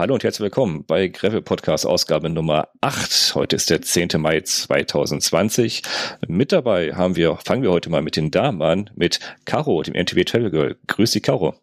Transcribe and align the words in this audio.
Hallo 0.00 0.14
und 0.14 0.24
herzlich 0.24 0.44
willkommen 0.44 0.86
bei 0.86 1.08
Gravel 1.08 1.42
Podcast 1.42 1.84
Ausgabe 1.84 2.30
Nummer 2.30 2.68
8. 2.80 3.34
Heute 3.34 3.56
ist 3.56 3.68
der 3.68 3.82
10. 3.82 4.08
Mai 4.16 4.40
2020. 4.40 5.82
Mit 6.26 6.52
dabei 6.52 6.94
haben 6.94 7.16
wir, 7.16 7.36
fangen 7.36 7.62
wir 7.62 7.70
heute 7.70 7.90
mal 7.90 8.00
mit 8.00 8.16
den 8.16 8.30
Damen 8.30 8.62
an, 8.62 8.90
mit 8.94 9.20
Caro, 9.44 9.82
dem 9.82 9.92
NTV 9.92 10.24
Travel 10.24 10.50
Girl. 10.50 10.78
Grüß 10.86 11.10
dich, 11.10 11.22
Caro. 11.22 11.54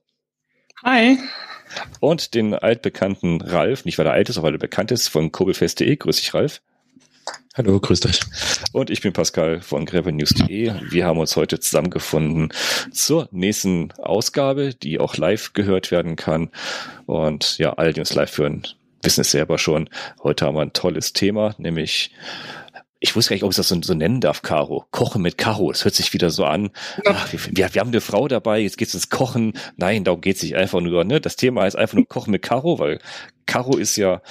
Hi. 0.83 1.17
Und 1.99 2.35
den 2.35 2.53
altbekannten 2.53 3.41
Ralf, 3.41 3.86
nicht 3.86 3.97
weil 3.97 4.05
er 4.05 4.13
alt 4.13 4.29
ist, 4.29 4.38
aber 4.38 4.49
weil 4.49 4.54
er 4.54 4.59
bekannt 4.59 4.91
ist, 4.91 5.07
von 5.07 5.31
kobelfest.de. 5.31 5.95
Grüß 5.95 6.17
dich, 6.17 6.35
Ralf. 6.35 6.61
Hallo, 7.57 7.79
grüßt 7.79 8.05
euch. 8.05 8.19
Und 8.71 8.91
ich 8.91 9.01
bin 9.01 9.13
Pascal 9.13 9.61
von 9.61 9.87
gravelnews.de. 9.87 10.73
Wir 10.91 11.05
haben 11.07 11.17
uns 11.17 11.35
heute 11.35 11.59
zusammengefunden 11.59 12.49
zur 12.91 13.29
nächsten 13.31 13.91
Ausgabe, 13.93 14.75
die 14.75 14.99
auch 14.99 15.17
live 15.17 15.53
gehört 15.53 15.89
werden 15.89 16.15
kann. 16.15 16.51
Und 17.07 17.57
ja, 17.57 17.73
alle, 17.73 17.93
die 17.93 17.99
uns 17.99 18.13
live 18.13 18.38
hören, 18.38 18.61
wissen 19.01 19.21
es 19.21 19.31
selber 19.31 19.57
schon. 19.57 19.89
Heute 20.21 20.45
haben 20.45 20.53
wir 20.53 20.62
ein 20.62 20.73
tolles 20.73 21.13
Thema, 21.13 21.55
nämlich 21.57 22.12
ich 22.99 23.15
wusste 23.15 23.31
gar 23.31 23.35
nicht, 23.38 23.43
ob 23.43 23.49
ich 23.49 23.57
das 23.57 23.70
so, 23.70 23.81
so 23.81 23.95
nennen 23.95 24.21
darf, 24.21 24.43
Caro. 24.43 24.85
Kochen 24.91 25.23
mit 25.23 25.39
Caro. 25.39 25.71
Das 25.71 25.84
hört 25.84 25.95
sich 25.95 26.13
wieder 26.13 26.29
so 26.29 26.45
an. 26.45 26.70
Ach, 27.07 27.31
wir, 27.31 27.73
wir, 27.73 27.81
haben 27.81 27.89
eine 27.89 28.01
Frau 28.01 28.27
dabei, 28.27 28.59
jetzt 28.59 28.77
geht 28.77 28.89
es 28.89 28.93
ins 28.93 29.09
Kochen. 29.09 29.53
Nein, 29.77 30.03
darum 30.03 30.21
geht 30.21 30.35
es 30.35 30.43
nicht 30.43 30.55
einfach 30.55 30.79
nur. 30.79 31.03
Ne? 31.05 31.20
Das 31.21 31.35
Thema 31.35 31.63
heißt 31.63 31.76
einfach 31.76 31.95
nur 31.95 32.07
Kochen 32.07 32.29
mit 32.29 32.43
Caro, 32.43 32.77
weil 32.77 32.99
Caro 33.48 33.77
ist 33.77 33.95
ja 33.95 34.21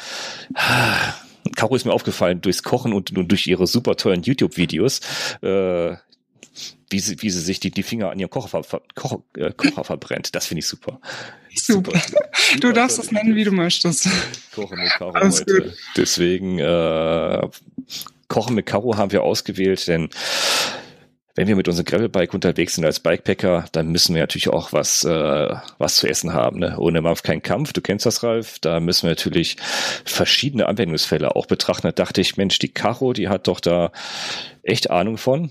Caro 1.53 1.77
ist 1.77 1.85
mir 1.85 1.93
aufgefallen 1.93 2.41
durchs 2.41 2.63
Kochen 2.63 2.93
und, 2.93 3.13
durch 3.15 3.47
ihre 3.47 3.67
super 3.67 3.97
tollen 3.97 4.23
YouTube-Videos, 4.23 5.01
äh, 5.43 5.97
wie 6.91 7.01
sie, 7.01 7.21
wie 7.21 7.31
sie 7.31 7.41
sich 7.41 7.61
die, 7.61 7.71
die 7.71 7.83
Finger 7.83 8.11
an 8.11 8.19
ihrem 8.19 8.31
Kocher, 8.31 8.63
ver, 8.63 8.83
Kocher, 8.95 9.23
äh, 9.37 9.53
Kocher 9.53 9.85
verbrennt. 9.85 10.35
Das 10.35 10.47
finde 10.47 10.61
ich 10.61 10.67
super. 10.67 11.01
Super. 11.55 11.99
super. 11.99 12.21
Du 12.61 12.73
darfst 12.73 12.99
es 12.99 13.11
nennen, 13.11 13.35
wie 13.35 13.45
du 13.45 13.51
möchtest. 13.51 14.09
Kochen 14.55 14.79
mit 14.79 14.91
Caro 14.91 15.11
Alles 15.13 15.41
heute. 15.41 15.63
Gut. 15.63 15.73
Deswegen 15.97 16.59
äh, 16.59 17.49
Kochen 18.29 18.55
mit 18.55 18.67
Caro 18.67 18.97
haben 18.97 19.13
wir 19.13 19.23
ausgewählt, 19.23 19.87
denn 19.89 20.11
wenn 21.37 21.47
wir 21.47 21.55
mit 21.55 21.69
unserem 21.69 21.85
Gravelbike 21.85 22.35
unterwegs 22.35 22.75
sind 22.75 22.85
als 22.85 22.99
Bikepacker, 22.99 23.67
dann 23.73 23.89
müssen 23.89 24.15
wir 24.15 24.23
natürlich 24.23 24.49
auch 24.49 24.73
was, 24.73 25.05
äh, 25.05 25.55
was 25.79 25.97
zu 25.97 26.09
essen 26.09 26.33
haben. 26.33 26.59
Ne? 26.59 26.77
Ohne 26.79 27.03
Mampf 27.03 27.23
kein 27.23 27.43
Kampf, 27.43 27.75
du 27.75 27.83
kennst 27.83 28.07
das, 28.07 28.23
Ralf. 28.23 28.59
Da 28.59 28.81
müssen 28.81 29.03
wir 29.03 29.11
natürlich 29.11 29.57
verschiedene 30.05 30.67
Anwendungsfälle 30.67 31.37
auch 31.37 31.47
betrachten. 31.47 31.87
Da 31.87 31.93
dachte 31.93 32.23
ich, 32.23 32.39
Mensch, 32.39 32.59
die 32.59 32.73
Caro, 32.73 33.13
die 33.13 33.29
hat 33.29 33.49
doch 33.49 33.61
da 33.61 33.93
echt 34.63 34.91
Ahnung 34.91 35.19
von 35.19 35.51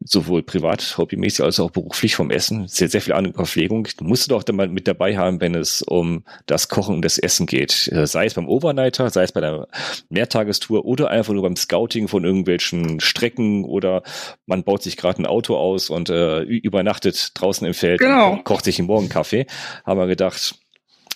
sowohl 0.00 0.42
privat, 0.42 0.96
hobbymäßig 0.96 1.44
als 1.44 1.58
auch 1.58 1.70
beruflich 1.70 2.14
vom 2.14 2.30
Essen, 2.30 2.68
sehr, 2.68 2.88
sehr 2.88 3.00
viel 3.00 3.14
Ahnung 3.14 3.32
über 3.32 3.44
Verpflegung. 3.44 3.88
Du 3.96 4.04
musst 4.04 4.26
du 4.26 4.34
doch 4.34 4.42
dann 4.42 4.56
mal 4.56 4.68
mit 4.68 4.86
dabei 4.86 5.16
haben, 5.16 5.40
wenn 5.40 5.54
es 5.54 5.82
um 5.82 6.24
das 6.46 6.68
Kochen 6.68 6.94
und 6.96 7.04
das 7.04 7.18
Essen 7.18 7.46
geht. 7.46 7.88
Äh, 7.92 8.06
sei 8.06 8.26
es 8.26 8.34
beim 8.34 8.48
Overnighter, 8.48 9.10
sei 9.10 9.24
es 9.24 9.32
bei 9.32 9.40
der 9.40 9.66
Mehrtagestour 10.08 10.84
oder 10.84 11.10
einfach 11.10 11.32
nur 11.32 11.42
beim 11.42 11.56
Scouting 11.56 12.06
von 12.06 12.24
irgendwelchen 12.24 13.00
Strecken 13.00 13.64
oder 13.64 14.02
man 14.46 14.62
baut 14.62 14.82
sich 14.82 14.96
gerade 14.96 15.22
ein 15.22 15.26
Auto 15.26 15.56
aus 15.56 15.90
und 15.90 16.10
äh, 16.10 16.42
übernachtet 16.42 17.32
draußen 17.34 17.66
im 17.66 17.74
Feld 17.74 17.98
genau. 17.98 18.32
und 18.32 18.44
kocht 18.44 18.64
sich 18.64 18.78
einen 18.78 18.86
Morgenkaffee. 18.86 19.46
Haben 19.84 19.98
wir 19.98 20.06
gedacht, 20.06 20.54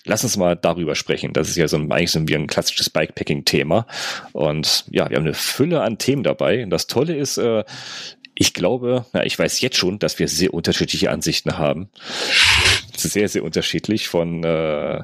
lass 0.05 0.25
uns 0.25 0.37
mal 0.37 0.57
darüber 0.57 0.95
sprechen. 0.95 1.33
Das 1.33 1.49
ist 1.49 1.57
ja 1.57 1.69
so 1.69 1.77
ein, 1.77 1.91
eigentlich 1.93 2.11
so 2.11 2.27
wie 2.27 2.35
ein 2.35 2.47
klassisches 2.47 2.91
Bikepacking-Thema. 2.91 3.87
Und 4.33 4.85
ja, 4.91 5.09
wir 5.09 5.17
haben 5.17 5.25
eine 5.25 5.35
Fülle 5.35 5.83
an 5.83 5.99
Themen 5.99 6.23
dabei. 6.23 6.65
Und 6.65 6.71
das 6.71 6.87
Tolle 6.87 7.17
ist, 7.17 7.39
äh, 7.39 7.65
ich 8.35 8.55
glaube, 8.55 9.07
na, 9.13 9.25
ich 9.25 9.39
weiß 9.39 9.61
jetzt 9.61 9.77
schon, 9.77 9.99
dass 9.99 10.19
wir 10.19 10.29
sehr 10.29 10.55
unterschiedliche 10.55 11.11
Ansichten 11.11 11.59
haben. 11.59 11.91
Sehr, 12.97 13.29
sehr 13.29 13.45
unterschiedlich 13.45 14.09
von, 14.09 14.45
äh, 14.45 15.03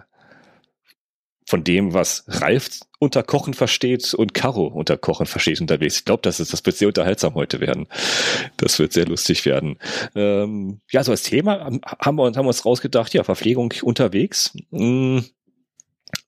von 1.47 1.65
dem, 1.65 1.95
was 1.95 2.25
Ralf 2.27 2.81
unter 2.99 3.23
Kochen 3.23 3.55
versteht 3.55 4.13
und 4.15 4.35
Caro 4.35 4.67
unter 4.67 4.97
Kochen 4.97 5.27
versteht 5.27 5.61
unterwegs. 5.61 5.99
Ich 5.99 6.05
glaube, 6.05 6.23
das, 6.23 6.39
das 6.39 6.67
wird 6.67 6.77
sehr 6.77 6.89
unterhaltsam 6.89 7.35
heute 7.35 7.61
werden. 7.61 7.87
Das 8.57 8.79
wird 8.79 8.93
sehr 8.93 9.07
lustig 9.07 9.45
werden. 9.45 9.79
Ähm, 10.15 10.81
ja, 10.91 11.05
so 11.05 11.13
als 11.13 11.23
Thema 11.23 11.71
haben 12.01 12.17
wir, 12.17 12.25
uns, 12.25 12.37
haben 12.37 12.45
wir 12.45 12.49
uns 12.49 12.65
rausgedacht, 12.65 13.15
ja, 13.15 13.25
Verpflegung 13.25 13.73
unterwegs. 13.83 14.53
Hm, 14.71 15.25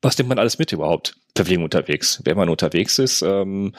was 0.03 0.17
nimmt 0.19 0.29
man 0.29 0.39
alles 0.39 0.59
mit 0.59 0.73
überhaupt? 0.73 1.17
Verpflegung 1.35 1.65
unterwegs. 1.65 2.21
Wenn 2.25 2.37
man 2.37 2.49
unterwegs 2.49 2.99
ist, 2.99 3.23
ähm, 3.23 3.75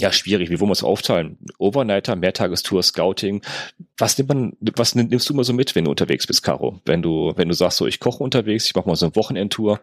ja, 0.00 0.12
schwierig. 0.12 0.48
Wie 0.48 0.58
wollen 0.60 0.70
wir 0.70 0.72
es 0.72 0.82
aufteilen? 0.82 1.36
Overnighter, 1.58 2.16
Mehrtagestour, 2.16 2.82
Scouting. 2.82 3.42
Was 3.98 4.16
nimmt 4.16 4.30
man, 4.30 4.56
was 4.76 4.94
nimmst 4.94 5.28
du 5.28 5.34
immer 5.34 5.44
so 5.44 5.52
mit, 5.52 5.74
wenn 5.74 5.84
du 5.84 5.90
unterwegs 5.90 6.26
bist, 6.26 6.42
Caro? 6.42 6.80
Wenn 6.86 7.02
du, 7.02 7.34
wenn 7.36 7.48
du 7.48 7.54
sagst, 7.54 7.76
so, 7.76 7.86
ich 7.86 8.00
koche 8.00 8.24
unterwegs, 8.24 8.64
ich 8.64 8.74
mache 8.74 8.88
mal 8.88 8.96
so 8.96 9.06
eine 9.06 9.16
Wochenendtour. 9.16 9.80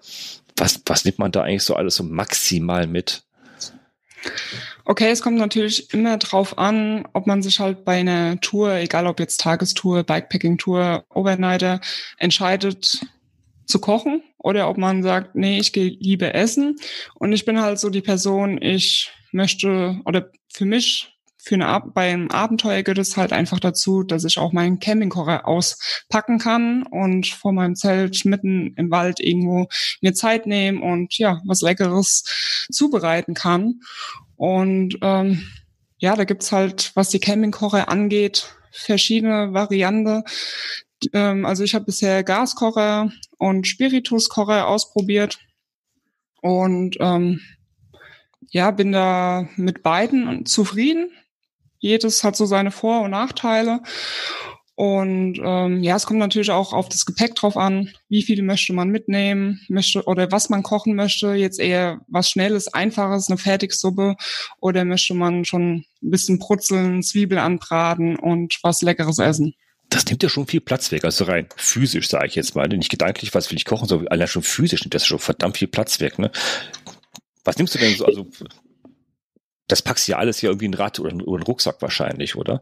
Was, 0.55 0.81
was 0.87 1.05
nimmt 1.05 1.19
man 1.19 1.31
da 1.31 1.43
eigentlich 1.43 1.63
so 1.63 1.75
alles 1.75 1.95
so 1.95 2.03
maximal 2.03 2.87
mit? 2.87 3.23
Okay, 4.85 5.11
es 5.11 5.21
kommt 5.21 5.37
natürlich 5.37 5.93
immer 5.93 6.17
drauf 6.17 6.57
an, 6.57 7.07
ob 7.13 7.27
man 7.27 7.43
sich 7.43 7.59
halt 7.59 7.85
bei 7.85 7.99
einer 7.99 8.41
Tour, 8.41 8.73
egal 8.73 9.05
ob 9.05 9.19
jetzt 9.19 9.39
Tagestour, 9.39 10.03
Bikepacking-Tour, 10.03 11.05
Overnighter, 11.13 11.79
entscheidet 12.17 13.05
zu 13.67 13.79
kochen 13.79 14.23
oder 14.39 14.67
ob 14.67 14.77
man 14.77 15.03
sagt, 15.03 15.35
nee, 15.35 15.59
ich 15.59 15.73
gehe 15.73 15.95
lieber 15.99 16.33
essen. 16.33 16.77
Und 17.13 17.33
ich 17.33 17.45
bin 17.45 17.61
halt 17.61 17.77
so 17.77 17.91
die 17.91 18.01
Person, 18.01 18.59
ich 18.59 19.11
möchte 19.31 19.99
oder 20.05 20.29
für 20.51 20.65
mich 20.65 21.17
für 21.47 21.55
eine 21.55 21.81
beim 21.93 22.29
Abenteuer 22.29 22.83
geht 22.83 22.97
es 22.97 23.15
halt 23.15 23.31
einfach 23.31 23.59
dazu, 23.59 24.03
dass 24.03 24.25
ich 24.25 24.37
auch 24.37 24.51
meinen 24.51 24.79
Campingkocher 24.79 25.47
auspacken 25.47 26.39
kann 26.39 26.83
und 26.83 27.27
vor 27.27 27.53
meinem 27.53 27.75
Zelt 27.75 28.25
mitten 28.25 28.73
im 28.75 28.91
Wald 28.91 29.19
irgendwo 29.19 29.67
mir 30.01 30.13
Zeit 30.13 30.45
nehmen 30.45 30.81
und 30.81 31.17
ja, 31.17 31.41
was 31.45 31.61
Leckeres 31.61 32.67
zubereiten 32.69 33.33
kann. 33.33 33.81
Und 34.35 34.97
ähm, 35.01 35.47
ja, 35.99 36.15
da 36.15 36.25
gibt's 36.25 36.51
halt, 36.51 36.91
was 36.95 37.09
die 37.09 37.19
Campingkocher 37.19 37.89
angeht, 37.89 38.53
verschiedene 38.71 39.53
Varianten. 39.53 40.23
Ähm, 41.13 41.45
also 41.45 41.63
ich 41.63 41.73
habe 41.75 41.85
bisher 41.85 42.23
Gaskocher 42.23 43.11
und 43.37 43.67
Spirituskocher 43.67 44.67
ausprobiert. 44.67 45.39
Und 46.41 46.97
ähm, 46.99 47.41
ja, 48.49 48.71
bin 48.71 48.91
da 48.91 49.47
mit 49.55 49.83
beiden 49.83 50.45
zufrieden. 50.45 51.11
Jedes 51.79 52.23
hat 52.23 52.35
so 52.35 52.45
seine 52.45 52.71
Vor- 52.71 53.01
und 53.01 53.11
Nachteile. 53.11 53.81
Und 54.79 55.39
ähm, 55.43 55.81
ja, 55.81 55.95
es 55.95 56.05
kommt 56.05 56.19
natürlich 56.19 56.51
auch 56.51 56.71
auf 56.71 56.87
das 56.87 57.07
Gepäck 57.07 57.33
drauf 57.33 57.57
an, 57.57 57.89
wie 58.09 58.21
viel 58.21 58.43
möchte 58.43 58.73
man 58.73 58.89
mitnehmen, 58.89 59.59
möchte 59.69 60.03
oder 60.03 60.31
was 60.31 60.49
man 60.49 60.61
kochen 60.61 60.93
möchte. 60.93 61.33
Jetzt 61.33 61.59
eher 61.59 62.01
was 62.07 62.29
Schnelles, 62.29 62.71
Einfaches, 62.71 63.27
eine 63.27 63.39
Fertigsuppe 63.39 64.15
oder 64.59 64.85
möchte 64.85 65.15
man 65.15 65.45
schon 65.45 65.77
ein 65.77 66.11
bisschen 66.11 66.37
brutzeln, 66.37 67.01
Zwiebel 67.01 67.39
anbraten 67.39 68.17
und 68.17 68.59
was 68.61 68.83
Leckeres 68.83 69.17
essen. 69.17 69.55
Das 69.89 70.05
nimmt 70.05 70.21
ja 70.21 70.29
schon 70.29 70.45
viel 70.45 70.61
Platz 70.61 70.91
weg, 70.91 71.05
also 71.05 71.23
rein 71.23 71.47
physisch 71.55 72.09
sage 72.09 72.27
ich 72.27 72.35
jetzt 72.35 72.55
mal, 72.55 72.67
nicht 72.67 72.91
gedanklich, 72.91 73.33
was 73.33 73.49
will 73.49 73.57
ich 73.57 73.65
kochen, 73.65 73.87
sondern 73.87 74.09
allein 74.09 74.27
schon 74.27 74.43
physisch 74.43 74.81
nimmt 74.81 74.93
das 74.93 75.07
schon 75.07 75.17
verdammt 75.17 75.57
viel 75.57 75.69
Platz 75.69 75.99
weg. 76.01 76.19
Ne? 76.19 76.29
Was 77.47 77.57
nimmst 77.57 77.73
du 77.75 77.79
denn 77.79 77.95
so? 77.95 78.05
Also, 78.05 78.27
das 79.69 79.81
packst 79.81 80.07
du 80.07 80.11
ja 80.11 80.17
alles 80.17 80.37
hier 80.39 80.49
irgendwie 80.49 80.65
in 80.65 80.71
ein 80.71 80.79
Rad 80.79 80.99
oder 80.99 81.11
in 81.11 81.21
einen 81.21 81.43
Rucksack 81.43 81.81
wahrscheinlich, 81.81 82.35
oder? 82.35 82.61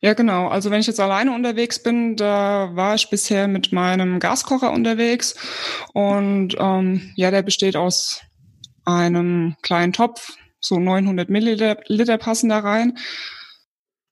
Ja, 0.00 0.12
genau. 0.12 0.48
Also 0.48 0.70
wenn 0.70 0.80
ich 0.80 0.86
jetzt 0.86 1.00
alleine 1.00 1.34
unterwegs 1.34 1.82
bin, 1.82 2.14
da 2.14 2.70
war 2.74 2.94
ich 2.94 3.08
bisher 3.08 3.48
mit 3.48 3.72
meinem 3.72 4.20
Gaskocher 4.20 4.72
unterwegs 4.72 5.34
und 5.94 6.54
ähm, 6.58 7.12
ja, 7.16 7.30
der 7.30 7.42
besteht 7.42 7.76
aus 7.76 8.20
einem 8.84 9.56
kleinen 9.62 9.94
Topf, 9.94 10.36
so 10.60 10.78
900 10.78 11.30
Milliliter 11.30 11.78
Liter 11.86 12.18
passen 12.18 12.50
da 12.50 12.58
rein, 12.58 12.98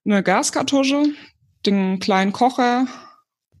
eine 0.05 0.23
Gaskartusche, 0.23 1.03
den 1.67 1.99
kleinen 1.99 2.33
Kocher 2.33 2.87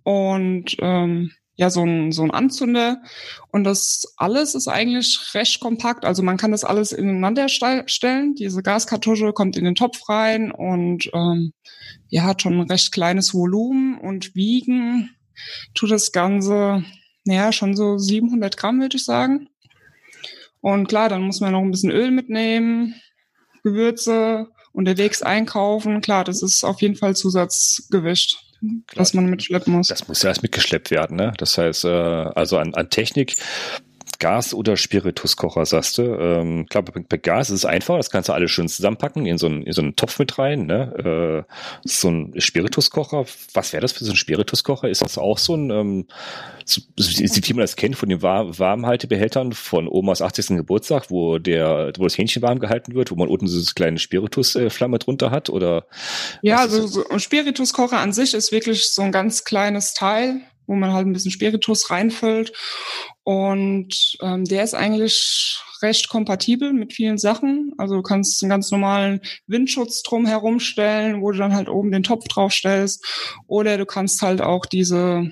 und 0.03 0.75
ähm, 0.79 1.31
ja 1.57 1.69
so 1.69 1.83
ein, 1.83 2.11
so 2.11 2.23
ein 2.23 2.31
Anzünder. 2.31 3.01
Und 3.51 3.65
das 3.65 4.13
alles 4.15 4.55
ist 4.55 4.67
eigentlich 4.67 5.33
recht 5.33 5.59
kompakt. 5.59 6.05
Also 6.05 6.23
man 6.23 6.37
kann 6.37 6.51
das 6.51 6.63
alles 6.63 6.91
ineinander 6.91 7.49
stellen. 7.49 8.35
Diese 8.35 8.63
Gaskartusche 8.63 9.33
kommt 9.33 9.57
in 9.57 9.65
den 9.65 9.75
Topf 9.75 10.07
rein 10.07 10.51
und 10.51 11.09
ähm, 11.13 11.53
ja, 12.07 12.23
hat 12.23 12.43
schon 12.43 12.59
ein 12.59 12.71
recht 12.71 12.91
kleines 12.91 13.33
Volumen 13.33 13.97
und 13.97 14.35
wiegen 14.35 15.09
tut 15.73 15.91
das 15.91 16.11
Ganze, 16.11 16.83
naja, 17.25 17.51
schon 17.51 17.75
so 17.75 17.97
700 17.97 18.55
Gramm, 18.55 18.79
würde 18.79 18.97
ich 18.97 19.05
sagen. 19.05 19.49
Und 20.61 20.87
klar, 20.87 21.09
dann 21.09 21.23
muss 21.23 21.41
man 21.41 21.51
noch 21.51 21.61
ein 21.61 21.71
bisschen 21.71 21.91
Öl 21.91 22.11
mitnehmen, 22.11 22.95
Gewürze, 23.63 24.47
unterwegs 24.73 25.21
einkaufen. 25.21 26.01
Klar, 26.01 26.23
das 26.23 26.41
ist 26.41 26.63
auf 26.63 26.81
jeden 26.81 26.95
Fall 26.95 27.15
Zusatzgewicht. 27.15 28.46
Klar, 28.59 29.01
was 29.01 29.13
man 29.13 29.25
mitschleppen 29.25 29.73
muss. 29.73 29.87
Das 29.87 30.07
muss 30.07 30.23
ja 30.23 30.29
erst 30.29 30.41
mitgeschleppt 30.41 30.91
werden, 30.91 31.17
ne? 31.17 31.33
Das 31.37 31.57
heißt, 31.57 31.85
äh, 31.85 31.89
also 31.89 32.57
an, 32.57 32.73
an 32.73 32.89
Technik 32.89 33.37
Gas- 34.19 34.53
oder 34.53 34.77
Spirituskocher, 34.77 35.65
sagst 35.65 35.97
du. 35.97 36.03
Ähm, 36.03 36.65
klar, 36.67 36.83
bei, 36.83 37.01
bei 37.07 37.17
Gas 37.17 37.49
ist 37.49 37.59
es 37.59 37.65
einfach, 37.65 37.97
das 37.97 38.09
kannst 38.09 38.29
du 38.29 38.33
alles 38.33 38.51
schön 38.51 38.67
zusammenpacken, 38.67 39.25
in 39.25 39.37
so 39.37 39.47
einen, 39.47 39.63
in 39.63 39.73
so 39.73 39.81
einen 39.81 39.95
Topf 39.95 40.19
mit 40.19 40.37
rein. 40.37 40.65
Ne? 40.65 41.45
Äh, 41.47 41.53
so 41.83 42.09
ein 42.09 42.33
Spirituskocher, 42.39 43.25
was 43.53 43.73
wäre 43.73 43.81
das 43.81 43.91
für 43.91 44.05
so 44.05 44.11
ein 44.11 44.17
Spirituskocher? 44.17 44.89
Ist 44.89 45.01
das 45.01 45.17
auch 45.17 45.37
so 45.37 45.55
ein, 45.55 45.69
ähm, 45.69 46.07
so, 46.65 46.81
wie 46.97 47.53
man 47.53 47.61
das 47.61 47.75
kennt 47.75 47.95
von 47.95 48.09
den 48.09 48.21
War 48.21 48.57
Warmhaltebehältern 48.57 49.53
von 49.53 49.87
Omas 49.87 50.21
80. 50.21 50.47
Geburtstag, 50.47 51.09
wo 51.09 51.37
der, 51.37 51.91
wo 51.97 52.03
das 52.03 52.17
Hähnchen 52.17 52.41
warm 52.41 52.59
gehalten 52.59 52.93
wird, 52.93 53.11
wo 53.11 53.15
man 53.15 53.29
unten 53.29 53.47
so 53.47 53.57
eine 53.57 53.65
kleine 53.75 53.99
Spiritusflamme 53.99 54.99
drunter 54.99 55.31
hat? 55.31 55.49
Oder 55.49 55.85
ja, 56.41 56.57
also 56.57 56.87
so 56.87 57.07
ein 57.09 57.19
Spirituskocher 57.19 57.99
an 57.99 58.13
sich 58.13 58.33
ist 58.33 58.51
wirklich 58.51 58.89
so 58.91 59.01
ein 59.01 59.11
ganz 59.11 59.43
kleines 59.43 59.93
Teil 59.93 60.41
wo 60.67 60.75
man 60.75 60.93
halt 60.93 61.07
ein 61.07 61.13
bisschen 61.13 61.31
Spiritus 61.31 61.89
reinfüllt. 61.89 62.51
Und 63.23 64.17
ähm, 64.21 64.45
der 64.45 64.63
ist 64.63 64.75
eigentlich 64.75 65.59
recht 65.81 66.09
kompatibel 66.09 66.73
mit 66.73 66.93
vielen 66.93 67.17
Sachen. 67.17 67.73
Also 67.77 67.95
du 67.95 68.01
kannst 68.01 68.41
einen 68.43 68.49
ganz 68.49 68.71
normalen 68.71 69.21
Windschutz 69.47 70.03
drum 70.03 70.25
herumstellen, 70.25 71.21
wo 71.21 71.31
du 71.31 71.37
dann 71.37 71.55
halt 71.55 71.69
oben 71.69 71.91
den 71.91 72.03
Topf 72.03 72.27
draufstellst. 72.27 73.05
Oder 73.47 73.77
du 73.77 73.85
kannst 73.85 74.21
halt 74.21 74.41
auch 74.41 74.65
diese 74.65 75.31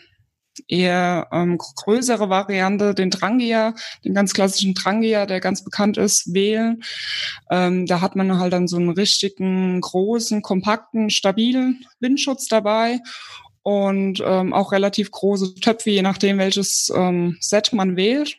eher 0.67 1.27
ähm, 1.31 1.57
größere 1.57 2.29
Variante, 2.29 2.93
den 2.93 3.09
Drangia, 3.09 3.73
den 4.03 4.13
ganz 4.13 4.33
klassischen 4.33 4.73
Drangia, 4.73 5.25
der 5.25 5.41
ganz 5.41 5.63
bekannt 5.63 5.97
ist, 5.97 6.33
wählen. 6.33 6.81
Ähm, 7.51 7.85
da 7.85 8.01
hat 8.01 8.15
man 8.15 8.39
halt 8.39 8.53
dann 8.53 8.67
so 8.67 8.77
einen 8.77 8.89
richtigen, 8.89 9.81
großen, 9.81 10.41
kompakten, 10.41 11.09
stabilen 11.09 11.85
Windschutz 11.99 12.47
dabei 12.47 12.99
und 13.65 14.21
ähm, 14.23 14.53
auch 14.53 14.71
relativ 14.71 15.09
große 15.09 15.55
Töpfe, 15.55 15.89
je 15.89 16.03
nachdem, 16.03 16.37
welches 16.37 16.93
ähm, 16.95 17.35
Set 17.39 17.73
man 17.73 17.95
wählt. 17.97 18.37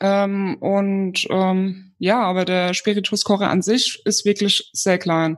Ähm, 0.00 0.56
und 0.58 1.28
ähm, 1.30 1.94
ja, 2.00 2.20
aber 2.22 2.44
der 2.44 2.74
Spirituskocher 2.74 3.48
an 3.48 3.62
sich 3.62 4.02
ist 4.04 4.24
wirklich 4.24 4.68
sehr 4.72 4.98
klein. 4.98 5.36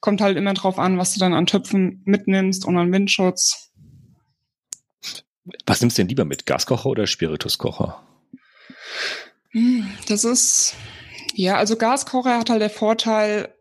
Kommt 0.00 0.22
halt 0.22 0.38
immer 0.38 0.54
drauf 0.54 0.78
an, 0.78 0.96
was 0.96 1.12
du 1.12 1.20
dann 1.20 1.34
an 1.34 1.44
Töpfen 1.44 2.00
mitnimmst 2.06 2.64
und 2.64 2.78
an 2.78 2.90
Windschutz. 2.92 3.72
Was 5.66 5.82
nimmst 5.82 5.98
du 5.98 6.00
denn 6.00 6.08
lieber 6.08 6.24
mit? 6.24 6.46
Gaskocher 6.46 6.88
oder 6.88 7.06
Spirituskocher? 7.06 8.02
Hm, 9.50 9.86
das 10.08 10.24
ist, 10.24 10.74
ja, 11.34 11.56
also 11.56 11.76
Gaskocher 11.76 12.38
hat 12.38 12.48
halt 12.48 12.62
der 12.62 12.70
Vorteil, 12.70 13.54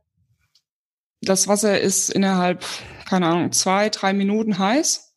das 1.19 1.49
Wasser 1.49 1.81
ist 1.81 2.09
innerhalb 2.11 2.63
keine 3.07 3.27
Ahnung, 3.27 3.51
zwei, 3.51 3.89
drei 3.89 4.13
Minuten 4.13 4.59
heiß. 4.59 5.15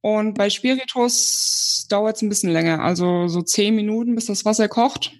Und 0.00 0.34
bei 0.34 0.48
Spiritus 0.50 1.86
dauert 1.88 2.16
es 2.16 2.22
ein 2.22 2.28
bisschen 2.28 2.50
länger, 2.52 2.80
also 2.80 3.28
so 3.28 3.42
zehn 3.42 3.74
Minuten, 3.74 4.14
bis 4.14 4.26
das 4.26 4.44
Wasser 4.44 4.68
kocht. 4.68 5.17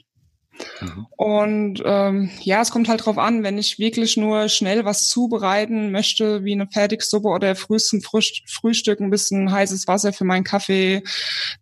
Mhm. 0.81 1.07
Und 1.17 1.83
ähm, 1.85 2.31
ja, 2.41 2.61
es 2.61 2.71
kommt 2.71 2.89
halt 2.89 3.05
drauf 3.05 3.19
an, 3.19 3.43
wenn 3.43 3.59
ich 3.59 3.79
wirklich 3.79 4.17
nur 4.17 4.49
schnell 4.49 4.85
was 4.85 5.09
zubereiten 5.09 5.91
möchte, 5.91 6.45
wie 6.45 6.53
eine 6.53 6.69
Fertigsuppe 6.69 7.29
oder 7.29 7.55
frühestens 7.55 8.07
Frühst 8.07 8.43
Frühstück 8.47 9.01
ein 9.01 9.11
bisschen 9.11 9.51
heißes 9.51 9.87
Wasser 9.87 10.13
für 10.13 10.25
meinen 10.25 10.45
Kaffee, 10.45 11.03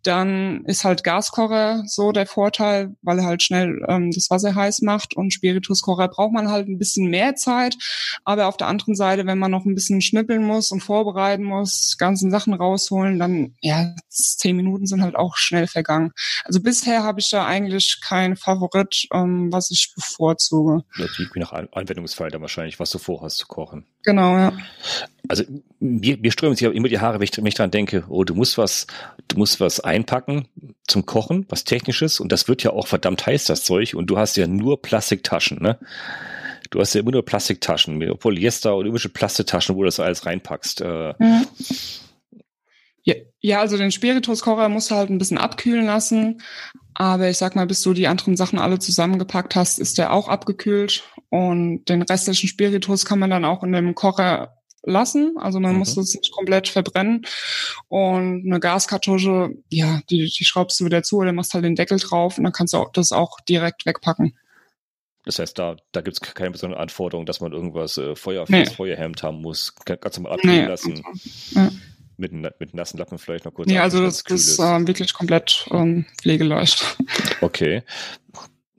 dann 0.03 0.63
ist 0.65 0.83
halt 0.83 1.03
Gaskocher 1.03 1.83
so 1.85 2.11
der 2.11 2.25
Vorteil, 2.25 2.95
weil 3.01 3.19
er 3.19 3.25
halt 3.25 3.43
schnell 3.43 3.81
ähm, 3.87 4.11
das 4.11 4.29
Wasser 4.29 4.55
heiß 4.55 4.81
macht 4.81 5.15
und 5.15 5.33
Spirituskocher 5.33 6.07
braucht 6.07 6.33
man 6.33 6.49
halt 6.49 6.67
ein 6.67 6.77
bisschen 6.77 7.09
mehr 7.09 7.35
Zeit. 7.35 7.75
Aber 8.23 8.47
auf 8.47 8.57
der 8.57 8.67
anderen 8.67 8.95
Seite, 8.95 9.25
wenn 9.25 9.39
man 9.39 9.51
noch 9.51 9.65
ein 9.65 9.75
bisschen 9.75 10.01
schnippeln 10.01 10.43
muss 10.43 10.71
und 10.71 10.81
vorbereiten 10.81 11.43
muss, 11.43 11.95
ganzen 11.97 12.31
Sachen 12.31 12.53
rausholen, 12.53 13.19
dann 13.19 13.55
ja, 13.61 13.93
zehn 14.09 14.55
Minuten 14.55 14.85
sind 14.85 15.01
halt 15.01 15.15
auch 15.15 15.37
schnell 15.37 15.67
vergangen. 15.67 16.11
Also 16.43 16.61
bisher 16.61 17.03
habe 17.03 17.19
ich 17.19 17.29
da 17.29 17.45
eigentlich 17.45 17.99
keinen 18.01 18.35
Favorit 18.35 18.86
wird, 18.87 19.07
ähm, 19.13 19.51
was 19.51 19.69
ich 19.71 19.93
bevorzuge. 19.93 20.83
Das 20.97 21.17
liegt 21.17 21.35
wie 21.35 21.39
nach 21.39 21.53
Anwendungsfall 21.53 22.29
dann 22.29 22.41
wahrscheinlich, 22.41 22.79
was 22.79 22.91
du 22.91 22.97
vorhast 22.97 23.37
zu 23.37 23.47
kochen. 23.47 23.85
Genau, 24.03 24.37
ja. 24.37 24.53
Also 25.27 25.43
mir, 25.79 26.17
mir 26.17 26.31
strömen 26.31 26.55
sich 26.55 26.67
immer 26.67 26.87
die 26.87 26.99
Haare, 26.99 27.19
wenn 27.19 27.23
ich, 27.23 27.35
wenn 27.37 27.45
ich 27.45 27.55
daran 27.55 27.71
denke, 27.71 28.05
oh, 28.09 28.23
du 28.23 28.33
musst 28.33 28.57
was, 28.57 28.87
du 29.27 29.37
musst 29.37 29.59
was 29.59 29.79
einpacken 29.79 30.47
zum 30.87 31.05
Kochen, 31.05 31.45
was 31.49 31.65
Technisches, 31.65 32.19
und 32.19 32.31
das 32.31 32.47
wird 32.47 32.63
ja 32.63 32.71
auch 32.71 32.87
verdammt 32.87 33.25
heiß, 33.25 33.45
das 33.45 33.63
Zeug, 33.63 33.93
und 33.95 34.07
du 34.07 34.17
hast 34.17 34.37
ja 34.37 34.47
nur 34.47 34.81
Plastiktaschen, 34.81 35.61
ne? 35.61 35.77
Du 36.69 36.81
hast 36.81 36.93
ja 36.93 36.99
immer 36.99 37.11
nur 37.11 37.23
Plastiktaschen, 37.23 38.17
Polyester 38.17 38.75
und 38.75 38.85
irgendwelche 38.85 39.07
Plastiktaschen, 39.07 39.75
wo 39.75 39.83
du 39.83 39.85
das 39.85 40.01
alles 40.01 40.25
reinpackst. 40.25 40.81
Äh, 40.81 41.13
mhm. 41.17 41.47
Ja, 43.07 43.15
ja, 43.39 43.59
also 43.61 43.77
den 43.77 43.91
Spirituskocher 43.91 44.67
musst 44.67 44.91
du 44.91 44.95
halt 44.95 45.09
ein 45.09 45.17
bisschen 45.17 45.37
abkühlen 45.37 45.85
lassen. 45.85 46.41
Aber 46.93 47.29
ich 47.29 47.37
sag 47.37 47.55
mal, 47.55 47.65
bis 47.65 47.81
du 47.81 47.93
die 47.93 48.07
anderen 48.07 48.35
Sachen 48.35 48.59
alle 48.59 48.79
zusammengepackt 48.79 49.55
hast, 49.55 49.79
ist 49.79 49.97
der 49.97 50.11
auch 50.11 50.27
abgekühlt. 50.27 51.03
Und 51.29 51.85
den 51.85 52.01
restlichen 52.01 52.49
Spiritus 52.49 53.05
kann 53.05 53.19
man 53.19 53.29
dann 53.29 53.45
auch 53.45 53.63
in 53.63 53.71
dem 53.71 53.95
Kocher 53.95 54.57
lassen. 54.83 55.35
Also 55.37 55.61
man 55.61 55.73
mhm. 55.73 55.79
muss 55.79 55.95
das 55.95 56.15
nicht 56.15 56.33
komplett 56.33 56.67
verbrennen. 56.67 57.25
Und 57.87 58.43
eine 58.45 58.59
Gaskartusche, 58.59 59.51
ja, 59.69 60.01
die, 60.09 60.25
die 60.25 60.45
schraubst 60.45 60.77
du 60.81 60.85
wieder 60.85 61.03
zu 61.03 61.17
oder 61.17 61.31
machst 61.31 61.53
halt 61.53 61.63
den 61.63 61.75
Deckel 61.75 61.99
drauf 61.99 62.37
und 62.37 62.43
dann 62.43 62.53
kannst 62.53 62.73
du 62.73 62.77
auch, 62.77 62.91
das 62.91 63.13
auch 63.13 63.39
direkt 63.47 63.85
wegpacken. 63.85 64.37
Das 65.23 65.39
heißt, 65.39 65.57
da, 65.57 65.77
da 65.93 66.01
gibt 66.01 66.15
es 66.15 66.33
keine 66.33 66.51
besondere 66.51 66.81
Anforderung, 66.81 67.25
dass 67.25 67.39
man 67.39 67.53
irgendwas 67.53 67.97
äh, 67.97 68.15
Feuer, 68.15 68.45
nee. 68.49 68.65
Feuerhemd 68.65 69.23
haben 69.23 69.41
muss. 69.41 69.75
Kannst 69.85 70.17
du 70.17 70.21
mal 70.21 70.33
abkühlen 70.33 70.63
nee, 70.63 70.67
lassen. 70.67 71.03
Ja 71.51 71.69
mit, 72.17 72.33
mit 72.33 72.73
nassen 72.73 72.97
Lappen 72.97 73.17
vielleicht 73.17 73.45
noch 73.45 73.53
kurz. 73.53 73.71
Ja, 73.71 73.83
also 73.83 74.01
das, 74.01 74.23
das 74.23 74.41
ist 74.41 74.59
äh, 74.59 74.87
wirklich 74.87 75.13
komplett 75.13 75.67
ähm, 75.71 76.05
pflegeleicht. 76.21 76.97
Okay. 77.39 77.83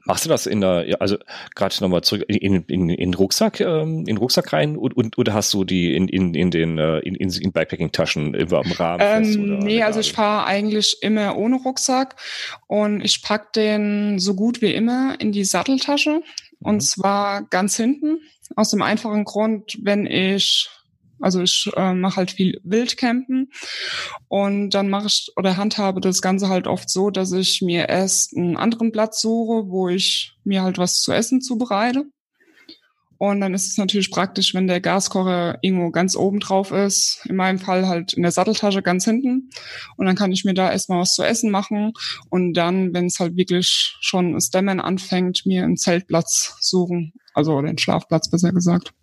Machst 0.05 0.25
du 0.25 0.31
das 0.31 0.47
in 0.47 0.63
der, 0.63 0.97
also 1.01 1.19
gerade 1.55 1.77
nochmal 1.81 2.03
zurück 2.03 2.25
in, 2.29 2.65
in, 2.65 2.89
in 2.89 3.15
Rucksack, 3.15 3.61
ähm, 3.61 4.05
in 4.07 4.17
Rucksack 4.17 4.55
rein 4.55 4.77
und, 4.77 4.97
und 4.97 5.19
oder 5.19 5.35
hast 5.35 5.53
du 5.53 5.65
die 5.65 5.95
in, 5.95 6.09
in, 6.09 6.33
in 6.33 6.51
den 6.51 6.79
äh, 6.79 7.01
in, 7.01 7.15
in, 7.15 7.31
in 7.31 7.53
Bikepacking-Taschen 7.53 8.33
immer 8.33 8.59
am 8.59 8.73
Rahmen 8.73 9.01
ähm, 9.03 9.25
fest? 9.25 9.39
Oder 9.39 9.59
nee, 9.59 9.83
also 9.83 10.01
ich 10.01 10.15
fahre 10.15 10.47
eigentlich 10.47 10.97
immer 11.03 11.37
ohne 11.37 11.57
Rucksack 11.57 12.17
und 12.67 13.05
ich 13.05 13.23
pack 13.23 13.53
den 13.53 14.19
so 14.19 14.35
gut 14.35 14.63
wie 14.63 14.73
immer 14.73 15.15
in 15.21 15.31
die 15.31 15.45
Satteltasche 15.45 16.11
mhm. 16.11 16.23
und 16.61 16.81
zwar 16.81 17.43
ganz 17.43 17.77
hinten. 17.77 18.19
Aus 18.57 18.71
dem 18.71 18.81
einfachen 18.81 19.25
Grund, 19.25 19.79
wenn 19.83 20.07
ich 20.07 20.71
also 21.21 21.43
ich 21.43 21.71
äh, 21.77 21.95
mache 21.95 22.17
halt 22.17 22.31
viel 22.31 22.61
Wildcampen 22.65 23.51
und 24.29 24.71
dann 24.71 24.89
mache 24.89 25.07
ich 25.09 25.33
oder 25.37 25.57
handhabe 25.57 26.01
das 26.01 26.23
Ganze 26.23 26.49
halt 26.49 26.67
oft 26.67 26.91
so, 26.91 27.11
dass 27.11 27.33
ich 27.33 27.63
mir 27.63 27.89
erst 27.89 28.37
einen 28.37 28.57
anderen 28.57 28.93
Platz 28.93 29.21
suche, 29.21 29.69
wo 29.69 29.89
ich 29.89 30.33
mir 30.45 30.63
halt 30.63 30.79
was 30.79 31.01
zu 31.01 31.13
essen 31.13 31.41
zubereite. 31.41 32.05
Und 33.21 33.41
dann 33.41 33.53
ist 33.53 33.67
es 33.67 33.77
natürlich 33.79 34.13
praktisch, 34.13 34.55
wenn 34.55 34.69
der 34.69 34.81
Gaskocher 34.81 35.59
irgendwo 35.61 35.91
ganz 35.91 36.15
oben 36.15 36.39
drauf 36.39 36.71
ist. 36.71 37.21
In 37.29 37.35
meinem 37.35 37.59
Fall 37.59 37.89
halt 37.89 38.13
in 38.13 38.23
der 38.23 38.31
Satteltasche 38.31 38.81
ganz 38.81 39.05
hinten. 39.05 39.51
Und 39.97 40.07
dann 40.07 40.15
kann 40.15 40.31
ich 40.31 40.45
mir 40.45 40.55
da 40.55 40.71
erstmal 40.71 41.01
was 41.01 41.15
zu 41.15 41.25
essen 41.25 41.51
machen. 41.51 41.95
Und 42.31 42.55
dann, 42.55 42.95
wenn 42.95 43.07
es 43.07 43.19
halt 43.19 43.37
wirklich 43.37 43.97
schon 44.01 44.35
das 44.35 44.51
Dämmern 44.51 44.79
anfängt, 44.79 45.47
mir 45.47 45.65
einen 45.65 45.77
Zeltplatz 45.77 46.59
suchen. 46.61 47.13
Also 47.35 47.61
den 47.61 47.77
Schlafplatz 47.77 48.31
besser 48.31 48.53
gesagt 48.53 48.95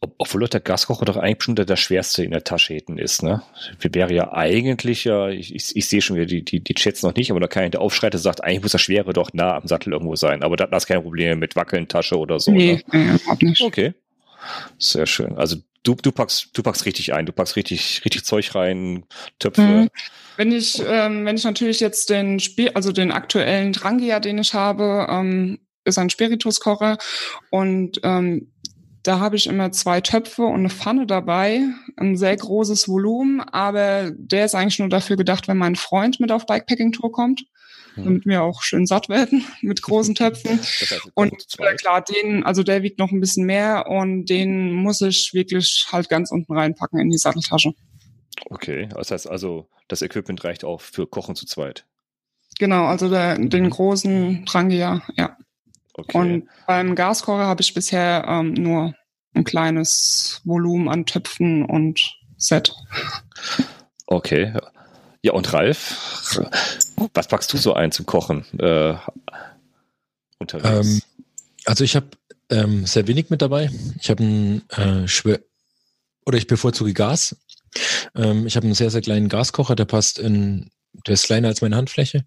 obwohl 0.00 0.46
der 0.48 0.60
Gaskocher 0.60 1.04
doch 1.04 1.16
eigentlich 1.16 1.42
schon 1.42 1.56
der, 1.56 1.64
der 1.64 1.76
schwerste 1.76 2.24
in 2.24 2.30
der 2.30 2.44
Tasche 2.44 2.74
hinten 2.74 2.98
ist, 2.98 3.22
ne? 3.22 3.42
Wäre 3.80 4.12
ja 4.12 4.32
eigentlich 4.32 5.04
ja, 5.04 5.28
ich, 5.28 5.54
ich, 5.54 5.74
ich 5.74 5.88
sehe 5.88 6.02
schon 6.02 6.16
wieder 6.16 6.26
die, 6.26 6.44
die, 6.44 6.60
die 6.60 6.74
Chats 6.74 7.02
noch 7.02 7.14
nicht, 7.14 7.30
aber 7.30 7.40
da 7.40 7.46
kann 7.46 7.64
ja 7.64 7.68
der 7.70 7.80
Aufschreiter 7.80 8.18
sagt, 8.18 8.44
eigentlich 8.44 8.62
muss 8.62 8.72
der 8.72 8.78
Schwere 8.78 9.12
doch 9.12 9.32
nah 9.32 9.56
am 9.56 9.66
Sattel 9.66 9.92
irgendwo 9.92 10.16
sein. 10.16 10.42
Aber 10.42 10.56
da, 10.56 10.66
da 10.66 10.76
ist 10.76 10.86
kein 10.86 11.02
Problem 11.02 11.38
mit 11.38 11.56
Wackeln, 11.56 11.88
Tasche 11.88 12.18
oder 12.18 12.38
so. 12.40 12.50
Nee, 12.50 12.82
ne? 12.92 13.14
überhaupt 13.14 13.42
nicht. 13.42 13.62
Okay. 13.62 13.94
Sehr 14.78 15.06
schön. 15.06 15.36
Also 15.36 15.56
du, 15.82 15.94
du 15.94 16.12
packst, 16.12 16.50
du 16.52 16.62
packst 16.62 16.84
richtig 16.86 17.14
ein, 17.14 17.26
du 17.26 17.32
packst 17.32 17.56
richtig, 17.56 18.02
richtig 18.04 18.24
Zeug 18.24 18.54
rein, 18.54 19.04
Töpfe. 19.38 19.62
Mhm. 19.62 19.88
Wenn 20.36 20.52
ich, 20.52 20.82
ähm, 20.86 21.24
wenn 21.24 21.36
ich 21.36 21.44
natürlich 21.44 21.80
jetzt 21.80 22.10
den 22.10 22.40
Spiel, 22.40 22.70
also 22.74 22.92
den 22.92 23.10
aktuellen 23.10 23.72
Drangia, 23.72 24.20
den 24.20 24.38
ich 24.38 24.52
habe, 24.52 25.06
ähm, 25.08 25.58
ist 25.84 25.98
ein 25.98 26.10
Spirituskocher 26.10 26.98
und 27.50 28.00
ähm, 28.02 28.52
da 29.06 29.20
habe 29.20 29.36
ich 29.36 29.46
immer 29.46 29.70
zwei 29.70 30.00
Töpfe 30.00 30.42
und 30.42 30.60
eine 30.60 30.70
Pfanne 30.70 31.06
dabei, 31.06 31.62
ein 31.96 32.16
sehr 32.16 32.36
großes 32.36 32.88
Volumen, 32.88 33.40
aber 33.40 34.10
der 34.10 34.44
ist 34.44 34.54
eigentlich 34.54 34.80
nur 34.80 34.88
dafür 34.88 35.16
gedacht, 35.16 35.46
wenn 35.46 35.58
mein 35.58 35.76
Freund 35.76 36.18
mit 36.18 36.32
auf 36.32 36.46
Bikepacking-Tour 36.46 37.12
kommt, 37.12 37.44
mhm. 37.94 38.04
damit 38.04 38.26
wir 38.26 38.42
auch 38.42 38.62
schön 38.62 38.84
satt 38.84 39.08
werden 39.08 39.44
mit 39.60 39.82
großen 39.82 40.16
Töpfen. 40.16 40.58
und 41.14 41.32
äh, 41.58 41.74
klar, 41.76 42.02
den, 42.02 42.42
also 42.42 42.64
der 42.64 42.82
wiegt 42.82 42.98
noch 42.98 43.12
ein 43.12 43.20
bisschen 43.20 43.46
mehr 43.46 43.86
und 43.88 44.26
den 44.26 44.72
muss 44.72 45.00
ich 45.00 45.30
wirklich 45.32 45.86
halt 45.92 46.08
ganz 46.08 46.32
unten 46.32 46.52
reinpacken 46.56 46.98
in 46.98 47.10
die 47.10 47.18
Satteltasche. 47.18 47.74
Okay, 48.50 48.88
das 48.94 49.12
heißt 49.12 49.28
also, 49.28 49.68
das 49.88 50.02
Equipment 50.02 50.42
reicht 50.42 50.64
auch 50.64 50.80
für 50.80 51.06
Kochen 51.06 51.36
zu 51.36 51.46
zweit. 51.46 51.86
Genau, 52.58 52.86
also 52.86 53.08
der, 53.08 53.38
den 53.38 53.70
großen 53.70 54.44
Drangia, 54.46 55.02
ja. 55.16 55.36
Okay. 55.98 56.18
Und 56.18 56.48
beim 56.66 56.94
Gaskocher 56.94 57.46
habe 57.46 57.62
ich 57.62 57.72
bisher 57.72 58.24
ähm, 58.28 58.52
nur 58.52 58.94
ein 59.34 59.44
kleines 59.44 60.40
Volumen 60.44 60.88
an 60.88 61.06
Töpfen 61.06 61.64
und 61.64 62.16
Set. 62.36 62.74
Okay. 64.06 64.52
Ja, 65.22 65.32
und 65.32 65.52
Ralf, 65.52 66.38
was 67.14 67.28
packst 67.28 67.52
du 67.52 67.56
so 67.56 67.74
ein 67.74 67.90
zum 67.92 68.06
Kochen 68.06 68.44
äh, 68.60 68.94
unterwegs? 70.38 70.86
Ähm, 70.86 71.02
also 71.64 71.82
ich 71.82 71.96
habe 71.96 72.10
ähm, 72.50 72.86
sehr 72.86 73.08
wenig 73.08 73.30
mit 73.30 73.42
dabei. 73.42 73.70
Ich 74.00 74.10
habe 74.10 74.22
ein 74.22 74.70
äh, 74.70 75.08
schwer 75.08 75.40
oder 76.26 76.38
ich 76.38 76.46
bevorzuge 76.46 76.92
Gas. 76.92 77.36
Ähm, 78.14 78.46
ich 78.46 78.56
habe 78.56 78.66
einen 78.66 78.74
sehr, 78.74 78.90
sehr 78.90 79.00
kleinen 79.00 79.28
Gaskocher, 79.28 79.74
der 79.74 79.84
passt 79.86 80.18
in, 80.18 80.70
der 81.06 81.14
ist 81.14 81.24
kleiner 81.24 81.48
als 81.48 81.62
meine 81.62 81.76
Handfläche. 81.76 82.24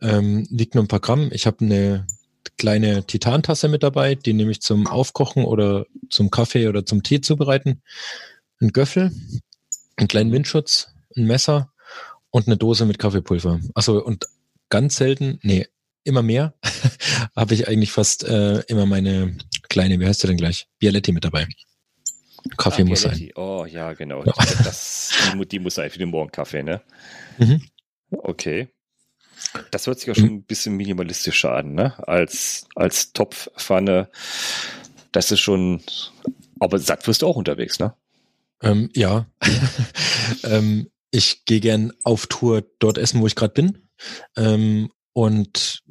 Ähm, 0.00 0.46
wiegt 0.50 0.74
nur 0.74 0.84
ein 0.84 0.88
paar 0.88 1.00
Gramm. 1.00 1.30
Ich 1.32 1.46
habe 1.46 1.64
eine 1.64 2.06
kleine 2.56 3.04
Titantasse 3.06 3.68
mit 3.68 3.82
dabei, 3.82 4.14
die 4.14 4.32
nehme 4.32 4.50
ich 4.50 4.60
zum 4.60 4.86
Aufkochen 4.86 5.44
oder 5.44 5.86
zum 6.10 6.30
Kaffee 6.30 6.68
oder 6.68 6.86
zum 6.86 7.02
Tee 7.02 7.20
zubereiten. 7.20 7.82
Ein 8.60 8.72
Göffel, 8.72 9.12
einen 9.96 10.08
kleinen 10.08 10.32
Windschutz, 10.32 10.88
ein 11.16 11.26
Messer 11.26 11.72
und 12.30 12.46
eine 12.46 12.56
Dose 12.56 12.86
mit 12.86 12.98
Kaffeepulver. 12.98 13.60
Also 13.74 14.04
und 14.04 14.26
ganz 14.68 14.96
selten, 14.96 15.38
nee, 15.42 15.66
immer 16.04 16.22
mehr, 16.22 16.54
habe 17.36 17.54
ich 17.54 17.68
eigentlich 17.68 17.92
fast 17.92 18.24
äh, 18.24 18.60
immer 18.68 18.86
meine 18.86 19.36
kleine, 19.68 19.98
wie 20.00 20.06
heißt 20.06 20.20
sie 20.20 20.26
denn 20.28 20.36
gleich? 20.36 20.68
Bialetti 20.78 21.12
mit 21.12 21.24
dabei. 21.24 21.46
Kaffee 22.56 22.82
ah, 22.82 22.86
muss 22.86 23.02
sein. 23.02 23.30
Oh 23.34 23.66
ja, 23.68 23.92
genau. 23.92 24.24
Ja. 24.24 24.32
Das, 24.64 25.12
die, 25.34 25.46
die, 25.46 25.58
muss 25.58 25.74
sein 25.74 25.90
für 25.90 25.98
den 25.98 26.10
Morgenkaffee, 26.10 26.62
ne? 26.62 26.80
Mhm. 27.38 27.62
Okay. 28.10 28.68
Das 29.70 29.86
hört 29.86 30.00
sich 30.00 30.10
auch 30.10 30.14
schon 30.14 30.26
ein 30.26 30.42
bisschen 30.42 30.76
minimalistischer 30.76 31.52
an, 31.52 31.74
ne? 31.74 31.94
Als, 32.08 32.66
als 32.74 33.12
Topfpfanne. 33.12 34.08
Das 35.12 35.30
ist 35.30 35.40
schon, 35.40 35.82
aber 36.58 36.78
satt 36.78 37.06
wirst 37.06 37.22
du 37.22 37.26
auch 37.26 37.36
unterwegs, 37.36 37.78
ne? 37.78 37.94
Ähm, 38.62 38.90
ja. 38.94 39.26
ähm, 40.44 40.90
ich 41.10 41.44
gehe 41.44 41.60
gern 41.60 41.92
auf 42.04 42.26
Tour 42.26 42.64
dort 42.78 42.98
essen, 42.98 43.20
wo 43.20 43.26
ich 43.26 43.34
gerade 43.34 43.54
bin. 43.54 43.88
Ähm, 44.36 44.90
und 45.12 45.82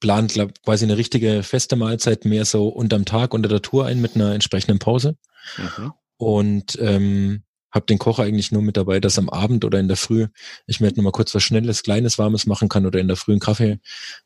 plant 0.00 0.34
quasi 0.64 0.84
eine 0.84 0.96
richtige 0.96 1.42
feste 1.42 1.76
Mahlzeit 1.76 2.24
mehr 2.24 2.44
so 2.44 2.68
unterm 2.68 3.04
Tag 3.04 3.34
unter 3.34 3.48
der 3.48 3.62
Tour 3.62 3.86
ein 3.86 4.00
mit 4.00 4.14
einer 4.14 4.32
entsprechenden 4.34 4.78
Pause. 4.78 5.16
Mhm. 5.56 5.92
Und 6.16 6.78
ähm, 6.80 7.42
habe 7.70 7.86
den 7.86 7.98
Kocher 7.98 8.22
eigentlich 8.22 8.52
nur 8.52 8.62
mit 8.62 8.76
dabei, 8.76 9.00
dass 9.00 9.18
am 9.18 9.28
Abend 9.28 9.64
oder 9.64 9.78
in 9.78 9.88
der 9.88 9.96
Früh 9.96 10.26
ich 10.66 10.80
mir 10.80 10.86
halt 10.86 10.96
nochmal 10.96 11.12
kurz 11.12 11.34
was 11.34 11.42
Schnelles, 11.42 11.82
Kleines, 11.82 12.18
Warmes 12.18 12.46
machen 12.46 12.68
kann 12.68 12.86
oder 12.86 12.98
in 12.98 13.08
der 13.08 13.16
Früh 13.16 13.32
einen 13.32 13.40
Kaffee 13.40 13.78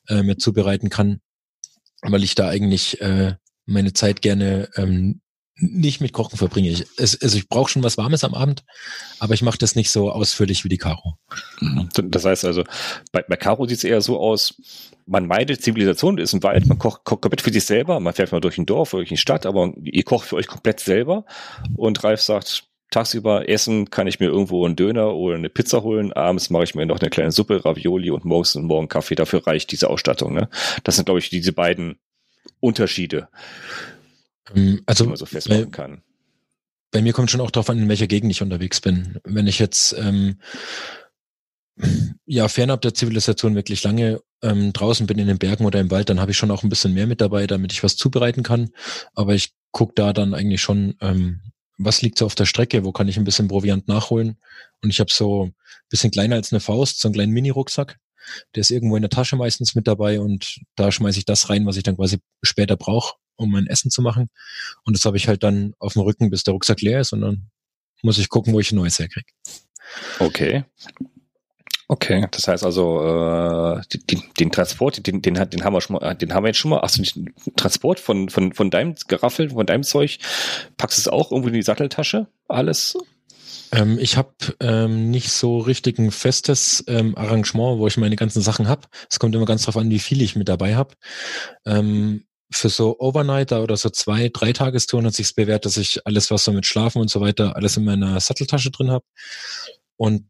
äh, 0.09 0.23
mir 0.23 0.37
zubereiten 0.37 0.91
kann, 0.91 1.21
weil 2.03 2.23
ich 2.23 2.35
da 2.35 2.49
eigentlich 2.49 3.01
äh, 3.01 3.35
meine 3.67 3.93
Zeit 3.93 4.23
gerne 4.23 4.69
ähm, 4.77 5.21
nicht 5.57 6.01
mit 6.01 6.13
Kochen 6.13 6.39
verbringe. 6.39 6.71
Ich, 6.71 6.87
es, 6.97 7.21
also 7.21 7.37
ich 7.37 7.49
brauche 7.49 7.71
schon 7.71 7.83
was 7.83 7.99
Warmes 7.99 8.25
am 8.25 8.35
Abend, 8.35 8.65
aber 9.19 9.35
ich 9.35 9.43
mache 9.43 9.59
das 9.59 9.77
nicht 9.77 9.91
so 9.91 10.11
ausführlich 10.11 10.65
wie 10.65 10.69
die 10.69 10.79
Caro. 10.79 11.19
Mhm. 11.61 11.89
Das 12.11 12.25
heißt 12.25 12.45
also, 12.45 12.65
bei, 13.13 13.23
bei 13.23 13.37
Caro 13.37 13.67
sieht 13.67 13.79
es 13.79 13.85
eher 13.85 14.01
so 14.01 14.19
aus, 14.19 14.55
man 15.07 15.27
meidet 15.27 15.63
Zivilisation, 15.63 16.19
ist 16.19 16.33
ein 16.33 16.43
Wald, 16.43 16.67
man 16.67 16.79
kocht, 16.79 17.05
kocht 17.05 17.23
komplett 17.23 17.43
für 17.43 17.53
sich 17.53 17.65
selber, 17.65 18.01
man 18.01 18.15
fährt 18.15 18.33
mal 18.33 18.41
durch 18.41 18.59
ein 18.59 18.67
Dorf, 18.67 18.91
durch 18.91 19.11
eine 19.11 19.19
Stadt, 19.19 19.47
aber 19.47 19.73
ihr 19.83 20.05
kocht 20.05 20.29
für 20.29 20.37
euch 20.37 20.47
komplett 20.47 20.81
selber. 20.81 21.25
Und 21.77 22.03
Ralf 22.03 22.23
sagt, 22.23 22.65
tagsüber 22.93 23.49
essen 23.49 23.91
kann 23.91 24.07
ich 24.07 24.21
mir 24.21 24.27
irgendwo 24.27 24.65
einen 24.65 24.77
Döner 24.77 25.15
oder 25.15 25.37
eine 25.37 25.49
Pizza 25.49 25.83
holen, 25.83 26.13
abends 26.13 26.51
mache 26.51 26.65
ich 26.65 26.75
mir 26.75 26.87
noch 26.87 27.01
eine 27.01 27.11
kleine 27.11 27.33
Suppe, 27.33 27.65
Ravioli 27.65 28.11
und 28.11 28.25
morgens 28.25 28.55
und 28.55 28.65
morgen 28.65 28.89
Kaffee, 28.89 29.17
dafür 29.17 29.47
reicht 29.47 29.73
diese 29.73 29.91
Ausstattung. 29.91 30.35
Ne? 30.35 30.49
Das 30.85 30.97
sind, 30.97 31.07
glaube 31.07 31.19
ich, 31.19 31.31
diese 31.31 31.53
beiden 31.53 31.99
Unterschiede. 32.61 33.29
Ähm, 34.55 34.83
also, 34.87 35.07
man 35.07 35.17
so 35.17 35.27
festmachen 35.27 35.71
kann. 35.71 36.03
Bei 36.91 37.01
mir 37.01 37.13
kommt 37.13 37.31
schon 37.31 37.41
auch 37.41 37.51
darauf 37.51 37.71
an, 37.71 37.79
in 37.79 37.89
welcher 37.89 38.07
Gegend 38.07 38.31
ich 38.31 38.43
unterwegs 38.43 38.81
bin. 38.81 39.19
Wenn 39.25 39.47
ich 39.47 39.59
jetzt 39.59 39.97
ähm, 39.99 40.37
ja 42.27 42.49
fernab 42.49 42.83
der 42.83 42.95
Zivilisation 42.95 43.55
wirklich 43.55 43.83
lange 43.83 44.21
ähm, 44.43 44.73
draußen 44.73 45.07
bin 45.07 45.19
in 45.19 45.27
den 45.27 45.39
Bergen 45.39 45.65
oder 45.65 45.81
im 45.81 45.91
Wald, 45.91 46.11
dann 46.11 46.21
habe 46.21 46.33
ich 46.33 46.37
schon 46.37 46.51
auch 46.51 46.63
ein 46.63 46.69
bisschen 46.69 46.93
mehr 46.93 47.07
mit 47.07 47.21
dabei, 47.21 47.47
damit 47.47 47.73
ich 47.73 47.83
was 47.83 47.97
zubereiten 47.97 48.43
kann. 48.43 48.71
Aber 49.15 49.35
ich 49.35 49.55
gucke 49.71 49.95
da 49.95 50.13
dann 50.13 50.35
eigentlich 50.35 50.61
schon, 50.61 50.95
ähm, 51.01 51.41
was 51.85 52.03
liegt 52.03 52.19
so 52.19 52.27
auf 52.27 52.35
der 52.35 52.47
Strecke, 52.47 52.85
wo 52.85 52.93
kann 52.93 53.09
ich 53.09 53.17
ein 53.17 53.25
bisschen 53.25 53.49
Proviant 53.49 53.89
nachholen. 53.89 54.39
Und 54.83 54.91
ich 54.91 55.01
habe 55.01 55.11
so 55.13 55.47
ein 55.47 55.55
bisschen 55.89 56.11
kleiner 56.11 56.37
als 56.37 56.53
eine 56.53 56.61
Faust, 56.61 57.01
so 57.01 57.09
einen 57.09 57.15
kleinen 57.15 57.33
Mini-Rucksack. 57.33 57.99
Der 58.55 58.61
ist 58.61 58.71
irgendwo 58.71 58.97
in 58.97 59.03
der 59.03 59.11
Tasche 59.11 59.37
meistens 59.37 59.75
mit 59.75 59.87
dabei 59.89 60.21
und 60.21 60.61
da 60.77 60.93
schmeiße 60.93 61.19
ich 61.19 61.25
das 61.25 61.51
rein, 61.51 61.67
was 61.67 61.77
ich 61.77 61.83
dann 61.83 61.97
quasi 61.97 62.19
später 62.43 62.77
brauche 62.77 63.15
um 63.37 63.51
mein 63.51 63.67
Essen 63.67 63.91
zu 63.91 64.03
machen. 64.03 64.31
Und 64.85 64.97
das 64.97 65.05
habe 65.05 65.17
ich 65.17 65.29
halt 65.29 65.43
dann 65.43 65.75
auf 65.79 65.95
dem 65.95 66.03
Rücken, 66.03 66.31
bis 66.31 66.45
der 66.45 66.53
Rucksack 66.53 66.81
leer 66.81 67.01
ist 67.01 67.13
und 67.13 67.21
dann 67.21 67.51
muss 68.03 68.19
ich 68.19 68.29
gucken, 68.29 68.53
wo 68.53 68.61
ich 68.61 68.73
ein 68.73 68.77
neues 68.77 68.99
herkriege. 68.99 69.31
Okay. 70.19 70.65
Okay, 71.89 72.27
das 72.31 72.49
heißt 72.49 72.65
also, 72.65 73.01
äh, 73.03 73.81
den, 74.11 74.23
den 74.39 74.51
Transport, 74.51 75.07
den, 75.07 75.21
den, 75.21 75.35
den 75.35 75.65
haben 75.65 75.75
wir 75.75 75.81
schon 75.81 75.97
mal, 75.97 76.15
den 76.15 76.33
haben 76.33 76.45
wir 76.45 76.49
jetzt 76.49 76.59
schon 76.59 76.71
mal. 76.71 76.81
Achso, 76.81 77.03
den 77.03 77.35
Transport 77.57 78.01
von, 78.01 78.29
von, 78.29 78.53
von 78.53 78.71
deinem 78.71 78.95
Geraffel, 79.09 79.51
von 79.51 79.67
deinem 79.67 79.83
Zeug, 79.83 80.19
packst 80.77 80.99
du 80.99 81.01
es 81.03 81.09
auch 81.09 81.31
irgendwo 81.31 81.49
in 81.49 81.55
die 81.55 81.63
Satteltasche? 81.63 82.29
Alles? 82.49 82.97
Ähm, 83.73 83.99
ich 83.99 84.17
habe 84.17 84.33
ähm, 84.61 85.11
nicht 85.11 85.31
so 85.31 85.59
richtig 85.59 85.99
ein 85.99 86.11
festes 86.11 86.85
ähm, 86.89 87.17
Arrangement, 87.17 87.79
wo 87.79 87.87
ich 87.87 87.97
meine 87.97 88.17
ganzen 88.17 88.43
Sachen 88.43 88.69
habe. 88.69 88.83
Es 89.11 89.19
kommt 89.19 89.35
immer 89.35 89.47
ganz 89.47 89.65
drauf 89.65 89.77
an, 89.77 89.91
wie 89.91 89.99
viel 89.99 90.23
ich 90.23 90.37
mit 90.37 90.49
dabei 90.49 90.77
habe. 90.77 90.95
Ähm, 91.67 92.25
für 92.51 92.69
so 92.69 92.99
Overnighter 92.99 93.63
oder 93.63 93.79
so 93.79 93.89
zwei, 93.89 94.29
drei 94.31 94.53
Tagestouren 94.53 95.07
hat 95.07 95.15
sich's 95.15 95.33
bewährt, 95.33 95.65
dass 95.65 95.79
ich 95.79 96.07
alles, 96.07 96.31
was 96.31 96.45
so 96.45 96.53
mit 96.53 96.67
Schlafen 96.67 97.01
und 97.01 97.11
so 97.11 97.21
weiter, 97.21 97.57
alles 97.57 97.79
in 97.79 97.85
meiner 97.85 98.21
Satteltasche 98.21 98.71
drin 98.71 98.91
habe. 98.91 99.05
Und 99.97 100.27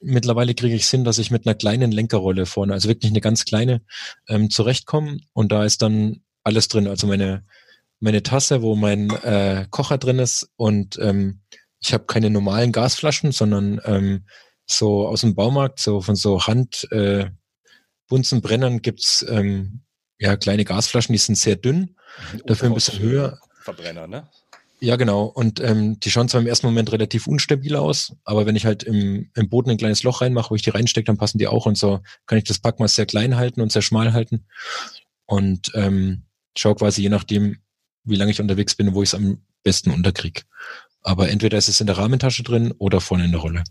mittlerweile 0.00 0.54
kriege 0.54 0.74
ich 0.74 0.86
Sinn, 0.86 1.04
dass 1.04 1.18
ich 1.18 1.30
mit 1.30 1.46
einer 1.46 1.54
kleinen 1.54 1.92
Lenkerrolle 1.92 2.46
vorne, 2.46 2.72
also 2.72 2.88
wirklich 2.88 3.10
eine 3.10 3.20
ganz 3.20 3.44
kleine, 3.44 3.82
ähm, 4.28 4.50
zurechtkomme. 4.50 5.18
Und 5.32 5.52
da 5.52 5.64
ist 5.64 5.82
dann 5.82 6.22
alles 6.42 6.68
drin. 6.68 6.86
Also 6.86 7.06
meine, 7.06 7.44
meine 8.00 8.22
Tasse, 8.22 8.62
wo 8.62 8.76
mein 8.76 9.10
äh, 9.10 9.66
Kocher 9.70 9.98
drin 9.98 10.18
ist. 10.18 10.50
Und 10.56 10.98
ähm, 11.00 11.40
ich 11.80 11.92
habe 11.92 12.04
keine 12.04 12.30
normalen 12.30 12.72
Gasflaschen, 12.72 13.32
sondern 13.32 13.80
ähm, 13.84 14.26
so 14.66 15.06
aus 15.06 15.20
dem 15.20 15.34
Baumarkt, 15.34 15.80
so 15.80 16.00
von 16.00 16.16
so 16.16 16.46
Hand 16.46 16.88
äh, 16.90 17.30
Bunsenbrennern 18.08 18.82
gibt's 18.82 19.24
ähm, 19.28 19.82
ja, 20.18 20.36
kleine 20.36 20.64
Gasflaschen, 20.64 21.12
die 21.12 21.18
sind 21.18 21.36
sehr 21.36 21.56
dünn, 21.56 21.96
dafür 22.46 22.68
ein 22.68 22.74
bisschen 22.74 23.00
höher. 23.00 23.38
Verbrenner, 23.60 24.06
ne? 24.06 24.28
Ja, 24.80 24.96
genau. 24.96 25.24
Und 25.24 25.60
ähm, 25.60 25.98
die 26.00 26.10
schauen 26.10 26.28
zwar 26.28 26.40
im 26.40 26.46
ersten 26.46 26.66
Moment 26.66 26.92
relativ 26.92 27.26
unstabil 27.26 27.76
aus, 27.76 28.12
aber 28.24 28.44
wenn 28.44 28.56
ich 28.56 28.66
halt 28.66 28.82
im, 28.82 29.30
im 29.34 29.48
Boden 29.48 29.70
ein 29.70 29.78
kleines 29.78 30.02
Loch 30.02 30.20
reinmache, 30.20 30.50
wo 30.50 30.54
ich 30.56 30.62
die 30.62 30.70
reinstecke, 30.70 31.06
dann 31.06 31.16
passen 31.16 31.38
die 31.38 31.46
auch 31.46 31.66
und 31.66 31.78
so 31.78 32.00
kann 32.26 32.38
ich 32.38 32.44
das 32.44 32.58
Packmaß 32.58 32.94
sehr 32.94 33.06
klein 33.06 33.36
halten 33.36 33.60
und 33.60 33.72
sehr 33.72 33.82
schmal 33.82 34.12
halten. 34.12 34.46
Und 35.26 35.72
ähm, 35.74 36.24
schaue 36.56 36.74
quasi 36.74 37.02
je 37.02 37.08
nachdem, 37.08 37.58
wie 38.04 38.16
lange 38.16 38.30
ich 38.30 38.40
unterwegs 38.40 38.74
bin, 38.74 38.94
wo 38.94 39.02
ich 39.02 39.10
es 39.10 39.14
am 39.14 39.38
besten 39.62 39.90
unterkrieg. 39.90 40.44
Aber 41.02 41.28
entweder 41.28 41.58
ist 41.58 41.68
es 41.68 41.80
in 41.80 41.86
der 41.86 41.98
Rahmentasche 41.98 42.42
drin 42.42 42.72
oder 42.78 43.00
vorne 43.00 43.24
in 43.24 43.32
der 43.32 43.40
Rolle. 43.40 43.64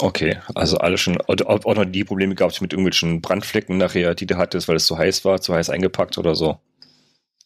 Okay, 0.00 0.38
also 0.54 0.78
alles 0.78 1.00
schon, 1.00 1.20
auch 1.20 1.74
noch 1.76 1.84
die 1.84 2.04
Probleme 2.04 2.34
gab 2.34 2.50
es 2.50 2.60
mit 2.60 2.72
irgendwelchen 2.72 3.20
Brandflecken 3.20 3.78
nachher, 3.78 4.14
die 4.14 4.26
du 4.26 4.36
hattest, 4.36 4.68
weil 4.68 4.76
es 4.76 4.86
zu 4.86 4.98
heiß 4.98 5.24
war, 5.24 5.40
zu 5.40 5.54
heiß 5.54 5.70
eingepackt 5.70 6.18
oder 6.18 6.34
so? 6.34 6.58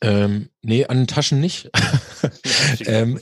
Ähm, 0.00 0.48
nee, 0.62 0.86
an 0.86 0.98
den 0.98 1.06
Taschen 1.06 1.40
nicht. 1.40 1.70
ähm, 2.86 3.20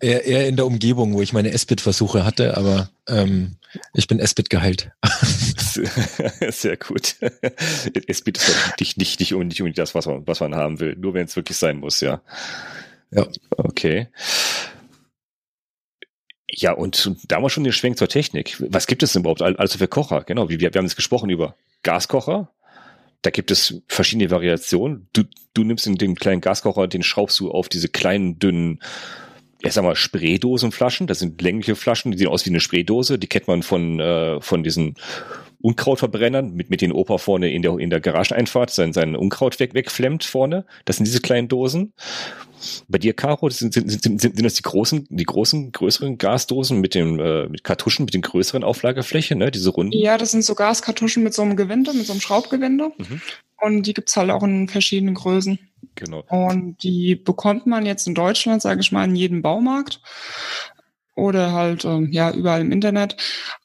eher, 0.00 0.24
eher 0.24 0.48
in 0.48 0.56
der 0.56 0.66
Umgebung, 0.66 1.14
wo 1.14 1.22
ich 1.22 1.32
meine 1.32 1.50
S-Bit-Versuche 1.50 2.24
hatte, 2.24 2.56
aber 2.56 2.90
ähm, 3.08 3.56
ich 3.94 4.06
bin 4.06 4.18
S-Bit 4.18 4.50
geheilt. 4.50 4.90
Sehr 6.48 6.76
gut. 6.76 7.16
S-Bit 8.06 8.38
ist 8.38 8.80
nicht, 8.80 8.98
nicht, 8.98 9.20
nicht 9.20 9.32
unbedingt 9.34 9.78
das, 9.78 9.94
was 9.94 10.06
man, 10.06 10.26
was 10.26 10.40
man 10.40 10.54
haben 10.54 10.80
will, 10.80 10.96
nur 10.96 11.14
wenn 11.14 11.26
es 11.26 11.36
wirklich 11.36 11.58
sein 11.58 11.78
muss, 11.78 12.00
ja. 12.00 12.20
Ja. 13.10 13.26
Okay. 13.50 14.08
Ja, 16.48 16.72
und 16.72 17.12
da 17.28 17.40
wir 17.40 17.50
schon 17.50 17.64
den 17.64 17.72
Schwenk 17.72 17.98
zur 17.98 18.08
Technik. 18.08 18.56
Was 18.70 18.86
gibt 18.86 19.02
es 19.02 19.12
denn 19.12 19.20
überhaupt 19.20 19.42
also 19.42 19.78
für 19.78 19.88
Kocher? 19.88 20.22
Genau, 20.22 20.48
wir, 20.48 20.58
wir 20.60 20.70
haben 20.74 20.84
jetzt 20.84 20.96
gesprochen 20.96 21.28
über 21.28 21.56
Gaskocher. 21.82 22.50
Da 23.26 23.30
gibt 23.30 23.50
es 23.50 23.82
verschiedene 23.88 24.30
Variationen. 24.30 25.08
Du, 25.12 25.24
du 25.52 25.64
nimmst 25.64 25.88
in 25.88 25.96
den 25.96 26.14
kleinen 26.14 26.40
Gaskocher, 26.40 26.86
den 26.86 27.02
schraubst 27.02 27.40
du 27.40 27.50
auf 27.50 27.68
diese 27.68 27.88
kleinen, 27.88 28.38
dünnen, 28.38 28.78
ich 29.62 29.72
sag 29.72 29.82
mal, 29.82 29.96
Spraydosenflaschen. 29.96 31.08
Das 31.08 31.18
sind 31.18 31.42
längliche 31.42 31.74
Flaschen, 31.74 32.12
die 32.12 32.18
sehen 32.18 32.28
aus 32.28 32.46
wie 32.46 32.50
eine 32.50 32.60
Spraydose. 32.60 33.18
Die 33.18 33.26
kennt 33.26 33.48
man 33.48 33.64
von, 33.64 33.98
äh, 33.98 34.40
von 34.40 34.62
diesen 34.62 34.94
Unkrautverbrennern, 35.60 36.52
mit, 36.52 36.70
mit 36.70 36.80
den 36.80 36.92
Opa 36.92 37.18
vorne 37.18 37.50
in 37.50 37.62
der, 37.62 37.78
in 37.78 37.90
der 37.90 38.00
Garageneinfahrt 38.00 38.70
sein, 38.70 38.92
sein 38.92 39.16
Unkraut 39.16 39.58
weg, 39.58 39.74
wegflemmt 39.74 40.24
vorne. 40.24 40.64
Das 40.84 40.96
sind 40.96 41.06
diese 41.06 41.20
kleinen 41.20 41.48
Dosen. 41.48 41.92
Bei 42.88 42.98
dir, 42.98 43.14
Caro, 43.14 43.48
sind, 43.50 43.74
sind, 43.74 43.90
sind, 43.90 44.20
sind, 44.20 44.44
das 44.44 44.54
die 44.54 44.62
großen, 44.62 45.06
die 45.10 45.24
großen, 45.24 45.72
größeren 45.72 46.18
Gasdosen 46.18 46.80
mit 46.80 46.94
dem, 46.94 47.20
äh, 47.20 47.48
mit 47.48 47.64
Kartuschen, 47.64 48.04
mit 48.04 48.14
den 48.14 48.22
größeren 48.22 48.64
Auflagefläche, 48.64 49.36
ne, 49.36 49.50
diese 49.50 49.70
runden? 49.70 49.92
Ja, 49.92 50.18
das 50.18 50.30
sind 50.30 50.44
so 50.44 50.54
Gaskartuschen 50.54 51.22
mit 51.22 51.34
so 51.34 51.42
einem 51.42 51.56
Gewinde, 51.56 51.92
mit 51.92 52.06
so 52.06 52.12
einem 52.12 52.20
Schraubgewinde. 52.20 52.92
Mhm. 52.96 53.20
Und 53.60 53.86
die 53.86 53.94
gibt's 53.94 54.16
halt 54.16 54.30
auch 54.30 54.42
in 54.42 54.68
verschiedenen 54.68 55.14
Größen. 55.14 55.58
Genau. 55.94 56.24
Und 56.28 56.82
die 56.82 57.14
bekommt 57.14 57.66
man 57.66 57.86
jetzt 57.86 58.06
in 58.06 58.14
Deutschland, 58.14 58.60
sage 58.60 58.80
ich 58.80 58.92
mal, 58.92 59.04
in 59.04 59.16
jedem 59.16 59.42
Baumarkt. 59.42 60.00
Oder 61.16 61.52
halt 61.52 61.84
ähm, 61.84 62.12
ja 62.12 62.30
überall 62.30 62.60
im 62.60 62.70
Internet. 62.70 63.16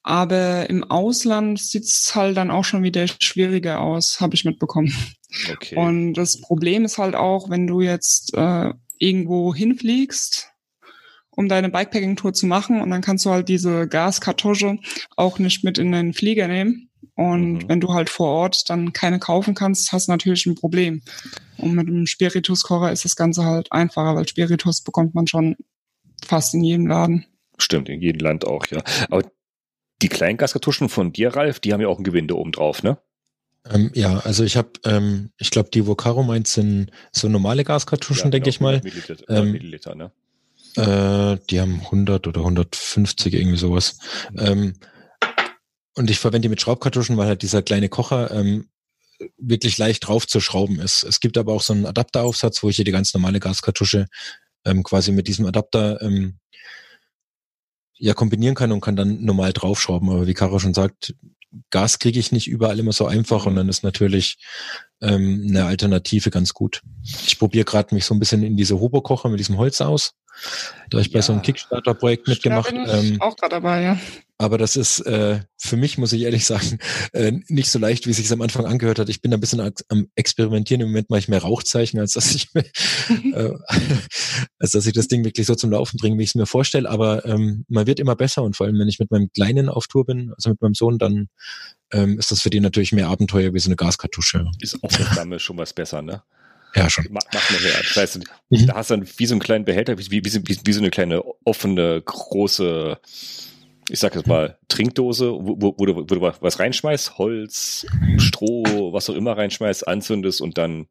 Aber 0.01 0.70
im 0.70 0.84
Ausland 0.84 1.60
sieht's 1.60 2.15
halt 2.15 2.38
dann 2.38 2.50
auch 2.50 2.63
schon 2.63 2.81
wieder 2.81 3.05
schwieriger 3.08 3.81
aus, 3.81 4.20
habe 4.20 4.34
ich 4.34 4.46
mitbekommen. 4.46 4.91
Okay. 5.51 5.75
Und 5.75 6.13
das 6.13 6.41
Problem 6.41 6.86
ist 6.86 6.98
halt 6.98 7.15
auch, 7.15 7.50
wenn 7.50 7.67
du 7.67 7.81
jetzt 7.81 8.34
äh, 8.34 8.74
irgendwo 8.98 9.53
hinfliegst, 9.53 10.50
um 11.29 11.48
deine 11.48 11.70
Bikepacking-Tour 11.70 12.34
zu 12.34 12.46
machen, 12.46 12.81
und 12.81 12.89
dann 12.89 13.01
kannst 13.01 13.25
du 13.25 13.29
halt 13.29 13.48
diese 13.48 13.88
Gaskartusche 13.88 14.77
auch 15.15 15.39
nicht 15.39 15.63
mit 15.63 15.77
in 15.77 15.91
den 15.91 16.13
Flieger 16.13 16.48
nehmen. 16.48 16.89
Und 17.15 17.53
mhm. 17.53 17.70
wenn 17.70 17.81
du 17.81 17.93
halt 17.93 18.10
vor 18.10 18.27
Ort 18.27 18.70
dann 18.70 18.93
keine 18.93 19.20
kaufen 19.20 19.55
kannst, 19.55 19.91
hast 19.91 20.08
du 20.08 20.12
natürlich 20.12 20.46
ein 20.46 20.55
Problem. 20.55 21.01
Und 21.58 21.75
mit 21.75 21.88
einem 21.88 22.08
Spirituskocher 22.08 22.91
ist 22.91 23.05
das 23.05 23.15
Ganze 23.15 23.46
halt 23.46 23.72
einfacher, 23.72 24.15
weil 24.15 24.27
Spiritus 24.27 24.81
bekommt 24.81 25.15
man 25.15 25.27
schon 25.27 25.55
fast 26.25 26.53
in 26.53 26.63
jedem 26.63 26.88
Laden. 26.88 27.25
Stimmt, 27.62 27.89
in 27.89 28.01
jedem 28.01 28.20
Land 28.20 28.46
auch, 28.46 28.65
ja. 28.68 28.82
Aber 29.10 29.24
die 30.01 30.10
kleinen 30.10 30.38
Gaskartuschen 30.38 30.89
von 30.89 31.13
dir, 31.13 31.36
Ralf, 31.36 31.60
die 31.60 31.74
haben 31.74 31.82
ja 31.82 31.88
auch 31.88 32.00
ein 32.00 32.03
Gewinde 32.03 32.38
oben 32.38 32.51
drauf, 32.51 32.84
ne? 32.84 32.98
Ähm, 33.70 33.91
ja, 33.94 34.18
also 34.20 34.44
ich 34.44 34.58
habe, 34.58 34.72
ähm, 34.86 35.32
ich 35.38 35.51
glaube, 35.51 35.70
die 35.72 35.86
Vocaro 35.86 36.24
meint 36.24 36.48
sind 36.48 36.91
so 37.12 37.30
normale 37.30 37.63
Gaskartuschen, 37.63 38.25
ja, 38.25 38.32
denke 38.32 38.50
genau, 38.50 38.50
ich 38.50 38.60
mal. 38.60 38.82
Milliliter, 38.84 39.15
ähm, 39.30 39.51
Milliliter 39.51 39.96
ne? 39.96 40.12
Äh, 40.75 41.38
die 41.50 41.60
haben 41.60 41.82
100 41.82 42.27
oder 42.27 42.41
150 42.41 43.34
irgendwie 43.34 43.58
sowas. 43.58 44.00
Ähm, 44.38 44.74
und 45.96 46.10
ich 46.10 46.20
verwende 46.20 46.48
die 46.48 46.50
mit 46.50 46.62
Schraubkartuschen, 46.62 47.18
weil 47.18 47.27
halt 47.27 47.41
dieser 47.41 47.62
kleine 47.62 47.89
Kocher 47.89 48.32
ähm, 48.32 48.70
wirklich 49.38 49.77
leicht 49.77 50.08
drauf 50.08 50.25
zu 50.25 50.39
schrauben 50.39 50.80
ist. 50.80 51.03
Es 51.03 51.20
gibt 51.20 51.38
aber 51.38 51.53
auch 51.53 51.62
so 51.62 51.74
einen 51.74 51.86
Adapteraufsatz, 51.86 52.63
wo 52.63 52.70
ich 52.70 52.77
hier 52.77 52.86
die 52.86 52.91
ganz 52.91 53.13
normale 53.13 53.39
Gaskartusche 53.39 54.08
ähm, 54.65 54.84
quasi 54.84 55.12
mit 55.12 55.27
diesem 55.27 55.46
Adapter 55.46 56.01
ähm, 56.01 56.39
ja 58.01 58.13
kombinieren 58.13 58.55
kann 58.55 58.72
und 58.72 58.81
kann 58.81 58.96
dann 58.96 59.24
normal 59.24 59.53
draufschrauben. 59.53 60.10
Aber 60.10 60.27
wie 60.27 60.34
Caro 60.34 60.60
schon 60.60 60.74
sagt, 60.74 61.13
Gas 61.70 62.00
kriege 62.00 62.20
ich 62.20 62.31
nicht 62.31 62.48
überall 62.48 62.79
immer 62.79 62.93
so 62.93 63.05
einfach 63.05 63.46
und 63.46 63.55
dann 63.55 63.70
ist 63.70 63.84
natürlich 63.84 64.38
ähm, 65.01 65.46
eine 65.50 65.65
Alternative 65.65 66.29
ganz 66.31 66.53
gut. 66.53 66.81
Ich 67.03 67.38
probiere 67.38 67.65
gerade 67.65 67.93
mich 67.93 68.05
so 68.05 68.13
ein 68.13 68.20
bisschen 68.20 68.41
in 68.43 68.58
diese 68.58 68.79
Hobo-Kocher 68.79 69.29
mit 69.29 69.39
diesem 69.39 69.58
Holz 69.58 69.81
aus. 69.81 70.13
Da 70.89 70.98
habe 70.98 71.01
ich 71.01 71.13
ja. 71.13 71.20
bei 71.20 71.22
so 71.22 71.34
einem 71.34 71.41
Kickstarter-Projekt 71.41 72.27
mitgemacht. 72.27 72.72
Ich 72.72 73.12
ähm, 73.12 73.22
auch 73.22 73.36
gerade 73.36 73.55
dabei, 73.55 73.84
ja. 73.84 74.00
Aber 74.41 74.57
das 74.57 74.75
ist 74.75 75.01
äh, 75.01 75.41
für 75.55 75.77
mich, 75.77 76.00
muss 76.00 76.13
ich 76.13 76.24
ehrlich 76.24 76.45
sagen, 76.48 76.79
äh, 77.13 77.31
nicht 77.48 77.69
so 77.69 77.77
leicht, 77.77 78.07
wie 78.07 78.12
es 78.12 78.17
sich 78.17 78.31
am 78.31 78.41
Anfang 78.41 78.65
angehört 78.65 78.98
hat. 78.98 79.07
Ich 79.07 79.21
bin 79.21 79.29
da 79.29 79.38
ein 79.38 79.39
bisschen 79.39 79.62
am 79.89 80.07
Experimentieren. 80.15 80.81
Im 80.81 80.88
Moment 80.88 81.12
mache 81.12 81.19
ich 81.19 81.27
mehr 81.27 81.43
Rauchzeichen, 81.43 82.00
als 82.00 82.13
dass 82.13 82.33
ich, 82.33 82.48
äh, 82.55 83.51
als 84.60 84.71
dass 84.71 84.88
ich 84.88 84.93
das 84.93 85.07
Ding 85.07 85.24
wirklich 85.24 85.45
so 85.45 85.53
zum 85.53 85.69
Laufen 85.69 85.98
bringe, 85.98 86.17
wie 86.17 86.24
ich 86.24 86.31
es 86.31 86.36
mir 86.36 86.48
vorstelle. 86.48 86.89
Aber 86.89 87.24
ähm, 87.25 87.65
man 87.67 87.86
wird 87.86 88.00
immer 88.00 88.15
besser 88.15 88.41
und 88.41 88.55
vor 88.55 88.65
allem, 88.65 88.79
wenn 88.79 88.88
ich 88.88 88.98
mit 88.98 89.12
meinem 89.12 89.29
Kleinen 89.31 89.69
auf 89.69 89.86
Tour 89.86 90.05
bin, 90.05 90.33
also 90.36 90.50
mit 90.50 90.60
meinem 90.60 90.74
Sohn, 90.74 90.98
dann 90.98 91.27
ähm, 91.91 92.17
ist 92.17 92.31
das 92.31 92.41
für 92.41 92.50
die 92.50 92.62
natürlich 92.62 92.93
mehr 92.93 93.10
Abenteuer 93.10 93.53
wie 93.53 93.60
so 93.60 93.69
eine 93.69 93.75
Gaskartusche. 93.75 94.48
Ist 94.60 94.83
auch 94.83 94.91
mit 94.91 95.07
Flamme 95.07 95.39
schon 95.39 95.57
was 95.57 95.74
besser, 95.74 96.01
ne? 96.01 96.24
Ja, 96.74 96.89
schon. 96.89 97.05
Mach, 97.12 97.21
mach 97.31 97.51
mal 97.51 97.60
her. 97.60 97.75
Das 97.83 97.95
heißt, 97.95 98.19
mhm. 98.50 98.65
da 98.65 98.75
hast 98.75 98.89
du 98.89 98.95
dann 98.95 99.07
wie 99.17 99.25
so 99.27 99.36
einen 99.36 99.41
kleinen 99.41 99.65
Behälter, 99.65 100.00
wie, 100.00 100.10
wie, 100.10 100.24
wie, 100.24 100.60
wie 100.65 100.74
so 100.74 100.79
eine 100.79 100.89
kleine 100.89 101.21
offene, 101.43 102.01
große 102.03 102.98
ich 103.89 104.00
sag 104.00 104.15
jetzt 104.15 104.27
mal, 104.27 104.57
Trinkdose, 104.67 105.31
wo, 105.31 105.55
wo, 105.59 105.75
wo, 105.77 105.85
du, 105.85 105.95
wo 105.95 106.01
du 106.03 106.21
was 106.21 106.59
reinschmeißt, 106.59 107.17
Holz, 107.17 107.85
Stroh, 108.17 108.93
was 108.93 109.09
auch 109.09 109.15
immer 109.15 109.38
reinschmeißt, 109.38 109.88
anzündest 109.88 110.41
und 110.41 110.57
dann. 110.57 110.88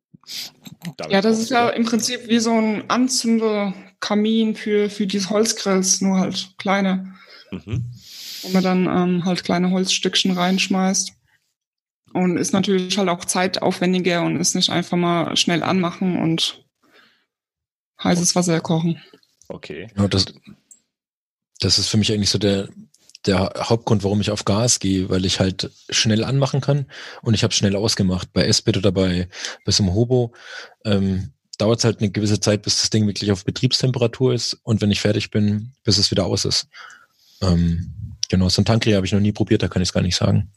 Ja, 1.09 1.21
das 1.21 1.39
ist 1.39 1.51
ja 1.51 1.71
im 1.71 1.85
Prinzip 1.85 2.29
wie 2.29 2.39
so 2.39 2.53
ein 2.53 2.89
Anzünderkamin 2.89 4.55
für, 4.55 4.91
für 4.91 5.07
diese 5.07 5.31
Holzgrills, 5.31 6.01
nur 6.01 6.19
halt 6.19 6.55
kleine. 6.59 7.15
Mhm. 7.51 7.87
Wo 8.43 8.49
man 8.51 8.63
dann 8.63 8.87
ähm, 8.87 9.25
halt 9.25 9.45
kleine 9.45 9.71
Holzstückchen 9.71 10.33
reinschmeißt. 10.33 11.13
Und 12.13 12.39
ist 12.39 12.53
natürlich 12.53 12.99
halt 12.99 13.09
auch 13.09 13.25
zeitaufwendiger 13.25 14.23
und 14.23 14.37
ist 14.37 14.55
nicht 14.55 14.71
einfach 14.71 14.97
mal 14.97 15.37
schnell 15.37 15.63
anmachen 15.63 16.19
und 16.21 16.65
heißes 18.03 18.35
Wasser 18.35 18.61
kochen. 18.61 19.01
Okay. 19.49 19.89
Ja, 19.97 20.09
das, 20.09 20.27
das 21.61 21.79
ist 21.79 21.89
für 21.89 21.97
mich 21.97 22.13
eigentlich 22.13 22.31
so 22.31 22.39
der, 22.39 22.69
der 23.27 23.53
Hauptgrund, 23.59 24.03
warum 24.03 24.21
ich 24.21 24.31
auf 24.31 24.45
Gas 24.45 24.81
gehe, 24.81 25.09
weil 25.11 25.25
ich 25.25 25.41
halt 25.41 25.71
schnell 25.91 26.25
anmachen 26.25 26.61
kann 26.61 26.87
und 27.23 27.35
ich 27.35 27.43
habe 27.43 27.55
schnell 27.55 27.77
ausgemacht. 27.77 28.33
Bei 28.33 28.47
Esbit 28.47 28.77
oder 28.77 28.93
bei, 28.93 29.29
so 29.67 29.83
einem 29.83 29.95
Hobo 29.95 30.33
ähm, 30.85 31.33
dauert 31.59 31.81
es 31.81 31.85
halt 31.85 32.01
eine 32.01 32.11
gewisse 32.11 32.41
Zeit, 32.41 32.63
bis 32.63 32.81
das 32.81 32.91
Ding 32.91 33.07
wirklich 33.07 33.31
auf 33.31 33.45
Betriebstemperatur 33.45 34.33
ist 34.33 34.59
und 34.63 34.81
wenn 34.81 34.91
ich 34.91 35.01
fertig 35.01 35.31
bin, 35.31 35.73
bis 35.85 35.99
es 35.99 36.11
wieder 36.11 36.25
aus 36.25 36.45
ist. 36.45 36.69
Ähm, 37.43 38.17
genau, 38.29 38.49
so 38.49 38.63
ein 38.63 38.65
Tankri 38.65 38.93
habe 38.93 39.07
ich 39.07 39.13
noch 39.13 39.21
nie 39.21 39.33
probiert, 39.33 39.63
da 39.63 39.69
kann 39.69 39.83
ich 39.83 39.89
es 39.91 39.93
gar 39.93 40.03
nicht 40.03 40.17
sagen. 40.17 40.51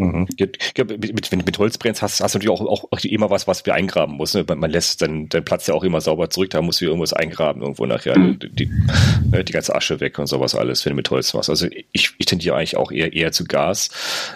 Mhm. 0.00 0.26
Mit, 0.38 1.12
mit, 1.12 1.30
wenn 1.30 1.40
du 1.40 1.44
mit 1.44 1.58
Holz 1.58 1.76
brennst, 1.76 2.00
hast, 2.00 2.20
hast 2.20 2.34
du 2.34 2.38
natürlich 2.38 2.58
auch, 2.58 2.90
auch 2.90 3.04
immer 3.04 3.28
was, 3.28 3.46
was 3.46 3.66
wir 3.66 3.74
eingraben 3.74 4.16
muss. 4.16 4.32
Ne? 4.32 4.44
Man 4.48 4.70
lässt 4.70 5.02
dann 5.02 5.28
den 5.28 5.44
Platz 5.44 5.66
ja 5.66 5.74
auch 5.74 5.84
immer 5.84 6.00
sauber 6.00 6.30
zurück, 6.30 6.48
da 6.50 6.62
muss 6.62 6.80
wir 6.80 6.88
irgendwas 6.88 7.12
eingraben, 7.12 7.60
irgendwo 7.60 7.84
nachher 7.84 8.18
mhm. 8.18 8.38
die, 8.38 8.48
die, 8.48 8.70
ne, 9.30 9.44
die, 9.44 9.52
ganze 9.52 9.74
Asche 9.74 10.00
weg 10.00 10.18
und 10.18 10.26
sowas 10.26 10.54
alles, 10.54 10.84
wenn 10.86 10.92
du 10.92 10.96
mit 10.96 11.10
Holz 11.10 11.34
machst. 11.34 11.50
Also 11.50 11.66
ich, 11.92 12.14
ich 12.16 12.26
tendiere 12.26 12.56
eigentlich 12.56 12.76
auch 12.78 12.90
eher, 12.90 13.12
eher 13.12 13.32
zu 13.32 13.44
Gas. 13.44 13.90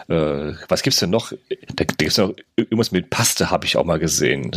Äh, 0.09 0.53
was 0.68 0.83
gibt's 0.83 1.00
denn 1.00 1.11
noch? 1.11 1.33
Da, 1.33 1.85
da 1.85 1.85
gibt's 1.85 2.18
noch 2.18 2.35
irgendwas 2.57 2.92
mit 2.92 3.09
Paste, 3.09 3.50
habe 3.50 3.64
ich 3.64 3.79
auch 3.79 3.85
mal 3.85 3.98
gesehen. 3.98 4.50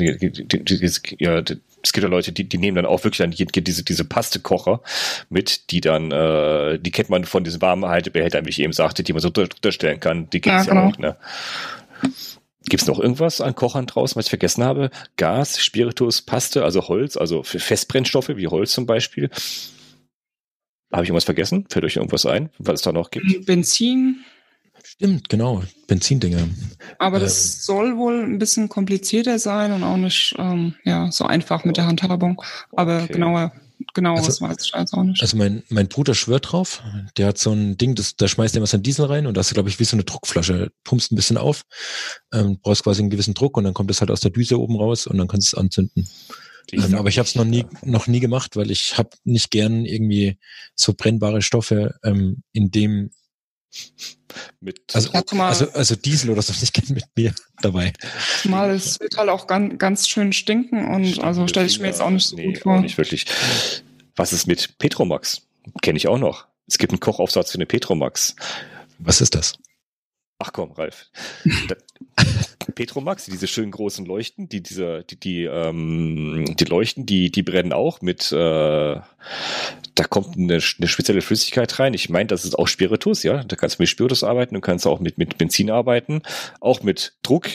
Ja, 1.19 1.41
es 1.83 1.93
gibt 1.93 2.03
ja 2.03 2.09
Leute, 2.09 2.31
die, 2.31 2.47
die 2.47 2.57
nehmen 2.57 2.75
dann 2.75 2.85
auch 2.85 3.03
wirklich 3.03 3.19
dann 3.19 3.31
diese, 3.31 3.83
diese 3.83 4.05
Pastekocher 4.05 4.81
mit, 5.29 5.71
die 5.71 5.81
dann, 5.81 6.11
äh, 6.11 6.79
die 6.79 6.91
kennt 6.91 7.09
man 7.09 7.23
von 7.25 7.43
diesen 7.43 7.61
Warmhaltebehältern, 7.61 8.45
wie 8.45 8.49
ich 8.49 8.59
eben 8.59 8.73
sagte, 8.73 9.03
die 9.03 9.13
man 9.13 9.21
so 9.21 9.29
drunter 9.29 9.71
stellen 9.71 9.99
kann. 9.99 10.29
Die 10.29 10.41
gibt's 10.41 10.65
ja, 10.65 10.73
genau. 10.73 10.81
ja 10.81 10.87
auch, 10.87 10.97
ne? 10.97 11.17
Gibt 12.69 12.81
es 12.81 12.87
noch 12.87 12.99
irgendwas 12.99 13.39
an 13.39 13.55
Kochern 13.55 13.85
draußen, 13.85 14.17
was 14.17 14.25
ich 14.25 14.29
vergessen 14.29 14.63
habe? 14.63 14.89
Gas, 15.15 15.59
Spiritus, 15.59 16.21
Paste, 16.21 16.63
also 16.63 16.87
Holz, 16.89 17.15
also 17.15 17.43
Festbrennstoffe 17.43 18.29
wie 18.29 18.47
Holz 18.47 18.73
zum 18.73 18.85
Beispiel. 18.85 19.29
Habe 20.91 21.03
ich 21.03 21.09
irgendwas 21.09 21.23
vergessen? 21.23 21.65
Fällt 21.69 21.85
euch 21.85 21.95
irgendwas 21.95 22.25
ein, 22.25 22.49
was 22.59 22.75
es 22.75 22.81
da 22.81 22.91
noch 22.91 23.11
gibt? 23.11 23.45
Benzin. 23.45 24.25
Stimmt, 24.97 25.29
genau. 25.29 25.63
Benzindinger. 25.85 26.49
Aber 26.97 27.19
das 27.19 27.53
ähm. 27.53 27.59
soll 27.61 27.97
wohl 27.97 28.23
ein 28.23 28.39
bisschen 28.39 28.67
komplizierter 28.67 29.37
sein 29.37 29.71
und 29.71 29.83
auch 29.83 29.97
nicht 29.97 30.35
ähm, 30.39 30.73
ja, 30.83 31.11
so 31.11 31.25
einfach 31.25 31.65
mit 31.65 31.77
der 31.77 31.85
Handhabung. 31.85 32.41
Aber 32.71 33.03
okay. 33.03 33.13
genauer 33.13 33.51
genau, 33.93 34.15
also, 34.15 34.27
was 34.27 34.41
weiß 34.41 34.57
ich 34.65 34.71
jetzt 34.75 34.93
auch 34.93 35.03
nicht. 35.03 35.21
Also 35.21 35.37
mein, 35.37 35.63
mein 35.69 35.87
Bruder 35.87 36.15
schwört 36.15 36.51
drauf, 36.51 36.81
der 37.15 37.27
hat 37.27 37.37
so 37.37 37.51
ein 37.51 37.77
Ding, 37.77 37.93
das, 37.93 38.15
da 38.15 38.27
schmeißt 38.27 38.55
er 38.55 38.57
immer 38.57 38.67
sein 38.67 38.81
Diesel 38.81 39.05
rein 39.05 39.27
und 39.27 39.37
das 39.37 39.47
ist, 39.47 39.53
glaube 39.53 39.69
ich, 39.69 39.79
wie 39.79 39.83
so 39.83 39.95
eine 39.95 40.03
Druckflasche. 40.03 40.71
Pumpst 40.83 41.11
ein 41.11 41.15
bisschen 41.15 41.37
auf, 41.37 41.61
ähm, 42.33 42.59
brauchst 42.61 42.83
quasi 42.83 43.01
einen 43.01 43.11
gewissen 43.11 43.35
Druck 43.35 43.55
und 43.57 43.65
dann 43.65 43.75
kommt 43.75 43.91
es 43.91 43.99
halt 43.99 44.11
aus 44.11 44.21
der 44.21 44.31
Düse 44.31 44.59
oben 44.59 44.77
raus 44.77 45.05
und 45.05 45.17
dann 45.17 45.27
kannst 45.27 45.53
du 45.53 45.57
es 45.57 45.61
anzünden. 45.61 46.07
Ähm, 46.71 46.95
aber 46.95 47.09
ich 47.09 47.17
habe 47.17 47.27
es 47.27 47.35
noch 47.35 47.45
nie, 47.45 47.65
noch 47.83 48.07
nie 48.07 48.19
gemacht, 48.19 48.55
weil 48.55 48.71
ich 48.71 48.97
habe 48.97 49.09
nicht 49.23 49.51
gern 49.51 49.85
irgendwie 49.85 50.37
so 50.75 50.93
brennbare 50.93 51.41
Stoffe 51.41 51.95
ähm, 52.03 52.43
in 52.51 52.71
dem 52.71 53.11
mit 54.59 54.81
also, 54.93 55.11
also, 55.11 55.71
also 55.71 55.95
Diesel 55.95 56.29
oder 56.29 56.41
so 56.41 56.53
nicht 56.53 56.89
mit 56.89 57.05
mir 57.15 57.33
dabei. 57.61 57.93
Mal, 58.43 58.71
es 58.71 58.99
wird 58.99 59.17
halt 59.17 59.29
auch 59.29 59.47
ganz, 59.47 59.77
ganz 59.77 60.07
schön 60.07 60.33
stinken 60.33 60.87
und 60.87 61.19
also 61.23 61.47
stelle 61.47 61.67
ich 61.67 61.79
mir 61.79 61.87
jetzt 61.87 62.01
auch 62.01 62.09
nicht 62.09 62.27
so 62.27 62.35
nee, 62.35 62.47
gut 62.47 62.59
vor. 62.59 62.79
Nicht 62.81 62.97
wirklich. 62.97 63.25
Was 64.15 64.33
ist 64.33 64.47
mit 64.47 64.77
Petromax? 64.77 65.43
Kenne 65.81 65.97
ich 65.97 66.07
auch 66.07 66.17
noch. 66.17 66.47
Es 66.67 66.77
gibt 66.77 66.91
einen 66.91 66.99
Kochaufsatz 66.99 67.51
für 67.51 67.57
eine 67.57 67.65
Petromax. 67.65 68.35
Was 68.99 69.21
ist 69.21 69.35
das? 69.35 69.57
Ach 70.39 70.51
komm, 70.53 70.71
Ralf. 70.71 71.09
Petromax, 72.77 73.25
diese 73.25 73.47
schönen 73.47 73.71
großen 73.71 74.05
Leuchten, 74.05 74.49
die 74.49 74.61
diese, 74.61 75.03
die, 75.09 75.19
die, 75.19 75.45
ähm, 75.45 76.45
die 76.59 76.65
Leuchten, 76.65 77.07
die, 77.07 77.31
die 77.31 77.41
brennen 77.41 77.73
auch 77.73 78.03
mit, 78.03 78.31
äh, 78.31 78.35
da 78.35 79.03
kommt 80.07 80.37
eine, 80.37 80.59
eine 80.77 80.87
spezielle 80.87 81.21
Flüssigkeit 81.21 81.79
rein. 81.79 81.95
Ich 81.95 82.11
meine, 82.11 82.27
das 82.27 82.45
ist 82.45 82.53
auch 82.53 82.67
Spiritus, 82.67 83.23
ja. 83.23 83.43
Da 83.43 83.55
kannst 83.55 83.79
du 83.79 83.81
mit 83.81 83.89
Spiritus 83.89 84.23
arbeiten, 84.23 84.53
du 84.53 84.61
kannst 84.61 84.85
auch 84.85 84.99
mit, 84.99 85.17
mit 85.17 85.39
Benzin 85.39 85.71
arbeiten, 85.71 86.21
auch 86.59 86.83
mit 86.83 87.15
Druck 87.23 87.47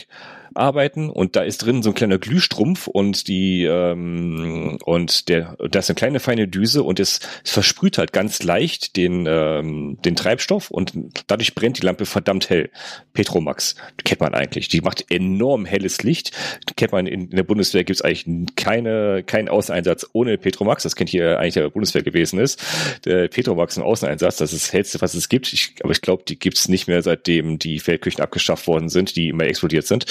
arbeiten 0.54 1.10
und 1.10 1.36
da 1.36 1.42
ist 1.42 1.58
drin 1.58 1.82
so 1.82 1.90
ein 1.90 1.94
kleiner 1.94 2.18
Glühstrumpf 2.18 2.86
und 2.86 3.28
die 3.28 3.64
ähm, 3.64 4.78
und 4.84 5.28
der 5.28 5.56
da 5.70 5.78
ist 5.78 5.90
eine 5.90 5.96
kleine 5.96 6.20
feine 6.20 6.48
Düse 6.48 6.82
und 6.82 7.00
es, 7.00 7.20
es 7.44 7.52
versprüht 7.52 7.98
halt 7.98 8.12
ganz 8.12 8.42
leicht 8.42 8.96
den 8.96 9.26
ähm, 9.28 9.98
den 10.04 10.16
Treibstoff 10.16 10.70
und 10.70 10.92
dadurch 11.26 11.54
brennt 11.54 11.78
die 11.78 11.86
Lampe 11.86 12.06
verdammt 12.06 12.50
hell. 12.50 12.70
Petromax 13.12 13.76
kennt 14.04 14.20
man 14.20 14.34
eigentlich, 14.34 14.68
die 14.68 14.80
macht 14.80 15.10
enorm 15.10 15.64
helles 15.64 16.02
Licht. 16.02 16.32
Kennt 16.76 16.92
man 16.92 17.06
in, 17.06 17.28
in 17.30 17.36
der 17.36 17.42
Bundeswehr 17.42 17.84
gibt's 17.84 18.02
eigentlich 18.02 18.26
keine 18.56 19.22
keinen 19.22 19.48
Außeneinsatz 19.48 20.06
ohne 20.12 20.38
Petromax. 20.38 20.82
Das 20.82 20.96
kennt 20.96 21.10
hier 21.10 21.38
eigentlich 21.38 21.54
der 21.54 21.70
Bundeswehr 21.70 22.02
gewesen 22.02 22.38
ist. 22.38 22.62
Der 23.04 23.28
Petromax 23.28 23.76
im 23.76 23.82
Außeneinsatz, 23.82 24.36
das 24.36 24.52
ist 24.52 24.66
das 24.66 24.72
hellste, 24.72 25.00
was 25.00 25.14
es 25.14 25.28
gibt. 25.28 25.52
Ich, 25.52 25.74
aber 25.82 25.92
ich 25.92 26.00
glaube, 26.00 26.22
die 26.26 26.38
gibt's 26.38 26.68
nicht 26.68 26.88
mehr 26.88 27.02
seitdem 27.02 27.58
die 27.58 27.78
Feldküchen 27.78 28.22
abgeschafft 28.22 28.66
worden 28.66 28.88
sind, 28.88 29.16
die 29.16 29.28
immer 29.28 29.44
explodiert 29.44 29.86
sind. 29.86 30.06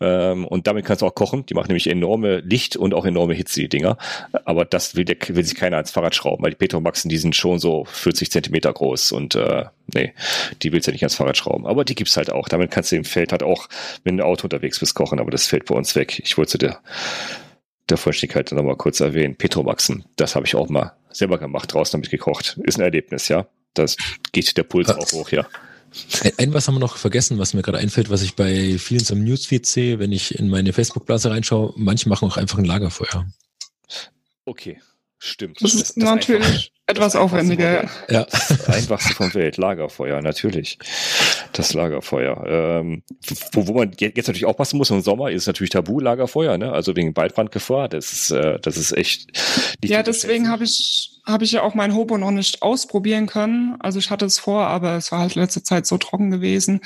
Ähm, 0.00 0.46
und 0.46 0.66
damit 0.66 0.84
kannst 0.84 1.02
du 1.02 1.06
auch 1.06 1.14
kochen. 1.14 1.46
Die 1.46 1.54
machen 1.54 1.68
nämlich 1.68 1.88
enorme 1.88 2.40
Licht 2.40 2.76
und 2.76 2.94
auch 2.94 3.04
enorme 3.04 3.34
Hitze, 3.34 3.60
die 3.60 3.68
Dinger. 3.68 3.98
Aber 4.44 4.64
das 4.64 4.96
will, 4.96 5.04
der, 5.04 5.16
will 5.28 5.44
sich 5.44 5.54
keiner 5.54 5.76
ans 5.76 5.90
Fahrrad 5.90 6.14
schrauben, 6.14 6.42
weil 6.42 6.50
die 6.50 6.56
Petromaxen, 6.56 7.08
die 7.08 7.18
sind 7.18 7.36
schon 7.36 7.58
so 7.58 7.84
40 7.84 8.30
Zentimeter 8.30 8.72
groß 8.72 9.12
und 9.12 9.34
äh, 9.34 9.64
nee, 9.94 10.12
die 10.62 10.72
willst 10.72 10.86
du 10.86 10.90
ja 10.90 10.94
nicht 10.94 11.02
ans 11.04 11.16
Fahrrad 11.16 11.36
schrauben. 11.36 11.66
Aber 11.66 11.84
die 11.84 11.94
gibt's 11.94 12.16
halt 12.16 12.30
auch. 12.30 12.48
Damit 12.48 12.70
kannst 12.70 12.92
du 12.92 12.96
im 12.96 13.04
Feld 13.04 13.32
halt 13.32 13.42
auch, 13.42 13.68
wenn 14.04 14.16
du 14.16 14.24
Auto 14.24 14.44
unterwegs 14.44 14.80
bist, 14.80 14.94
kochen. 14.94 15.20
Aber 15.20 15.30
das 15.30 15.46
fällt 15.46 15.66
bei 15.66 15.74
uns 15.74 15.94
weg. 15.94 16.20
Ich 16.24 16.38
wollte 16.38 16.58
der 16.58 16.80
der 17.88 17.96
Vollständigkeit 17.96 18.50
noch 18.52 18.62
mal 18.62 18.76
kurz 18.76 19.00
erwähnen. 19.00 19.36
Petromaxen, 19.36 20.04
das 20.16 20.34
habe 20.34 20.46
ich 20.46 20.54
auch 20.56 20.68
mal 20.68 20.92
selber 21.10 21.38
gemacht, 21.38 21.72
draußen 21.72 21.92
damit 21.92 22.10
gekocht. 22.10 22.58
Ist 22.64 22.78
ein 22.78 22.82
Erlebnis, 22.82 23.28
ja. 23.28 23.46
Das 23.74 23.96
geht 24.32 24.56
der 24.56 24.62
Puls 24.64 24.90
auch 24.90 25.12
hoch, 25.12 25.30
ja. 25.30 25.46
Ein 26.38 26.54
was 26.54 26.66
haben 26.66 26.74
wir 26.74 26.80
noch 26.80 26.96
vergessen, 26.96 27.38
was 27.38 27.54
mir 27.54 27.62
gerade 27.62 27.78
einfällt, 27.78 28.10
was 28.10 28.22
ich 28.22 28.34
bei 28.34 28.78
vielen 28.78 29.04
zum 29.04 29.22
Newsfeed 29.24 29.66
sehe, 29.66 29.98
wenn 29.98 30.12
ich 30.12 30.38
in 30.38 30.48
meine 30.48 30.72
Facebook-Blase 30.72 31.30
reinschaue. 31.30 31.72
Manche 31.76 32.08
machen 32.08 32.28
auch 32.28 32.36
einfach 32.36 32.58
ein 32.58 32.64
Lagerfeuer. 32.64 33.26
Okay, 34.44 34.80
stimmt. 35.18 35.60
Das, 35.60 35.74
ist 35.74 35.88
das 35.88 35.96
natürlich 35.96 36.46
einfach, 36.46 36.70
etwas 36.86 37.16
aufwendiger. 37.16 37.88
Ja. 38.08 38.24
Das 38.24 38.68
einfachste 38.68 39.14
vom 39.14 39.34
Welt, 39.34 39.56
Lagerfeuer, 39.56 40.22
natürlich. 40.22 40.78
Das 41.52 41.74
Lagerfeuer. 41.74 42.44
Ähm, 42.46 43.02
wo, 43.52 43.66
wo 43.66 43.72
man 43.72 43.92
jetzt 43.98 44.28
natürlich 44.28 44.44
aufpassen 44.44 44.76
muss, 44.76 44.90
im 44.90 45.00
Sommer 45.00 45.30
ist 45.30 45.46
natürlich 45.46 45.70
Tabu, 45.70 46.00
Lagerfeuer, 46.00 46.58
ne? 46.58 46.72
Also 46.72 46.94
wegen 46.94 47.16
Waldbrandgefahr. 47.16 47.88
Das 47.88 48.12
ist, 48.12 48.30
äh, 48.30 48.60
das 48.60 48.76
ist 48.76 48.92
echt. 48.92 49.30
ja, 49.82 50.02
deswegen 50.02 50.48
habe 50.48 50.64
ich 50.64 51.15
habe 51.26 51.44
ich 51.44 51.52
ja 51.52 51.62
auch 51.62 51.74
mein 51.74 51.94
Hobo 51.94 52.16
noch 52.18 52.30
nicht 52.30 52.62
ausprobieren 52.62 53.26
können. 53.26 53.76
Also 53.80 53.98
ich 53.98 54.10
hatte 54.10 54.24
es 54.24 54.38
vor, 54.38 54.66
aber 54.66 54.96
es 54.96 55.10
war 55.10 55.18
halt 55.20 55.34
letzte 55.34 55.62
Zeit 55.62 55.86
so 55.86 55.98
trocken 55.98 56.30
gewesen. 56.30 56.80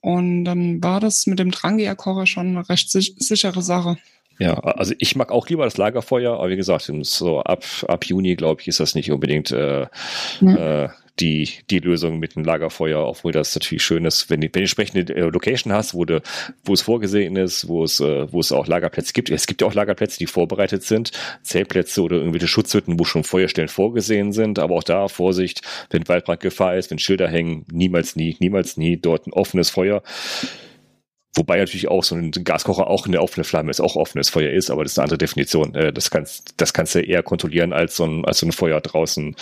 Und 0.00 0.44
dann 0.44 0.82
war 0.82 1.00
das 1.00 1.26
mit 1.26 1.38
dem 1.38 1.50
Drangia-Kocher 1.50 2.26
schon 2.26 2.48
eine 2.48 2.68
recht 2.68 2.90
sich 2.90 3.14
sichere 3.18 3.62
Sache. 3.62 3.96
Ja, 4.38 4.54
also 4.54 4.94
ich 4.98 5.16
mag 5.16 5.32
auch 5.32 5.48
lieber 5.48 5.64
das 5.64 5.76
Lagerfeuer, 5.76 6.34
aber 6.34 6.48
wie 6.48 6.56
gesagt, 6.56 6.90
so 7.02 7.40
ab, 7.42 7.62
ab 7.88 8.06
Juni, 8.06 8.36
glaube 8.36 8.62
ich, 8.62 8.68
ist 8.68 8.80
das 8.80 8.94
nicht 8.94 9.10
unbedingt 9.12 9.50
äh, 9.50 9.86
ja. 10.40 10.84
äh, 10.84 10.88
die, 11.18 11.48
die 11.70 11.78
Lösung 11.78 12.18
mit 12.18 12.36
dem 12.36 12.44
Lagerfeuer, 12.44 13.06
obwohl 13.06 13.32
das 13.32 13.54
natürlich 13.54 13.82
schön 13.82 14.04
ist, 14.04 14.30
wenn, 14.30 14.42
wenn 14.42 14.50
du 14.52 14.60
entsprechende 14.60 15.14
äh, 15.14 15.20
Location 15.22 15.72
hast, 15.72 15.94
wo, 15.94 16.04
du, 16.04 16.22
wo 16.64 16.72
es 16.72 16.82
vorgesehen 16.82 17.36
ist, 17.36 17.68
wo 17.68 17.84
es, 17.84 18.00
äh, 18.00 18.32
wo 18.32 18.40
es 18.40 18.52
auch 18.52 18.66
Lagerplätze 18.66 19.12
gibt. 19.12 19.30
Es 19.30 19.46
gibt 19.46 19.60
ja 19.60 19.66
auch 19.66 19.74
Lagerplätze, 19.74 20.18
die 20.18 20.26
vorbereitet 20.26 20.82
sind, 20.82 21.12
Zeltplätze 21.42 22.02
oder 22.02 22.16
irgendwelche 22.16 22.48
Schutzhütten, 22.48 22.98
wo 22.98 23.04
schon 23.04 23.24
Feuerstellen 23.24 23.68
vorgesehen 23.68 24.32
sind, 24.32 24.58
aber 24.58 24.76
auch 24.76 24.84
da 24.84 25.08
Vorsicht, 25.08 25.62
wenn 25.90 26.06
Waldbrandgefahr 26.08 26.76
ist, 26.76 26.90
wenn 26.90 26.98
Schilder 26.98 27.28
hängen, 27.28 27.64
niemals 27.70 28.16
nie, 28.16 28.36
niemals 28.40 28.76
nie 28.76 28.96
dort 28.96 29.26
ein 29.26 29.32
offenes 29.32 29.70
Feuer. 29.70 30.02
Wobei 31.34 31.58
natürlich 31.58 31.88
auch 31.88 32.02
so 32.02 32.16
ein 32.16 32.32
Gaskocher 32.32 32.88
auch 32.88 33.06
eine 33.06 33.20
offene 33.20 33.44
Flamme 33.44 33.70
ist, 33.70 33.80
auch 33.80 33.94
offenes 33.94 34.30
Feuer 34.30 34.50
ist, 34.50 34.68
aber 34.68 34.82
das 34.82 34.92
ist 34.92 34.98
eine 34.98 35.04
andere 35.04 35.18
Definition. 35.18 35.74
Äh, 35.76 35.92
das 35.92 36.10
kannst, 36.10 36.54
das 36.56 36.72
kannst 36.72 36.96
du 36.96 37.00
eher 37.00 37.22
kontrollieren 37.22 37.72
als 37.72 37.96
so 37.96 38.04
ein, 38.04 38.24
als 38.24 38.40
so 38.40 38.46
ein 38.46 38.52
Feuer 38.52 38.80
draußen, 38.80 39.36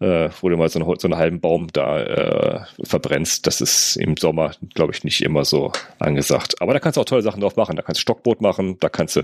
äh, 0.00 0.30
wo 0.40 0.48
du 0.48 0.56
mal 0.56 0.70
so, 0.70 0.80
einen, 0.80 0.98
so 0.98 1.06
einen 1.06 1.18
halben 1.18 1.40
Baum 1.40 1.68
da 1.72 2.00
äh, 2.00 2.60
verbrennst. 2.82 3.46
Das 3.46 3.60
ist 3.60 3.96
im 3.96 4.16
Sommer, 4.16 4.52
glaube 4.74 4.94
ich, 4.94 5.04
nicht 5.04 5.22
immer 5.22 5.44
so 5.44 5.72
angesagt. 5.98 6.62
Aber 6.62 6.72
da 6.72 6.80
kannst 6.80 6.96
du 6.96 7.02
auch 7.02 7.06
tolle 7.06 7.22
Sachen 7.22 7.42
drauf 7.42 7.56
machen. 7.56 7.76
Da 7.76 7.82
kannst 7.82 8.00
du 8.00 8.02
Stockboot 8.02 8.40
machen, 8.40 8.78
da 8.80 8.88
kannst 8.88 9.16
du 9.16 9.22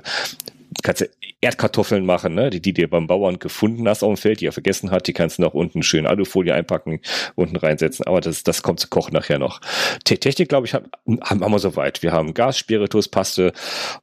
kannst 0.82 1.02
du 1.02 1.06
Erdkartoffeln 1.40 2.06
machen, 2.06 2.34
ne? 2.34 2.50
die, 2.50 2.60
die 2.60 2.72
dir 2.72 2.88
beim 2.88 3.06
Bauern 3.06 3.38
gefunden 3.38 3.88
hast 3.88 4.02
auf 4.02 4.12
dem 4.12 4.16
Feld, 4.16 4.40
die 4.40 4.46
er 4.46 4.52
vergessen 4.52 4.90
hat, 4.90 5.06
die 5.06 5.12
kannst 5.12 5.38
du 5.38 5.42
noch 5.42 5.54
unten 5.54 5.82
schön 5.82 6.06
Alufolie 6.06 6.54
einpacken, 6.54 7.00
unten 7.34 7.56
reinsetzen. 7.56 8.06
Aber 8.06 8.20
das, 8.20 8.42
das 8.42 8.62
kommt 8.62 8.80
zu 8.80 8.88
Kochen 8.88 9.12
nachher 9.12 9.38
noch. 9.38 9.60
Technik, 10.04 10.48
glaube 10.48 10.66
ich, 10.66 10.74
haben, 10.74 10.90
haben 11.22 11.40
wir 11.40 11.58
soweit. 11.58 12.02
Wir 12.02 12.12
haben 12.12 12.34
Gas, 12.34 12.58
Spiritus, 12.58 13.08
Paste, 13.08 13.52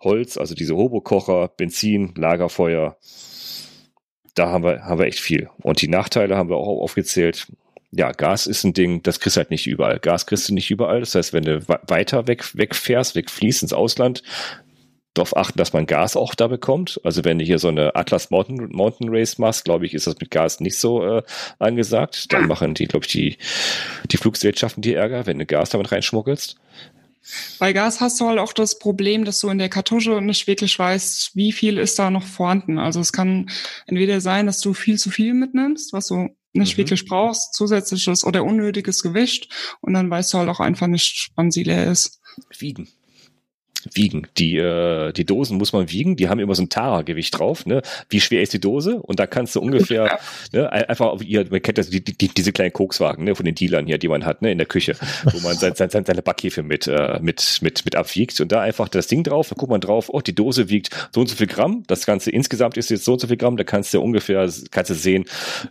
Holz, 0.02 0.38
also 0.38 0.56
diese 0.56 0.76
Hobokocher, 0.76 1.50
Benzin, 1.56 2.14
Lagerfeuer. 2.16 2.98
Da 4.36 4.50
haben 4.50 4.64
wir, 4.64 4.84
haben 4.84 5.00
wir 5.00 5.08
echt 5.08 5.20
viel. 5.20 5.50
Und 5.62 5.82
die 5.82 5.88
Nachteile 5.88 6.38
haben 6.38 6.50
wir 6.50 6.58
auch 6.58 6.82
aufgezählt 6.82 7.48
ja, 7.92 8.12
Gas 8.12 8.46
ist 8.46 8.64
ein 8.64 8.74
Ding, 8.74 9.02
das 9.02 9.20
kriegst 9.20 9.36
du 9.36 9.40
halt 9.40 9.50
nicht 9.50 9.66
überall. 9.66 10.00
Gas 10.00 10.28
kriegst 10.28 10.48
du 10.48 10.54
nicht 10.54 10.70
überall. 10.70 11.00
Das 11.00 11.16
heißt, 11.16 11.34
wenn 11.34 11.44
du 11.44 11.68
weiter 11.68 12.28
weg, 12.28 12.46
wegfährst, 12.56 13.16
wegfließt 13.16 13.64
ins 13.64 13.74
Ausland, 13.74 14.22
darauf 15.14 15.36
achten, 15.36 15.58
dass 15.58 15.74
man 15.74 15.86
Gas 15.86 16.16
auch 16.16 16.36
da 16.36 16.48
bekommt. 16.48 17.00
Also 17.04 17.26
wenn 17.26 17.40
du 17.40 17.46
hier 17.46 17.60
so 17.60 17.68
eine 17.68 17.96
Atlas 17.96 18.30
Mountain, 18.30 18.70
Mountain 18.72 19.10
Race 19.10 19.38
machst, 19.38 19.66
glaube 19.66 19.86
ich, 19.86 19.94
ist 19.94 20.08
das 20.08 20.20
mit 20.20 20.32
Gas 20.32 20.60
nicht 20.60 20.78
so 20.78 21.04
äh, 21.04 21.24
angesagt. 21.58 22.32
Dann 22.32 22.48
machen 22.48 22.74
die, 22.74 22.86
glaube 22.86 23.06
ich, 23.06 23.12
die, 23.12 23.38
die 24.12 24.18
Fluggesellschaften 24.18 24.82
die 24.82 24.94
Ärger, 24.94 25.26
wenn 25.26 25.40
du 25.40 25.46
Gas 25.46 25.72
damit 25.72 25.92
reinschmuggelst. 25.92 26.58
Bei 27.60 27.74
Gas 27.74 28.02
hast 28.02 28.20
du 28.20 28.28
halt 28.28 28.40
auch 28.40 28.54
das 28.54 28.80
Problem, 28.80 29.26
dass 29.26 29.40
du 29.40 29.50
in 29.50 29.58
der 29.58 29.70
Kartusche 29.70 30.22
nicht 30.22 30.48
wirklich 30.48 30.78
weißt, 30.78 31.36
wie 31.36 31.52
viel 31.52 31.78
ist 31.78 32.00
da 32.00 32.10
noch 32.10 32.26
vorhanden. 32.26 32.80
Also 32.80 33.00
es 33.00 33.12
kann 33.12 33.50
entweder 33.88 34.22
sein, 34.22 34.46
dass 34.46 34.62
du 34.62 34.74
viel 34.74 34.98
zu 34.98 35.10
viel 35.10 35.34
mitnimmst, 35.34 35.94
was 35.94 36.08
du 36.08 36.30
nicht 36.54 36.74
mhm. 36.74 36.82
wirklich 36.82 37.06
brauchst, 37.06 37.54
zusätzliches 37.54 38.24
oder 38.24 38.44
unnötiges 38.44 39.04
Gewicht 39.04 39.50
und 39.82 39.94
dann 39.94 40.10
weißt 40.10 40.34
du 40.34 40.40
halt 40.40 40.50
auch 40.50 40.60
einfach 40.60 40.88
nicht, 40.88 41.30
wann 41.36 41.52
sie 41.52 41.64
leer 41.64 41.92
ist. 41.92 42.22
Wiegen 42.58 42.88
wiegen. 43.94 44.28
Die, 44.38 44.58
äh, 44.58 45.12
die 45.14 45.26
Dosen 45.26 45.58
muss 45.58 45.74
man 45.74 45.92
wiegen, 45.92 46.16
die 46.16 46.30
haben 46.30 46.40
immer 46.40 46.56
so 46.56 46.64
ein 46.64 46.70
Tara-Gewicht 46.70 47.38
drauf. 47.38 47.66
Ne? 47.66 47.82
Wie 48.10 48.20
schwer 48.20 48.42
ist 48.42 48.54
die 48.54 48.60
Dose? 48.60 48.98
Und 49.02 49.20
da 49.20 49.28
kannst 49.28 49.56
du 49.56 49.62
ungefähr 49.62 50.20
ne, 50.52 50.72
einfach, 50.72 51.20
ihr, 51.22 51.46
man 51.50 51.62
kennt 51.62 51.78
das, 51.78 51.90
die, 51.90 52.04
die, 52.04 52.28
diese 52.28 52.52
kleinen 52.52 52.74
Kokswagen 52.74 53.24
ne, 53.24 53.36
von 53.36 53.46
den 53.46 53.56
Dealern 53.56 53.86
hier, 53.86 53.98
die 53.98 54.08
man 54.08 54.26
hat 54.26 54.42
ne, 54.42 54.52
in 54.52 54.58
der 54.58 54.68
Küche, 54.68 54.96
wo 55.24 55.40
man 55.40 55.58
sein, 55.58 55.74
sein, 55.76 55.90
seine 55.90 56.22
Backhefe 56.22 56.64
mit, 56.64 56.88
äh, 56.88 57.20
mit, 57.22 57.60
mit, 57.62 57.86
mit 57.86 57.96
abwiegt. 57.96 58.40
Und 58.42 58.52
da 58.52 58.62
einfach 58.62 58.90
das 58.90 59.08
Ding 59.08 59.24
drauf, 59.24 59.50
da 59.50 59.56
guckt 59.56 59.72
man 59.72 59.82
drauf, 59.82 60.10
oh, 60.10 60.22
die 60.22 60.36
Dose 60.36 60.70
wiegt 60.70 60.90
so 61.14 61.22
und 61.22 61.28
so 61.28 61.36
viel 61.36 61.48
Gramm. 61.48 61.84
Das 61.88 62.06
Ganze 62.06 62.32
insgesamt 62.32 62.78
ist 62.78 62.90
jetzt 62.90 63.06
so 63.06 63.14
und 63.14 63.20
so 63.20 63.28
viel 63.28 63.38
Gramm. 63.38 63.58
Da 63.58 63.64
kannst 63.64 63.94
du 63.94 64.02
ungefähr 64.02 64.50
kannst 64.72 64.90
du 64.90 64.96
sehen, 64.96 65.26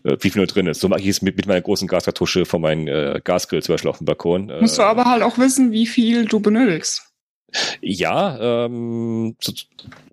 äh, 0.04 0.16
wie 0.20 0.30
viel 0.30 0.40
nur 0.40 0.46
drin 0.46 0.66
ist. 0.66 0.80
So 0.80 0.88
mache 0.88 1.00
ich 1.00 1.08
es 1.08 1.22
mit, 1.22 1.36
mit 1.36 1.46
meiner 1.46 1.60
großen 1.60 1.88
Gaskartusche 1.88 2.44
von 2.44 2.60
meinem 2.60 2.88
äh, 2.88 3.20
Gasgrill 3.22 3.62
zum 3.62 3.74
Beispiel 3.74 3.90
auf 3.90 3.98
dem 3.98 4.06
Balkon. 4.06 4.50
Äh, 4.50 4.60
Musst 4.60 4.78
du 4.78 4.82
aber 4.82 5.04
halt 5.04 5.22
auch 5.22 5.38
wissen, 5.38 5.72
wie 5.72 5.86
viel 5.86 6.24
du 6.24 6.40
benötigst. 6.40 7.07
Ja, 7.80 8.66
ähm, 8.66 9.36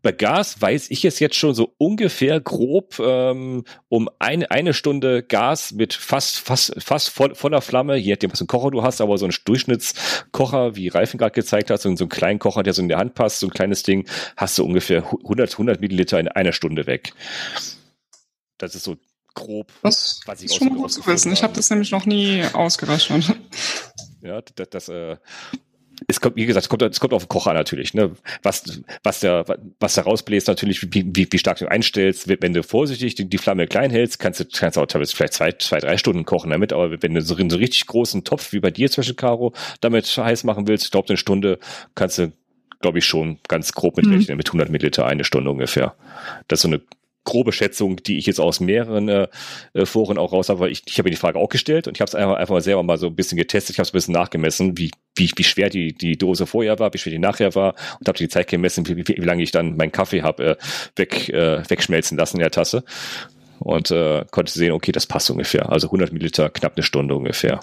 bei 0.01 0.11
Gas 0.11 0.61
weiß 0.61 0.89
ich 0.91 1.03
es 1.03 1.19
jetzt 1.19 1.35
schon 1.35 1.53
so 1.53 1.73
ungefähr 1.77 2.39
grob 2.39 2.99
ähm, 2.99 3.65
um 3.89 4.09
eine, 4.19 4.49
eine 4.51 4.73
Stunde 4.73 5.21
Gas 5.23 5.73
mit 5.73 5.93
fast 5.93 6.39
fast 6.39 6.81
fast 6.81 7.09
voll, 7.09 7.35
voller 7.35 7.61
Flamme, 7.61 7.97
je 7.97 8.11
nachdem 8.13 8.31
was 8.31 8.39
für 8.39 8.43
einen 8.43 8.47
Kocher 8.47 8.71
du 8.71 8.83
hast, 8.83 9.01
aber 9.01 9.17
so 9.17 9.25
ein 9.25 9.33
Durchschnittskocher, 9.43 10.75
wie 10.75 10.87
Reifen 10.87 11.17
gerade 11.17 11.33
gezeigt 11.33 11.69
hat, 11.69 11.81
so, 11.81 11.93
so 11.95 12.05
einen 12.05 12.09
kleinen 12.09 12.39
Kocher, 12.39 12.63
der 12.63 12.73
so 12.73 12.81
in 12.81 12.87
der 12.87 12.99
Hand 12.99 13.15
passt, 13.15 13.39
so 13.39 13.47
ein 13.47 13.51
kleines 13.51 13.83
Ding, 13.83 14.07
hast 14.37 14.57
du 14.57 14.63
ungefähr 14.63 15.03
100 15.03 15.53
100 15.53 15.81
Milliliter 15.81 16.19
in 16.19 16.27
einer 16.29 16.53
Stunde 16.53 16.87
weg. 16.87 17.13
Das 18.57 18.75
ist 18.75 18.83
so 18.85 18.95
grob, 19.33 19.71
das 19.83 20.21
was 20.25 20.39
ich 20.39 20.45
ist 20.45 20.55
schon 20.55 20.75
gut 20.75 20.91
zu 20.91 21.05
wissen. 21.05 21.33
Ich 21.33 21.43
habe 21.43 21.53
das 21.53 21.69
nämlich 21.69 21.91
noch 21.91 22.05
nie 22.05 22.43
ausgerechnet. 22.53 23.35
Ja, 24.21 24.41
das, 24.41 24.69
das 24.69 24.89
äh, 24.89 25.17
es 26.07 26.19
kommt, 26.19 26.35
wie 26.35 26.45
gesagt, 26.45 26.65
es 26.65 26.69
kommt, 26.69 26.81
es 26.81 26.99
kommt 26.99 27.13
auf 27.13 27.23
den 27.23 27.29
Kocher 27.29 27.53
natürlich, 27.53 27.93
ne? 27.93 28.11
Was, 28.43 28.81
was 29.03 29.19
der, 29.21 29.45
was 29.79 29.95
der 29.95 30.03
rausbläst, 30.03 30.47
natürlich, 30.47 30.81
wie, 30.83 31.05
wie, 31.15 31.27
wie 31.29 31.37
stark 31.37 31.57
du 31.57 31.69
einstellst. 31.69 32.27
Wenn 32.27 32.53
du 32.53 32.63
vorsichtig 32.63 33.15
die, 33.15 33.29
die 33.29 33.37
Flamme 33.37 33.67
klein 33.67 33.91
hältst, 33.91 34.19
kannst 34.19 34.39
du, 34.39 34.45
kannst 34.45 34.77
auch 34.77 34.85
teilweise 34.85 35.15
vielleicht 35.15 35.33
zwei, 35.33 35.51
zwei, 35.53 35.79
drei 35.79 35.97
Stunden 35.97 36.25
kochen 36.25 36.49
damit. 36.49 36.73
Aber 36.73 37.01
wenn 37.01 37.13
du 37.13 37.21
so 37.21 37.35
einen 37.35 37.49
so 37.49 37.57
richtig 37.57 37.87
großen 37.87 38.23
Topf 38.23 38.53
wie 38.53 38.59
bei 38.59 38.71
dir 38.71 38.89
zwischen 38.91 39.15
Caro 39.15 39.53
damit 39.81 40.05
heiß 40.05 40.43
machen 40.43 40.67
willst, 40.67 40.85
ich 40.85 40.91
glaube, 40.91 41.09
eine 41.09 41.17
Stunde 41.17 41.59
kannst 41.95 42.17
du, 42.17 42.31
glaube 42.81 42.99
ich, 42.99 43.05
schon 43.05 43.39
ganz 43.47 43.73
grob 43.73 43.97
mitrechnen, 43.97 44.35
mhm. 44.35 44.37
mit 44.37 44.47
100 44.47 44.69
Milliliter 44.69 45.05
eine 45.05 45.23
Stunde 45.23 45.49
ungefähr. 45.49 45.95
Das 46.47 46.59
ist 46.59 46.63
so 46.63 46.67
eine 46.69 46.81
grobe 47.25 47.51
Schätzung, 47.51 47.97
die 47.97 48.17
ich 48.17 48.25
jetzt 48.25 48.39
aus 48.39 48.59
mehreren 48.59 49.09
äh, 49.09 49.27
äh, 49.73 49.85
Foren 49.85 50.17
auch 50.17 50.31
raus 50.31 50.47
habe, 50.49 50.61
weil 50.61 50.71
ich, 50.71 50.83
ich 50.85 50.97
habe 50.97 51.07
mir 51.07 51.11
die 51.11 51.19
Frage 51.19 51.37
auch 51.37 51.49
gestellt 51.49 51.87
und 51.87 51.97
ich 51.97 52.01
habe 52.01 52.07
es 52.07 52.15
einfach, 52.15 52.35
einfach 52.35 52.53
mal 52.53 52.61
selber 52.61 52.83
mal 52.83 52.97
so 52.97 53.07
ein 53.07 53.15
bisschen 53.15 53.37
getestet, 53.37 53.75
ich 53.75 53.79
habe 53.79 53.87
es 53.87 53.91
ein 53.91 53.97
bisschen 53.97 54.13
nachgemessen, 54.13 54.77
wie, 54.77 54.91
wie, 55.15 55.29
wie 55.35 55.43
schwer 55.43 55.69
die, 55.69 55.93
die 55.93 56.17
Dose 56.17 56.45
vorher 56.45 56.79
war, 56.79 56.93
wie 56.93 56.97
schwer 56.97 57.11
die 57.11 57.19
nachher 57.19 57.53
war 57.55 57.75
und 57.99 58.07
habe 58.07 58.17
die 58.17 58.29
Zeit 58.29 58.47
gemessen, 58.47 58.87
wie, 58.87 58.95
wie, 58.95 59.07
wie 59.07 59.25
lange 59.25 59.43
ich 59.43 59.51
dann 59.51 59.75
meinen 59.75 59.91
Kaffee 59.91 60.21
habe 60.21 60.43
äh, 60.45 60.55
weg, 60.95 61.29
äh, 61.29 61.69
wegschmelzen 61.69 62.17
lassen 62.17 62.37
in 62.37 62.41
der 62.41 62.51
Tasse 62.51 62.83
und 63.59 63.91
äh, 63.91 64.23
konnte 64.31 64.53
sehen, 64.53 64.71
okay, 64.71 64.91
das 64.91 65.05
passt 65.05 65.29
ungefähr. 65.29 65.69
Also 65.69 65.87
100 65.87 66.13
Milliliter, 66.13 66.49
knapp 66.49 66.75
eine 66.75 66.83
Stunde 66.83 67.15
ungefähr 67.15 67.59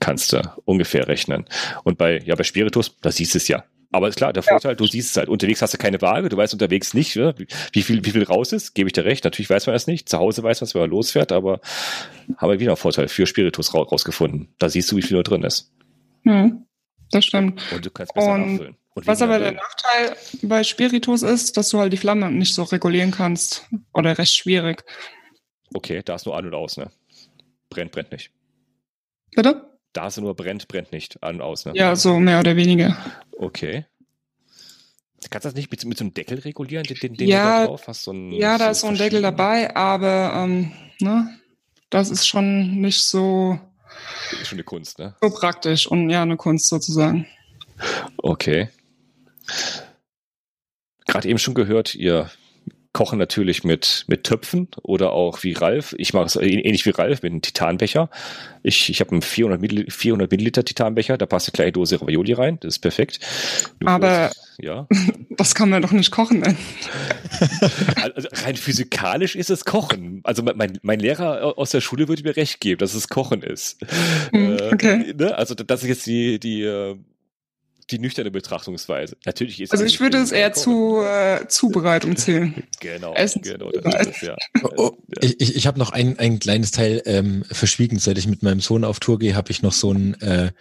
kannst 0.00 0.32
du 0.32 0.40
ungefähr 0.64 1.06
rechnen. 1.06 1.44
Und 1.84 1.98
bei, 1.98 2.20
ja, 2.20 2.34
bei 2.34 2.42
Spiritus, 2.42 2.96
da 3.02 3.12
siehst 3.12 3.34
du 3.34 3.38
es 3.38 3.48
ja. 3.48 3.64
Aber 3.92 4.08
ist 4.08 4.16
klar, 4.16 4.32
der 4.32 4.44
Vorteil, 4.44 4.76
du 4.76 4.86
siehst 4.86 5.10
es 5.10 5.16
halt. 5.16 5.28
Unterwegs 5.28 5.62
hast 5.62 5.74
du 5.74 5.78
keine 5.78 6.00
Waage, 6.00 6.28
du 6.28 6.36
weißt 6.36 6.52
unterwegs 6.52 6.94
nicht, 6.94 7.16
ne, 7.16 7.34
wie 7.72 7.82
viel, 7.82 8.04
wie 8.04 8.10
viel 8.10 8.22
raus 8.22 8.52
ist, 8.52 8.74
gebe 8.74 8.88
ich 8.88 8.92
dir 8.92 9.04
recht. 9.04 9.24
Natürlich 9.24 9.50
weiß 9.50 9.66
man 9.66 9.74
das 9.74 9.88
nicht. 9.88 10.08
Zu 10.08 10.18
Hause 10.18 10.42
weiß 10.42 10.60
man 10.60 10.66
es, 10.66 10.74
wenn 10.74 10.82
man 10.82 10.90
losfährt, 10.90 11.32
aber 11.32 11.60
haben 12.36 12.50
wir 12.50 12.60
wieder 12.60 12.70
einen 12.70 12.76
Vorteil 12.76 13.08
für 13.08 13.26
Spiritus 13.26 13.74
rausgefunden. 13.74 14.54
Da 14.58 14.68
siehst 14.68 14.92
du, 14.92 14.96
wie 14.96 15.02
viel 15.02 15.14
nur 15.14 15.24
drin 15.24 15.42
ist. 15.42 15.72
Hm, 16.22 16.66
das 17.10 17.24
stimmt. 17.24 17.60
Und 17.72 17.84
du 17.84 17.90
kannst 17.90 18.14
besser 18.14 18.34
Und 18.34 18.52
nachfüllen. 18.52 18.76
Und 18.94 19.06
was 19.06 19.22
aber 19.22 19.38
der 19.38 19.52
Nachteil 19.52 20.16
bei 20.42 20.64
Spiritus 20.64 21.22
ist, 21.22 21.56
dass 21.56 21.68
du 21.70 21.78
halt 21.78 21.92
die 21.92 21.96
Flamme 21.96 22.30
nicht 22.30 22.54
so 22.54 22.64
regulieren 22.64 23.10
kannst. 23.10 23.66
Oder 23.92 24.18
recht 24.18 24.34
schwierig. 24.34 24.84
Okay, 25.74 26.02
da 26.04 26.16
ist 26.16 26.26
nur 26.26 26.36
an 26.36 26.46
und 26.46 26.54
aus, 26.54 26.76
ne? 26.76 26.90
Brennt, 27.68 27.92
brennt 27.92 28.10
nicht. 28.10 28.32
Bitte? 29.34 29.69
Da 29.92 30.08
du 30.08 30.20
nur 30.20 30.34
brennt, 30.34 30.68
brennt 30.68 30.92
nicht 30.92 31.22
an 31.22 31.36
und 31.36 31.42
aus, 31.42 31.64
ne? 31.64 31.72
Ja, 31.74 31.96
so 31.96 32.18
mehr 32.18 32.40
oder 32.40 32.56
weniger. 32.56 32.96
Okay. 33.32 33.86
Kannst 35.28 35.44
du 35.44 35.48
das 35.48 35.54
nicht 35.54 35.70
mit, 35.70 35.84
mit 35.84 35.98
so 35.98 36.04
einem 36.04 36.14
Deckel 36.14 36.38
regulieren, 36.38 36.84
den, 36.84 37.14
den 37.14 37.28
ja, 37.28 37.60
du 37.60 37.60
da 37.60 37.66
drauf 37.66 37.88
hast? 37.88 38.02
So 38.04 38.12
ein, 38.12 38.32
ja, 38.32 38.56
da 38.56 38.70
ist 38.70 38.80
so 38.80 38.86
ein 38.86 38.96
Deckel 38.96 39.20
dabei, 39.22 39.74
aber 39.76 40.32
ähm, 40.34 40.72
ne, 41.00 41.38
das 41.90 42.10
ist 42.10 42.26
schon 42.26 42.80
nicht 42.80 43.02
so. 43.02 43.58
Das 44.30 44.40
ist 44.40 44.48
schon 44.48 44.56
eine 44.56 44.64
Kunst, 44.64 44.98
ne? 44.98 45.14
So 45.20 45.30
praktisch 45.30 45.86
und 45.86 46.08
ja, 46.08 46.22
eine 46.22 46.36
Kunst 46.36 46.68
sozusagen. 46.68 47.26
Okay. 48.18 48.68
Gerade 51.06 51.28
eben 51.28 51.38
schon 51.38 51.54
gehört, 51.54 51.94
ihr 51.94 52.30
kochen 52.92 53.18
natürlich 53.18 53.62
mit, 53.62 54.04
mit 54.08 54.24
Töpfen 54.24 54.68
oder 54.82 55.12
auch 55.12 55.44
wie 55.44 55.52
Ralf. 55.52 55.94
Ich 55.96 56.12
mache 56.12 56.26
es 56.26 56.36
ähnlich 56.36 56.84
wie 56.86 56.90
Ralf 56.90 57.22
mit 57.22 57.30
einem 57.30 57.42
Titanbecher. 57.42 58.10
Ich, 58.62 58.90
ich 58.90 59.00
habe 59.00 59.12
einen 59.12 59.22
400 59.22 59.60
Milliliter, 59.60 59.92
400 59.92 60.30
Milliliter 60.30 60.64
Titanbecher, 60.64 61.16
da 61.16 61.26
passt 61.26 61.48
eine 61.48 61.52
kleine 61.52 61.72
Dose 61.72 62.00
Ravioli 62.00 62.32
rein, 62.32 62.58
das 62.60 62.74
ist 62.74 62.78
perfekt. 62.80 63.20
Aber 63.84 64.32
ja. 64.58 64.88
das 65.30 65.54
kann 65.54 65.70
man 65.70 65.82
doch 65.82 65.92
nicht 65.92 66.10
kochen. 66.10 66.40
Ne? 66.40 66.56
Also 68.14 68.28
rein 68.44 68.56
physikalisch 68.56 69.36
ist 69.36 69.50
es 69.50 69.64
Kochen. 69.64 70.20
Also 70.24 70.42
mein, 70.42 70.78
mein 70.82 71.00
Lehrer 71.00 71.58
aus 71.58 71.70
der 71.70 71.80
Schule 71.80 72.08
würde 72.08 72.22
mir 72.22 72.36
recht 72.36 72.60
geben, 72.60 72.78
dass 72.78 72.94
es 72.94 73.08
Kochen 73.08 73.42
ist. 73.42 73.80
Hm, 74.32 74.58
okay. 74.72 75.10
Äh, 75.10 75.14
ne? 75.14 75.34
Also 75.36 75.54
das 75.54 75.82
ist 75.82 75.88
jetzt 75.88 76.06
die, 76.06 76.38
die 76.38 76.62
äh, 76.62 76.96
die 77.90 77.98
nüchterne 77.98 78.30
Betrachtungsweise. 78.30 79.16
Natürlich 79.24 79.60
ist 79.60 79.72
Also 79.72 79.84
ich 79.84 80.00
würde 80.00 80.18
es 80.18 80.32
eher 80.32 80.52
zu 80.52 81.00
äh, 81.02 81.46
Zubereitung 81.48 82.16
zählen. 82.16 82.62
genau, 82.80 83.14
Essen 83.14 83.42
genau, 83.42 83.70
das 83.70 84.06
ist 84.06 84.16
es, 84.16 84.20
ja. 84.22 84.36
Oh, 84.62 84.68
oh, 84.76 84.98
ich 85.20 85.56
ich 85.56 85.66
habe 85.66 85.78
noch 85.78 85.90
ein, 85.90 86.18
ein 86.18 86.38
kleines 86.38 86.70
Teil 86.70 87.02
ähm, 87.06 87.44
verschwiegen. 87.50 87.98
Seit 87.98 88.18
ich 88.18 88.26
mit 88.26 88.42
meinem 88.42 88.60
Sohn 88.60 88.84
auf 88.84 89.00
Tour 89.00 89.18
gehe, 89.18 89.34
habe 89.34 89.50
ich 89.50 89.62
noch 89.62 89.72
so 89.72 89.92
ein 89.92 90.20
äh, 90.20 90.52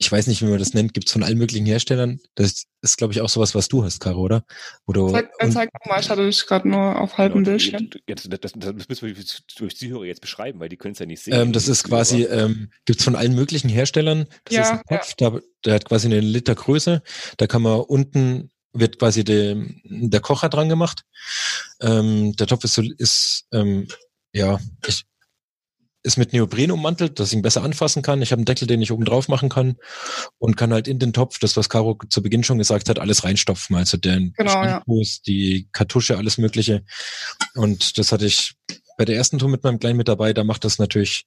ich 0.00 0.10
weiß 0.10 0.28
nicht, 0.28 0.42
wie 0.42 0.46
man 0.46 0.60
das 0.60 0.74
nennt, 0.74 0.94
gibt 0.94 1.08
es 1.08 1.12
von 1.12 1.24
allen 1.24 1.38
möglichen 1.38 1.66
Herstellern. 1.66 2.20
Das 2.36 2.64
ist, 2.82 2.96
glaube 2.96 3.12
ich, 3.12 3.20
auch 3.20 3.28
sowas, 3.28 3.56
was 3.56 3.66
du 3.66 3.82
hast, 3.82 3.98
Caro, 3.98 4.20
oder? 4.20 4.44
oder 4.86 5.08
zeig, 5.08 5.30
und, 5.42 5.52
zeig 5.52 5.70
mal, 5.86 6.00
ich 6.00 6.08
hatte 6.08 6.24
dich 6.24 6.46
gerade 6.46 6.68
nur 6.68 7.00
auf 7.00 7.18
halbem 7.18 7.42
genau, 7.42 7.50
Bildschirm. 7.50 7.90
Das, 8.06 8.28
das, 8.28 8.52
das, 8.54 8.88
müssen 8.88 9.08
wir 9.08 9.24
durch 9.56 9.76
Zuhörer 9.76 10.04
jetzt 10.04 10.20
beschreiben, 10.20 10.60
weil 10.60 10.68
die 10.68 10.76
können 10.76 10.92
es 10.92 11.00
ja 11.00 11.06
nicht 11.06 11.22
sehen. 11.22 11.34
Ähm, 11.34 11.52
das 11.52 11.66
ist 11.66 11.82
quasi, 11.82 12.22
ähm, 12.22 12.70
gibt 12.84 13.00
es 13.00 13.04
von 13.04 13.16
allen 13.16 13.34
möglichen 13.34 13.68
Herstellern. 13.68 14.26
Das 14.44 14.54
ja, 14.54 14.62
ist 14.62 14.70
ein 14.70 14.82
Topf, 14.88 15.14
ja. 15.18 15.30
der, 15.30 15.42
der 15.64 15.74
hat 15.74 15.84
quasi 15.86 16.06
eine 16.06 16.20
Liter 16.20 16.54
Größe. 16.54 17.02
Da 17.36 17.46
kann 17.48 17.62
man 17.62 17.80
unten 17.80 18.50
wird 18.72 19.00
quasi 19.00 19.24
de, 19.24 19.66
der 19.84 20.20
Kocher 20.20 20.48
dran 20.48 20.68
gemacht. 20.68 21.02
Ähm, 21.80 22.36
der 22.36 22.46
Topf 22.46 22.62
ist 22.62 22.74
so, 22.74 22.82
ist, 22.98 23.46
ähm, 23.52 23.88
ja, 24.32 24.60
ich, 24.86 25.04
ist 26.08 26.16
mit 26.16 26.32
Neopren 26.32 26.72
ummantelt, 26.72 27.20
dass 27.20 27.28
ich 27.28 27.34
ihn 27.34 27.42
besser 27.42 27.62
anfassen 27.62 28.02
kann. 28.02 28.22
Ich 28.22 28.32
habe 28.32 28.40
einen 28.40 28.46
Deckel, 28.46 28.66
den 28.66 28.82
ich 28.82 28.90
oben 28.90 29.04
drauf 29.04 29.28
machen 29.28 29.48
kann 29.48 29.76
und 30.38 30.56
kann 30.56 30.72
halt 30.72 30.88
in 30.88 30.98
den 30.98 31.12
Topf, 31.12 31.38
das 31.38 31.56
was 31.56 31.68
Caro 31.68 31.98
zu 32.08 32.22
Beginn 32.22 32.42
schon 32.42 32.58
gesagt 32.58 32.88
hat, 32.88 32.98
alles 32.98 33.22
reinstopfen. 33.24 33.76
Also 33.76 33.98
den 33.98 34.32
genau, 34.36 34.64
ja. 34.64 34.82
die 35.26 35.68
Kartusche, 35.72 36.16
alles 36.16 36.38
Mögliche. 36.38 36.82
Und 37.54 37.98
das 37.98 38.10
hatte 38.10 38.26
ich 38.26 38.54
bei 38.96 39.04
der 39.04 39.16
ersten 39.16 39.38
Tour 39.38 39.50
mit 39.50 39.62
meinem 39.62 39.78
Kleinen 39.78 39.98
mit 39.98 40.08
dabei. 40.08 40.32
Da 40.32 40.42
macht 40.42 40.64
das 40.64 40.78
natürlich 40.78 41.26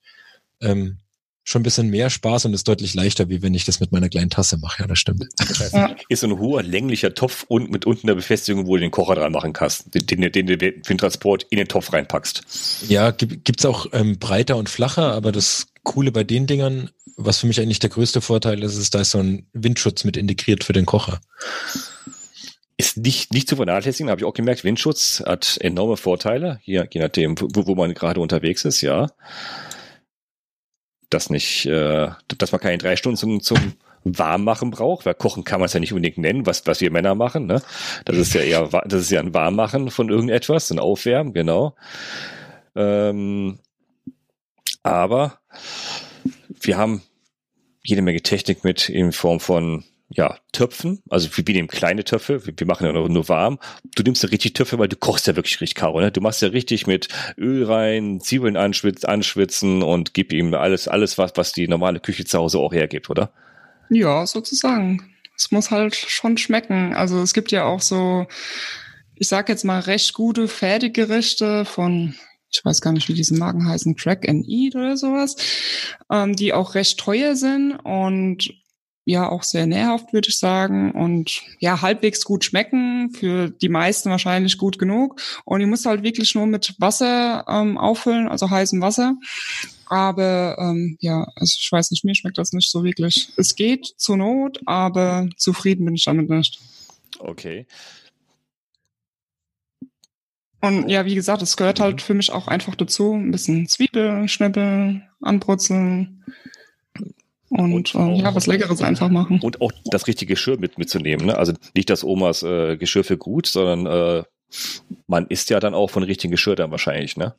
ähm, 0.62 0.98
schon 1.44 1.62
ein 1.62 1.64
bisschen 1.64 1.90
mehr 1.90 2.10
Spaß 2.10 2.46
und 2.46 2.54
ist 2.54 2.68
deutlich 2.68 2.94
leichter, 2.94 3.30
wie 3.30 3.42
wenn 3.42 3.54
ich 3.54 3.66
das 3.66 3.80
mit 3.80 3.92
meiner 3.92 4.10
kleinen 4.10 4.30
Tasse 4.30 4.58
mache. 4.58 4.84
Ja, 4.84 4.88
das 4.88 5.00
stimmt. 5.00 5.26
Ja. 5.72 5.96
Ist 6.08 6.22
so 6.22 6.28
ein 6.28 6.38
hoher, 6.38 6.64
länglicher 6.64 7.14
Topf 7.14 7.46
und 7.48 7.72
mit 7.72 7.86
unten 7.86 8.08
der 8.08 8.16
Befestigung, 8.16 8.68
wo 8.68 8.76
du 8.76 8.82
den 8.82 8.92
Kocher 8.92 9.16
dran 9.16 9.32
machen 9.32 9.54
kannst, 9.54 9.94
den, 9.94 10.06
den, 10.22 10.32
den 10.32 10.48
du 10.48 10.58
für 10.58 10.94
den 10.94 10.98
Transport 10.98 11.46
in 11.50 11.58
den 11.58 11.68
Topf 11.68 11.92
reinpackst. 11.94 12.86
Ja, 12.88 13.12
gibt, 13.12 13.44
gibt's 13.46 13.66
auch 13.66 13.88
ähm, 13.92 14.20
breiter 14.20 14.58
und 14.58 14.70
flacher, 14.70 15.14
aber 15.14 15.32
das 15.32 15.68
Coole 15.84 16.12
bei 16.12 16.24
den 16.24 16.46
Dingern, 16.46 16.92
was 17.18 17.40
für 17.40 17.48
mich 17.48 17.60
eigentlich 17.60 17.80
der 17.80 17.90
größte 17.90 18.22
Vorteil 18.22 18.62
ist, 18.64 18.78
ist, 18.78 18.94
da 18.94 19.02
ist 19.02 19.12
so 19.12 19.20
ein 19.20 19.48
Windschutz 19.54 20.04
mit 20.04 20.18
integriert 20.18 20.64
für 20.64 20.74
den 20.74 20.86
Kocher. 20.86 21.22
Ist 22.78 22.98
nicht, 22.98 23.34
nicht 23.34 23.48
zu 23.48 23.56
vernachlässigen, 23.56 24.10
habe 24.10 24.22
ich 24.22 24.26
auch 24.26 24.34
gemerkt. 24.34 24.64
Windschutz 24.64 25.24
hat 25.26 25.58
enorme 25.62 25.98
Vorteile, 25.98 26.60
hier, 26.64 26.88
je 26.92 27.02
nachdem, 27.02 27.40
wo, 27.40 27.68
wo 27.68 27.76
man 27.76 27.94
gerade 27.94 28.20
unterwegs 28.20 28.64
ist, 28.66 28.82
ja 28.82 29.08
das 31.14 31.30
nicht, 31.30 31.66
äh, 31.68 32.10
dass 32.38 32.52
man 32.52 32.62
keine 32.62 32.78
drei 32.78 32.96
Stunden 32.96 33.18
zum, 33.18 33.42
zum 33.42 33.74
Warmmachen 34.04 34.72
braucht, 34.72 35.06
weil 35.06 35.14
Kochen 35.14 35.44
kann 35.44 35.60
man 35.60 35.68
es 35.68 35.74
ja 35.74 35.80
nicht 35.80 35.94
unbedingt 35.94 36.18
nennen, 36.18 36.46
was, 36.46 36.66
was 36.66 36.82
wir 36.82 36.92
Männer 36.92 37.14
machen, 37.14 37.46
ne? 37.46 37.62
Das 38.06 38.18
ist 38.18 38.34
ja 38.34 38.42
eher, 38.42 38.68
das 38.86 39.02
ist 39.02 39.12
ja 39.12 39.20
ein 39.20 39.34
Warmmachen 39.34 39.92
von 39.92 40.10
irgendetwas, 40.10 40.72
ein 40.72 40.80
Aufwärmen, 40.80 41.34
genau. 41.34 41.76
Ähm, 42.76 43.60
aber 44.84 45.40
wir 46.48 46.78
haben 46.78 47.04
jede 47.84 48.02
Menge 48.02 48.22
Technik 48.22 48.64
mit 48.64 48.90
in 48.90 49.12
Form 49.12 49.40
von 49.40 49.84
ja, 50.14 50.38
Töpfen, 50.52 51.02
also 51.10 51.30
wir, 51.38 51.48
wir 51.48 51.56
nehmen 51.56 51.70
kleine 51.70 52.04
Töpfe, 52.04 52.46
wir, 52.46 52.54
wir 52.56 52.68
machen 52.68 52.86
ja 52.86 52.92
nur, 52.92 53.08
nur 53.08 53.30
warm. 53.30 53.60
Du 53.96 54.04
nimmst 54.04 54.22
ja 54.24 54.30
richtig 54.30 54.54
Töpfe, 54.54 54.78
weil 54.78 54.90
du 54.90 54.98
kochst 54.98 55.26
ja 55.28 55.36
wirklich 55.38 55.62
richtig, 55.62 55.76
Karo, 55.76 56.02
ne? 56.02 56.12
Du 56.12 56.20
machst 56.20 56.42
ja 56.42 56.50
richtig 56.50 56.86
mit 56.86 57.08
Öl 57.38 57.64
rein, 57.64 58.20
Zwiebeln 58.20 58.58
anschwitzen, 58.58 59.08
anschwitzen 59.08 59.84
und 59.84 60.14
gib 60.14 60.34
ihm 60.34 60.54
alles, 60.54 60.90
alles, 60.90 61.18
was, 61.18 61.32
was 61.36 61.54
die 61.54 61.68
normale 61.68 62.02
Küche 62.02 62.26
zu 62.26 62.38
Hause 62.38 62.60
auch 62.60 62.74
hergibt, 62.74 63.10
oder? 63.10 63.32
Ja, 63.90 64.26
sozusagen. 64.28 65.16
Es 65.38 65.52
muss 65.52 65.72
halt 65.72 65.96
schon 65.96 66.38
schmecken. 66.38 66.94
Also 66.94 67.22
es 67.22 67.34
gibt 67.34 67.52
ja 67.52 67.64
auch 67.64 67.82
so, 67.82 68.28
ich 69.16 69.30
sag 69.30 69.48
jetzt 69.48 69.64
mal, 69.64 69.80
recht 69.80 70.14
gute 70.14 70.48
Fertiggerichte 70.50 71.64
von 71.64 72.16
ich 72.54 72.66
weiß 72.66 72.82
gar 72.82 72.92
nicht, 72.92 73.08
wie 73.08 73.14
diese 73.14 73.36
Marken 73.36 73.66
heißen, 73.66 73.96
Track 73.96 74.28
and 74.28 74.46
Eat 74.46 74.76
oder 74.76 74.98
sowas, 74.98 75.38
ähm, 76.12 76.36
die 76.36 76.52
auch 76.52 76.76
recht 76.76 77.00
teuer 77.00 77.38
sind 77.38 77.78
und 77.78 78.61
ja 79.12 79.30
auch 79.30 79.44
sehr 79.44 79.68
nährhaft, 79.68 80.14
würde 80.14 80.30
ich 80.30 80.38
sagen. 80.38 80.92
Und 80.92 81.44
ja, 81.60 81.82
halbwegs 81.82 82.24
gut 82.26 82.44
schmecken. 82.44 83.12
Für 83.12 83.50
die 83.50 83.70
meisten 83.70 84.10
wahrscheinlich 84.10 84.58
gut 84.58 84.80
genug. 84.80 85.22
Und 85.46 85.62
ich 85.62 85.68
muss 85.68 85.86
halt 85.86 86.04
wirklich 86.04 86.34
nur 86.36 86.48
mit 86.48 86.76
Wasser 86.80 87.46
ähm, 87.48 87.78
auffüllen, 87.78 88.28
also 88.28 88.50
heißem 88.50 88.82
Wasser. 88.82 89.16
Aber 89.88 90.58
ähm, 90.58 90.98
ja, 91.02 91.28
also 91.36 91.58
ich 91.60 91.70
weiß 91.70 91.92
nicht, 91.92 92.06
mir 92.06 92.16
schmeckt 92.16 92.38
das 92.38 92.54
nicht 92.54 92.72
so 92.72 92.84
wirklich. 92.84 93.34
Es 93.36 93.56
geht 93.56 93.86
zur 93.98 94.18
Not, 94.18 94.62
aber 94.66 95.28
zufrieden 95.38 95.86
bin 95.86 95.96
ich 95.96 96.06
damit 96.06 96.30
nicht. 96.30 96.60
Okay. 97.20 97.68
Und 100.62 100.90
ja, 100.90 101.06
wie 101.06 101.16
gesagt, 101.16 101.42
es 101.42 101.58
gehört 101.58 101.80
halt 101.80 102.02
für 102.02 102.14
mich 102.14 102.32
auch 102.32 102.48
einfach 102.48 102.76
dazu. 102.76 103.14
Ein 103.14 103.32
bisschen 103.32 103.68
Zwiebel, 103.68 104.28
Schnippel, 104.28 105.02
anbrutzeln. 105.20 106.24
Und, 107.52 107.74
und 107.74 107.96
ähm, 107.96 108.16
ja, 108.16 108.34
was 108.34 108.48
Leckeres 108.48 108.82
einfach 108.82 109.10
machen. 109.10 109.42
Und 109.42 109.60
auch 109.60 109.74
das 109.86 110.08
richtige 110.08 110.34
Geschirr 110.34 110.58
mit, 110.58 110.78
mitzunehmen. 110.78 111.26
Ne? 111.26 111.38
Also 111.38 111.52
nicht 111.76 111.90
das 111.90 112.04
Omas 112.04 112.44
äh, 112.44 112.78
Geschirr 112.78 113.04
für 113.04 113.18
gut, 113.18 113.46
sondern 113.46 113.86
äh, 113.86 114.24
man 115.08 115.28
isst 115.28 115.50
ja 115.50 115.60
dann 115.60 115.74
auch 115.74 115.90
von 115.90 116.04
richtigem 116.04 116.32
Geschirr 116.32 116.56
dann 116.56 116.72
wahrscheinlich, 116.72 117.18
ne? 117.18 117.36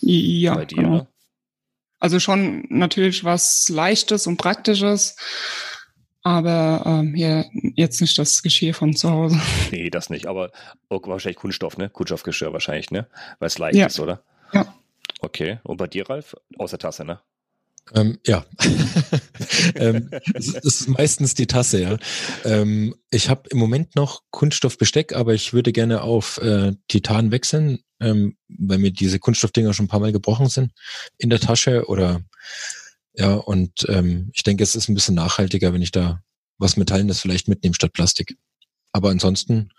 Ja, 0.00 0.64
dir, 0.64 0.76
genau. 0.76 0.90
Ne? 0.90 1.06
Also 1.98 2.20
schon 2.20 2.66
natürlich 2.68 3.24
was 3.24 3.68
Leichtes 3.68 4.28
und 4.28 4.36
Praktisches, 4.36 5.16
aber 6.22 6.84
ähm, 6.86 7.16
ja, 7.16 7.44
jetzt 7.74 8.00
nicht 8.00 8.16
das 8.18 8.44
Geschirr 8.44 8.74
von 8.74 8.94
zu 8.94 9.10
Hause. 9.10 9.40
Nee, 9.72 9.90
das 9.90 10.08
nicht, 10.08 10.26
aber 10.26 10.52
auch 10.88 11.06
wahrscheinlich 11.08 11.38
Kunststoff, 11.38 11.78
ne? 11.78 11.90
Kunststoffgeschirr 11.90 12.52
wahrscheinlich, 12.52 12.92
ne? 12.92 13.08
Weil 13.40 13.48
es 13.48 13.58
leicht 13.58 13.76
ja. 13.76 13.86
ist, 13.86 13.98
oder? 13.98 14.22
Ja. 14.52 14.72
Okay, 15.20 15.58
und 15.64 15.78
bei 15.78 15.88
dir, 15.88 16.08
Ralf? 16.08 16.36
Außer 16.58 16.78
Tasse, 16.78 17.04
ne? 17.04 17.20
Ähm, 17.94 18.18
ja, 18.26 18.46
ähm, 19.74 20.08
das 20.32 20.48
ist 20.48 20.88
meistens 20.88 21.34
die 21.34 21.46
Tasse, 21.46 21.82
ja. 21.82 21.96
Ähm, 22.44 22.94
ich 23.10 23.28
habe 23.28 23.48
im 23.50 23.58
Moment 23.58 23.96
noch 23.96 24.22
Kunststoffbesteck, 24.30 25.14
aber 25.14 25.34
ich 25.34 25.52
würde 25.52 25.72
gerne 25.72 26.02
auf 26.02 26.38
äh, 26.38 26.72
Titan 26.88 27.32
wechseln, 27.32 27.80
ähm, 28.00 28.36
weil 28.48 28.78
mir 28.78 28.92
diese 28.92 29.18
Kunststoffdinger 29.18 29.74
schon 29.74 29.86
ein 29.86 29.88
paar 29.88 30.00
Mal 30.00 30.12
gebrochen 30.12 30.48
sind 30.48 30.72
in 31.18 31.28
der 31.28 31.40
Tasche 31.40 31.86
oder 31.88 32.22
ja, 33.14 33.34
und 33.34 33.84
ähm, 33.88 34.30
ich 34.32 34.42
denke, 34.42 34.62
es 34.62 34.74
ist 34.74 34.88
ein 34.88 34.94
bisschen 34.94 35.14
nachhaltiger, 35.14 35.72
wenn 35.74 35.82
ich 35.82 35.92
da 35.92 36.22
was 36.58 36.76
Metallenes 36.76 37.20
vielleicht 37.20 37.48
mitnehme 37.48 37.74
statt 37.74 37.92
Plastik. 37.92 38.38
Aber 38.92 39.10
ansonsten 39.10 39.70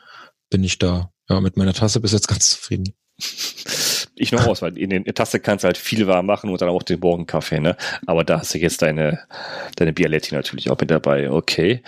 bin 0.49 0.63
ich 0.63 0.77
da 0.77 1.11
ja 1.29 1.39
mit 1.41 1.57
meiner 1.57 1.73
Tasse 1.73 1.99
bis 1.99 2.11
jetzt 2.11 2.27
ganz 2.27 2.49
zufrieden 2.49 2.93
ich 4.15 4.32
noch 4.32 4.45
aus, 4.47 4.62
weil 4.62 4.78
in 4.78 4.89
der 4.89 5.13
Tasse 5.13 5.39
kannst 5.39 5.63
du 5.63 5.67
halt 5.67 5.78
viel 5.78 6.08
warm 6.08 6.26
machen 6.26 6.49
und 6.49 6.62
dann 6.62 6.69
auch 6.69 6.84
den 6.84 6.99
Morgenkaffee, 6.99 7.60
ne? 7.60 7.76
Aber 8.06 8.23
da 8.23 8.39
hast 8.39 8.54
du 8.54 8.60
jetzt 8.60 8.82
deine, 8.82 9.19
deine 9.76 9.93
Bialetti 9.93 10.36
natürlich 10.36 10.69
auch 10.69 10.80
mit 10.80 10.91
dabei. 10.91 11.32
Okay. 11.32 11.82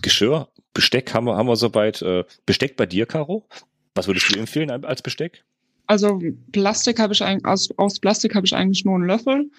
Geschirr, 0.00 0.48
Besteck 0.74 1.12
haben 1.12 1.26
wir, 1.26 1.36
haben 1.36 1.48
wir 1.48 1.56
soweit. 1.56 2.00
Äh, 2.02 2.24
Besteck 2.46 2.76
bei 2.76 2.86
dir, 2.86 3.06
Caro? 3.06 3.46
Was 3.94 4.06
würdest 4.06 4.34
du 4.34 4.38
empfehlen 4.38 4.70
als 4.70 5.02
Besteck? 5.02 5.44
Also 5.86 6.20
Plastik 6.52 6.98
habe 6.98 7.12
ich 7.12 7.22
eigentlich, 7.22 7.44
aus, 7.44 7.68
aus 7.76 8.00
Plastik 8.00 8.34
habe 8.34 8.46
ich 8.46 8.54
eigentlich 8.54 8.84
nur 8.84 8.94
einen 8.94 9.06
Löffel. 9.06 9.50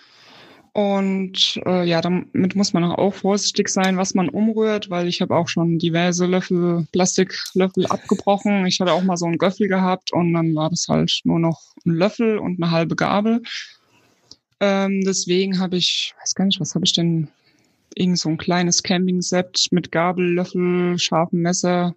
Und 0.73 1.61
äh, 1.67 1.87
ja, 1.87 2.01
damit 2.01 2.55
muss 2.55 2.73
man 2.73 2.83
auch 2.83 3.13
vorsichtig 3.13 3.69
sein, 3.69 3.95
was 3.95 4.15
man 4.15 4.27
umrührt, 4.27 4.89
weil 4.89 5.07
ich 5.07 5.21
habe 5.21 5.35
auch 5.35 5.47
schon 5.47 5.77
diverse 5.77 6.25
Löffel, 6.25 6.87
Plastiklöffel 6.91 7.85
abgebrochen. 7.85 8.65
Ich 8.65 8.79
hatte 8.79 8.91
auch 8.91 9.03
mal 9.03 9.15
so 9.17 9.27
einen 9.27 9.37
Göffel 9.37 9.67
gehabt 9.67 10.11
und 10.11 10.33
dann 10.33 10.55
war 10.55 10.71
das 10.71 10.87
halt 10.89 11.21
nur 11.25 11.37
noch 11.37 11.61
ein 11.85 11.93
Löffel 11.93 12.39
und 12.39 12.61
eine 12.61 12.71
halbe 12.71 12.95
Gabel. 12.95 13.43
Ähm, 14.59 15.01
deswegen 15.05 15.59
habe 15.59 15.77
ich, 15.77 16.15
weiß 16.19 16.33
gar 16.33 16.45
nicht, 16.45 16.59
was 16.59 16.73
habe 16.73 16.85
ich 16.85 16.93
denn? 16.93 17.27
Irgend 17.95 18.17
so 18.17 18.29
ein 18.29 18.39
kleines 18.39 18.81
Camping-Set 18.81 19.67
mit 19.69 19.91
Gabel, 19.91 20.33
Löffel, 20.33 20.97
scharfem 20.97 21.41
Messer 21.43 21.93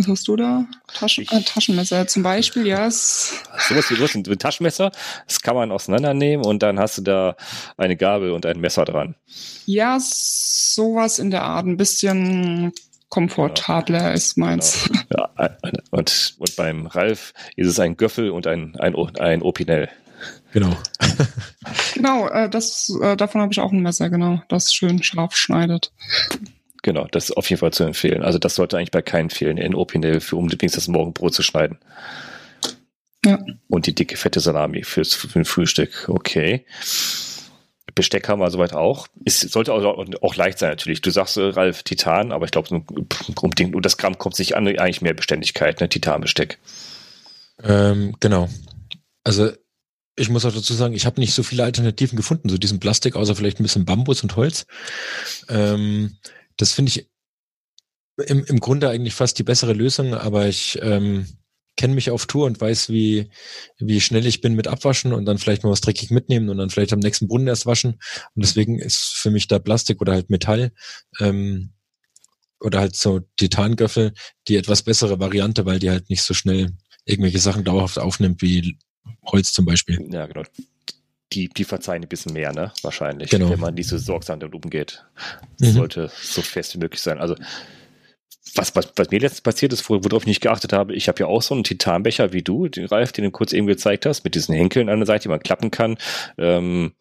Was 0.00 0.08
hast 0.08 0.28
du 0.28 0.36
da? 0.36 0.64
Taschen, 0.94 1.26
äh, 1.30 1.42
Taschenmesser 1.42 2.06
zum 2.06 2.22
Beispiel, 2.22 2.66
ja. 2.66 2.86
Yes. 2.86 3.42
Sowas 3.68 3.90
wie 3.90 3.96
du 3.96 4.02
hast 4.02 4.14
ein 4.14 4.24
Taschenmesser, 4.24 4.90
das 5.26 5.42
kann 5.42 5.54
man 5.54 5.70
auseinandernehmen 5.70 6.46
und 6.46 6.62
dann 6.62 6.78
hast 6.78 6.98
du 6.98 7.02
da 7.02 7.36
eine 7.76 7.96
Gabel 7.96 8.30
und 8.30 8.46
ein 8.46 8.60
Messer 8.60 8.84
dran. 8.84 9.14
Ja, 9.66 9.98
sowas 10.00 11.18
in 11.18 11.30
der 11.30 11.42
Art. 11.42 11.66
Ein 11.66 11.76
bisschen 11.76 12.72
komfortabler 13.10 13.98
genau. 13.98 14.12
ist 14.12 14.38
meins. 14.38 14.88
Genau. 15.10 15.28
Ja, 15.38 15.56
und, 15.90 16.34
und 16.38 16.56
beim 16.56 16.86
Ralf 16.86 17.34
ist 17.56 17.68
es 17.68 17.78
ein 17.78 17.96
Göffel 17.96 18.30
und 18.30 18.46
ein, 18.46 18.76
ein, 18.78 18.94
ein 19.18 19.42
Opinel. 19.42 19.90
Genau. 20.52 20.76
genau, 21.94 22.28
äh, 22.28 22.48
das, 22.48 22.92
äh, 23.02 23.16
davon 23.16 23.40
habe 23.40 23.52
ich 23.52 23.60
auch 23.60 23.72
ein 23.72 23.82
Messer, 23.82 24.08
genau, 24.08 24.42
das 24.48 24.72
schön 24.72 25.02
scharf 25.02 25.36
schneidet. 25.36 25.92
Genau, 26.82 27.06
das 27.10 27.30
ist 27.30 27.36
auf 27.36 27.48
jeden 27.50 27.60
Fall 27.60 27.72
zu 27.72 27.84
empfehlen. 27.84 28.22
Also 28.22 28.38
das 28.38 28.54
sollte 28.54 28.76
eigentlich 28.76 28.90
bei 28.90 29.02
keinen 29.02 29.30
fehlen, 29.30 29.58
in 29.58 29.74
Opinel 29.74 30.20
für 30.20 30.36
um 30.36 30.48
das 30.48 30.88
Morgenbrot 30.88 31.34
zu 31.34 31.42
schneiden. 31.42 31.78
Ja. 33.24 33.38
Und 33.68 33.86
die 33.86 33.94
dicke 33.94 34.16
fette 34.16 34.40
Salami 34.40 34.82
fürs 34.82 35.14
für 35.14 35.38
ein 35.38 35.44
Frühstück. 35.44 36.08
Okay. 36.08 36.64
Besteck 37.94 38.28
haben 38.28 38.40
wir 38.40 38.50
soweit 38.50 38.72
auch. 38.72 39.08
Es 39.24 39.40
sollte 39.40 39.72
auch, 39.74 40.06
auch, 40.22 40.36
leicht 40.36 40.58
sein 40.58 40.70
natürlich. 40.70 41.02
Du 41.02 41.10
sagst, 41.10 41.36
äh, 41.36 41.42
Ralf, 41.42 41.82
Titan, 41.82 42.32
aber 42.32 42.44
ich 42.44 42.50
glaube, 42.50 42.68
um, 42.70 42.86
um 43.42 43.82
das 43.82 43.96
Gramm 43.98 44.16
kommt 44.16 44.36
sich 44.36 44.56
an, 44.56 44.66
eigentlich 44.66 45.02
mehr 45.02 45.12
Beständigkeit, 45.12 45.80
ne? 45.80 45.88
Titanbesteck. 45.88 46.58
Ähm, 47.62 48.16
genau. 48.20 48.48
Also 49.24 49.50
ich 50.16 50.28
muss 50.28 50.44
auch 50.44 50.52
dazu 50.52 50.74
sagen, 50.74 50.94
ich 50.94 51.06
habe 51.06 51.20
nicht 51.20 51.34
so 51.34 51.42
viele 51.42 51.64
Alternativen 51.64 52.16
gefunden 52.16 52.48
zu 52.48 52.58
diesem 52.58 52.80
Plastik, 52.80 53.16
außer 53.16 53.34
vielleicht 53.34 53.60
ein 53.60 53.64
bisschen 53.64 53.84
Bambus 53.84 54.22
und 54.22 54.36
Holz. 54.36 54.66
Ähm, 55.48 56.16
das 56.60 56.72
finde 56.72 56.90
ich 56.90 57.10
im, 58.26 58.44
im 58.44 58.60
Grunde 58.60 58.88
eigentlich 58.90 59.14
fast 59.14 59.38
die 59.38 59.44
bessere 59.44 59.72
Lösung, 59.72 60.14
aber 60.14 60.46
ich 60.46 60.78
ähm, 60.82 61.26
kenne 61.76 61.94
mich 61.94 62.10
auf 62.10 62.26
Tour 62.26 62.46
und 62.46 62.60
weiß, 62.60 62.90
wie, 62.90 63.30
wie 63.78 64.00
schnell 64.00 64.26
ich 64.26 64.42
bin 64.42 64.54
mit 64.54 64.68
Abwaschen 64.68 65.14
und 65.14 65.24
dann 65.24 65.38
vielleicht 65.38 65.64
mal 65.64 65.70
was 65.70 65.80
dreckig 65.80 66.10
mitnehmen 66.10 66.50
und 66.50 66.58
dann 66.58 66.68
vielleicht 66.68 66.92
am 66.92 66.98
nächsten 66.98 67.28
Brunnen 67.28 67.46
erst 67.46 67.64
waschen. 67.64 67.92
Und 68.34 68.44
deswegen 68.44 68.78
ist 68.78 69.14
für 69.14 69.30
mich 69.30 69.48
da 69.48 69.58
Plastik 69.58 70.02
oder 70.02 70.12
halt 70.12 70.28
Metall 70.28 70.72
ähm, 71.20 71.72
oder 72.60 72.80
halt 72.80 72.96
so 72.96 73.20
Titangöffel 73.38 74.12
die 74.48 74.56
etwas 74.56 74.82
bessere 74.82 75.18
Variante, 75.18 75.64
weil 75.64 75.78
die 75.78 75.88
halt 75.88 76.10
nicht 76.10 76.22
so 76.22 76.34
schnell 76.34 76.76
irgendwelche 77.06 77.38
Sachen 77.38 77.64
dauerhaft 77.64 77.98
aufnimmt 77.98 78.42
wie 78.42 78.76
Holz 79.24 79.52
zum 79.52 79.64
Beispiel. 79.64 80.06
Ja, 80.10 80.26
genau. 80.26 80.42
Die, 81.32 81.48
die 81.48 81.64
verzeihen 81.64 82.02
ein 82.02 82.08
bisschen 82.08 82.32
mehr, 82.32 82.52
ne? 82.52 82.72
Wahrscheinlich, 82.82 83.30
genau. 83.30 83.50
wenn 83.50 83.60
man 83.60 83.74
nicht 83.74 83.88
so 83.88 83.98
sorgsam 83.98 84.40
damit 84.40 84.54
umgeht. 84.54 85.04
Mhm. 85.60 85.72
Sollte 85.72 86.10
so 86.20 86.42
fest 86.42 86.74
wie 86.74 86.78
möglich 86.78 87.00
sein. 87.00 87.18
Also 87.18 87.36
was, 88.54 88.74
was, 88.74 88.92
was 88.96 89.10
mir 89.10 89.20
letztens 89.20 89.42
passiert 89.42 89.72
ist, 89.72 89.88
worauf 89.88 90.22
ich 90.22 90.26
nicht 90.26 90.40
geachtet 90.40 90.72
habe, 90.72 90.94
ich 90.94 91.08
habe 91.08 91.20
ja 91.20 91.26
auch 91.26 91.42
so 91.42 91.54
einen 91.54 91.64
Titanbecher 91.64 92.32
wie 92.32 92.42
du, 92.42 92.68
den 92.68 92.86
Ralf, 92.86 93.12
den 93.12 93.24
du 93.24 93.30
kurz 93.30 93.52
eben 93.52 93.66
gezeigt 93.66 94.06
hast, 94.06 94.24
mit 94.24 94.34
diesen 94.34 94.54
Henkeln 94.54 94.88
an 94.88 94.98
der 94.98 95.06
Seite, 95.06 95.24
die 95.24 95.28
man 95.28 95.40
klappen 95.40 95.70
kann. 95.70 95.98
Ähm, 96.36 96.92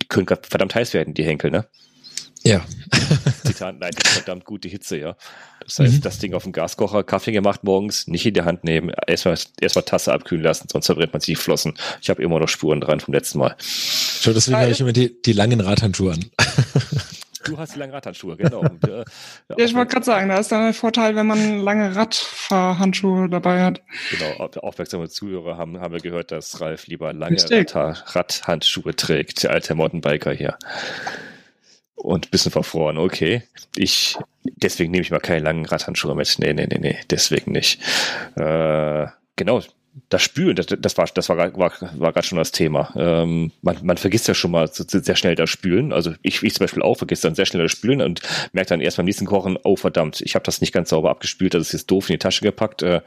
die 0.00 0.06
können 0.06 0.26
verdammt 0.26 0.74
heiß 0.74 0.94
werden, 0.94 1.14
die 1.14 1.24
Henkel, 1.24 1.50
ne? 1.50 1.66
Ja. 2.44 2.64
Titan 3.44 3.80
leitet 3.80 4.06
verdammt 4.06 4.44
gute 4.44 4.68
Hitze, 4.68 4.98
ja. 4.98 5.16
Das 5.68 5.78
heißt, 5.78 5.94
mhm. 5.94 6.00
das 6.00 6.18
Ding 6.18 6.32
auf 6.32 6.44
dem 6.44 6.52
Gaskocher, 6.52 7.04
Kaffee 7.04 7.32
gemacht 7.32 7.62
morgens, 7.62 8.06
nicht 8.06 8.24
in 8.24 8.32
die 8.32 8.42
Hand 8.42 8.64
nehmen, 8.64 8.90
erstmal 9.06 9.38
erstmal 9.60 9.84
Tasse 9.84 10.12
abkühlen 10.12 10.42
lassen, 10.42 10.66
sonst 10.70 10.86
verbrennt 10.86 11.12
man 11.12 11.20
sich 11.20 11.34
die 11.34 11.36
Flossen. 11.36 11.74
Ich 12.00 12.08
habe 12.08 12.22
immer 12.22 12.40
noch 12.40 12.48
Spuren 12.48 12.80
dran 12.80 13.00
vom 13.00 13.12
letzten 13.12 13.38
Mal. 13.38 13.54
Schau, 13.58 14.32
deswegen 14.32 14.56
habe 14.56 14.70
ich 14.70 14.80
immer 14.80 14.92
die, 14.92 15.20
die 15.22 15.32
langen 15.32 15.60
Radhandschuhe 15.60 16.14
an. 16.14 16.24
Du 17.44 17.56
hast 17.56 17.74
die 17.74 17.78
langen 17.78 17.92
Radhandschuhe, 17.92 18.36
genau. 18.36 18.60
Und, 18.60 18.86
äh, 18.86 19.04
ja, 19.56 19.64
ich 19.64 19.74
wollte 19.74 19.92
gerade 19.92 20.04
sagen, 20.04 20.28
da 20.28 20.38
ist 20.38 20.52
dann 20.52 20.66
ein 20.66 20.74
Vorteil, 20.74 21.16
wenn 21.16 21.26
man 21.26 21.60
lange 21.60 21.96
Radfahrhandschuhe 21.96 23.30
dabei 23.30 23.62
hat. 23.62 23.80
Genau, 24.10 24.50
aufmerksame 24.60 25.08
Zuhörer 25.08 25.56
haben, 25.56 25.80
haben 25.80 25.94
wir 25.94 26.00
gehört, 26.00 26.30
dass 26.30 26.60
Ralf 26.60 26.88
lieber 26.88 27.12
lange 27.12 27.38
Radhandschuhe 27.40 28.94
trägt, 28.94 29.44
der 29.44 29.52
alte 29.52 29.74
Mountainbiker 29.74 30.32
hier. 30.32 30.58
Und 31.98 32.26
ein 32.26 32.30
bisschen 32.30 32.52
verfroren, 32.52 32.96
okay. 32.96 33.42
Ich, 33.76 34.16
deswegen 34.44 34.92
nehme 34.92 35.02
ich 35.02 35.10
mal 35.10 35.18
keine 35.18 35.44
langen 35.44 35.66
Radhandschuhe 35.66 36.14
mit. 36.14 36.36
Nee, 36.38 36.52
nee, 36.52 36.66
nee, 36.66 36.78
nee, 36.78 36.96
deswegen 37.10 37.52
nicht. 37.52 37.80
Äh, 38.36 39.06
genau, 39.34 39.62
das 40.08 40.22
Spülen, 40.22 40.54
das, 40.56 40.66
das 40.66 40.96
war, 40.96 41.06
das 41.12 41.28
war, 41.28 41.36
war, 41.36 41.72
war 41.80 42.12
gerade 42.12 42.26
schon 42.26 42.38
das 42.38 42.52
Thema. 42.52 42.92
Ähm, 42.96 43.52
man, 43.62 43.78
man 43.82 43.96
vergisst 43.96 44.28
ja 44.28 44.34
schon 44.34 44.50
mal 44.52 44.68
sehr 44.68 45.16
schnell 45.16 45.34
das 45.34 45.50
Spülen. 45.50 45.92
Also 45.92 46.14
ich, 46.22 46.42
ich 46.42 46.54
zum 46.54 46.64
Beispiel 46.64 46.82
auch 46.82 46.96
vergisst 46.96 47.24
dann 47.24 47.34
sehr 47.34 47.46
schnell 47.46 47.64
das 47.64 47.72
Spülen 47.72 48.00
und 48.00 48.20
merkt 48.52 48.70
dann 48.70 48.80
erst 48.80 48.96
beim 48.96 49.06
nächsten 49.06 49.26
Kochen, 49.26 49.58
oh 49.64 49.76
verdammt, 49.76 50.20
ich 50.20 50.34
habe 50.34 50.44
das 50.44 50.60
nicht 50.60 50.72
ganz 50.72 50.90
sauber 50.90 51.10
abgespült, 51.10 51.54
das 51.54 51.68
ist 51.68 51.72
jetzt 51.72 51.90
doof 51.90 52.08
in 52.08 52.14
die 52.14 52.18
Tasche 52.18 52.44
gepackt. 52.44 52.82
Äh, 52.82 53.00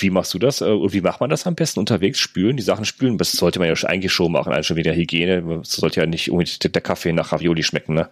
wie 0.00 0.10
machst 0.10 0.32
du 0.34 0.38
das? 0.38 0.62
Und 0.62 0.90
äh, 0.90 0.92
wie 0.92 1.00
macht 1.00 1.20
man 1.20 1.30
das 1.30 1.46
am 1.46 1.54
besten 1.54 1.80
unterwegs? 1.80 2.18
Spülen, 2.18 2.56
die 2.56 2.62
Sachen 2.62 2.84
spülen? 2.84 3.18
Das 3.18 3.32
sollte 3.32 3.58
man 3.58 3.68
ja 3.68 3.74
eigentlich 3.88 4.12
schon 4.12 4.32
machen, 4.32 4.52
eigentlich 4.52 4.66
schon 4.66 4.76
wegen 4.76 4.88
der 4.88 4.96
Hygiene. 4.96 5.42
Das 5.42 5.72
sollte 5.72 6.00
ja 6.00 6.06
nicht 6.06 6.30
unbedingt 6.30 6.74
der 6.74 6.82
Kaffee 6.82 7.12
nach 7.12 7.32
Ravioli 7.32 7.62
schmecken, 7.62 7.94
ne? 7.94 8.08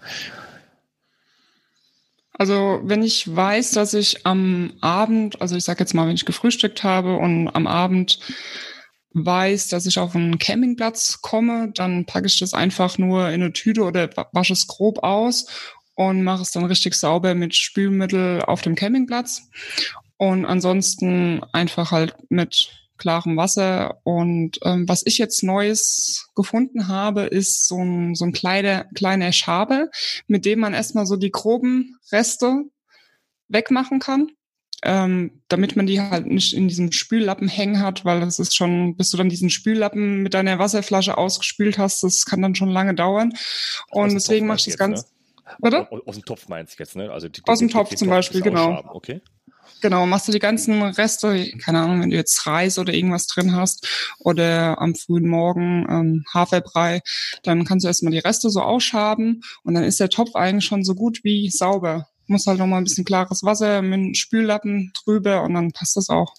Also 2.39 2.81
wenn 2.85 3.03
ich 3.03 3.35
weiß, 3.35 3.71
dass 3.71 3.95
ich 3.95 4.27
am 4.27 4.75
Abend, 4.83 5.41
also 5.41 5.57
ich 5.57 5.65
sage 5.65 5.81
jetzt 5.81 5.95
mal, 5.95 6.07
wenn 6.07 6.17
ich 6.17 6.27
gefrühstückt 6.27 6.83
habe 6.83 7.17
und 7.17 7.49
am 7.49 7.67
Abend 7.67 8.19
weiß, 9.15 9.69
dass 9.69 9.87
ich 9.87 9.99
auf 9.99 10.15
einen 10.15 10.39
Campingplatz 10.39 11.23
komme, 11.23 11.73
dann 11.75 12.05
packe 12.05 12.27
ich 12.27 12.39
das 12.39 12.53
einfach 12.53 12.99
nur 12.99 13.29
in 13.29 13.43
eine 13.43 13.53
Tüte 13.55 13.85
oder 13.85 14.11
wasche 14.33 14.53
es 14.53 14.67
grob 14.67 15.03
aus 15.03 15.47
und 15.95 16.23
mache 16.25 16.43
es 16.43 16.51
dann 16.51 16.67
richtig 16.67 16.95
sauber 16.95 17.35
mit 17.35 17.55
Spülmittel 17.55 18.43
auf 18.43 18.61
dem 18.61 18.75
Campingplatz. 18.75 19.49
Und 20.19 20.47
ansonsten 20.47 21.43
einfach 21.53 21.93
halt 21.93 22.15
mit 22.31 22.71
klarem 22.97 23.37
Wasser. 23.37 24.01
Und 24.05 24.59
ähm, 24.65 24.89
was 24.89 25.05
ich 25.05 25.19
jetzt 25.19 25.43
Neues 25.43 26.29
gefunden 26.35 26.89
habe, 26.89 27.23
ist 27.23 27.67
so 27.69 27.79
ein, 27.83 28.15
so 28.15 28.25
ein 28.25 28.33
kleiner, 28.33 28.85
kleiner 28.95 29.33
Schabe, 29.33 29.91
mit 30.27 30.45
dem 30.45 30.61
man 30.61 30.75
erstmal 30.75 31.07
so 31.07 31.17
die 31.17 31.31
groben 31.31 31.97
Reste 32.13 32.65
wegmachen 33.49 33.99
kann. 33.99 34.31
Ähm, 34.83 35.43
damit 35.49 35.75
man 35.75 35.87
die 35.87 36.01
halt 36.01 36.27
nicht 36.27 36.53
in 36.53 36.69
diesem 36.69 36.93
Spüllappen 36.93 37.49
hängen 37.49 37.81
hat, 37.81 38.05
weil 38.05 38.21
das 38.21 38.39
ist 38.39 38.55
schon, 38.55 38.95
bis 38.97 39.11
du 39.11 39.17
dann 39.17 39.31
diesen 39.31 39.49
Spüllappen 39.49 40.23
mit 40.23 40.35
deiner 40.35 40.59
Wasserflasche 40.59 41.17
ausgespült 41.17 41.79
hast, 41.79 42.03
das 42.03 42.27
kann 42.27 42.43
dann 42.43 42.55
schon 42.55 42.69
lange 42.69 42.95
dauern. 42.95 43.33
Und 43.91 44.13
deswegen 44.13 44.47
mache 44.47 44.59
ich 44.59 44.65
das 44.67 44.77
ganz. 44.77 45.07
Ne? 45.63 45.91
Aus, 45.91 46.01
aus 46.07 46.15
dem 46.17 46.25
Topf 46.27 46.49
meinst 46.49 46.79
du 46.79 46.83
jetzt, 46.83 46.95
ne? 46.95 47.11
Also 47.11 47.29
die, 47.29 47.41
aus 47.47 47.59
dem 47.59 47.71
Topf 47.71 47.95
zum 47.95 48.09
Beispiel, 48.09 48.43
genau. 48.43 48.85
Okay. 48.93 49.23
Genau, 49.83 50.07
machst 50.07 50.27
du 50.27 50.33
die 50.33 50.39
ganzen 50.39 50.83
Reste, 50.83 51.51
keine 51.59 51.81
Ahnung, 51.81 52.01
wenn 52.01 52.11
du 52.11 52.17
jetzt 52.17 52.47
Reis 52.47 52.79
oder 52.79 52.95
irgendwas 52.95 53.27
drin 53.27 53.55
hast 53.55 53.87
oder 54.19 54.81
am 54.81 54.95
frühen 54.95 55.29
Morgen 55.29 55.87
ähm, 55.89 56.25
Haferbrei, 56.33 57.03
dann 57.43 57.65
kannst 57.65 57.85
du 57.85 57.89
erstmal 57.89 58.12
die 58.12 58.19
Reste 58.19 58.51
so 58.51 58.62
ausschaben 58.62 59.43
und 59.65 59.75
dann 59.75 59.85
ist 59.85 60.01
der 60.01 60.09
Topf 60.09 60.35
eigentlich 60.35 60.65
schon 60.65 60.85
so 60.85 60.95
gut 60.95 61.21
wie 61.25 61.51
sauber. 61.51 62.09
Muss 62.27 62.47
halt 62.47 62.59
nochmal 62.59 62.81
ein 62.81 62.85
bisschen 62.85 63.05
klares 63.05 63.43
Wasser 63.45 63.83
mit 63.83 63.95
einem 63.95 64.15
Spüllappen 64.15 64.93
drüber 65.05 65.43
und 65.43 65.55
dann 65.55 65.73
passt 65.73 65.97
das 65.97 66.09
auch. 66.09 66.35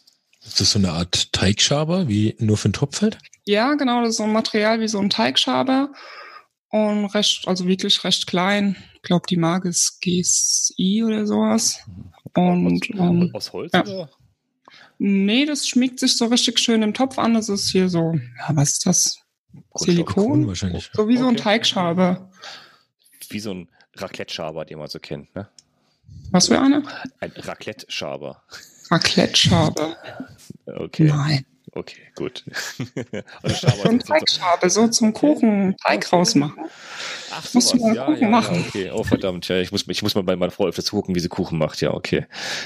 Ist 0.45 0.60
das 0.60 0.71
so 0.71 0.80
eine 0.80 0.91
Art 0.91 1.32
Teigschaber, 1.34 2.08
wie 2.08 2.36
nur 2.39 2.58
für 2.58 2.69
den 2.69 2.73
Topf 2.73 3.02
halt? 3.02 3.17
Ja, 3.45 3.76
genau, 3.76 4.02
das 4.02 4.12
ist 4.12 4.17
so 4.17 4.23
ein 4.23 4.34
Material 4.34 4.80
wie 4.80 4.88
so 4.88 5.00
ein 5.00 5.10
Teigschaber 5.10 5.91
und 6.69 7.06
recht, 7.06 7.47
also 7.47 7.67
wirklich 7.67 8.03
recht 8.03 8.27
klein. 8.27 8.75
Ich 8.95 9.01
glaube, 9.03 9.25
die 9.30 9.38
Marke 9.38 9.69
ist 9.69 10.01
GSI 10.01 11.03
oder 11.06 11.25
sowas. 11.25 11.80
Und, 12.36 12.84
aus, 12.93 12.99
ähm, 12.99 13.32
aus 13.34 13.53
Holz 13.53 13.71
ja. 13.73 13.84
oder? 13.84 14.10
Nee, 14.99 15.45
das 15.45 15.67
schmiegt 15.67 15.99
sich 15.99 16.17
so 16.17 16.25
richtig 16.25 16.60
schön 16.60 16.82
im 16.82 16.93
Topf 16.93 17.19
an. 17.19 17.36
Das 17.36 17.49
ist 17.49 17.69
hier 17.69 17.89
so, 17.89 18.13
ja, 18.13 18.56
was 18.56 18.73
ist 18.73 18.86
das? 18.86 19.19
Silikon? 19.75 20.47
Wahrscheinlich. 20.47 20.89
So 20.93 21.08
wie 21.08 21.13
okay. 21.13 21.21
so 21.21 21.27
ein 21.30 21.38
Teigschaber. 21.38 22.32
Wie 23.30 23.39
so 23.39 23.53
ein 23.53 23.69
Raclette-Schaber, 23.95 24.65
den 24.65 24.80
man 24.80 24.88
so 24.88 24.99
kennt, 24.99 25.34
ne? 25.36 25.49
Was 26.32 26.47
für 26.47 26.60
eine? 26.60 26.84
Ein 27.19 27.32
Raclette-Schaber. 27.36 28.43
Raclette-Schaber. 28.89 29.97
Okay. 30.65 31.06
Nein. 31.06 31.45
Okay, 31.78 32.02
gut. 32.16 32.44
so 33.44 33.90
ein 33.90 34.00
Teigschabe, 34.00 34.68
so 34.68 34.88
zum 34.88 35.13
Kuchen 35.13 35.76
Teig 35.86 36.12
rausmachen. 36.12 36.66
Ach, 37.32 37.46
so 37.46 37.58
musst 37.60 37.74
du 37.74 37.78
mal 37.78 37.96
ja, 37.96 38.06
Kuchen 38.06 38.22
ja, 38.24 38.30
machen. 38.30 38.56
Ja, 38.56 38.62
okay, 38.68 38.92
oh 38.92 39.04
verdammt, 39.04 39.48
ja, 39.48 39.60
ich 39.60 39.72
muss, 39.72 39.86
ich 39.88 40.02
muss 40.02 40.16
mal 40.16 40.24
bei 40.24 40.36
meiner 40.36 40.52
Frau 40.52 40.66
öfters 40.66 40.90
gucken, 40.90 41.13
wie 41.13 41.20
sie 41.20 41.30
Kuchen 41.30 41.60
macht. 41.60 41.80
Ja, 41.82 41.94
okay. 41.94 42.26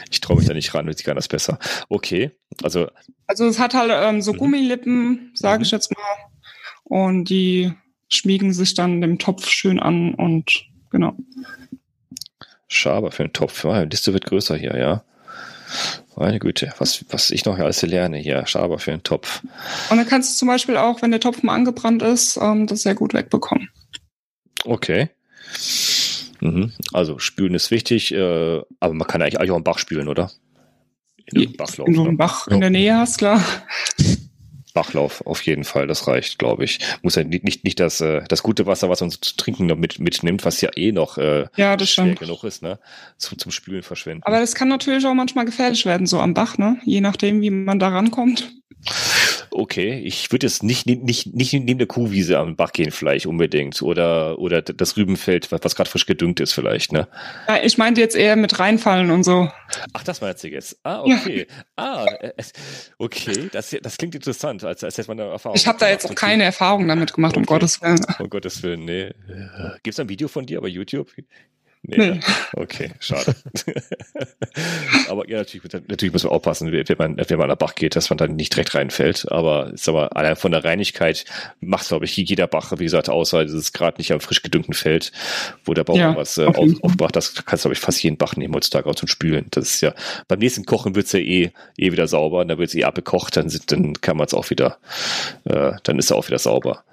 Ich 0.10 0.22
traue 0.22 0.38
mich 0.38 0.46
da 0.46 0.54
nicht 0.54 0.74
ran, 0.74 0.90
sie 0.94 1.04
kann 1.04 1.18
das 1.18 1.28
besser. 1.28 1.60
Okay, 1.90 2.32
also. 2.64 2.88
Also 3.28 3.48
es 3.48 3.60
hat 3.60 3.74
halt 3.74 3.92
ähm, 3.94 4.22
so 4.22 4.32
mhm. 4.32 4.38
Gummilippen, 4.38 5.32
sage 5.34 5.60
mhm. 5.60 5.64
ich 5.66 5.72
jetzt 5.72 5.92
mal. 5.92 6.32
Und 6.86 7.26
die 7.26 7.74
schmiegen 8.08 8.54
sich 8.54 8.76
dann 8.76 9.02
dem 9.02 9.20
Topf 9.20 9.50
schön 9.50 9.82
an 9.82 10.14
und 10.16 10.64
genau. 10.90 11.18
Schaber 12.70 13.12
für 13.12 13.24
den 13.24 13.34
Topf. 13.34 13.66
Ja, 13.66 13.84
die 13.84 13.90
Liste 13.90 14.14
wird 14.14 14.26
größer 14.26 14.56
hier, 14.56 14.78
ja. 14.78 15.04
Meine 16.22 16.38
Güte, 16.38 16.72
was, 16.78 17.04
was 17.10 17.32
ich 17.32 17.46
noch 17.46 17.58
alles 17.58 17.82
lerne 17.82 18.18
hier. 18.18 18.46
Schaber 18.46 18.78
für 18.78 18.92
den 18.92 19.02
Topf. 19.02 19.42
Und 19.90 19.98
dann 19.98 20.06
kannst 20.06 20.32
du 20.32 20.38
zum 20.38 20.50
Beispiel 20.50 20.78
auch, 20.78 21.02
wenn 21.02 21.10
der 21.10 21.20
Topf 21.20 21.42
mal 21.42 21.56
angebrannt 21.56 22.04
ist, 22.04 22.38
ähm, 22.38 22.68
das 22.68 22.84
sehr 22.84 22.94
gut 22.94 23.16
wegbekommen. 23.16 23.70
Okay. 24.64 25.10
Mhm. 26.40 26.74
Also 26.94 27.18
spülen 27.18 27.56
ist 27.56 27.72
wichtig, 27.72 28.14
äh, 28.14 28.62
aber 28.80 28.94
man 28.94 29.08
kann 29.08 29.24
eigentlich 29.24 29.40
auch 29.40 29.58
im 29.58 29.64
Bach 29.64 29.80
spülen, 29.80 30.08
oder? 30.08 30.30
In 31.26 31.58
Bachlauf, 31.58 31.88
wenn 31.88 31.96
du 31.96 32.06
einen 32.06 32.18
Bach 32.18 32.48
in 32.48 32.62
der 32.62 32.70
Nähe 32.70 32.96
hast, 32.96 33.18
klar. 33.18 33.44
Bachlauf 34.74 35.26
auf 35.26 35.42
jeden 35.44 35.64
Fall, 35.64 35.88
das 35.88 36.08
reicht, 36.08 36.40
glaube 36.40 36.64
ich. 36.64 36.80
Muss 37.02 37.16
ja 37.16 37.24
nicht, 37.24 37.44
nicht, 37.44 37.64
nicht 37.64 37.80
das, 37.80 38.02
äh, 38.02 38.22
das 38.28 38.44
gute 38.44 38.66
Wasser, 38.66 38.90
was 38.90 39.02
man 39.02 39.12
zu 39.12 39.20
trinken 39.38 39.66
noch 39.66 39.78
mit, 39.78 40.00
mitnimmt, 40.00 40.46
was 40.46 40.62
ja 40.62 40.70
eh 40.76 40.92
noch 40.92 41.18
äh, 41.18 41.46
ja, 41.56 41.76
das 41.76 41.90
schwer 41.90 42.06
stimmt. 42.06 42.20
genug 42.20 42.44
ist, 42.44 42.62
ne? 42.62 42.80
Zum, 43.18 43.38
zum 43.38 43.52
Spülen 43.52 43.84
verschwenden. 43.84 44.24
Aber 44.24 44.40
das 44.40 44.56
kann 44.56 44.68
natürlich 44.68 45.06
auch 45.06 45.14
manchmal 45.14 45.46
gefährlich 45.46 45.86
werden, 45.86 46.08
so 46.08 46.20
am 46.20 46.34
Bach, 46.34 46.58
ne? 46.58 46.78
Je 46.84 47.02
nachdem, 47.02 47.42
wie 47.42 47.50
man 47.50 47.80
da 47.80 47.90
rankommt. 47.90 48.61
Okay, 49.52 50.00
ich 50.00 50.32
würde 50.32 50.48
jetzt 50.48 50.64
nicht, 50.64 50.88
nicht, 50.88 51.34
nicht 51.36 51.54
neben 51.54 51.78
der 51.78 51.88
Kuhwiese 51.88 52.38
am 52.40 52.56
Bach 52.56 52.72
gehen, 52.72 52.92
vielleicht 52.92 53.26
unbedingt. 53.26 53.82
Oder, 53.82 54.40
oder 54.40 54.62
das 54.62 54.96
Rübenfeld, 54.96 55.52
was, 55.52 55.76
gerade 55.76 55.90
frisch 55.90 56.06
gedüngt 56.06 56.40
ist, 56.40 56.54
vielleicht, 56.54 56.94
ne? 56.94 57.08
Ja, 57.48 57.62
ich 57.62 57.78
meinte 57.78 58.00
jetzt 58.00 58.16
eher 58.16 58.36
mit 58.38 58.60
reinfallen 58.60 59.12
und 59.12 59.24
so. 59.24 59.50
Ach, 59.94 60.04
das 60.04 60.22
meinst 60.22 60.44
du 60.44 60.48
jetzt. 60.48 60.80
Ah, 60.84 61.02
okay. 61.02 61.48
Ah, 61.76 62.06
äh, 62.22 62.32
okay, 62.98 63.50
das, 63.52 63.76
das 63.82 63.98
klingt 63.98 64.16
interessant, 64.16 64.64
als, 64.64 64.84
als 64.84 64.98
hätte 64.98 65.10
man 65.10 65.18
da 65.18 65.32
Erfahrung. 65.32 65.56
Ich 65.58 65.68
habe 65.68 65.78
da 65.80 65.90
jetzt 65.90 66.10
auch 66.10 66.16
keine 66.16 66.44
Erfahrung 66.44 66.88
damit 66.88 67.14
gemacht, 67.14 67.36
um 67.36 67.44
Okay. 67.44 67.54
Gottes 67.54 67.82
Willen. 67.82 68.00
Um 68.20 68.30
Gottes 68.30 68.64
Willen, 68.64 68.86
nee. 68.86 69.12
Gibt's 69.84 70.00
ein 70.00 70.08
Video 70.10 70.28
von 70.28 70.46
dir 70.46 70.62
bei 70.62 70.68
YouTube? 70.68 71.12
Nee. 71.84 71.98
Nee. 71.98 72.12
ne? 72.12 72.20
Okay, 72.54 72.92
schade. 73.00 73.36
aber 75.10 75.28
ja, 75.28 75.40
natürlich, 75.40 75.64
natürlich 75.88 76.14
muss 76.14 76.24
man 76.24 76.34
aufpassen, 76.34 76.72
wenn 76.72 76.86
man, 76.98 77.18
wenn 77.18 77.38
man 77.38 77.50
an 77.50 77.56
den 77.56 77.58
Bach 77.58 77.74
geht, 77.74 77.96
dass 77.96 78.10
man 78.10 78.18
dann 78.18 78.36
nicht 78.36 78.54
direkt 78.54 78.76
reinfällt. 78.76 79.32
Aber 79.32 79.74
ist 79.74 79.90
aber 79.90 80.16
allein 80.16 80.36
von 80.36 80.52
der 80.52 80.64
Reinigkeit 80.64 81.26
macht, 81.60 81.88
glaube 81.88 82.06
ich, 82.06 82.16
jeder 82.16 82.46
Bach, 82.46 82.72
wie 82.78 82.84
gesagt, 82.84 83.10
außer 83.10 83.42
es 83.42 83.54
ist 83.54 83.74
gerade 83.74 83.98
nicht 83.98 84.12
am 84.12 84.20
frisch 84.20 84.44
gedüngten 84.44 84.74
Feld, 84.74 85.12
wo 85.66 85.74
der 85.74 85.84
Bauch 85.84 85.98
Ja, 85.98 86.16
was 86.16 86.38
äh, 86.38 86.46
auf 86.46 86.58
aufbracht. 86.84 87.16
Das 87.16 87.34
kannst 87.46 87.66
du, 87.66 87.70
glaube 87.70 87.74
ich, 87.74 87.80
fast 87.80 88.04
jeden 88.04 88.18
Bach 88.18 88.36
nehmen 88.36 88.54
heutzutage 88.54 88.88
auch 88.88 88.96
zum 88.96 89.08
Spülen. 89.08 89.48
Das 89.50 89.66
ist 89.66 89.82
ja, 89.82 89.94
beim 90.28 90.40
nächsten 90.40 90.66
Kochen 90.66 90.96
wird's 90.96 91.14
ja 91.14 91.20
eh, 91.20 91.52
eh 91.78 91.92
wieder 91.92 92.08
sauber, 92.08 92.42
und 92.42 92.48
dann 92.48 92.60
wird's 92.60 92.76
eh 92.76 92.84
abgekocht, 92.84 93.36
dann, 93.38 93.50
sind, 93.50 93.72
dann 93.72 93.94
kann 94.02 94.18
man 94.18 94.28
es 94.28 94.36
auch 94.36 94.50
wieder, 94.52 94.78
äh, 95.46 95.72
dann 95.84 95.98
ist 95.98 96.12
er 96.12 96.18
auch 96.18 96.28
wieder 96.28 96.40
sauber. 96.40 96.84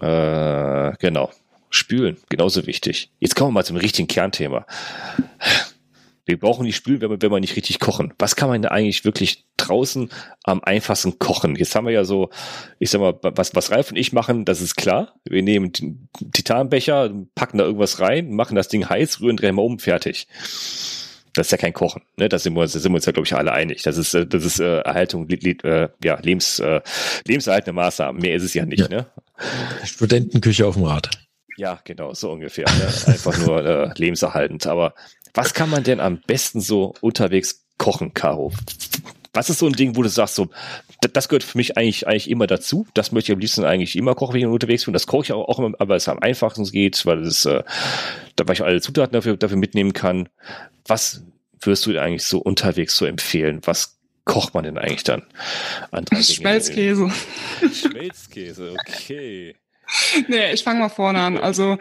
Äh, 0.00 0.92
genau. 0.98 1.30
Spülen, 1.74 2.16
genauso 2.28 2.66
wichtig. 2.66 3.10
Jetzt 3.18 3.34
kommen 3.34 3.50
wir 3.50 3.54
mal 3.54 3.64
zum 3.64 3.76
richtigen 3.76 4.06
Kernthema. 4.08 4.66
Wir 6.26 6.38
brauchen 6.38 6.64
nicht 6.64 6.76
spülen, 6.76 7.00
wenn 7.02 7.10
wir, 7.10 7.20
wenn 7.20 7.30
wir 7.32 7.40
nicht 7.40 7.56
richtig 7.56 7.80
kochen. 7.80 8.14
Was 8.18 8.34
kann 8.36 8.48
man 8.48 8.62
denn 8.62 8.70
eigentlich 8.70 9.04
wirklich 9.04 9.44
draußen 9.58 10.08
am 10.44 10.62
einfachsten 10.64 11.18
kochen? 11.18 11.54
Jetzt 11.56 11.74
haben 11.74 11.84
wir 11.86 11.92
ja 11.92 12.04
so, 12.04 12.30
ich 12.78 12.90
sag 12.90 13.00
mal, 13.00 13.18
was, 13.22 13.54
was 13.54 13.70
Ralf 13.70 13.90
und 13.90 13.96
ich 13.98 14.12
machen, 14.14 14.44
das 14.46 14.62
ist 14.62 14.76
klar. 14.76 15.16
Wir 15.24 15.42
nehmen 15.42 15.72
den 15.72 16.08
Titanbecher, 16.32 17.10
packen 17.34 17.58
da 17.58 17.64
irgendwas 17.64 18.00
rein, 18.00 18.30
machen 18.30 18.54
das 18.54 18.68
Ding 18.68 18.88
heiß, 18.88 19.20
rühren, 19.20 19.36
drehen 19.36 19.54
mal 19.56 19.62
um, 19.62 19.78
fertig. 19.78 20.26
Das 21.34 21.48
ist 21.48 21.50
ja 21.50 21.58
kein 21.58 21.72
Kochen, 21.72 22.02
ne? 22.16 22.28
Da 22.28 22.38
sind 22.38 22.54
wir 22.54 22.60
uns, 22.62 22.72
da 22.72 22.78
sind 22.78 22.92
wir 22.92 22.96
uns 22.96 23.06
ja, 23.06 23.12
glaube 23.12 23.26
ich, 23.26 23.34
alle 23.34 23.52
einig. 23.52 23.82
Das 23.82 23.98
ist, 23.98 24.14
äh, 24.14 24.24
das 24.24 24.44
ist 24.44 24.60
äh, 24.60 24.78
Erhaltung, 24.82 25.28
le, 25.28 25.36
le, 25.36 25.50
äh, 25.64 25.88
ja, 26.02 26.18
Lebens, 26.20 26.60
äh, 26.60 26.80
lebenserhaltende 27.26 27.72
Maßnahmen. 27.72 28.22
Mehr 28.22 28.36
ist 28.36 28.44
es 28.44 28.54
ja 28.54 28.64
nicht, 28.64 28.78
Ja. 28.80 28.88
ne? 28.88 29.06
Studentenküche 29.84 30.64
auf 30.66 30.76
dem 30.76 30.84
Rad. 30.84 31.10
Ja, 31.56 31.80
genau, 31.84 32.14
so 32.14 32.30
ungefähr. 32.30 32.66
Ne? 32.66 33.12
Einfach 33.12 33.38
nur 33.38 33.64
äh, 33.64 33.90
lebenserhaltend. 33.96 34.66
Aber 34.66 34.94
was 35.34 35.54
kann 35.54 35.70
man 35.70 35.84
denn 35.84 36.00
am 36.00 36.20
besten 36.26 36.60
so 36.60 36.94
unterwegs 37.00 37.64
kochen, 37.78 38.14
Caro? 38.14 38.52
Was 39.32 39.50
ist 39.50 39.58
so 39.58 39.66
ein 39.66 39.72
Ding, 39.72 39.96
wo 39.96 40.02
du 40.02 40.08
sagst, 40.08 40.36
so, 40.36 40.48
das 41.00 41.28
gehört 41.28 41.42
für 41.42 41.58
mich 41.58 41.76
eigentlich, 41.76 42.06
eigentlich 42.06 42.30
immer 42.30 42.46
dazu. 42.46 42.86
Das 42.94 43.10
möchte 43.10 43.32
ich 43.32 43.36
am 43.36 43.40
liebsten 43.40 43.64
eigentlich 43.64 43.96
immer 43.96 44.14
kochen, 44.14 44.34
wenn 44.34 44.40
ich 44.40 44.46
unterwegs 44.46 44.84
bin. 44.84 44.92
Das 44.92 45.08
koche 45.08 45.24
ich 45.24 45.32
auch, 45.32 45.48
auch 45.48 45.58
immer, 45.58 45.72
aber 45.78 45.96
es 45.96 46.08
am 46.08 46.20
einfachsten 46.20 46.64
geht, 46.64 47.04
weil 47.04 47.22
es, 47.22 47.44
äh, 47.44 47.64
da 48.36 48.46
weil 48.46 48.54
ich 48.54 48.62
alle 48.62 48.80
Zutaten 48.80 49.12
dafür, 49.12 49.36
dafür 49.36 49.56
mitnehmen 49.56 49.92
kann. 49.92 50.28
Was 50.86 51.24
würdest 51.60 51.84
du 51.86 51.92
denn 51.92 52.02
eigentlich 52.02 52.24
so 52.24 52.38
unterwegs 52.38 52.96
so 52.96 53.06
empfehlen? 53.06 53.60
Was 53.64 53.98
kocht 54.24 54.54
man 54.54 54.64
denn 54.64 54.78
eigentlich 54.78 55.04
dann? 55.04 55.22
Schmelzkäse. 56.22 57.10
Schmelzkäse, 57.72 58.72
okay. 58.72 59.56
Nee, 60.28 60.52
ich 60.52 60.62
fange 60.64 60.80
mal 60.80 60.88
vorne 60.88 61.20
an. 61.20 61.36
Also 61.38 61.78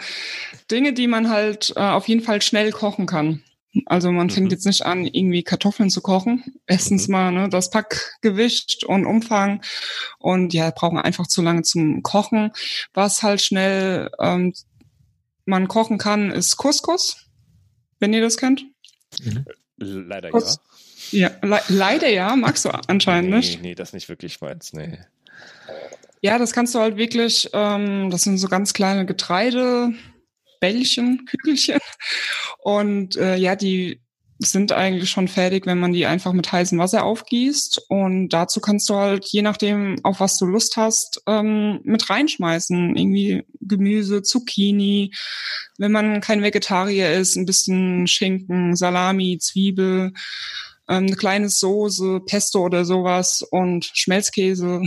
Dinge, 0.72 0.94
die 0.94 1.08
man 1.08 1.30
halt 1.30 1.74
äh, 1.76 1.80
auf 1.82 2.08
jeden 2.08 2.22
Fall 2.22 2.42
schnell 2.42 2.72
kochen 2.72 3.06
kann. 3.06 3.44
Also 3.88 4.12
man 4.12 4.28
Mhm. 4.28 4.32
fängt 4.32 4.52
jetzt 4.52 4.66
nicht 4.68 4.86
an, 4.86 5.06
irgendwie 5.06 5.42
Kartoffeln 5.44 5.90
zu 5.90 6.02
kochen. 6.02 6.44
Erstens 6.68 7.08
Mhm. 7.08 7.12
mal 7.12 7.32
ne, 7.32 7.50
das 7.50 7.72
Packgewicht 7.72 8.84
und 8.84 9.06
Umfang 9.06 9.62
und 10.20 10.54
ja, 10.54 10.70
brauchen 10.72 11.00
einfach 11.00 11.26
zu 11.28 11.42
lange 11.42 11.64
zum 11.64 12.04
Kochen. 12.04 12.52
Was 12.94 13.24
halt 13.24 13.42
schnell 13.42 14.12
ähm, 14.20 14.54
man 15.46 15.68
kochen 15.68 15.98
kann, 15.98 16.30
ist 16.32 16.58
Couscous, 16.58 17.26
wenn 18.00 18.14
ihr 18.14 18.22
das 18.22 18.38
kennt. 18.38 18.64
Leider 19.78 20.30
ja. 20.30 20.34
Was? 20.34 20.60
Ja, 21.12 21.32
le 21.42 21.60
leider 21.68 22.08
ja, 22.10 22.36
magst 22.36 22.66
du 22.66 22.70
anscheinend 22.70 23.30
nee, 23.32 23.36
nicht. 23.38 23.62
Nee, 23.62 23.76
das 23.76 23.92
nicht 23.94 24.08
wirklich 24.08 24.40
meins, 24.40 24.72
nee. 24.74 25.00
Ja, 26.24 26.38
das 26.38 26.54
kannst 26.54 26.74
du 26.74 26.80
halt 26.80 26.96
wirklich, 26.96 27.50
ähm, 27.52 28.10
das 28.10 28.22
sind 28.22 28.38
so 28.38 28.48
ganz 28.48 28.74
kleine 28.74 29.06
Getreidebällchen, 29.06 31.26
Kügelchen. 31.26 31.80
Und 32.60 33.18
äh, 33.18 33.36
ja, 33.36 33.58
die 33.58 34.00
sind 34.40 34.72
eigentlich 34.72 35.10
schon 35.10 35.28
fertig, 35.28 35.66
wenn 35.66 35.82
man 35.82 35.92
die 35.92 36.06
einfach 36.06 36.32
mit 36.32 36.50
heißem 36.50 36.80
Wasser 36.80 37.04
aufgießt. 37.04 37.88
Und 37.90 38.30
dazu 38.30 38.62
kannst 38.62 38.90
du 38.90 38.96
halt, 38.96 39.26
je 39.26 39.42
nachdem, 39.42 39.98
auf 40.04 40.22
was 40.22 40.38
du 40.38 40.46
Lust 40.46 40.78
hast, 40.78 41.22
ähm, 41.28 41.82
mit 41.84 42.10
reinschmeißen. 42.10 42.96
Irgendwie 42.96 43.44
Gemüse, 43.60 44.22
Zucchini. 44.22 45.14
Wenn 45.78 45.92
man 45.92 46.22
kein 46.22 46.42
Vegetarier 46.42 47.12
ist, 47.12 47.36
ein 47.36 47.46
bisschen 47.46 48.08
Schinken, 48.08 48.78
Salami, 48.78 49.40
Zwiebel, 49.40 50.14
ähm, 50.88 51.06
eine 51.06 51.18
kleine 51.18 51.50
Soße, 51.50 52.22
Pesto 52.26 52.64
oder 52.64 52.86
sowas 52.86 53.46
und 53.52 53.92
Schmelzkäse. 53.94 54.84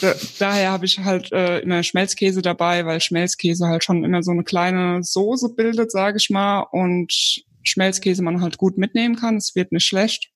Da, 0.00 0.14
daher 0.38 0.70
habe 0.72 0.86
ich 0.86 0.98
halt 1.00 1.32
äh, 1.32 1.60
immer 1.60 1.82
Schmelzkäse 1.82 2.42
dabei, 2.42 2.86
weil 2.86 3.00
Schmelzkäse 3.00 3.66
halt 3.66 3.84
schon 3.84 4.04
immer 4.04 4.22
so 4.22 4.30
eine 4.30 4.44
kleine 4.44 5.02
Soße 5.02 5.54
bildet, 5.54 5.90
sage 5.90 6.18
ich 6.18 6.30
mal, 6.30 6.60
und 6.72 7.12
Schmelzkäse 7.62 8.22
man 8.22 8.40
halt 8.40 8.58
gut 8.58 8.78
mitnehmen 8.78 9.16
kann. 9.16 9.36
Es 9.36 9.54
wird 9.54 9.72
nicht 9.72 9.86
schlecht, 9.86 10.30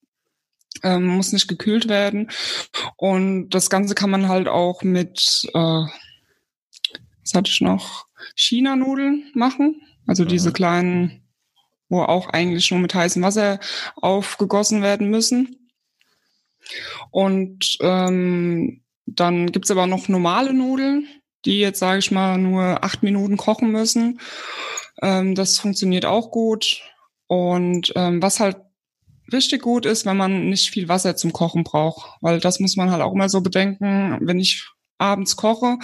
ähm, 0.83 1.07
muss 1.07 1.33
nicht 1.33 1.49
gekühlt 1.49 1.89
werden. 1.89 2.31
Und 2.97 3.51
das 3.51 3.71
Ganze 3.71 3.95
kann 3.95 4.11
man 4.11 4.29
halt 4.29 4.49
auch 4.49 4.83
mit, 4.83 5.47
äh, 5.55 5.59
was 7.23 7.35
hatte 7.35 7.51
ich 7.51 7.61
noch, 7.61 8.07
China-Nudeln 8.35 9.31
machen. 9.35 9.81
Also 10.07 10.25
Mhm. 10.25 10.29
diese 10.29 10.53
kleinen, 10.53 11.23
wo 11.89 12.03
auch 12.03 12.29
eigentlich 12.29 12.71
nur 12.71 12.81
mit 12.81 12.95
heißem 12.95 13.23
Wasser 13.23 13.61
aufgegossen 13.97 14.83
werden 14.83 15.11
müssen. 15.11 15.71
Und 17.11 17.79
ähm, 17.81 18.83
dann 19.15 19.53
gibt's 19.53 19.71
aber 19.71 19.87
noch 19.87 20.09
normale 20.09 20.53
Nudeln, 20.53 21.07
die 21.45 21.61
jetzt, 21.61 21.79
sage 21.79 21.99
ich 21.99 22.11
mal, 22.11 22.39
nur 22.39 22.85
acht 22.85 23.03
Minuten 23.03 23.37
kochen 23.37 23.71
müssen. 23.71 24.21
Ähm, 25.03 25.35
das 25.35 25.59
funktioniert 25.59 26.05
auch 26.05 26.31
gut. 26.31 26.83
Und 27.27 27.93
ähm, 27.97 28.23
was 28.23 28.41
halt 28.41 28.57
richtig 29.33 29.63
gut 29.63 29.87
ist, 29.87 30.07
wenn 30.07 30.17
man 30.17 30.49
nicht 30.49 30.71
viel 30.71 30.89
Wasser 30.89 31.17
zum 31.17 31.33
Kochen 31.33 31.65
braucht, 31.65 32.17
weil 32.21 32.41
das 32.41 32.61
muss 32.61 32.77
man 32.77 32.91
halt 32.91 33.03
auch 33.03 33.13
immer 33.13 33.29
so 33.29 33.41
bedenken, 33.41 34.19
wenn 34.21 34.41
ich 34.41 34.67
abends 34.99 35.37
koche, 35.37 35.79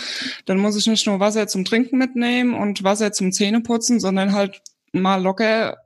dann 0.47 0.59
muss 0.59 0.77
ich 0.77 0.87
nicht 0.87 1.07
nur 1.07 1.21
Wasser 1.21 1.47
zum 1.47 1.65
Trinken 1.65 1.99
mitnehmen 1.99 2.55
und 2.55 2.83
Wasser 2.83 3.13
zum 3.13 3.33
Zähneputzen, 3.33 4.01
sondern 4.01 4.33
halt 4.33 4.61
mal 4.93 5.23
locker 5.23 5.77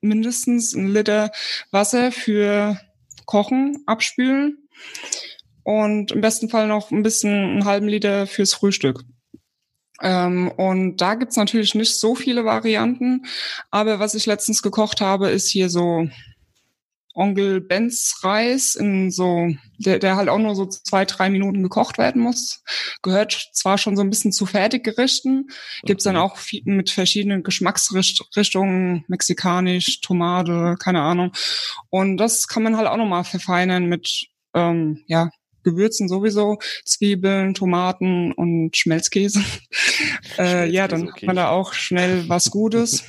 mindestens 0.00 0.74
ein 0.74 0.88
Liter 0.88 1.30
Wasser 1.72 2.10
für 2.10 2.80
Kochen 3.26 3.82
abspülen 3.86 4.56
und 5.62 6.12
im 6.12 6.20
besten 6.20 6.48
Fall 6.48 6.68
noch 6.68 6.90
ein 6.90 7.02
bisschen 7.02 7.32
einen 7.32 7.64
halben 7.64 7.88
Liter 7.88 8.26
fürs 8.26 8.54
Frühstück. 8.54 9.04
Ähm, 10.02 10.50
und 10.56 10.96
da 10.96 11.14
gibt's 11.14 11.36
natürlich 11.36 11.74
nicht 11.74 11.98
so 12.00 12.14
viele 12.14 12.44
Varianten, 12.44 13.26
aber 13.70 13.98
was 13.98 14.14
ich 14.14 14.26
letztens 14.26 14.62
gekocht 14.62 15.00
habe, 15.00 15.28
ist 15.28 15.48
hier 15.48 15.68
so 15.68 16.08
Onkel 17.14 17.60
Benz 17.60 18.20
Reis 18.22 18.76
in 18.76 19.10
so, 19.10 19.48
der, 19.78 19.98
der 19.98 20.16
halt 20.16 20.28
auch 20.28 20.38
nur 20.38 20.54
so 20.54 20.66
zwei, 20.66 21.04
drei 21.04 21.28
Minuten 21.28 21.62
gekocht 21.62 21.98
werden 21.98 22.22
muss. 22.22 22.62
Gehört 23.02 23.50
zwar 23.52 23.78
schon 23.78 23.96
so 23.96 24.02
ein 24.02 24.10
bisschen 24.10 24.32
zu 24.32 24.46
Fertiggerichten, 24.46 25.48
gibt's 25.82 26.04
dann 26.04 26.16
auch 26.16 26.36
viel, 26.36 26.62
mit 26.64 26.90
verschiedenen 26.90 27.42
Geschmacksrichtungen, 27.42 29.04
mexikanisch, 29.08 30.00
Tomate, 30.00 30.76
keine 30.78 31.02
Ahnung. 31.02 31.32
Und 31.90 32.16
das 32.16 32.46
kann 32.46 32.62
man 32.62 32.76
halt 32.76 32.86
auch 32.86 32.96
nochmal 32.96 33.24
verfeinern 33.24 33.86
mit, 33.86 34.28
ähm, 34.54 35.02
ja, 35.06 35.30
Gewürzen 35.62 36.08
sowieso, 36.08 36.58
Zwiebeln, 36.84 37.54
Tomaten 37.54 38.32
und 38.32 38.76
Schmelzkäse. 38.76 39.42
äh, 40.38 40.68
ja, 40.68 40.88
dann 40.88 41.08
okay. 41.08 41.12
hat 41.12 41.22
man 41.24 41.36
da 41.36 41.48
auch 41.50 41.72
schnell 41.72 42.28
was 42.28 42.50
Gutes. 42.50 43.04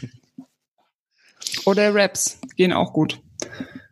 Oder 1.66 1.93
Wraps 1.93 2.39
gehen 2.56 2.74
auch 2.74 2.93
gut. 2.93 3.22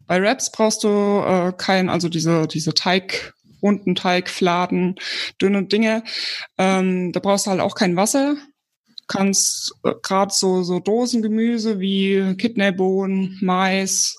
Bei 0.08 0.22
Wraps 0.22 0.52
brauchst 0.52 0.84
du 0.84 0.88
äh, 0.88 1.54
kein, 1.56 1.90
also 1.90 2.10
diese, 2.10 2.48
diese 2.48 2.74
Teig, 2.74 3.34
runden 3.62 3.96
Teigfladen, 3.96 4.96
dünne 5.42 5.66
Dinge. 5.66 6.04
Ähm, 6.58 7.12
da 7.12 7.20
brauchst 7.20 7.46
du 7.46 7.52
halt 7.52 7.62
auch 7.62 7.76
kein 7.76 7.96
Wasser. 7.96 8.36
Kannst 9.08 9.76
äh, 9.84 9.94
gerade 10.02 10.34
so, 10.34 10.64
so 10.64 10.80
Dosengemüse 10.80 11.80
wie 11.80 12.36
Kidneybohnen, 12.38 13.38
Mais, 13.42 14.19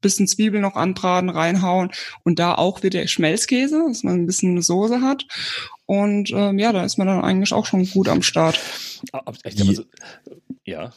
bisschen 0.00 0.26
Zwiebel 0.26 0.60
noch 0.60 0.76
anbraten, 0.76 1.28
reinhauen 1.28 1.90
und 2.24 2.38
da 2.38 2.54
auch 2.54 2.82
wieder 2.82 3.06
Schmelzkäse, 3.06 3.84
dass 3.88 4.02
man 4.02 4.14
ein 4.14 4.26
bisschen 4.26 4.52
eine 4.52 4.62
Soße 4.62 5.00
hat. 5.00 5.26
Und 5.86 6.30
ähm, 6.32 6.58
ja, 6.58 6.72
da 6.72 6.84
ist 6.84 6.98
man 6.98 7.06
dann 7.06 7.22
eigentlich 7.22 7.52
auch 7.52 7.66
schon 7.66 7.88
gut 7.88 8.08
am 8.08 8.22
Start. 8.22 8.60
Ja. 10.64 10.92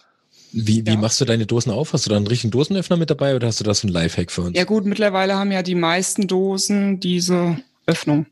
Wie, 0.52 0.86
wie 0.86 0.92
ja. 0.92 0.98
machst 0.98 1.20
du 1.20 1.26
deine 1.26 1.48
Dosen 1.48 1.72
auf? 1.72 1.94
Hast 1.94 2.06
du 2.06 2.12
da 2.12 2.16
einen 2.16 2.28
richtigen 2.28 2.52
Dosenöffner 2.52 2.96
mit 2.96 3.10
dabei 3.10 3.36
oder 3.36 3.48
hast 3.48 3.60
du 3.60 3.64
das 3.64 3.80
für 3.80 3.88
ein 3.88 3.94
Lifehack 3.94 4.32
für 4.32 4.44
uns? 4.44 4.58
Ja 4.58 4.66
gut, 4.66 4.86
mittlerweile 4.86 5.36
haben 5.36 5.52
ja 5.52 5.64
die 5.64 5.74
meisten 5.74 6.28
Dosen 6.28 7.00
diese 7.00 7.58
Öffnung. 7.88 8.28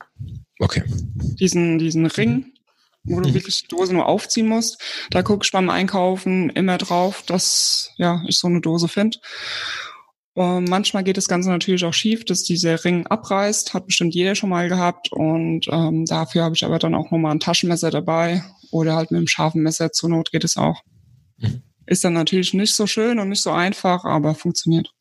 Okay. 0.60 0.84
Diesen, 1.40 1.80
diesen 1.80 2.06
Ring, 2.06 2.54
wo 3.04 3.20
du 3.20 3.30
mhm. 3.30 3.34
wirklich 3.34 3.64
die 3.64 3.68
Dose 3.68 3.94
nur 3.94 4.06
aufziehen 4.06 4.48
musst. 4.48 4.80
Da 5.10 5.24
gucke 5.24 5.44
ich 5.46 5.52
beim 5.52 5.72
Einkaufen 5.72 6.52
immer 6.52 6.78
drauf, 6.78 7.24
dass 7.26 7.92
ja, 7.98 8.22
ich 8.28 8.38
so 8.38 8.48
eine 8.48 8.62
Dose 8.62 8.88
finde. 8.88 9.18
Und 10.34 10.70
manchmal 10.70 11.04
geht 11.04 11.18
das 11.18 11.28
Ganze 11.28 11.50
natürlich 11.50 11.84
auch 11.84 11.94
schief, 11.94 12.24
dass 12.24 12.44
dieser 12.44 12.84
Ring 12.86 13.06
abreißt, 13.08 13.74
hat 13.74 13.86
bestimmt 13.86 14.16
jeder 14.16 14.36
schon 14.36 14.50
mal 14.50 14.70
gehabt. 14.70 15.12
Und 15.12 15.68
ähm, 15.70 16.06
dafür 16.06 16.44
habe 16.44 16.56
ich 16.56 16.64
aber 16.64 16.80
dann 16.80 16.96
auch 16.96 17.12
nochmal 17.12 17.34
ein 17.34 17.40
Taschenmesser 17.42 17.92
dabei 17.92 18.44
oder 18.72 18.96
halt 18.96 19.12
mit 19.12 19.18
einem 19.18 19.28
scharfen 19.28 19.62
Messer 19.62 19.92
zur 19.92 20.10
Not 20.10 20.32
geht 20.32 20.46
es 20.46 20.56
auch. 20.56 20.82
Mhm. 21.38 21.64
Ist 21.86 22.04
dann 22.06 22.14
natürlich 22.14 22.54
nicht 22.54 22.74
so 22.74 22.88
schön 22.88 23.20
und 23.20 23.30
nicht 23.30 23.42
so 23.42 23.52
einfach, 23.52 24.06
aber 24.06 24.34
funktioniert. 24.34 24.94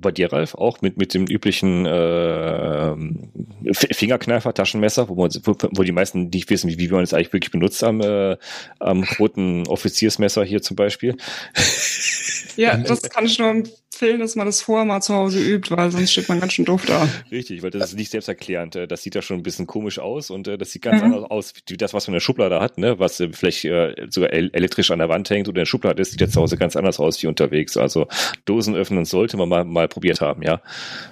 Bei 0.00 0.10
dir, 0.10 0.32
Ralf, 0.32 0.54
auch 0.54 0.82
mit, 0.82 0.98
mit 0.98 1.14
dem 1.14 1.26
üblichen 1.26 1.86
äh, 1.86 2.94
Fingerkneifer, 3.72 4.52
Taschenmesser, 4.52 5.08
wo, 5.08 5.14
man, 5.14 5.30
wo, 5.44 5.56
wo 5.72 5.82
die 5.82 5.92
meisten 5.92 6.28
nicht 6.28 6.50
wissen, 6.50 6.68
wie, 6.68 6.78
wie 6.78 6.88
man 6.88 7.04
es 7.04 7.14
eigentlich 7.14 7.32
wirklich 7.32 7.52
benutzt 7.52 7.82
am, 7.82 8.02
äh, 8.02 8.36
am 8.80 9.04
roten 9.18 9.66
Offiziersmesser 9.66 10.44
hier 10.44 10.60
zum 10.60 10.76
Beispiel. 10.76 11.16
Ja, 12.56 12.76
das 12.86 13.02
kann 13.02 13.24
ich 13.24 13.38
nur 13.38 13.62
empfehlen, 13.98 14.20
dass 14.20 14.36
man 14.36 14.46
das 14.46 14.62
vorher 14.62 14.84
mal 14.84 15.00
zu 15.00 15.12
Hause 15.12 15.40
übt, 15.40 15.74
weil 15.76 15.90
sonst 15.90 16.12
steht 16.12 16.28
man 16.28 16.38
ganz 16.38 16.52
schön 16.52 16.64
doof 16.64 16.84
da. 16.86 17.08
Richtig, 17.32 17.62
weil 17.62 17.70
das 17.70 17.90
ist 17.90 17.96
nicht 17.96 18.12
selbsterklärend. 18.12 18.76
Äh, 18.76 18.86
das 18.86 19.02
sieht 19.02 19.16
ja 19.16 19.22
schon 19.22 19.38
ein 19.38 19.42
bisschen 19.42 19.66
komisch 19.66 19.98
aus 19.98 20.30
und 20.30 20.46
äh, 20.46 20.56
das 20.56 20.70
sieht 20.70 20.82
ganz 20.82 21.02
mhm. 21.02 21.12
anders 21.12 21.30
aus, 21.30 21.52
wie 21.66 21.76
das, 21.76 21.94
was 21.94 22.06
man 22.06 22.12
in 22.12 22.16
der 22.16 22.20
Schublade 22.20 22.60
hat, 22.60 22.78
ne? 22.78 23.00
was 23.00 23.18
äh, 23.18 23.30
vielleicht 23.32 23.62
sogar 24.10 24.32
elektrisch 24.32 24.92
an 24.92 25.00
der 25.00 25.08
Wand 25.08 25.28
hängt 25.30 25.48
oder 25.48 25.56
in 25.56 25.62
der 25.62 25.66
Schublade 25.66 26.00
ist, 26.00 26.12
sieht 26.12 26.20
jetzt 26.20 26.34
zu 26.34 26.40
Hause 26.40 26.56
ganz 26.56 26.76
anders 26.76 27.00
aus 27.00 27.20
wie 27.22 27.26
unterwegs. 27.26 27.76
Also 27.76 28.06
Dosen 28.44 28.76
öffnen 28.76 29.04
sollte 29.04 29.36
man 29.36 29.48
mal, 29.48 29.64
mal 29.64 29.88
probiert 29.88 30.20
haben, 30.20 30.42
ja. 30.42 30.60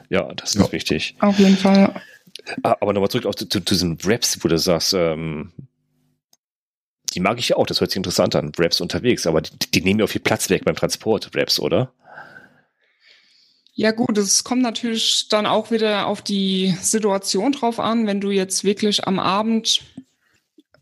Ja, 0.09 0.33
das 0.35 0.55
ist 0.55 0.61
ja. 0.61 0.73
wichtig. 0.73 1.17
Auf 1.19 1.39
jeden 1.39 1.57
Fall. 1.57 2.01
Ah, 2.63 2.77
aber 2.81 2.93
nochmal 2.93 3.11
zurück 3.11 3.27
auf, 3.27 3.35
zu, 3.35 3.49
zu, 3.49 3.59
diesen 3.59 3.99
Raps, 4.05 4.39
wo 4.43 4.49
du 4.49 4.59
sagst, 4.59 4.95
ähm, 4.95 5.53
die 7.15 7.21
mag 7.21 7.39
ich 7.41 7.49
ja 7.49 7.57
auch, 7.57 7.67
das 7.67 7.81
hört 7.81 7.91
sich 7.91 7.97
interessant 7.97 8.37
an, 8.37 8.53
Raps 8.57 8.81
unterwegs, 8.81 9.27
aber 9.27 9.41
die, 9.41 9.51
die 9.75 9.81
nehmen 9.81 9.99
ja 9.99 10.05
auch 10.05 10.11
viel 10.11 10.21
Platz 10.21 10.51
weg 10.51 10.65
beim 10.65 10.77
Transport, 10.77 11.31
Raps, 11.35 11.59
oder? 11.59 11.93
Ja 13.79 13.91
gut, 13.91 14.17
es 14.17 14.43
kommt 14.43 14.63
natürlich 14.63 15.29
dann 15.29 15.45
auch 15.45 15.71
wieder 15.71 16.07
auf 16.07 16.23
die 16.23 16.75
Situation 16.81 17.53
drauf 17.53 17.79
an, 17.79 18.07
wenn 18.07 18.23
du 18.23 18.31
jetzt 18.31 18.65
wirklich 18.65 19.07
am 19.07 19.19
Abend, 19.19 19.83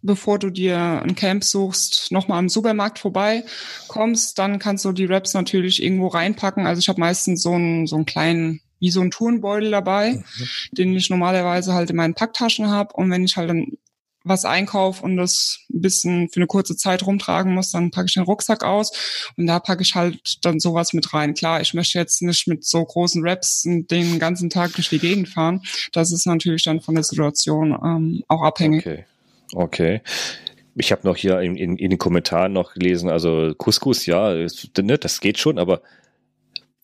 bevor 0.01 0.38
du 0.38 0.49
dir 0.49 0.78
ein 1.03 1.16
Camp 1.16 1.42
suchst, 1.42 2.12
nochmal 2.12 2.38
am 2.38 2.49
Supermarkt 2.49 3.01
vorbei 3.01 3.42
kommst, 3.88 4.38
dann 4.38 4.61
kannst 4.61 4.84
du 4.84 4.92
die 4.92 5.07
Raps 5.07 5.34
natürlich 5.34 5.82
irgendwo 5.82 6.07
reinpacken. 6.07 6.68
Also 6.68 6.78
ich 6.78 6.88
habe 6.88 7.01
meistens 7.01 7.42
so 7.42 7.53
einen, 7.53 7.88
so 7.88 7.97
einen 7.97 8.07
kleinen 8.07 8.61
wie 8.78 8.90
so 8.90 9.01
ein 9.01 9.11
Turnbeutel 9.11 9.72
dabei, 9.72 10.12
mhm. 10.12 10.49
den 10.72 10.95
ich 10.95 11.11
normalerweise 11.11 11.74
halt 11.74 11.90
in 11.90 11.97
meinen 11.97 12.14
Packtaschen 12.14 12.70
habe. 12.70 12.95
Und 12.95 13.11
wenn 13.11 13.24
ich 13.24 13.36
halt 13.36 13.51
dann 13.51 13.72
was 14.25 14.45
einkauf 14.45 15.03
und 15.03 15.16
das 15.16 15.61
ein 15.72 15.81
bisschen 15.83 16.29
für 16.31 16.37
eine 16.37 16.47
kurze 16.47 16.77
Zeit 16.77 17.07
rumtragen 17.07 17.55
muss, 17.55 17.70
dann 17.70 17.91
packe 17.91 18.07
ich 18.07 18.14
den 18.14 18.25
Rucksack 18.25 18.64
aus 18.64 18.91
und 19.37 19.47
da 19.47 19.61
packe 19.61 19.83
ich 19.83 19.95
halt 19.95 20.18
dann 20.43 20.59
sowas 20.59 20.93
mit 20.95 21.12
rein. 21.12 21.35
Klar, 21.35 21.61
ich 21.61 21.75
möchte 21.75 21.99
jetzt 21.99 22.22
nicht 22.22 22.49
mit 22.49 22.64
so 22.64 22.85
großen 22.85 23.27
Raps 23.27 23.62
den 23.64 24.18
ganzen 24.18 24.51
Tag 24.51 24.75
durch 24.75 24.89
die 24.89 24.99
Gegend 24.99 25.29
fahren. 25.29 25.62
Das 25.93 26.11
ist 26.11 26.27
natürlich 26.27 26.62
dann 26.62 26.81
von 26.81 26.95
der 26.95 27.05
Situation 27.05 27.72
ähm, 27.72 28.25
auch 28.29 28.43
abhängig. 28.43 28.87
Okay. 28.87 29.05
Okay. 29.53 30.01
Ich 30.75 30.91
habe 30.91 31.07
noch 31.07 31.16
hier 31.16 31.41
in, 31.41 31.57
in, 31.57 31.77
in, 31.77 31.91
den 31.91 31.99
Kommentaren 31.99 32.53
noch 32.53 32.75
gelesen, 32.75 33.09
also 33.09 33.55
Couscous, 33.57 34.07
ja, 34.07 34.35
ne, 34.35 34.99
das 34.99 35.20
geht 35.20 35.39
schon, 35.39 35.59
aber 35.59 35.83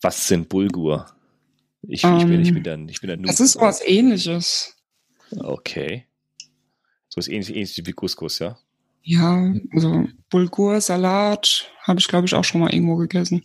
was 0.00 0.28
sind 0.28 0.48
Bulgur? 0.48 1.06
Ich, 1.82 2.04
ich, 2.04 2.26
bin, 2.26 2.42
ich 2.42 2.48
bin 2.48 2.58
ähm, 2.58 2.62
dann, 2.62 2.88
ich 2.88 3.00
bin 3.00 3.08
dann 3.08 3.20
nur. 3.20 3.26
Das 3.26 3.40
ist 3.40 3.56
was 3.56 3.84
ähnliches. 3.84 4.76
Okay. 5.36 6.06
So 7.10 7.18
ist 7.18 7.28
ähnlich, 7.28 7.50
ähnlich 7.50 7.82
wie 7.84 7.92
Couscous, 7.92 8.38
ja? 8.38 8.58
Ja, 9.02 9.52
also 9.72 10.06
Bulgur, 10.30 10.80
Salat 10.80 11.70
habe 11.82 12.00
ich, 12.00 12.08
glaube 12.08 12.26
ich, 12.26 12.34
auch 12.34 12.44
schon 12.44 12.60
mal 12.60 12.72
irgendwo 12.72 12.96
gegessen. 12.96 13.44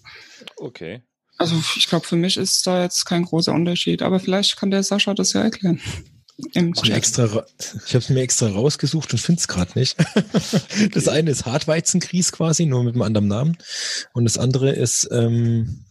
Okay. 0.57 1.01
Also 1.37 1.55
ich 1.75 1.87
glaube, 1.87 2.05
für 2.05 2.15
mich 2.15 2.37
ist 2.37 2.65
da 2.67 2.83
jetzt 2.83 3.05
kein 3.05 3.23
großer 3.25 3.53
Unterschied, 3.53 4.01
aber 4.01 4.19
vielleicht 4.19 4.57
kann 4.57 4.71
der 4.71 4.83
Sascha 4.83 5.13
das 5.13 5.33
ja 5.33 5.41
erklären. 5.41 5.81
Ich, 6.37 6.91
extra, 6.91 7.45
ich 7.85 7.93
habe 7.93 8.03
es 8.03 8.09
mir 8.09 8.21
extra 8.21 8.47
rausgesucht 8.47 9.13
und 9.13 9.19
finde 9.19 9.39
es 9.39 9.47
gerade 9.47 9.77
nicht. 9.77 9.97
Okay. 10.75 10.89
Das 10.89 11.07
eine 11.07 11.31
ist 11.31 11.45
Hartweizenkries 11.45 12.31
quasi, 12.31 12.65
nur 12.65 12.83
mit 12.83 12.95
einem 12.95 13.01
anderen 13.03 13.27
Namen. 13.27 13.57
Und 14.13 14.25
das 14.25 14.37
andere 14.37 14.71
ist 14.71 15.07
ähm, 15.11 15.84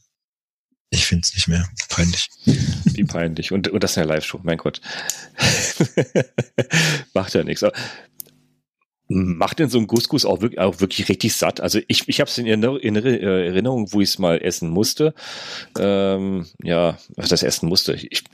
ich 0.94 1.06
finde 1.06 1.22
es 1.24 1.34
nicht 1.34 1.48
mehr. 1.48 1.68
Peinlich. 1.88 2.28
Wie 2.84 3.04
peinlich. 3.04 3.52
Und, 3.52 3.68
und 3.68 3.82
das 3.82 3.92
ist 3.92 3.98
eine 3.98 4.06
Live-Show, 4.06 4.40
mein 4.42 4.58
Gott. 4.58 4.80
Macht 7.14 7.34
ja 7.34 7.44
nichts. 7.44 7.64
Macht 9.08 9.58
denn 9.58 9.68
so 9.68 9.78
ein 9.78 9.86
Couscous 9.86 10.24
auch 10.24 10.40
wirklich, 10.40 10.60
auch 10.60 10.80
wirklich 10.80 11.08
richtig 11.08 11.34
satt? 11.34 11.60
Also 11.60 11.80
ich, 11.88 12.08
ich 12.08 12.20
habe 12.20 12.30
es 12.30 12.38
in, 12.38 12.46
in, 12.46 12.96
Erinnerung, 12.96 13.92
wo 13.92 14.00
ich 14.00 14.08
es 14.08 14.18
mal 14.18 14.38
essen 14.38 14.70
musste. 14.70 15.14
Ähm, 15.78 16.46
ja, 16.62 16.98
was 17.16 17.28
das 17.28 17.42
essen 17.42 17.68
musste. 17.68 17.94
Ich, 17.94 18.24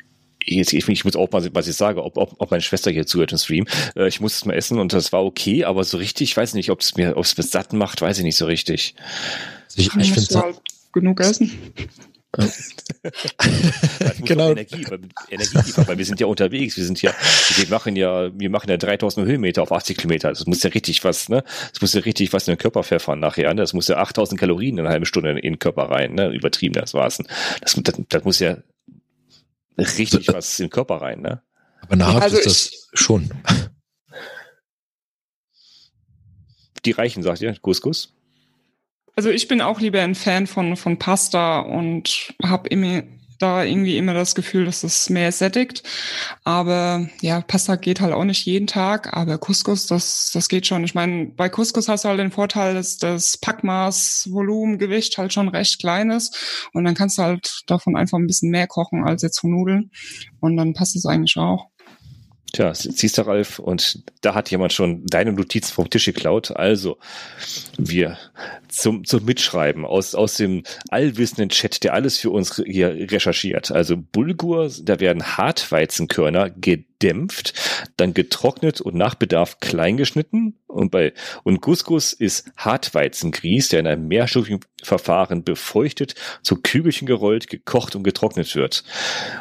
jetzt, 0.45 0.73
ich, 0.73 0.89
ich 0.89 1.05
muss 1.05 1.17
auch 1.17 1.31
mal, 1.33 1.49
was 1.53 1.67
ich 1.67 1.77
sage, 1.77 2.05
ob, 2.05 2.17
ob, 2.17 2.37
ob 2.39 2.51
meine 2.51 2.63
Schwester 2.63 2.91
hier 2.91 3.07
zuhört 3.07 3.33
im 3.33 3.39
Stream. 3.39 3.67
Äh, 3.97 4.09
ich 4.09 4.21
musste 4.21 4.39
es 4.39 4.45
mal 4.45 4.55
essen 4.55 4.79
und 4.79 4.93
das 4.93 5.13
war 5.13 5.25
okay, 5.25 5.65
aber 5.65 5.83
so 5.85 5.97
richtig, 5.97 6.31
ich 6.31 6.37
weiß 6.37 6.55
nicht, 6.55 6.71
ob 6.71 6.81
es 6.81 6.97
mir, 6.97 7.17
ob 7.17 7.25
es 7.25 7.37
mir 7.37 7.43
satt 7.43 7.73
macht, 7.73 8.01
weiß 8.01 8.19
ich 8.19 8.25
nicht 8.25 8.37
so 8.37 8.47
richtig. 8.47 8.95
Ich, 9.75 9.95
ich 9.97 10.13
finde 10.13 10.55
genug 10.93 11.21
essen. 11.21 11.51
genau. 14.25 14.53
Energie, 14.53 14.87
Energie 15.31 15.57
liefern, 15.57 15.89
weil 15.89 15.99
wir 15.99 16.05
sind 16.05 16.21
ja 16.21 16.27
unterwegs, 16.27 16.77
wir 16.77 16.85
sind 16.85 17.03
ja, 17.03 17.13
wir 17.57 17.69
machen 17.69 17.97
ja, 17.97 18.31
wir 18.39 18.51
machen 18.51 18.71
ja 18.71 18.77
3000 18.77 19.27
Höhenmeter 19.27 19.63
auf 19.63 19.73
80 19.73 19.97
Kilometer. 19.97 20.29
Das 20.29 20.47
muss 20.47 20.63
ja 20.63 20.71
richtig 20.71 21.03
was, 21.03 21.29
ne? 21.29 21.43
Das 21.73 21.81
muss 21.81 21.93
ja 21.93 22.03
richtig 22.03 22.33
was 22.33 22.47
in 22.47 22.55
den 22.55 22.59
Körper 22.59 22.85
pfeffern 22.85 23.19
nachher, 23.19 23.53
ne? 23.53 23.63
Das 23.63 23.73
muss 23.73 23.89
ja 23.89 23.97
8000 23.97 24.39
Kalorien 24.39 24.79
in 24.79 24.85
einer 24.85 24.91
halben 24.91 25.07
Stunde 25.07 25.31
in 25.31 25.55
den 25.55 25.59
Körper 25.59 25.91
rein, 25.91 26.15
ne? 26.15 26.29
Übertrieben, 26.31 26.75
das 26.75 26.95
war's. 26.95 27.19
Das, 27.61 27.75
das, 27.75 28.01
das 28.09 28.25
muss 28.25 28.39
ja 28.39 28.59
richtig 29.77 30.29
was 30.29 30.59
in 30.61 30.67
den 30.67 30.71
Körper 30.71 30.97
rein, 30.97 31.21
ne? 31.21 31.43
Aber 31.81 31.97
nahrhaft 31.97 32.23
also 32.23 32.37
ist 32.39 32.47
das 32.47 32.89
schon. 32.95 33.31
Die 36.85 36.93
Reichen, 36.93 37.23
sagt 37.23 37.41
ihr, 37.43 37.55
Couscous? 37.61 38.15
Also 39.17 39.31
ich 39.31 39.49
bin 39.49 39.61
auch 39.61 39.81
lieber 39.81 40.01
ein 40.01 40.15
Fan 40.15 40.47
von, 40.47 40.77
von 40.77 40.99
Pasta 40.99 41.61
und 41.61 42.33
habe 42.43 42.69
immer 42.69 43.03
da 43.41 43.65
irgendwie 43.65 43.97
immer 43.97 44.15
das 44.15 44.35
Gefühl, 44.35 44.67
dass 44.67 44.85
es 44.85 45.09
mehr 45.09 45.33
sättigt. 45.33 45.83
Aber 46.45 47.09
ja, 47.23 47.41
Pasta 47.41 47.77
geht 47.77 48.01
halt 48.01 48.13
auch 48.13 48.25
nicht 48.25 48.45
jeden 48.45 48.67
Tag, 48.67 49.17
aber 49.17 49.39
Couscous, 49.39 49.87
das, 49.87 50.31
das 50.33 50.49
geht 50.49 50.67
schon. 50.67 50.85
Ich 50.85 50.95
meine, 50.95 51.27
bei 51.27 51.49
Couscous 51.49 51.89
hast 51.89 52.05
du 52.05 52.11
halt 52.11 52.21
den 52.21 52.31
Vorteil, 52.31 52.75
dass 52.75 52.99
das 52.99 53.39
Packmaß, 53.39 54.29
Volumen, 54.31 54.79
Gewicht 54.79 55.17
halt 55.19 55.33
schon 55.33 55.49
recht 55.49 55.81
klein 55.81 56.11
ist. 56.11 56.69
Und 56.73 56.85
dann 56.85 56.95
kannst 56.95 57.19
du 57.19 57.23
halt 57.23 57.63
davon 57.67 57.97
einfach 57.97 58.19
ein 58.19 58.27
bisschen 58.27 58.51
mehr 58.51 58.67
kochen 58.67 59.05
als 59.05 59.23
jetzt 59.23 59.41
von 59.41 59.51
Nudeln. 59.51 59.91
Und 60.41 60.57
dann 60.57 60.75
passt 60.75 60.97
es 60.97 61.07
eigentlich 61.07 61.37
auch. 61.37 61.70
Tja, 62.53 62.75
siehst 62.75 63.19
du, 63.19 63.23
Ralf, 63.23 63.59
und 63.59 64.03
da 64.23 64.35
hat 64.35 64.51
jemand 64.51 64.73
schon 64.73 65.07
deine 65.07 65.33
Notizen 65.33 65.73
vom 65.73 65.89
Tisch 65.89 66.07
geklaut. 66.07 66.51
Also, 66.51 66.99
wir 67.79 68.19
zum, 68.69 69.05
zum 69.05 69.25
Mitschreiben 69.25 69.85
aus, 69.85 70.15
aus 70.15 70.35
dem 70.35 70.65
allwissenden 70.89 71.51
Chat, 71.51 71.85
der 71.85 71.95
alles 71.95 72.19
für 72.19 72.31
uns 72.31 72.61
hier 72.65 72.89
recherchiert. 73.11 73.71
Also 73.71 73.97
Bulgur, 73.97 74.71
da 74.83 75.01
werden 75.01 75.37
Hartweizenkörner 75.37 76.51
gedämpft, 76.51 77.55
dann 77.97 78.15
getrocknet 78.15 78.81
und 78.81 78.95
nach 78.95 79.15
Bedarf 79.15 79.61
kleingeschnitten. 79.61 80.59
Und 80.67 80.91
bei 80.91 81.13
und 81.43 81.61
Couscous 81.61 82.13
ist 82.13 82.51
Hartweizengrieß, 82.57 83.71
der 83.71 83.81
in 83.81 83.87
einem 83.87 84.09
mehrstufigen 84.09 84.61
Verfahren 84.83 85.45
befeuchtet, 85.45 86.15
zu 86.43 86.57
Kügelchen 86.57 87.07
gerollt, 87.07 87.49
gekocht 87.49 87.97
und 87.97 88.03
getrocknet 88.03 88.55
wird. 88.55 88.85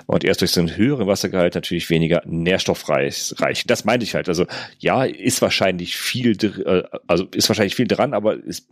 Und 0.06 0.24
erst 0.24 0.42
durch 0.42 0.52
so 0.52 0.60
einen 0.60 0.76
höheren 0.76 1.08
Wassergehalt 1.08 1.56
natürlich 1.56 1.90
weniger 1.90 2.22
nährstoffreich. 2.26 3.34
Das 3.68 3.86
meinte 3.86 4.04
ich 4.04 4.16
halt. 4.16 4.28
Also 4.28 4.46
ja, 4.80 5.04
ist 5.04 5.42
wahrscheinlich 5.42 5.98
viel, 5.98 6.32
äh, 6.66 6.84
also 7.08 7.26
ist 7.34 7.50
wahrscheinlich 7.50 7.76
viel 7.76 7.88
dran, 7.88 8.14
aber 8.14 8.38
es 8.46 8.68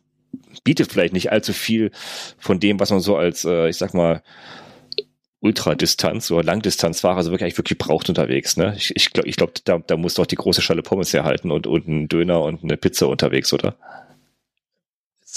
bietet 0.64 0.92
vielleicht 0.92 1.14
nicht 1.14 1.32
allzu 1.32 1.54
viel 1.54 1.92
von 2.38 2.60
dem, 2.60 2.80
was 2.80 2.90
man 2.90 3.00
so 3.00 3.16
als, 3.16 3.46
äh, 3.46 3.70
ich 3.70 3.78
sag 3.78 3.94
mal, 3.94 4.22
Ultradistanz 5.40 6.32
oder 6.32 6.44
Langdistanzfahrer 6.44 7.24
so 7.24 7.32
wirklich, 7.32 7.58
wirklich 7.58 7.78
braucht 7.78 8.10
unterwegs. 8.10 8.58
Ne? 8.58 8.74
Ich, 8.76 8.96
ich 8.96 9.12
glaube, 9.12 9.30
ich 9.30 9.36
glaub, 9.36 9.54
da, 9.66 9.78
da 9.80 9.98
muss 9.98 10.16
doch 10.16 10.26
die 10.26 10.36
große 10.36 10.62
Schale 10.62 10.82
Pommes 10.82 11.14
herhalten 11.14 11.52
und, 11.52 11.68
und 11.68 11.88
ein 11.88 12.08
Döner 12.08 12.42
und 12.42 12.64
eine 12.64 12.78
Pizza 12.78 13.08
unterwegs, 13.08 13.54
oder? 13.54 13.78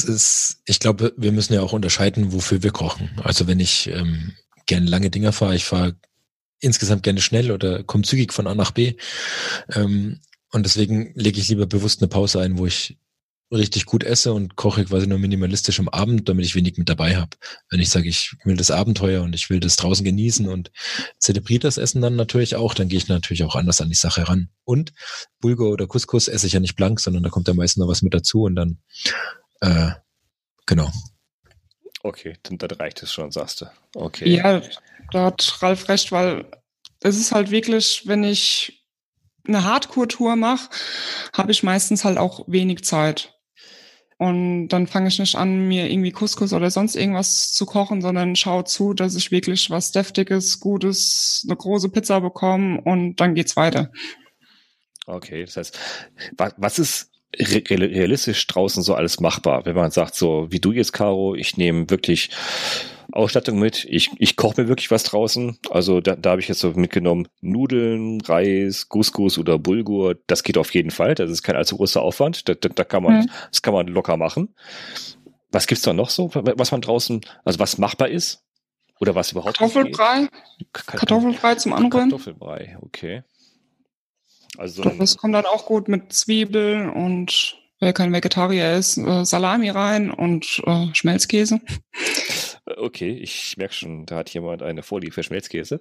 ist, 0.05 0.63
ich 0.65 0.81
glaube, 0.81 1.13
wir 1.17 1.33
müssen 1.33 1.53
ja 1.53 1.63
auch 1.63 1.73
unterscheiden, 1.73 2.33
wofür 2.33 2.63
wir 2.63 2.71
kochen. 2.71 3.11
Also 3.23 3.47
wenn 3.47 3.61
ich 3.61 3.89
ähm, 3.89 4.33
gerne 4.67 4.89
lange 4.89 5.11
Dinger 5.11 5.33
fahre, 5.33 5.57
ich 5.57 5.65
fahre 5.65 5.97
insgesamt 6.61 7.03
gerne 7.03 7.21
schnell 7.21 7.51
oder 7.51 7.83
komme 7.83 8.05
zügig 8.05 8.33
von 8.33 8.47
A 8.47 8.55
nach 8.55 8.71
B. 8.71 8.95
Ähm, 9.75 10.21
und 10.53 10.65
deswegen 10.65 11.13
lege 11.15 11.41
ich 11.41 11.49
lieber 11.49 11.67
bewusst 11.67 12.01
eine 12.01 12.09
Pause 12.09 12.41
ein, 12.41 12.59
wo 12.59 12.67
ich 12.67 12.97
richtig 13.53 13.85
gut 13.85 14.05
esse 14.05 14.33
und 14.33 14.57
koche 14.57 14.85
quasi 14.85 15.07
nur 15.07 15.19
minimalistisch 15.19 15.81
am 15.81 15.89
Abend, 15.89 16.29
damit 16.29 16.45
ich 16.45 16.55
wenig 16.55 16.77
mit 16.79 16.89
dabei 16.89 17.17
habe. 17.17 17.37
Wenn 17.69 17.81
ich 17.81 17.91
sage, 17.91 18.09
ich 18.09 18.37
will 18.45 18.57
das 18.57 18.71
Abenteuer 18.71 19.23
und 19.23 19.35
ich 19.35 19.51
will 19.51 19.61
das 19.61 19.77
draußen 19.77 20.05
genießen 20.05 20.49
und 20.49 20.71
zelebriert 21.19 21.65
das 21.65 21.77
Essen 21.77 22.01
dann 22.01 22.17
natürlich 22.17 22.55
auch, 22.57 22.75
dann 22.75 22.89
gehe 22.89 22.99
ich 22.99 23.09
natürlich 23.09 23.43
auch 23.45 23.57
anders 23.57 23.81
an 23.81 23.89
die 23.89 23.95
Sache 23.97 24.29
ran. 24.29 24.51
Und 24.65 24.93
Bulgur 25.41 25.71
oder 25.71 25.87
Couscous 25.87 26.29
esse 26.29 26.47
ich 26.47 26.53
ja 26.53 26.61
nicht 26.61 26.77
blank, 26.77 27.01
sondern 27.01 27.23
da 27.23 27.31
kommt 27.31 27.49
ja 27.49 27.55
meistens 27.55 27.81
noch 27.81 27.89
was 27.89 28.03
mit 28.03 28.15
dazu 28.15 28.43
und 28.43 28.55
dann 28.55 28.79
äh, 29.61 29.91
genau. 30.67 30.91
Okay, 32.03 32.39
dann, 32.45 32.59
dann 32.59 32.71
reicht 32.71 33.03
es 33.03 33.13
schon, 33.13 33.31
sagst 33.31 33.61
du. 33.61 33.67
Okay. 33.95 34.37
Ja, 34.37 34.63
da 35.11 35.27
hat 35.27 35.59
Ralf 35.61 35.89
recht, 35.89 36.13
weil 36.13 36.47
es 37.01 37.19
ist 37.19 37.33
halt 37.33 37.51
wirklich, 37.51 38.05
wenn 38.07 38.25
ich 38.25 38.87
eine 39.47 39.65
Hardcore-Tour 39.65 40.37
mache, 40.37 40.71
habe 41.33 41.53
ich 41.53 41.63
meistens 41.63 42.05
halt 42.05 42.19
auch 42.19 42.45
wenig 42.47 42.85
Zeit. 42.85 43.39
Und 44.21 44.68
dann 44.68 44.87
fange 44.87 45.09
ich 45.09 45.18
nicht 45.18 45.35
an, 45.35 45.66
mir 45.66 45.91
irgendwie 45.91 46.12
Couscous 46.12 46.53
oder 46.53 46.71
sonst 46.71 46.95
irgendwas 46.95 47.53
zu 47.53 47.64
kochen, 47.64 48.03
sondern 48.03 48.37
schaue 48.37 48.64
zu, 48.64 48.93
dass 48.93 49.14
ich 49.14 49.31
wirklich 49.31 49.71
was 49.71 49.93
Deftiges, 49.93 50.61
Gutes, 50.61 51.43
eine 51.49 51.57
große 51.57 51.89
Pizza 51.89 52.21
bekomme 52.21 52.83
und 52.83 53.16
dann 53.16 53.35
geht's 53.35 53.57
weiter. 53.57 53.91
Okay, 55.07 55.47
das 55.47 55.57
heißt, 55.57 55.79
was 56.59 56.79
ist 56.79 57.10
realistisch 57.39 58.47
draußen 58.47 58.83
so 58.83 58.95
alles 58.95 59.20
machbar, 59.20 59.64
wenn 59.64 59.76
man 59.76 59.91
sagt, 59.91 60.14
so 60.14 60.47
wie 60.51 60.61
du 60.61 60.72
jetzt, 60.72 60.93
Caro, 60.93 61.35
ich 61.35 61.57
nehme 61.57 61.89
wirklich 61.91 62.31
Ausstattung 63.12 63.59
mit. 63.59 63.85
Ich, 63.89 64.11
ich 64.18 64.37
koche 64.37 64.62
mir 64.62 64.68
wirklich 64.68 64.91
was 64.91 65.05
draußen. 65.05 65.59
Also 65.70 66.01
da, 66.01 66.16
da 66.16 66.31
habe 66.31 66.41
ich 66.41 66.49
jetzt 66.49 66.61
so 66.61 66.70
mitgenommen 66.70 67.28
Nudeln, 67.41 68.20
Reis, 68.20 68.89
Couscous 68.89 69.39
oder 69.39 69.59
Bulgur. 69.59 70.16
Das 70.26 70.43
geht 70.43 70.59
auf 70.59 70.74
jeden 70.74 70.91
Fall. 70.91 71.14
Das 71.14 71.31
ist 71.31 71.43
kein 71.43 71.57
allzu 71.57 71.76
großer 71.76 72.03
Aufwand. 72.03 72.49
Da, 72.49 72.55
da, 72.55 72.68
da 72.68 72.85
kann 72.85 73.03
man, 73.03 73.20
mhm. 73.20 73.31
das 73.51 73.62
kann 73.62 73.74
man 73.74 73.89
locker 73.89 74.16
machen. 74.16 74.55
Was 75.51 75.66
gibt's 75.66 75.83
da 75.83 75.93
noch 75.93 76.11
so, 76.11 76.31
was 76.33 76.70
man 76.70 76.81
draußen, 76.81 77.20
also 77.45 77.59
was 77.59 77.78
machbar 77.78 78.09
ist? 78.09 78.45
Oder 79.01 79.14
was 79.14 79.33
überhaupt 79.33 79.59
Kartoffelbrei. 79.59 80.28
Kartoffelbrei 80.72 81.55
zum 81.55 81.72
Anrühren. 81.72 82.11
Kartoffelbrei, 82.11 82.76
okay. 82.83 83.22
Also 84.61 84.83
das 84.83 85.17
kommt 85.17 85.35
dann 85.35 85.47
auch 85.47 85.65
gut 85.65 85.89
mit 85.89 86.13
Zwiebeln 86.13 86.91
und 86.91 87.57
wer 87.79 87.95
kein 87.95 88.13
Vegetarier 88.13 88.75
ist, 88.75 88.99
äh, 88.99 89.25
Salami 89.25 89.71
rein 89.71 90.11
und 90.11 90.63
äh, 90.67 90.89
Schmelzkäse. 90.93 91.63
Okay, 92.77 93.11
ich 93.11 93.57
merke 93.57 93.73
schon, 93.73 94.05
da 94.05 94.17
hat 94.17 94.29
jemand 94.29 94.63
eine 94.63 94.83
Vorliebe 94.83 95.15
für 95.15 95.23
Schmelzkäse. 95.23 95.81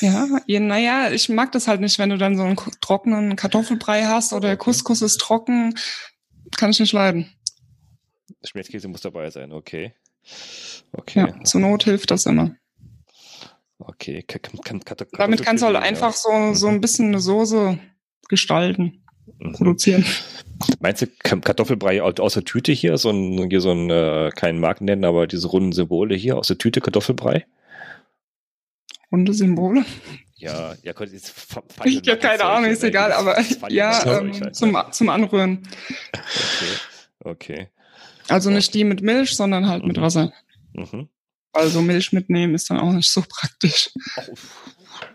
Ja, 0.00 0.26
naja, 0.46 1.10
ich 1.12 1.28
mag 1.28 1.52
das 1.52 1.68
halt 1.68 1.82
nicht, 1.82 1.98
wenn 1.98 2.08
du 2.08 2.16
dann 2.16 2.38
so 2.38 2.44
einen 2.44 2.56
trockenen 2.80 3.36
Kartoffelbrei 3.36 4.04
hast 4.04 4.32
oder 4.32 4.48
okay. 4.48 4.56
Couscous 4.56 5.02
ist 5.02 5.20
trocken, 5.20 5.74
kann 6.56 6.70
ich 6.70 6.80
nicht 6.80 6.94
leiden. 6.94 7.30
Schmelzkäse 8.42 8.88
muss 8.88 9.02
dabei 9.02 9.28
sein, 9.28 9.52
okay. 9.52 9.92
Okay. 10.92 11.18
Ja, 11.28 11.44
zur 11.44 11.60
Not 11.60 11.84
hilft 11.84 12.10
das 12.10 12.24
immer. 12.24 12.56
Okay. 13.78 14.22
Kann, 14.22 14.40
kann, 14.62 14.80
kann, 14.82 14.96
Damit 15.12 15.42
kannst 15.42 15.62
du 15.62 15.66
halt 15.66 15.76
einfach 15.76 16.14
so, 16.14 16.54
so 16.54 16.68
ein 16.68 16.80
bisschen 16.80 17.08
eine 17.08 17.20
Soße 17.20 17.78
gestalten, 18.28 19.02
mhm. 19.38 19.52
produzieren. 19.52 20.04
Meinst 20.80 21.02
du 21.02 21.06
Kartoffelbrei 21.40 22.02
aus 22.02 22.34
der 22.34 22.44
Tüte 22.44 22.72
hier? 22.72 22.96
So 22.98 23.10
ein, 23.10 23.50
hier 23.50 23.60
so 23.60 23.72
ein, 23.72 23.90
äh, 23.90 24.30
keinen 24.34 24.60
Marken 24.60 24.84
nennen, 24.84 25.04
aber 25.04 25.26
diese 25.26 25.48
runden 25.48 25.72
Symbole 25.72 26.14
hier 26.14 26.36
aus 26.36 26.48
der 26.48 26.58
Tüte 26.58 26.80
Kartoffelbrei? 26.80 27.46
Runde 29.10 29.34
Symbole? 29.34 29.84
Ja, 30.36 30.74
ja, 30.82 30.92
jetzt 31.00 31.34
Ich 31.84 32.08
habe 32.08 32.18
keine 32.18 32.44
Ahnung, 32.44 32.70
ist 32.70 32.84
egal, 32.84 33.12
aber 33.12 33.40
ja, 33.70 34.18
ähm, 34.18 34.52
zum, 34.52 34.76
zum 34.90 35.08
Anrühren. 35.08 35.62
Okay, 36.12 36.76
okay. 37.20 37.68
Also 38.28 38.50
nicht 38.50 38.74
die 38.74 38.84
mit 38.84 39.02
Milch, 39.02 39.36
sondern 39.36 39.68
halt 39.68 39.82
mhm. 39.82 39.88
mit 39.88 40.00
Wasser. 40.00 40.32
Mhm. 40.72 41.08
Also 41.52 41.82
Milch 41.82 42.12
mitnehmen 42.12 42.54
ist 42.54 42.68
dann 42.68 42.78
auch 42.78 42.92
nicht 42.92 43.08
so 43.08 43.22
praktisch. 43.28 43.90
Oh, 44.16 44.34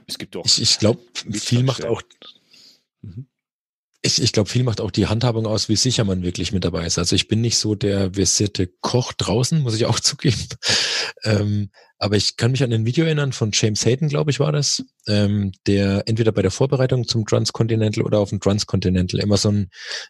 es 0.08 0.18
gibt 0.18 0.36
doch. 0.36 0.46
Ich, 0.46 0.62
ich 0.62 0.80
glaube, 0.80 1.02
viel 1.34 1.64
macht 1.64 1.86
auch. 1.86 2.02
Mhm 3.02 3.28
ich, 4.02 4.22
ich 4.22 4.32
glaube, 4.32 4.50
viel 4.50 4.64
macht 4.64 4.80
auch 4.80 4.92
die 4.92 5.08
Handhabung 5.08 5.46
aus, 5.46 5.68
wie 5.68 5.76
sicher 5.76 6.06
man 6.06 6.24
wirklich 6.24 6.54
mit 6.54 6.64
dabei 6.64 6.86
ist. 6.86 6.98
Also 6.98 7.16
ich 7.16 7.28
bin 7.28 7.42
nicht 7.42 7.58
so 7.58 7.76
der 7.76 8.14
versierte 8.14 8.68
Koch 8.80 9.12
draußen, 9.14 9.62
muss 9.62 9.76
ich 9.76 9.86
auch 9.86 10.00
zugeben. 10.00 10.48
ähm, 11.24 11.70
aber 11.98 12.16
ich 12.16 12.38
kann 12.38 12.52
mich 12.52 12.64
an 12.64 12.72
ein 12.72 12.86
Video 12.86 13.04
erinnern 13.04 13.34
von 13.34 13.52
James 13.52 13.86
Hayden, 13.86 14.08
glaube 14.08 14.32
ich, 14.32 14.40
war 14.40 14.54
das, 14.54 14.86
ähm, 15.08 15.52
der 15.68 16.04
entweder 16.08 16.32
bei 16.32 16.42
der 16.42 16.52
Vorbereitung 16.52 17.06
zum 17.10 17.26
Transcontinental 17.26 18.06
oder 18.06 18.20
auf 18.20 18.30
dem 18.30 18.40
Transcontinental 18.40 19.20
immer 19.20 19.36
so 19.36 19.52
ein, 19.52 19.70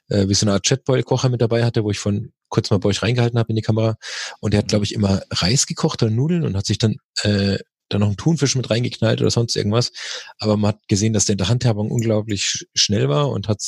äh, 0.09 0.27
wie 0.27 0.35
so 0.35 0.45
eine 0.45 0.53
Art 0.53 0.67
Chatboil-Kocher 0.67 1.29
mit 1.29 1.41
dabei 1.41 1.65
hatte, 1.65 1.83
wo 1.83 1.89
ich 1.89 1.97
von 1.97 2.31
kurz 2.49 2.69
mal 2.69 2.77
bei 2.77 2.89
euch 2.89 3.01
reingehalten 3.01 3.39
habe 3.39 3.49
in 3.49 3.55
die 3.55 3.63
Kamera. 3.63 3.95
Und 4.39 4.53
der 4.53 4.59
hat, 4.59 4.67
glaube 4.67 4.85
ich, 4.85 4.93
immer 4.93 5.23
Reis 5.31 5.65
gekocht 5.65 6.03
oder 6.03 6.11
Nudeln 6.11 6.43
und 6.45 6.55
hat 6.55 6.67
sich 6.67 6.77
dann 6.77 6.97
äh, 7.23 7.57
da 7.89 7.99
noch 7.99 8.07
einen 8.07 8.17
Thunfisch 8.17 8.55
mit 8.55 8.69
reingeknallt 8.69 9.21
oder 9.21 9.31
sonst 9.31 9.55
irgendwas. 9.55 9.91
Aber 10.37 10.57
man 10.57 10.69
hat 10.69 10.87
gesehen, 10.87 11.13
dass 11.13 11.25
der 11.25 11.33
in 11.33 11.39
der 11.39 11.49
Handhabung 11.49 11.91
unglaublich 11.91 12.67
schnell 12.73 13.09
war 13.09 13.29
und 13.29 13.47
hat 13.47 13.61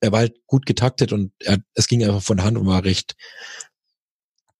er 0.00 0.12
war 0.12 0.20
halt 0.20 0.36
gut 0.46 0.66
getaktet 0.66 1.12
und 1.12 1.32
er, 1.40 1.58
es 1.74 1.88
ging 1.88 2.04
einfach 2.04 2.22
von 2.22 2.36
der 2.36 2.46
Hand 2.46 2.58
und 2.58 2.66
war 2.66 2.84
recht 2.84 3.16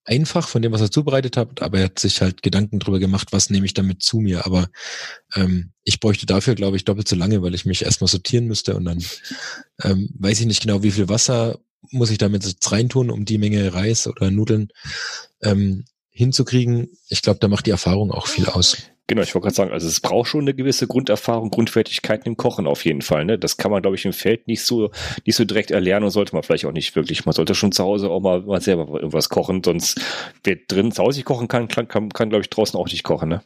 einfach 0.05 0.49
von 0.49 0.63
dem, 0.63 0.73
was 0.73 0.81
er 0.81 0.91
zubereitet 0.91 1.37
hat, 1.37 1.63
aber 1.63 1.79
er 1.79 1.85
hat 1.85 1.99
sich 1.99 2.21
halt 2.21 2.43
Gedanken 2.43 2.81
drüber 2.81 2.99
gemacht, 2.99 3.29
was 3.33 3.51
nehme 3.51 3.67
ich 3.67 3.75
damit 3.75 4.03
zu 4.03 4.19
mir. 4.19 4.45
Aber 4.47 4.69
ähm, 5.35 5.73
ich 5.85 6.01
bräuchte 6.01 6.27
dafür, 6.27 6.55
glaube 6.55 6.77
ich, 6.77 6.85
doppelt 6.85 7.07
so 7.07 7.17
lange, 7.17 7.43
weil 7.43 7.55
ich 7.55 7.67
mich 7.67 7.85
erstmal 7.85 8.09
sortieren 8.09 8.47
müsste 8.47 8.75
und 8.77 8.87
dann 8.87 9.05
ähm, 9.83 10.11
weiß 10.19 10.41
ich 10.41 10.47
nicht 10.47 10.63
genau, 10.63 10.83
wie 10.83 10.91
viel 10.91 11.09
Wasser 11.09 11.61
muss 11.91 12.11
ich 12.11 12.19
damit 12.19 12.45
jetzt 12.45 12.73
reintun, 12.73 13.11
um 13.11 13.25
die 13.25 13.39
Menge 13.39 13.73
Reis 13.73 14.07
oder 14.07 14.31
Nudeln 14.31 14.69
ähm, 15.43 15.85
hinzukriegen. 16.21 16.91
Ich 17.09 17.23
glaube, 17.23 17.41
da 17.41 17.49
macht 17.49 17.67
die 17.67 17.71
Erfahrung 17.71 18.11
auch 18.13 18.27
viel 18.27 18.47
aus. 18.47 18.77
Genau, 19.07 19.23
ich 19.23 19.35
wollte 19.35 19.47
gerade 19.47 19.57
sagen, 19.57 19.73
also 19.73 19.89
es 19.89 19.99
braucht 19.99 20.29
schon 20.29 20.43
eine 20.43 20.55
gewisse 20.55 20.87
Grunderfahrung, 20.87 21.51
Grundfertigkeiten 21.51 22.27
im 22.27 22.37
Kochen 22.37 22.69
auf 22.69 22.85
jeden 22.85 23.03
Fall. 23.03 23.25
Ne? 23.25 23.41
Das 23.41 23.57
kann 23.57 23.73
man, 23.73 23.83
glaube 23.83 23.97
ich, 23.97 24.05
im 24.05 24.13
Feld 24.13 24.47
nicht 24.47 24.63
so, 24.63 24.93
nicht 25.27 25.35
so 25.35 25.45
direkt 25.45 25.73
erlernen 25.73 26.05
und 26.05 26.13
sollte 26.13 26.33
man 26.33 26.45
vielleicht 26.45 26.65
auch 26.65 26.73
nicht 26.73 26.95
wirklich. 26.95 27.27
Man 27.27 27.33
sollte 27.33 27.57
schon 27.57 27.73
zu 27.73 27.83
Hause 27.83 28.09
auch 28.09 28.21
mal, 28.21 28.43
mal 28.43 28.61
selber 28.61 28.87
irgendwas 28.95 29.29
kochen, 29.29 29.65
sonst 29.65 30.01
wer 30.45 30.57
drin 30.69 30.93
zu 30.93 31.03
Hause 31.03 31.25
kochen 31.25 31.49
kann, 31.49 31.67
kann, 31.67 31.89
kann, 31.89 32.11
kann 32.11 32.29
glaube 32.29 32.43
ich, 32.43 32.51
draußen 32.51 32.79
auch 32.79 32.87
nicht 32.87 33.03
kochen. 33.03 33.31
Ne? 33.31 33.43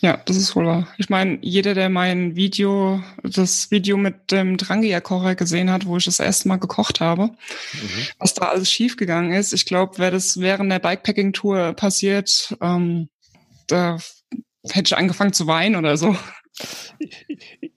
Ja, 0.00 0.16
das 0.24 0.36
ist 0.36 0.56
wohl 0.56 0.64
wahr. 0.64 0.88
Ich 0.96 1.10
meine, 1.10 1.38
jeder, 1.42 1.74
der 1.74 1.90
mein 1.90 2.34
Video, 2.34 3.02
das 3.22 3.70
Video 3.70 3.98
mit 3.98 4.30
dem 4.30 4.56
Drangia-Kocher 4.56 5.34
gesehen 5.34 5.70
hat, 5.70 5.84
wo 5.84 5.98
ich 5.98 6.06
das 6.06 6.20
erste 6.20 6.48
Mal 6.48 6.56
gekocht 6.56 7.00
habe, 7.00 7.24
mhm. 7.24 8.06
was 8.18 8.32
da 8.32 8.46
alles 8.46 8.72
schiefgegangen 8.72 9.32
ist, 9.32 9.52
ich 9.52 9.66
glaube, 9.66 9.98
wäre 9.98 10.12
das 10.12 10.40
während 10.40 10.72
der 10.72 10.78
Bikepacking-Tour 10.78 11.74
passiert, 11.74 12.56
ähm, 12.62 13.10
da 13.66 13.98
hätte 14.70 14.88
ich 14.88 14.96
angefangen 14.96 15.34
zu 15.34 15.46
weinen 15.46 15.76
oder 15.76 15.96
so. 15.96 16.16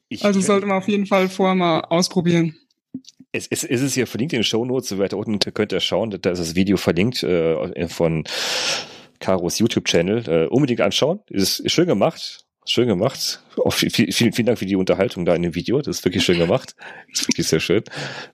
Ich, 0.07 0.23
also 0.23 0.39
sollte 0.39 0.65
man 0.65 0.77
auf 0.77 0.87
jeden 0.87 1.07
Fall 1.07 1.27
vorher 1.27 1.55
mal 1.55 1.81
ausprobieren. 1.81 2.55
Es, 3.31 3.47
es, 3.47 3.63
es 3.63 3.81
ist 3.81 3.95
ja 3.95 4.05
verlinkt 4.05 4.33
in 4.33 4.39
den 4.39 4.43
Show 4.43 4.63
Notes, 4.63 4.89
so 4.89 4.99
weiter 4.99 5.17
unten 5.17 5.39
könnt 5.53 5.71
ihr 5.71 5.79
schauen, 5.79 6.11
da 6.11 6.31
ist 6.31 6.39
das 6.39 6.55
Video 6.55 6.77
verlinkt 6.77 7.23
äh, 7.23 7.87
von 7.87 8.23
Karos 9.23 9.57
YouTube-Channel. 9.59 10.27
Äh, 10.27 10.47
unbedingt 10.47 10.81
anschauen. 10.81 11.21
Ist, 11.29 11.59
ist 11.59 11.71
schön 11.71 11.87
gemacht. 11.87 12.45
Schön 12.65 12.87
gemacht. 12.87 13.41
Auch 13.57 13.71
viel, 13.71 13.89
vielen, 13.89 14.33
vielen 14.33 14.45
Dank 14.45 14.59
für 14.59 14.65
die 14.65 14.75
Unterhaltung 14.75 15.23
da 15.23 15.33
in 15.33 15.41
dem 15.41 15.55
Video. 15.55 15.81
Das 15.81 15.97
ist 15.97 16.05
wirklich 16.05 16.25
schön 16.25 16.37
gemacht. 16.37 16.75
Das 17.09 17.21
ist 17.21 17.27
wirklich 17.29 17.47
sehr 17.47 17.59
schön. 17.59 17.83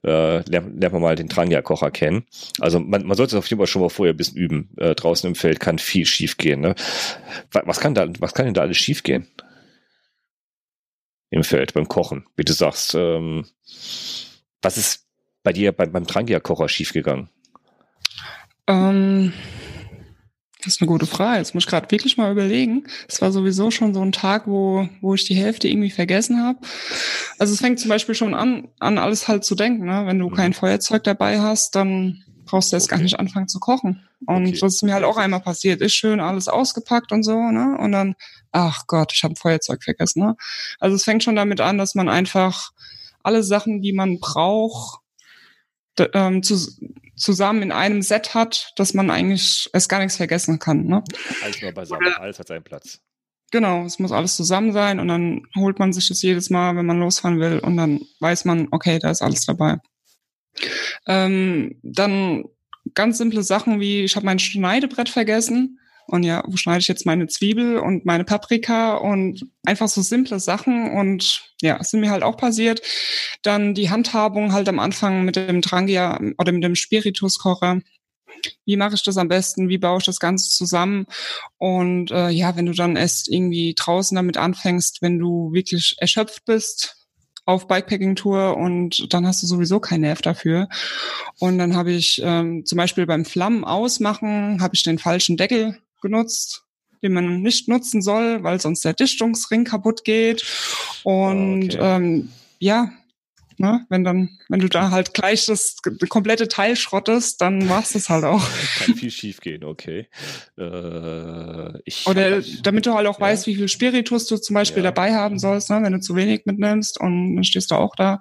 Äh, 0.04 0.40
lernt, 0.50 0.80
lernt 0.80 0.94
man 0.94 1.02
mal 1.02 1.16
den 1.16 1.30
Tranja-Kocher 1.30 1.92
kennen. 1.92 2.26
Also 2.60 2.80
man, 2.80 3.06
man 3.06 3.18
sollte 3.18 3.36
es 3.36 3.40
auf 3.40 3.48
jeden 3.48 3.60
Fall 3.60 3.68
schon 3.68 3.82
mal 3.82 3.90
vorher 3.90 4.14
ein 4.14 4.18
bisschen 4.18 4.38
üben. 4.38 4.70
Äh, 4.78 4.96
draußen 4.96 5.28
im 5.28 5.36
Feld 5.36 5.60
kann 5.60 5.78
viel 5.78 6.06
schief 6.06 6.38
gehen. 6.38 6.62
Ne? 6.62 6.76
Was 7.52 7.80
kann 7.80 7.94
da, 7.94 8.08
was 8.20 8.34
kann 8.34 8.46
denn 8.46 8.54
da 8.54 8.62
alles 8.62 8.78
schief 8.78 9.04
gehen? 9.04 9.28
Im 11.30 11.44
Feld, 11.44 11.74
beim 11.74 11.88
Kochen, 11.88 12.26
wie 12.38 12.46
du 12.46 12.54
sagst. 12.54 12.96
Ähm, 12.96 13.46
was 14.62 14.78
ist 14.78 15.06
bei 15.44 15.54
dir 15.54 15.72
beim, 15.72 15.92
beim 15.92 16.08
Trangia-Kocher 16.08 16.70
schiefgegangen? 16.70 17.30
Ähm, 18.68 19.34
das 20.64 20.76
ist 20.76 20.82
eine 20.82 20.90
gute 20.90 21.06
Frage. 21.06 21.38
Jetzt 21.38 21.54
muss 21.54 21.64
ich 21.64 21.70
gerade 21.70 21.90
wirklich 21.90 22.18
mal 22.18 22.32
überlegen. 22.32 22.84
Es 23.08 23.22
war 23.22 23.32
sowieso 23.32 23.72
schon 23.72 23.94
so 23.94 24.02
ein 24.02 24.12
Tag, 24.12 24.46
wo, 24.46 24.90
wo 25.00 25.14
ich 25.16 25.26
die 25.26 25.36
Hälfte 25.36 25.70
irgendwie 25.70 25.90
vergessen 25.90 26.44
habe. 26.44 26.60
Also 27.38 27.54
es 27.54 27.62
fängt 27.62 27.80
zum 27.80 27.90
Beispiel 27.90 28.16
schon 28.16 28.34
an, 28.34 28.68
an 28.80 28.98
alles 28.98 29.30
halt 29.30 29.46
zu 29.46 29.56
denken. 29.56 29.86
Ne? 29.86 30.06
Wenn 30.06 30.20
du 30.20 30.30
mhm. 30.30 30.36
kein 30.36 30.54
Feuerzeug 30.54 31.04
dabei 31.06 31.40
hast, 31.40 31.76
dann 31.76 32.26
brauchst 32.44 32.72
du 32.72 32.76
jetzt 32.76 32.86
okay. 32.86 32.96
gar 32.96 33.04
nicht 33.04 33.18
anfangen 33.20 33.48
zu 33.48 33.60
kochen. 33.60 34.06
Und 34.26 34.48
okay. 34.48 34.60
das 34.60 34.76
ist 34.76 34.84
mir 34.84 34.94
halt 34.94 35.06
auch 35.06 35.18
einmal 35.18 35.40
passiert. 35.40 35.80
Ist 35.82 35.94
schön 35.94 36.20
alles 36.20 36.50
ausgepackt 36.50 37.14
und 37.14 37.24
so, 37.24 37.40
ne? 37.40 37.78
Und 37.80 37.94
dann, 37.94 38.16
ach 38.52 38.86
Gott, 38.88 39.14
ich 39.14 39.24
habe 39.24 39.36
Feuerzeug 39.38 39.82
vergessen. 39.82 40.24
Ne? 40.24 40.36
Also 40.80 40.96
es 40.96 41.06
fängt 41.06 41.24
schon 41.24 41.38
damit 41.38 41.62
an, 41.62 41.78
dass 41.78 41.96
man 41.96 42.10
einfach 42.10 42.72
alle 43.24 43.44
Sachen, 43.44 43.82
die 43.82 43.94
man 43.94 44.20
braucht, 44.20 45.00
ähm, 46.14 46.44
zu, 46.44 46.58
zusammen 47.16 47.62
in 47.62 47.72
einem 47.72 48.02
Set 48.02 48.34
hat, 48.34 48.72
dass 48.76 48.94
man 48.94 49.10
eigentlich 49.10 49.70
es 49.74 49.90
gar 49.90 50.00
nichts 50.00 50.18
vergessen 50.18 50.60
kann. 50.60 50.86
Ne? 50.86 51.04
Alles 51.44 51.62
nur 51.62 51.72
beisammen, 51.72 52.08
Oder, 52.08 52.22
alles 52.22 52.40
hat 52.40 52.48
seinen 52.48 52.64
Platz. 52.64 53.00
Genau, 53.52 53.86
es 53.86 54.00
muss 54.00 54.12
alles 54.12 54.36
zusammen 54.36 54.74
sein 54.74 55.00
und 55.00 55.08
dann 55.08 55.42
holt 55.56 55.80
man 55.80 55.92
sich 55.92 56.08
das 56.08 56.22
jedes 56.22 56.50
Mal, 56.50 56.76
wenn 56.76 56.86
man 56.86 57.00
losfahren 57.00 57.40
will 57.40 57.60
und 57.60 57.78
dann 57.78 58.02
weiß 58.20 58.46
man, 58.46 58.68
okay, 58.72 59.00
da 59.00 59.10
ist 59.10 59.22
alles 59.22 59.46
dabei. 59.46 59.78
Ähm, 61.08 61.80
dann 61.82 62.44
ganz 62.94 63.18
simple 63.18 63.44
Sachen 63.44 63.80
wie, 63.80 64.04
ich 64.04 64.16
habe 64.16 64.26
mein 64.26 64.40
Schneidebrett 64.40 65.10
vergessen 65.10 65.80
und 66.06 66.24
ja, 66.24 66.44
wo 66.48 66.58
schneide 66.58 66.80
ich 66.80 66.88
jetzt 66.88 67.06
meine 67.06 67.28
Zwiebel 67.28 67.78
und 67.78 68.06
meine 68.06 68.24
Paprika 68.24 68.96
und 68.96 69.48
einfach 69.66 69.88
so 69.88 70.02
simple 70.02 70.40
Sachen 70.40 70.92
und 70.92 71.49
ja, 71.62 71.78
es 71.80 71.90
sind 71.90 72.02
mir 72.02 72.12
halt 72.12 72.24
auch 72.24 72.38
passiert. 72.38 72.82
Dann 73.42 73.74
die 73.74 73.90
Handhabung 73.90 74.54
halt 74.54 74.70
am 74.70 74.80
Anfang 74.80 75.26
mit 75.26 75.36
dem 75.36 75.62
Trangia 75.62 76.20
oder 76.38 76.52
mit 76.52 76.64
dem 76.64 76.76
Spirituskocher. 76.76 77.82
Wie 78.66 78.78
mache 78.78 78.96
ich 78.96 79.04
das 79.04 79.18
am 79.18 79.28
besten? 79.28 79.70
Wie 79.70 79.78
baue 79.78 80.00
ich 80.00 80.06
das 80.06 80.20
Ganze 80.20 80.50
zusammen? 80.50 81.06
Und 81.58 82.12
äh, 82.12 82.30
ja, 82.30 82.56
wenn 82.56 82.68
du 82.68 82.74
dann 82.74 82.96
erst 82.96 83.30
irgendwie 83.30 83.74
draußen 83.78 84.16
damit 84.16 84.38
anfängst, 84.38 85.02
wenn 85.02 85.20
du 85.20 85.52
wirklich 85.52 85.96
erschöpft 86.00 86.46
bist, 86.46 86.96
auf 87.46 87.68
Bikepacking-Tour 87.68 88.56
und 88.58 89.12
dann 89.12 89.26
hast 89.26 89.42
du 89.42 89.48
sowieso 89.48 89.80
keinen 89.80 90.02
Nerv 90.02 90.22
dafür. 90.22 90.70
Und 91.40 91.58
dann 91.58 91.76
habe 91.76 91.92
ich 91.92 92.22
ähm, 92.24 92.64
zum 92.64 92.78
Beispiel 92.78 93.08
beim 93.08 93.26
Flammen 93.26 93.66
ausmachen, 93.66 94.62
habe 94.62 94.76
ich 94.76 94.84
den 94.84 95.00
falschen 95.00 95.36
Deckel 95.36 95.80
genutzt, 96.00 96.64
den 97.02 97.14
man 97.14 97.42
nicht 97.42 97.68
nutzen 97.68 98.02
soll, 98.02 98.44
weil 98.44 98.60
sonst 98.60 98.84
der 98.84 98.94
Dichtungsring 98.94 99.64
kaputt 99.64 100.04
geht. 100.04 100.46
Und 101.04 101.76
okay. 101.76 101.80
ähm, 101.80 102.30
ja, 102.60 102.92
ne, 103.60 103.86
wenn 103.90 104.04
dann, 104.04 104.30
wenn 104.48 104.60
du 104.60 104.70
da 104.70 104.92
halt 104.92 105.14
gleich 105.14 105.46
das 105.46 105.78
komplette 106.08 106.48
Teil 106.48 106.76
schrottest, 106.76 107.42
dann 107.42 107.68
machst 107.68 107.94
du 107.94 108.00
es 108.00 108.10
halt 108.10 108.24
auch. 108.24 108.44
Kann 108.80 108.96
viel 108.96 109.12
schief 109.12 109.42
gehen, 109.42 109.64
okay. 109.64 110.08
Äh, 110.58 111.80
ich, 111.84 112.08
Oder 112.08 112.42
damit 112.64 112.86
du 112.86 112.94
halt 112.94 113.08
auch 113.08 113.20
ja. 113.20 113.26
weißt, 113.26 113.48
wie 113.48 113.56
viel 113.56 113.68
Spiritus 113.68 114.26
du 114.28 114.38
zum 114.38 114.54
Beispiel 114.54 114.84
ja. 114.84 114.92
dabei 114.92 115.14
haben 115.14 115.40
sollst, 115.40 115.70
ne, 115.70 115.82
wenn 115.84 115.94
du 115.94 116.00
zu 116.00 116.16
wenig 116.16 116.46
mitnimmst 116.46 117.00
und 117.00 117.36
dann 117.36 117.44
stehst 117.44 117.72
du 117.72 117.76
auch 117.76 117.96
da. 117.96 118.20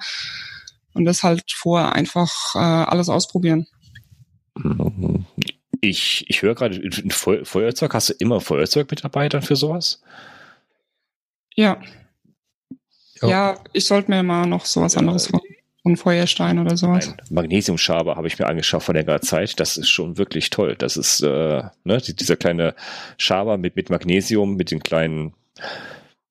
Und 0.95 1.05
das 1.05 1.23
halt 1.23 1.45
vorher 1.53 1.93
einfach 1.93 2.55
äh, 2.55 2.59
alles 2.59 3.09
ausprobieren. 3.09 3.67
Ich, 5.81 6.25
ich 6.29 6.43
höre 6.43 6.55
gerade, 6.55 6.77
ein 6.77 7.11
Feuerzeug, 7.11 7.95
hast 7.95 8.11
du 8.11 8.15
immer 8.19 8.41
Feuerzeug 8.41 8.91
mit 8.91 9.05
dabei 9.05 9.29
dann 9.29 9.43
für 9.43 9.57
sowas? 9.57 10.03
Ja. 11.55 11.81
Ja, 13.21 13.29
ja 13.29 13.59
ich 13.73 13.85
sollte 13.85 14.11
mir 14.11 14.23
mal 14.23 14.47
noch 14.47 14.65
sowas 14.65 14.95
ja, 14.95 15.01
anderes 15.01 15.29
von 15.29 15.41
ein 15.85 15.97
Feuerstein 15.97 16.59
oder 16.59 16.77
sowas. 16.77 17.15
Magnesiumschaber 17.31 18.17
habe 18.17 18.27
ich 18.27 18.39
mir 18.39 18.47
angeschaut 18.47 18.83
vor 18.83 18.95
längerer 18.95 19.21
Zeit. 19.21 19.59
Das 19.59 19.77
ist 19.77 19.89
schon 19.89 20.19
wirklich 20.19 20.51
toll. 20.51 20.77
Das 20.77 20.97
ist 20.97 21.21
äh, 21.23 21.63
ne, 21.85 21.99
dieser 21.99 22.37
kleine 22.37 22.75
Schaber 23.17 23.59
mit, 23.59 23.77
mit 23.77 23.91
Magnesium, 23.91 24.57
mit 24.57 24.71
den 24.71 24.83
kleinen 24.83 25.35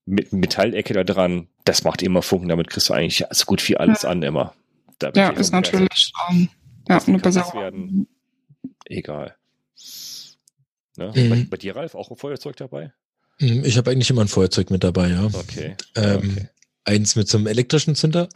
mit 0.06 0.32
Metallecke 0.32 0.94
da 0.94 1.04
dran. 1.04 1.48
Das 1.64 1.84
macht 1.84 2.02
immer 2.02 2.22
Funken. 2.22 2.48
Damit 2.48 2.70
kriegst 2.70 2.88
du 2.88 2.94
eigentlich 2.94 3.24
so 3.30 3.44
gut 3.46 3.66
wie 3.68 3.76
alles 3.76 4.02
ja. 4.02 4.10
an 4.10 4.22
immer. 4.22 4.54
ja, 5.14 5.30
ist 5.30 5.52
natürlich 5.52 6.12
um, 6.28 6.48
ja, 6.88 6.98
eine 7.04 7.18
Besserung. 7.18 8.06
Egal. 8.86 9.34
Ne? 10.96 11.12
Mhm. 11.14 11.30
Bei, 11.30 11.46
bei, 11.50 11.56
dir, 11.56 11.76
Ralf, 11.76 11.94
auch 11.94 12.10
ein 12.10 12.16
Feuerzeug 12.16 12.56
dabei? 12.56 12.92
Mhm, 13.40 13.64
ich 13.64 13.76
habe 13.76 13.90
eigentlich 13.90 14.10
immer 14.10 14.22
ein 14.22 14.28
Feuerzeug 14.28 14.70
mit 14.70 14.82
dabei, 14.82 15.08
ja. 15.10 15.26
Okay. 15.26 15.76
Ähm, 15.94 16.16
okay. 16.16 16.48
Eins 16.84 17.16
mit 17.16 17.28
so 17.28 17.38
einem 17.38 17.46
elektrischen 17.46 17.94
Zünder. 17.94 18.28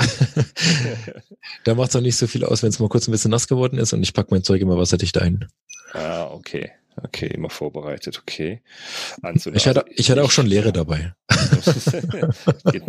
da 1.65 1.75
macht 1.75 1.91
es 1.91 1.97
auch 1.97 2.03
nicht 2.03 2.17
so 2.17 2.27
viel 2.27 2.45
aus, 2.45 2.63
wenn 2.63 2.69
es 2.69 2.79
mal 2.79 2.89
kurz 2.89 3.09
ein 3.09 3.13
bisschen 3.13 3.31
nass 3.31 3.49
geworden 3.49 3.79
ist 3.79 3.93
und 3.93 4.03
ich 4.03 4.13
packe 4.13 4.29
mein 4.31 4.45
Zeug 4.45 4.61
immer 4.61 4.77
wasserdicht 4.77 5.19
ein. 5.19 5.49
Ah, 5.93 6.27
okay. 6.31 6.71
Okay, 6.97 7.27
immer 7.27 7.51
vorbereitet, 7.51 8.19
okay. 8.21 8.61
Anzünder. 9.23 9.57
Ich 9.57 9.67
hatte, 9.67 9.85
ich 9.89 10.11
hatte 10.11 10.23
auch 10.23 10.31
schon 10.31 10.47
Leere 10.47 10.73
dabei. 10.73 11.15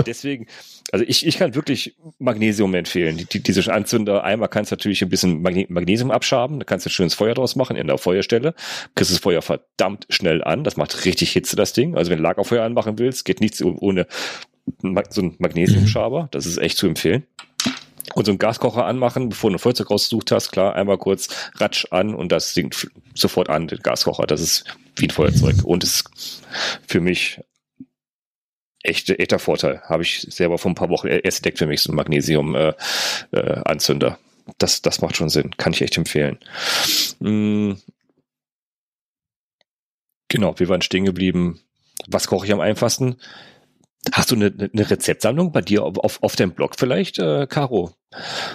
Deswegen, 0.06 0.48
also 0.92 1.06
ich, 1.08 1.26
ich 1.26 1.38
kann 1.38 1.56
wirklich 1.56 1.96
Magnesium 2.20 2.74
empfehlen. 2.74 3.26
Die, 3.32 3.42
diese 3.42 3.72
Anzünder, 3.74 4.24
einmal 4.24 4.50
kannst 4.50 4.72
du 4.72 4.76
natürlich 4.76 5.02
ein 5.02 5.10
bisschen 5.10 5.42
Magnesium 5.42 6.12
abschaben, 6.12 6.60
da 6.60 6.66
kannst 6.66 6.86
du 6.86 6.90
schönes 6.90 7.14
Feuer 7.14 7.34
draus 7.34 7.56
machen 7.56 7.76
in 7.76 7.88
der 7.88 7.98
Feuerstelle. 7.98 8.54
Kriegst 8.96 9.12
das 9.12 9.20
Feuer 9.20 9.42
verdammt 9.42 10.06
schnell 10.10 10.44
an, 10.44 10.64
das 10.64 10.78
macht 10.78 11.06
richtig 11.06 11.32
Hitze, 11.32 11.56
das 11.56 11.74
Ding. 11.74 11.96
Also 11.96 12.12
wenn 12.12 12.18
du 12.18 12.24
Lagerfeuer 12.24 12.64
anmachen 12.64 13.00
willst, 13.00 13.26
geht 13.26 13.40
nichts 13.40 13.62
ohne 13.62 14.08
so 15.10 15.22
ein 15.22 15.36
Magnesiumschaber, 15.40 16.30
das 16.32 16.46
ist 16.46 16.58
echt 16.58 16.78
zu 16.78 16.88
empfehlen 16.88 17.26
und 18.16 18.26
so 18.26 18.32
einen 18.32 18.40
Gaskocher 18.40 18.86
anmachen, 18.86 19.30
bevor 19.30 19.50
du 19.50 19.56
ein 19.56 19.60
Feuerzeug 19.60 19.92
rausgesucht 19.92 20.32
hast, 20.32 20.52
klar, 20.52 20.76
einmal 20.76 20.98
kurz 20.98 21.30
ratsch 21.56 21.86
an 21.92 22.14
und 22.14 22.32
das 22.32 22.54
sinkt 22.54 22.90
sofort 23.14 23.50
an, 23.50 23.68
den 23.68 23.80
Gaskocher. 23.80 24.28
Das 24.28 24.42
ist 24.42 24.66
wie 24.96 25.08
ein 25.08 25.12
Feuerzeug. 25.12 25.64
Und 25.64 25.84
ist 25.84 26.10
für 26.88 27.00
mich 27.00 27.40
echt, 28.84 29.10
echter 29.10 29.40
Vorteil. 29.40 29.82
Habe 29.84 30.04
ich 30.04 30.28
selber 30.30 30.58
vor 30.58 30.72
ein 30.72 30.76
paar 30.76 30.90
Wochen 30.90 31.08
erst 31.08 31.40
entdeckt 31.40 31.58
für 31.58 31.68
mich, 31.68 31.82
so 31.82 31.92
ein 31.92 31.96
Magnesium-Anzünder. 31.96 34.08
Äh, 34.08 34.12
äh, 34.12 34.16
das, 34.58 34.82
das 34.82 35.02
macht 35.02 35.16
schon 35.16 35.30
Sinn. 35.30 35.56
Kann 35.58 35.74
ich 35.74 35.82
echt 35.82 35.98
empfehlen. 35.98 36.38
Mhm. 37.20 37.78
Genau, 40.28 40.60
wir 40.60 40.68
waren 40.68 40.82
stehen 40.82 41.06
geblieben. 41.06 41.62
Was 42.08 42.28
koche 42.28 42.46
ich 42.46 42.52
am 42.52 42.60
einfachsten? 42.60 43.16
Hast 44.12 44.32
du 44.32 44.36
eine, 44.36 44.48
eine 44.48 44.90
Rezeptsammlung 44.90 45.52
bei 45.52 45.62
dir 45.62 45.84
auf, 45.84 46.22
auf 46.22 46.36
deinem 46.36 46.52
Blog 46.52 46.76
vielleicht, 46.78 47.20
äh, 47.20 47.48
Caro? 47.48 47.92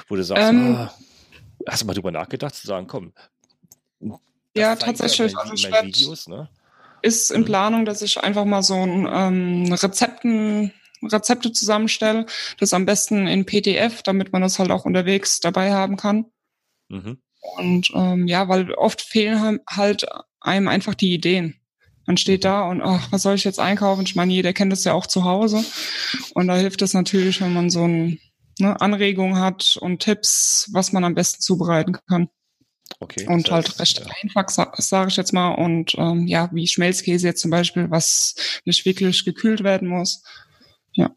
Wo 0.09 0.17
du 0.17 0.23
sagst, 0.23 0.51
ähm, 0.51 0.75
ah, 0.77 0.95
hast 1.67 1.83
du 1.83 1.87
mal 1.87 1.95
drüber 1.95 2.11
nachgedacht, 2.11 2.55
zu 2.55 2.67
sagen, 2.67 2.87
komm. 2.87 3.13
Ja, 4.55 4.77
tatsächlich. 4.77 5.33
Ja 5.33 5.39
mein, 5.39 5.51
also 5.51 5.69
mein 5.71 5.87
Videos, 5.87 6.29
ne? 6.29 6.49
Ist 7.01 7.31
in 7.31 7.43
mhm. 7.43 7.47
Planung, 7.47 7.85
dass 7.85 8.03
ich 8.03 8.19
einfach 8.19 8.45
mal 8.45 8.63
so 8.63 8.75
ein 8.75 9.09
ähm, 9.11 9.73
Rezepten, 9.73 10.73
Rezepte 11.03 11.53
zusammenstelle. 11.53 12.27
Das 12.59 12.75
am 12.75 12.87
besten 12.87 13.27
in 13.29 13.47
PDF, 13.47 14.03
damit 14.03 14.33
man 14.33 14.43
das 14.43 14.59
halt 14.59 14.71
auch 14.71 14.85
unterwegs 14.85 15.41
dabei 15.41 15.73
haben 15.73 15.97
kann. 15.97 16.27
Mhm. 16.89 17.23
Und 17.57 17.91
ähm, 17.95 18.27
ja, 18.27 18.49
weil 18.49 18.73
oft 18.73 19.01
fehlen 19.01 19.61
halt 19.69 20.07
einem 20.41 20.69
einfach 20.69 20.95
die 20.95 21.15
Ideen. 21.15 21.58
Man 22.09 22.17
steht 22.17 22.47
da 22.47 22.63
und 22.63 22.81
ach, 22.81 23.13
was 23.13 23.21
soll 23.21 23.35
ich 23.35 23.45
jetzt 23.45 23.61
einkaufen? 23.61 24.07
Ich 24.07 24.17
meine, 24.17 24.33
jeder 24.33 24.55
kennt 24.55 24.73
das 24.73 24.83
ja 24.85 24.95
auch 24.95 25.07
zu 25.07 25.25
Hause. 25.25 25.63
Und 26.33 26.49
da 26.49 26.57
hilft 26.57 26.81
es 26.81 26.95
natürlich, 26.95 27.43
wenn 27.43 27.53
man 27.53 27.69
so 27.69 27.83
eine 27.83 28.17
ne, 28.59 28.81
Anregung 28.81 29.39
hat 29.39 29.77
und 29.79 29.99
Tipps, 30.01 30.71
was 30.73 30.95
man 30.95 31.05
am 31.05 31.15
besten 31.15 31.43
zubereiten 31.43 31.99
kann. 32.09 32.31
Okay. 32.99 33.27
Und 33.27 33.51
halt 33.51 33.69
heißt, 33.69 33.81
recht 33.81 34.01
ja. 34.01 34.07
einfach, 34.23 34.49
sage 34.79 35.09
ich 35.11 35.19
jetzt 35.19 35.35
mal. 35.35 35.51
Und 35.51 35.97
ähm, 35.99 36.27
ja, 36.27 36.49
wie 36.51 36.67
Schmelzkäse 36.67 37.27
jetzt 37.27 37.43
zum 37.43 37.51
Beispiel, 37.51 37.91
was 37.91 38.37
nicht 38.65 38.87
wirklich 38.87 39.27
gekühlt 39.27 39.63
werden 39.63 39.89
muss. 39.89 40.23
Ja. 40.95 41.11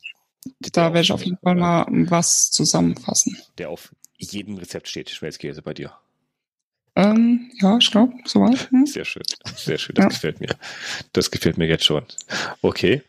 Da 0.73 0.87
werde 0.87 1.03
ich 1.03 1.13
auf 1.13 1.23
jeden 1.23 1.37
Fall 1.37 1.55
mal 1.55 1.85
was 1.89 2.51
zusammenfassen. 2.51 3.37
Der 3.57 3.69
auf 3.69 3.95
jedem 4.17 4.57
Rezept 4.57 4.89
steht, 4.89 5.09
Schmelzkäse 5.09 5.61
bei 5.61 5.73
dir. 5.73 5.93
Ähm, 6.95 7.51
ja, 7.61 7.77
ich 7.77 7.89
glaube, 7.89 8.13
soweit. 8.25 8.69
Hm. 8.71 8.85
Sehr 8.85 9.05
schön, 9.05 9.23
sehr 9.55 9.77
schön, 9.77 9.95
das 9.95 10.03
ja. 10.03 10.09
gefällt 10.09 10.41
mir. 10.41 10.55
Das 11.13 11.31
gefällt 11.31 11.57
mir 11.57 11.67
jetzt 11.67 11.85
schon. 11.85 12.03
Okay. 12.61 13.01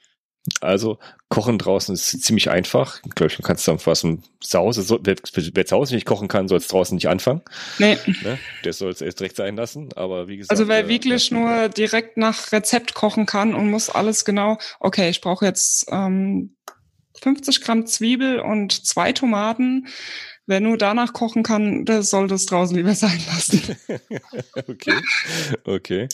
Also, 0.60 0.98
Kochen 1.28 1.56
draußen 1.56 1.94
ist 1.94 2.22
ziemlich 2.22 2.50
einfach. 2.50 3.00
Ich 3.06 3.14
glaube, 3.14 3.32
man 3.34 3.42
kann 3.42 3.54
es 3.54 3.62
zusammenfassen. 3.62 4.24
Zu 4.40 4.58
Hause, 4.58 4.82
so, 4.82 4.98
wer, 5.02 5.14
wer, 5.34 5.66
zu 5.66 5.76
Hause 5.76 5.94
nicht 5.94 6.04
kochen 6.04 6.26
kann, 6.26 6.48
soll 6.48 6.58
es 6.58 6.66
draußen 6.66 6.96
nicht 6.96 7.08
anfangen. 7.08 7.42
Nee. 7.78 7.96
Ne? 8.22 8.38
Der 8.64 8.72
soll 8.72 8.90
es 8.90 9.00
erst 9.00 9.20
direkt 9.20 9.36
sein 9.36 9.54
lassen. 9.54 9.90
Aber 9.94 10.26
wie 10.26 10.38
gesagt. 10.38 10.50
Also, 10.50 10.66
wer 10.66 10.84
äh, 10.84 10.88
wirklich 10.88 11.30
nur 11.30 11.68
direkt 11.68 12.16
nach 12.16 12.50
Rezept 12.50 12.94
kochen 12.94 13.24
kann 13.24 13.54
und 13.54 13.70
muss 13.70 13.88
alles 13.88 14.24
genau, 14.24 14.58
okay, 14.80 15.10
ich 15.10 15.20
brauche 15.20 15.44
jetzt 15.44 15.86
ähm, 15.92 16.56
50 17.22 17.60
Gramm 17.60 17.86
Zwiebel 17.86 18.40
und 18.40 18.84
zwei 18.84 19.12
Tomaten 19.12 19.86
Wer 20.46 20.58
nur 20.58 20.76
danach 20.76 21.12
kochen 21.12 21.44
kann, 21.44 21.84
der 21.84 22.02
soll 22.02 22.26
das 22.26 22.46
draußen 22.46 22.76
lieber 22.76 22.94
sein 22.94 23.20
lassen. 23.28 23.76
okay. 24.68 24.94
Okay. 25.64 26.08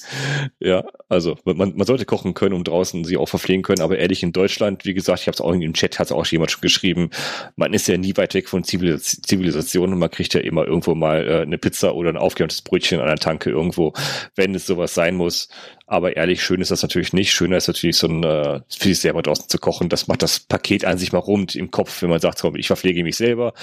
Ja, 0.61 0.85
also 1.09 1.39
man, 1.45 1.75
man 1.75 1.87
sollte 1.87 2.05
kochen 2.05 2.35
können, 2.35 2.55
um 2.55 2.63
draußen 2.63 3.05
sie 3.05 3.17
auch 3.17 3.29
verpflegen 3.29 3.63
können, 3.63 3.81
aber 3.81 3.99
ehrlich, 3.99 4.23
in 4.23 4.33
Deutschland, 4.33 4.85
wie 4.85 4.93
gesagt, 4.93 5.21
ich 5.21 5.29
habe 5.29 5.35
es 5.35 5.41
auch 5.41 5.53
im 5.53 5.73
Chat, 5.73 5.99
hat 5.99 6.09
es 6.09 6.13
auch 6.13 6.27
jemand 6.27 6.51
schon 6.51 6.61
geschrieben, 6.61 7.09
man 7.57 7.73
ist 7.73 7.89
ja 7.89 7.97
nie 7.97 8.17
weit 8.19 8.35
weg 8.35 8.51
von 8.51 8.65
Zivilisation 8.65 9.93
und 9.95 9.99
man 9.99 10.11
kriegt 10.11 10.35
ja 10.35 10.41
immer 10.41 10.67
irgendwo 10.67 10.95
mal 10.95 11.27
äh, 11.27 11.41
eine 11.43 11.57
Pizza 11.57 11.95
oder 11.95 12.11
ein 12.11 12.19
aufgewärmtes 12.19 12.61
Brötchen 12.61 13.01
an 13.01 13.07
der 13.07 13.17
Tanke 13.17 13.49
irgendwo, 13.49 13.95
wenn 14.35 14.55
es 14.55 14.67
sowas 14.67 14.93
sein 14.93 15.15
muss. 15.15 15.49
Aber 15.91 16.17
ehrlich, 16.17 16.43
schön 16.43 16.61
ist 16.61 16.71
das 16.71 16.83
natürlich 16.83 17.15
nicht. 17.15 17.33
Schöner 17.33 17.57
ist 17.57 17.67
natürlich 17.67 17.97
so 17.97 18.09
ein, 18.09 18.23
äh, 18.23 18.61
für 18.69 18.89
sich 18.89 19.01
selber 19.01 19.23
draußen 19.23 19.49
zu 19.49 19.57
kochen. 19.57 19.89
Das 19.89 20.07
macht 20.07 20.23
das 20.23 20.39
Paket 20.39 20.85
an 20.85 20.99
sich 20.99 21.13
mal 21.13 21.19
rund 21.19 21.57
im 21.57 21.71
Kopf, 21.71 22.03
wenn 22.03 22.11
man 22.11 22.21
sagt, 22.21 22.43
komm, 22.43 22.57
ich 22.57 22.67
verpflege 22.67 23.03
mich 23.03 23.17
selber, 23.17 23.55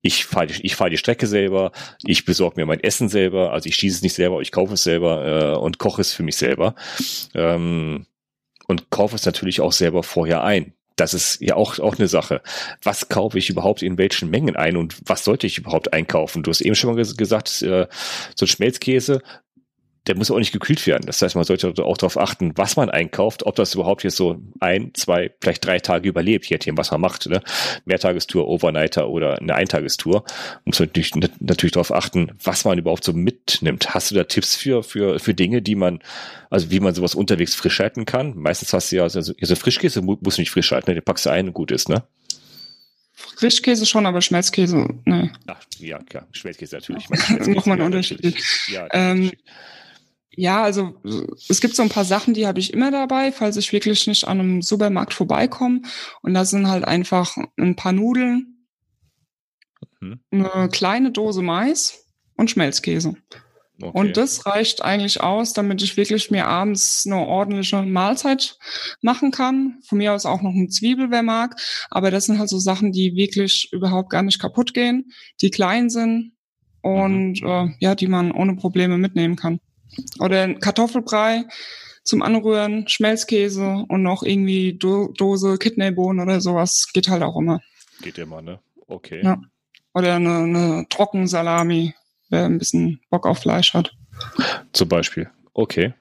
ich 0.00 0.24
fahre 0.24 0.46
die, 0.46 0.64
ich 0.64 0.76
fahr 0.76 0.88
die 0.88 0.96
Strecke 0.96 1.26
selber, 1.26 1.72
ich 2.02 2.24
besorge 2.24 2.58
mir 2.58 2.64
mein 2.64 2.80
Essen 2.80 3.10
selber, 3.10 3.52
also 3.52 3.68
ich 3.68 3.76
schieße 3.76 3.96
es 3.96 4.02
nicht 4.02 4.14
selber, 4.14 4.40
ich 4.40 4.50
kaufe 4.50 4.74
es 4.74 4.82
selber 4.82 5.52
äh, 5.52 5.58
und 5.58 5.78
koche 5.78 6.00
es 6.00 6.14
für 6.14 6.22
mich 6.22 6.36
selber. 6.36 6.74
Ähm, 7.34 8.06
und 8.66 8.88
kaufe 8.88 9.14
es 9.14 9.26
natürlich 9.26 9.60
auch 9.60 9.72
selber 9.72 10.02
vorher 10.02 10.42
ein 10.42 10.72
das 10.96 11.12
ist 11.12 11.40
ja 11.40 11.56
auch, 11.56 11.78
auch 11.78 11.98
eine 11.98 12.08
Sache. 12.08 12.40
Was 12.82 13.08
kaufe 13.08 13.38
ich 13.38 13.50
überhaupt 13.50 13.82
in 13.82 13.98
welchen 13.98 14.30
Mengen 14.30 14.56
ein 14.56 14.76
und 14.76 14.96
was 15.06 15.24
sollte 15.24 15.46
ich 15.46 15.58
überhaupt 15.58 15.92
einkaufen? 15.92 16.42
Du 16.42 16.50
hast 16.50 16.60
eben 16.60 16.74
schon 16.74 16.94
mal 16.94 17.04
gesagt, 17.04 17.62
äh, 17.62 17.88
so 18.36 18.44
ein 18.44 18.48
Schmelzkäse, 18.48 19.22
der 20.06 20.16
muss 20.16 20.30
auch 20.30 20.38
nicht 20.38 20.52
gekühlt 20.52 20.86
werden. 20.86 21.04
Das 21.06 21.22
heißt, 21.22 21.34
man 21.34 21.44
sollte 21.44 21.68
auch 21.82 21.96
darauf 21.96 22.18
achten, 22.18 22.52
was 22.56 22.76
man 22.76 22.90
einkauft, 22.90 23.46
ob 23.46 23.54
das 23.56 23.74
überhaupt 23.74 24.04
jetzt 24.04 24.16
so 24.16 24.40
ein, 24.60 24.92
zwei, 24.94 25.30
vielleicht 25.40 25.64
drei 25.64 25.78
Tage 25.78 26.08
überlebt, 26.08 26.46
je 26.46 26.56
nachdem, 26.56 26.76
was 26.76 26.90
man 26.90 27.00
macht. 27.00 27.26
Ne? 27.26 27.40
Mehrtagestour, 27.86 28.46
Overnighter 28.46 29.08
oder 29.08 29.38
eine 29.38 29.54
Eintagestour. 29.54 30.24
Muss 30.64 30.78
man 30.78 30.88
natürlich, 30.88 31.12
natürlich 31.40 31.72
darauf 31.72 31.92
achten, 31.92 32.32
was 32.42 32.64
man 32.64 32.78
überhaupt 32.78 33.04
so 33.04 33.14
mitnimmt. 33.14 33.94
Hast 33.94 34.10
du 34.10 34.14
da 34.14 34.24
Tipps 34.24 34.56
für, 34.56 34.82
für, 34.82 35.18
für 35.18 35.32
Dinge, 35.32 35.62
die 35.62 35.74
man, 35.74 36.00
also 36.50 36.70
wie 36.70 36.80
man 36.80 36.94
sowas 36.94 37.14
unterwegs 37.14 37.54
frisch 37.54 37.78
halten 37.80 38.04
kann? 38.04 38.36
Meistens 38.36 38.74
hast 38.74 38.92
du 38.92 38.96
ja, 38.96 39.04
also, 39.04 39.18
also 39.18 39.56
Frischkäse 39.56 40.02
muss 40.02 40.36
nicht 40.36 40.50
frisch 40.50 40.70
halten, 40.72 40.90
ne? 40.90 40.94
den 40.96 41.04
packst 41.04 41.24
du 41.24 41.30
ein 41.30 41.48
und 41.48 41.54
gut 41.54 41.70
ist, 41.70 41.88
ne? 41.88 42.04
Frischkäse 43.36 43.86
schon, 43.86 44.06
aber 44.06 44.20
Schmelzkäse, 44.20 44.88
ne. 45.04 45.32
Ach, 45.46 45.60
ja, 45.78 45.98
klar, 45.98 46.26
Schmelzkäse 46.32 46.76
natürlich. 46.76 47.08
Nochmal 47.46 47.80
ein 47.80 47.86
Unterschied. 47.86 48.36
Ja, 48.68 48.86
ähm, 48.92 49.32
ja, 50.36 50.62
also 50.62 50.94
es 51.48 51.60
gibt 51.60 51.76
so 51.76 51.82
ein 51.82 51.88
paar 51.88 52.04
Sachen, 52.04 52.34
die 52.34 52.46
habe 52.46 52.58
ich 52.58 52.72
immer 52.72 52.90
dabei, 52.90 53.32
falls 53.32 53.56
ich 53.56 53.72
wirklich 53.72 54.06
nicht 54.06 54.26
an 54.26 54.40
einem 54.40 54.62
Supermarkt 54.62 55.14
vorbeikomme. 55.14 55.82
Und 56.22 56.34
das 56.34 56.50
sind 56.50 56.68
halt 56.68 56.84
einfach 56.84 57.36
ein 57.58 57.76
paar 57.76 57.92
Nudeln, 57.92 58.66
mhm. 60.00 60.20
eine 60.30 60.68
kleine 60.70 61.10
Dose 61.12 61.42
Mais 61.42 62.04
und 62.36 62.50
Schmelzkäse. 62.50 63.16
Okay. 63.82 63.98
Und 63.98 64.16
das 64.16 64.46
reicht 64.46 64.82
eigentlich 64.84 65.20
aus, 65.20 65.52
damit 65.52 65.82
ich 65.82 65.96
wirklich 65.96 66.30
mir 66.30 66.46
abends 66.46 67.04
eine 67.06 67.18
ordentliche 67.18 67.82
Mahlzeit 67.82 68.56
machen 69.02 69.32
kann. 69.32 69.80
Von 69.84 69.98
mir 69.98 70.12
aus 70.12 70.26
auch 70.26 70.42
noch 70.42 70.52
eine 70.52 70.68
Zwiebel, 70.68 71.10
wer 71.10 71.24
mag. 71.24 71.56
Aber 71.90 72.12
das 72.12 72.26
sind 72.26 72.38
halt 72.38 72.48
so 72.48 72.58
Sachen, 72.58 72.92
die 72.92 73.16
wirklich 73.16 73.68
überhaupt 73.72 74.10
gar 74.10 74.22
nicht 74.22 74.38
kaputt 74.38 74.74
gehen, 74.74 75.10
die 75.40 75.50
klein 75.50 75.90
sind 75.90 76.34
und 76.82 77.42
mhm. 77.42 77.48
äh, 77.48 77.68
ja, 77.80 77.94
die 77.96 78.06
man 78.06 78.30
ohne 78.30 78.54
Probleme 78.54 78.96
mitnehmen 78.96 79.34
kann. 79.34 79.58
Oder 80.18 80.54
Kartoffelbrei 80.54 81.44
zum 82.02 82.22
Anrühren, 82.22 82.86
Schmelzkäse 82.88 83.84
und 83.88 84.02
noch 84.02 84.22
irgendwie 84.22 84.74
Do 84.74 85.12
Dose 85.16 85.58
Kidneybohnen 85.58 86.22
oder 86.22 86.40
sowas. 86.40 86.88
Geht 86.92 87.08
halt 87.08 87.22
auch 87.22 87.36
immer. 87.36 87.60
Geht 88.02 88.18
immer, 88.18 88.42
ne? 88.42 88.60
Okay. 88.86 89.22
Ja. 89.22 89.40
Oder 89.94 90.16
eine, 90.16 90.38
eine 90.38 90.86
Trockensalami, 90.90 91.94
wer 92.28 92.44
ein 92.44 92.58
bisschen 92.58 93.00
Bock 93.10 93.26
auf 93.26 93.38
Fleisch 93.38 93.74
hat. 93.74 93.94
Zum 94.72 94.88
Beispiel. 94.88 95.30
Okay. 95.54 95.94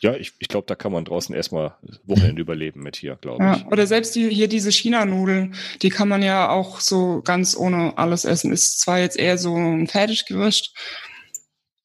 Ja, 0.00 0.14
ich, 0.14 0.32
ich 0.38 0.48
glaube, 0.48 0.66
da 0.66 0.74
kann 0.74 0.92
man 0.92 1.04
draußen 1.04 1.34
erstmal 1.34 1.76
Wochenende 2.04 2.42
überleben 2.42 2.82
mit 2.82 2.96
hier, 2.96 3.16
glaube 3.16 3.42
ja, 3.42 3.56
ich. 3.56 3.66
Oder 3.66 3.86
selbst 3.86 4.14
die, 4.14 4.28
hier 4.28 4.48
diese 4.48 4.70
China-Nudeln, 4.70 5.54
die 5.80 5.88
kann 5.88 6.08
man 6.08 6.22
ja 6.22 6.50
auch 6.50 6.80
so 6.80 7.22
ganz 7.22 7.56
ohne 7.56 7.96
alles 7.96 8.26
essen. 8.26 8.52
Ist 8.52 8.80
zwar 8.80 8.98
jetzt 8.98 9.18
eher 9.18 9.38
so 9.38 9.56
ein 9.56 9.86
Fertiggericht, 9.86 10.74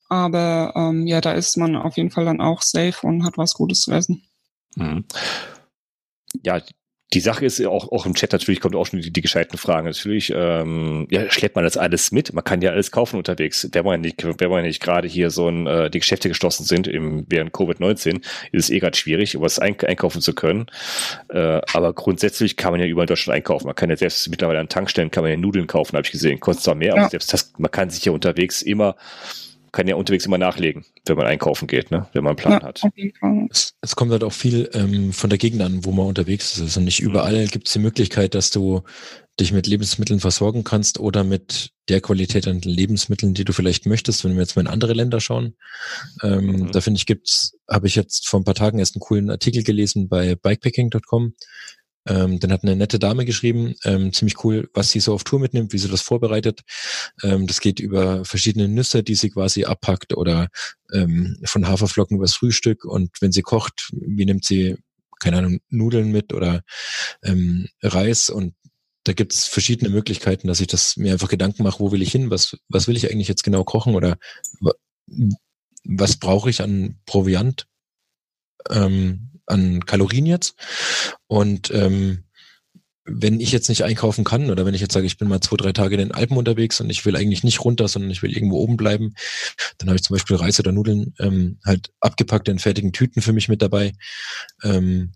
aber 0.10 0.74
ähm, 0.76 1.08
ja, 1.08 1.22
da 1.22 1.34
ist 1.34 1.56
man 1.58 1.76
auf 1.76 1.96
jeden 1.98 2.12
Fall 2.12 2.26
dann 2.26 2.42
auch 2.42 2.62
safe 2.62 3.06
und 3.06 3.24
hat 3.24 3.38
was 3.38 3.54
Gutes 3.54 3.82
zu 3.82 3.92
essen. 3.92 4.24
Mhm. 4.76 5.06
Ja, 6.44 6.62
die 7.14 7.22
Sache 7.22 7.44
ist 7.44 7.66
auch, 7.66 7.92
auch 7.92 8.06
im 8.06 8.14
Chat 8.14 8.32
natürlich 8.34 8.60
kommt 8.60 8.76
auch 8.76 8.86
schon 8.86 9.02
die, 9.02 9.12
die 9.12 9.22
gescheiten 9.22 9.58
Fragen. 9.58 9.88
Natürlich, 9.88 10.32
ähm, 10.36 11.08
ja, 11.10 11.30
schleppt 11.32 11.56
man 11.56 11.64
das 11.66 11.76
alles 11.76 12.12
mit. 12.12 12.34
Man 12.34 12.44
kann 12.44 12.62
ja 12.62 12.70
alles 12.70 12.92
kaufen 12.92 13.18
unterwegs. 13.18 13.68
Wenn 13.72 13.84
man 13.84 14.02
nicht, 14.02 14.24
wenn 14.24 14.50
man 14.50 14.62
nicht 14.62 14.80
gerade 14.80 15.08
hier 15.08 15.32
so 15.32 15.48
ein, 15.48 15.66
äh, 15.66 15.90
die 15.90 16.00
Geschäfte 16.00 16.30
geschlossen 16.30 16.66
sind 16.66 16.88
im, 16.88 17.26
während 17.28 17.52
Covid-19, 17.52 18.24
ist 18.52 18.66
es 18.66 18.70
eh 18.70 18.80
gerade 18.80 18.96
schwierig, 18.96 19.40
was 19.42 19.58
ein, 19.58 19.80
einkaufen 19.80 20.22
zu 20.22 20.36
können. 20.36 20.68
Äh, 21.30 21.62
aber 21.74 21.94
grundsätzlich 21.94 22.58
kann 22.58 22.74
man 22.74 22.80
ja 22.80 22.86
überall 22.86 23.06
in 23.06 23.10
Deutschland 23.10 23.38
einkaufen. 23.38 23.66
Man 23.66 23.76
kann 23.76 23.90
ja 23.90 23.98
selbst 23.98 24.30
mittlerweile 24.30 24.60
an 24.60 24.70
Tankstellen 24.70 25.10
kann 25.10 25.24
man 25.24 25.32
ja 25.32 25.38
Nudeln 25.38 25.66
kaufen, 25.66 25.98
habe 25.98 26.06
ich 26.06 26.12
gesehen. 26.12 26.40
Kostet 26.40 26.64
zwar 26.64 26.76
mehr, 26.76 26.94
ja. 26.94 27.02
aber 27.02 27.10
selbst 27.10 27.34
das, 27.34 27.54
man 27.58 27.72
kann 27.72 27.90
sich 27.90 28.06
ja 28.06 28.12
unterwegs 28.12 28.62
immer 28.62 28.96
kann 29.72 29.88
ja 29.88 29.96
unterwegs 29.96 30.26
immer 30.26 30.38
nachlegen, 30.38 30.86
wenn 31.06 31.18
man 31.18 31.28
einkaufen 31.28 31.68
geht, 31.68 31.92
ne? 31.92 32.08
wenn 32.14 32.24
man 32.24 32.32
einen 32.32 32.38
Plan 32.38 32.60
ja, 32.62 32.64
hat. 32.64 32.82
Es, 33.50 33.74
es, 33.82 33.96
kommt 33.96 34.12
halt 34.12 34.24
auch 34.24 34.34
viel 34.34 34.70
ähm, 34.74 35.14
von 35.14 35.30
der 35.30 35.40
Gegend 35.40 35.62
an, 35.62 35.86
wo 35.86 35.92
man 35.92 36.08
unterwegs 36.08 36.54
ist. 36.56 36.62
Also 36.62 36.82
nicht 36.82 37.00
überall 37.00 37.46
mhm. 37.46 37.50
gibt 37.50 37.68
es 37.68 37.74
die 37.74 37.80
Möglichkeit, 37.80 38.36
dass 38.36 38.52
du 38.52 38.84
dich 39.40 39.54
mit 39.54 39.68
Lebensmitteln 39.68 40.20
versorgen 40.20 40.64
kannst 40.64 41.00
oder 41.00 41.24
mit 41.24 41.72
der 41.88 42.02
Qualität 42.02 42.48
an 42.48 42.62
Lebensmitteln, 42.62 43.34
die 43.34 43.46
du 43.46 43.54
vielleicht 43.54 43.86
möchtest, 43.86 44.24
wenn 44.24 44.34
wir 44.34 44.42
jetzt 44.42 44.56
mal 44.56 44.64
in 44.64 44.68
andere 44.68 44.94
Länder 44.94 45.22
schauen. 45.22 45.56
Ähm, 46.24 46.46
mhm. 46.46 46.72
Da 46.72 46.82
finde 46.82 46.98
ich, 46.98 47.06
gibt's, 47.06 47.54
habe 47.70 47.88
ich 47.88 47.96
jetzt 47.96 48.28
vor 48.28 48.40
ein 48.40 48.44
paar 48.44 48.56
Tagen 48.56 48.80
erst 48.80 48.96
einen 48.96 49.02
coolen 49.02 49.30
Artikel 49.30 49.64
gelesen 49.64 50.10
bei 50.10 50.36
bikepacking.com. 50.36 51.34
Ähm, 52.10 52.40
dann 52.40 52.52
hat 52.52 52.64
eine 52.64 52.76
nette 52.76 53.00
Dame 53.00 53.26
geschrieben, 53.26 53.76
ähm, 53.86 54.12
ziemlich 54.12 54.44
cool, 54.44 54.70
was 54.74 54.90
sie 54.90 55.00
so 55.00 55.14
auf 55.14 55.24
Tour 55.24 55.40
mitnimmt, 55.40 55.72
wie 55.72 55.78
sie 55.78 55.88
das 55.88 56.02
vorbereitet. 56.02 56.62
Ähm, 57.24 57.48
das 57.48 57.62
geht 57.62 57.80
über 57.80 58.26
verschiedene 58.26 58.68
Nüsse, 58.68 59.04
die 59.04 59.16
sie 59.16 59.30
quasi 59.30 59.66
abpackt 59.66 60.18
oder 60.18 60.50
ähm, 60.92 61.38
von 61.46 61.68
Haferflocken 61.68 62.18
übers 62.18 62.36
Frühstück. 62.36 62.84
Und 62.84 63.12
wenn 63.22 63.32
sie 63.32 63.44
kocht, 63.44 63.92
wie 63.94 64.26
nimmt 64.26 64.44
sie, 64.44 64.78
keine 65.20 65.38
Ahnung, 65.38 65.60
Nudeln 65.70 66.12
mit 66.12 66.34
oder 66.34 66.64
ähm, 67.24 67.68
Reis 67.84 68.30
und 68.30 68.56
da 69.04 69.14
gibt 69.14 69.34
es 69.34 69.48
verschiedene 69.48 69.90
Möglichkeiten, 69.90 70.48
dass 70.48 70.60
ich 70.60 70.68
das 70.68 70.98
mir 70.98 71.14
einfach 71.14 71.30
Gedanken 71.30 71.64
mache, 71.64 71.80
wo 71.80 71.92
will 71.92 72.02
ich 72.02 72.12
hin, 72.12 72.30
was, 72.30 72.58
was 72.68 72.88
will 72.88 72.98
ich 72.98 73.10
eigentlich 73.10 73.28
jetzt 73.28 73.44
genau 73.44 73.64
kochen 73.64 73.96
oder 73.96 74.18
was 75.84 76.18
brauche 76.18 76.50
ich 76.50 76.62
an 76.62 77.00
Proviant. 77.06 77.66
Ähm, 78.70 79.30
an 79.50 79.86
Kalorien 79.86 80.26
jetzt. 80.26 80.56
Und 81.28 81.72
ähm, 81.72 82.24
wenn 83.12 83.40
ich 83.40 83.52
jetzt 83.52 83.70
nicht 83.70 83.84
einkaufen 83.84 84.24
kann 84.24 84.52
oder 84.52 84.66
wenn 84.66 84.74
ich 84.74 84.82
jetzt 84.82 84.94
sage, 84.94 85.08
ich 85.08 85.18
bin 85.18 85.28
mal 85.28 85.42
zwei, 85.42 85.58
drei 85.58 85.74
Tage 85.74 85.96
in 85.96 86.00
den 86.00 86.12
Alpen 86.12 86.38
unterwegs 86.38 86.80
und 86.80 86.90
ich 86.90 87.06
will 87.06 87.16
eigentlich 87.16 87.44
nicht 87.44 87.64
runter, 87.64 87.88
sondern 87.88 88.12
ich 88.12 88.22
will 88.22 88.32
irgendwo 88.32 88.58
oben 88.58 88.78
bleiben, 88.78 89.16
dann 89.78 89.90
habe 89.90 89.96
ich 89.96 90.04
zum 90.04 90.16
Beispiel 90.16 90.36
Reis 90.36 90.60
oder 90.60 90.72
Nudeln 90.72 91.14
ähm, 91.20 91.60
halt 91.66 91.92
abgepackt 92.00 92.48
in 92.50 92.60
fertigen 92.60 92.94
Tüten 92.94 93.22
für 93.22 93.34
mich 93.34 93.50
mit 93.50 93.62
dabei. 93.62 93.94
Ähm, 94.64 95.14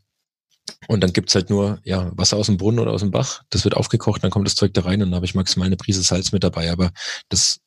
und 0.88 1.02
dann 1.02 1.14
gibt's 1.14 1.36
halt 1.36 1.50
nur 1.50 1.80
ja 1.84 2.12
Wasser 2.16 2.38
aus 2.38 2.48
dem 2.48 2.58
Brunnen 2.58 2.80
oder 2.80 2.92
aus 2.92 3.02
dem 3.02 3.12
Bach. 3.12 3.44
Das 3.50 3.64
wird 3.64 3.76
aufgekocht, 3.76 4.24
dann 4.24 4.32
kommt 4.32 4.48
das 4.48 4.56
Zeug 4.56 4.74
da 4.74 4.82
rein 4.82 5.02
und 5.02 5.10
dann 5.10 5.16
habe 5.16 5.26
ich 5.26 5.36
maximal 5.36 5.68
eine 5.68 5.78
Prise 5.78 6.02
Salz 6.02 6.32
mit 6.32 6.44
dabei. 6.44 6.72
Aber 6.72 6.92
das 7.30 7.60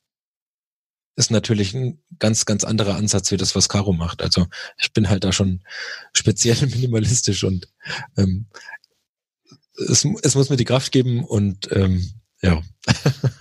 ist 1.17 1.31
natürlich 1.31 1.75
ein 1.75 1.99
ganz, 2.19 2.45
ganz 2.45 2.63
anderer 2.63 2.97
Ansatz 2.97 3.31
wie 3.31 3.37
das, 3.37 3.57
was 3.57 3.69
Caro 3.69 3.93
macht. 3.93 4.23
Also 4.23 4.47
ich 4.79 4.93
bin 4.93 5.09
halt 5.09 5.25
da 5.25 5.33
schon 5.33 5.63
speziell 6.13 6.67
minimalistisch 6.67 7.43
und 7.45 7.69
ähm, 8.17 8.47
es, 9.77 10.07
es 10.23 10.35
muss 10.35 10.51
mir 10.51 10.57
die 10.57 10.65
Kraft 10.65 10.93
geben 10.93 11.25
und 11.25 11.71
ähm, 11.73 12.13
ja. 12.43 12.63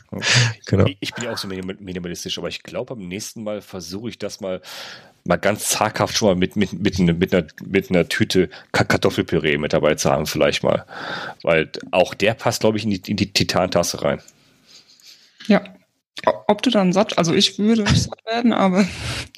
Okay. 0.09 0.25
genau. 0.65 0.85
Ich 0.99 1.13
bin 1.13 1.25
ja 1.25 1.33
auch 1.33 1.37
so 1.37 1.47
minimalistisch, 1.47 2.37
aber 2.37 2.47
ich 2.47 2.63
glaube, 2.63 2.95
beim 2.95 3.07
nächsten 3.07 3.43
Mal 3.43 3.61
versuche 3.61 4.09
ich 4.09 4.17
das 4.17 4.39
mal 4.39 4.61
mal 5.27 5.37
ganz 5.37 5.69
zaghaft 5.69 6.15
schon 6.15 6.27
mal 6.27 6.35
mit, 6.35 6.55
mit, 6.55 6.71
mit, 6.73 6.99
mit, 6.99 7.33
einer, 7.33 7.47
mit 7.65 7.89
einer 7.89 8.07
Tüte 8.07 8.49
Kartoffelpüree 8.71 9.57
mit 9.57 9.73
dabei 9.73 9.95
zu 9.95 10.11
haben, 10.11 10.27
vielleicht 10.27 10.63
mal. 10.63 10.85
Weil 11.41 11.71
auch 11.91 12.13
der 12.13 12.35
passt, 12.35 12.61
glaube 12.61 12.77
ich, 12.77 12.83
in 12.83 12.91
die, 12.91 13.01
in 13.09 13.17
die 13.17 13.33
Titantasse 13.33 14.03
rein. 14.03 14.21
Ja, 15.47 15.63
ob 16.47 16.61
du 16.61 16.69
dann 16.69 16.93
satt, 16.93 17.17
also 17.17 17.33
ich 17.33 17.59
würde 17.59 17.83
nicht 17.83 18.03
satt 18.03 18.25
werden, 18.25 18.53
aber 18.53 18.87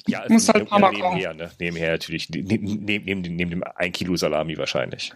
ja, 0.06 0.20
also 0.20 0.32
muss 0.32 0.48
halt 0.48 0.62
ein 0.62 0.66
paar 0.66 0.78
Mal 0.78 0.92
nebenher, 0.92 1.34
ne? 1.34 1.50
nebenher 1.58 1.92
natürlich, 1.92 2.28
neben, 2.30 2.84
neben, 2.84 3.20
neben 3.20 3.50
dem 3.50 3.62
1 3.62 3.96
Kilo 3.96 4.16
Salami 4.16 4.56
wahrscheinlich. 4.56 5.12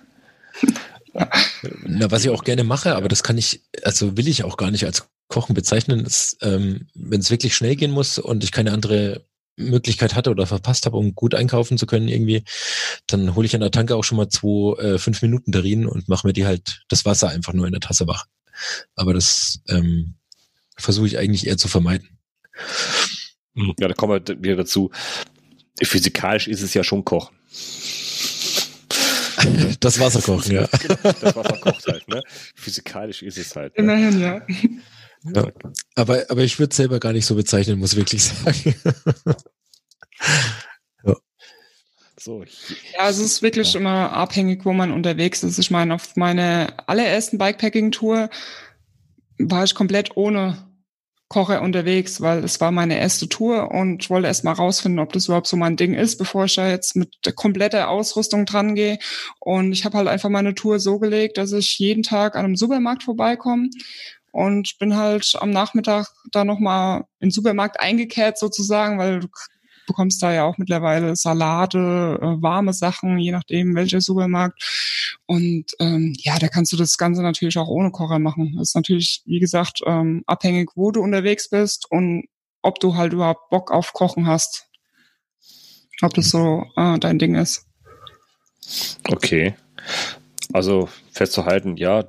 Na, 1.84 2.10
was 2.10 2.24
ich 2.24 2.30
auch 2.30 2.44
gerne 2.44 2.64
mache, 2.64 2.96
aber 2.96 3.08
das 3.08 3.22
kann 3.22 3.38
ich, 3.38 3.62
also 3.84 4.16
will 4.16 4.28
ich 4.28 4.44
auch 4.44 4.56
gar 4.56 4.70
nicht 4.70 4.84
als 4.84 5.08
Kochen 5.28 5.54
bezeichnen, 5.54 6.04
ist, 6.04 6.38
ähm, 6.42 6.88
wenn 6.94 7.20
es 7.20 7.30
wirklich 7.30 7.54
schnell 7.54 7.76
gehen 7.76 7.90
muss 7.90 8.18
und 8.18 8.44
ich 8.44 8.52
keine 8.52 8.72
andere 8.72 9.24
Möglichkeit 9.56 10.14
hatte 10.14 10.30
oder 10.30 10.46
verpasst 10.46 10.86
habe, 10.86 10.96
um 10.96 11.14
gut 11.14 11.34
einkaufen 11.34 11.78
zu 11.78 11.86
können 11.86 12.08
irgendwie, 12.08 12.44
dann 13.06 13.34
hole 13.34 13.46
ich 13.46 13.54
an 13.54 13.60
der 13.60 13.70
Tanke 13.70 13.96
auch 13.96 14.04
schon 14.04 14.16
mal 14.16 14.28
zwei 14.28 14.80
äh, 14.80 14.98
fünf 14.98 15.20
Minuten 15.22 15.52
Terrinen 15.52 15.86
und 15.86 16.08
mache 16.08 16.26
mir 16.26 16.32
die 16.32 16.46
halt 16.46 16.82
das 16.88 17.04
Wasser 17.04 17.28
einfach 17.28 17.52
nur 17.52 17.66
in 17.66 17.72
der 17.72 17.80
Tasse 17.80 18.06
wach. 18.06 18.26
Aber 18.96 19.14
das 19.14 19.60
ähm, 19.68 20.14
versuche 20.77 21.07
ich 21.07 21.18
eigentlich 21.18 21.47
eher 21.47 21.59
zu 21.59 21.68
vermeiden. 21.68 22.18
Hm. 23.55 23.75
Ja, 23.79 23.89
da 23.89 23.95
kommen 23.95 24.27
wir 24.27 24.43
wieder 24.43 24.57
dazu. 24.57 24.91
Physikalisch 25.83 26.49
ist 26.49 26.62
es 26.62 26.75
ja 26.75 26.85
schon 26.85 27.05
Kochen. 27.05 27.37
Das 29.81 29.99
Wasserkochen, 29.99 30.55
ja. 30.55 30.66
Genau, 30.66 30.97
das 31.03 31.37
Wasser 31.37 31.59
kocht 31.59 31.87
halt, 31.87 32.07
ne? 32.09 32.23
Physikalisch 32.55 33.23
ist 33.23 33.39
es 33.39 33.57
halt. 33.57 33.77
Ne? 33.77 33.83
Immerhin, 33.83 34.20
ja. 34.20 34.43
ja. 35.35 35.53
Aber, 35.97 36.25
aber 36.29 36.43
ich 36.43 36.59
würde 36.59 36.70
es 36.70 36.77
selber 36.77 37.01
gar 37.01 37.12
nicht 37.12 37.27
so 37.27 37.35
bezeichnen, 37.35 37.79
muss 37.79 37.93
ich 37.93 37.99
wirklich 37.99 38.23
sagen. 38.25 38.75
ja. 41.05 41.16
So. 42.18 42.45
Ja, 42.97 43.09
es 43.09 43.18
ist 43.18 43.43
wirklich 43.43 43.73
ja. 43.73 43.81
immer 43.81 44.12
abhängig, 44.12 44.64
wo 44.64 44.73
man 44.73 44.93
unterwegs 44.93 45.43
ist. 45.43 45.59
Ich 45.59 45.70
meine, 45.70 45.95
auf 45.95 46.14
meiner 46.16 46.75
allerersten 46.87 47.39
Bikepacking-Tour 47.39 48.31
war 49.39 49.64
ich 49.64 49.74
komplett 49.74 50.16
ohne 50.16 50.57
koche 51.33 51.62
unterwegs, 51.62 52.20
weil 52.20 52.45
es 52.45 52.61
war 52.61 52.72
meine 52.72 52.99
erste 52.99 53.26
Tour 53.26 53.70
und 53.70 54.11
wollte 54.11 54.26
erst 54.26 54.45
mal 54.45 54.53
rausfinden, 54.53 55.01
ob 55.01 55.14
das 55.14 55.26
überhaupt 55.26 55.47
so 55.47 55.57
mein 55.57 55.76
Ding 55.76 55.95
ist, 55.95 56.18
bevor 56.18 56.45
ich 56.45 56.55
da 56.57 56.68
jetzt 56.68 56.95
mit 56.95 57.16
kompletter 57.37 57.89
Ausrüstung 57.89 58.45
dran 58.45 58.74
gehe. 58.74 58.99
Und 59.41 59.72
ich 59.72 59.87
habe 59.87 59.97
halt 59.97 60.09
einfach 60.09 60.28
meine 60.28 60.55
Tour 60.55 60.78
so 60.78 60.99
gelegt, 60.99 61.39
dass 61.39 61.53
ich 61.53 61.78
jeden 61.78 62.03
Tag 62.03 62.37
an 62.37 62.45
einem 62.45 62.57
Supermarkt 62.57 63.05
vorbeikomme 63.05 63.70
und 64.30 64.78
bin 64.78 64.97
halt 64.97 65.35
am 65.41 65.51
Nachmittag 65.51 66.09
da 66.33 66.45
nochmal 66.45 67.05
in 67.20 67.28
den 67.28 67.30
Supermarkt 67.30 67.80
eingekehrt 67.80 68.39
sozusagen, 68.39 68.99
weil 68.99 69.20
du 69.20 69.28
bekommst 69.93 70.22
da 70.22 70.32
ja 70.32 70.45
auch 70.45 70.57
mittlerweile 70.57 71.14
Salate, 71.16 72.18
äh, 72.20 72.43
warme 72.43 72.72
Sachen, 72.72 73.18
je 73.18 73.30
nachdem 73.30 73.74
welcher 73.74 74.01
Supermarkt. 74.01 74.59
Und 75.26 75.66
ähm, 75.80 76.14
ja, 76.18 76.38
da 76.38 76.49
kannst 76.49 76.72
du 76.72 76.78
das 76.78 76.97
Ganze 76.97 77.22
natürlich 77.22 77.59
auch 77.59 77.68
ohne 77.68 77.90
Kocher 77.90 78.18
machen. 78.18 78.55
Das 78.57 78.70
ist 78.70 78.74
natürlich, 78.74 79.22
wie 79.26 79.38
gesagt, 79.38 79.82
ähm, 79.86 80.22
abhängig, 80.26 80.70
wo 80.76 80.90
du 80.93 81.03
unterwegs 81.03 81.51
bist 81.51 81.86
und 81.90 82.24
ob 82.62 82.80
du 82.80 82.97
halt 82.97 83.12
überhaupt 83.12 83.51
Bock 83.51 83.70
auf 83.70 83.93
Kochen 83.93 84.26
hast. 84.26 84.66
Ob 86.01 86.14
das 86.14 86.30
so 86.30 86.64
äh, 86.76 86.99
dein 86.99 87.18
Ding 87.18 87.34
ist. 87.34 87.66
Okay. 89.11 89.55
Also 90.55 90.88
festzuhalten, 91.11 91.76
ja, 91.76 92.05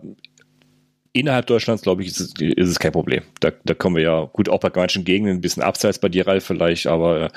innerhalb 1.14 1.46
Deutschlands, 1.46 1.84
glaube 1.84 2.02
ich, 2.02 2.10
ist 2.10 2.20
es, 2.20 2.34
ist 2.40 2.70
es 2.70 2.80
kein 2.80 2.92
Problem. 2.92 3.22
Da, 3.40 3.52
da 3.64 3.74
kommen 3.76 3.96
wir 3.96 4.04
ja 4.04 4.30
gut 4.34 4.50
auch 4.50 4.60
bei 4.60 4.72
manchen 4.76 5.06
Gegenden 5.06 5.38
ein 5.38 5.42
bisschen 5.42 5.64
abseits 5.64 6.00
bei 6.00 6.10
dir, 6.10 6.28
Ralf, 6.28 6.44
vielleicht, 6.44 6.88
aber 6.88 7.22
äh, 7.22 7.30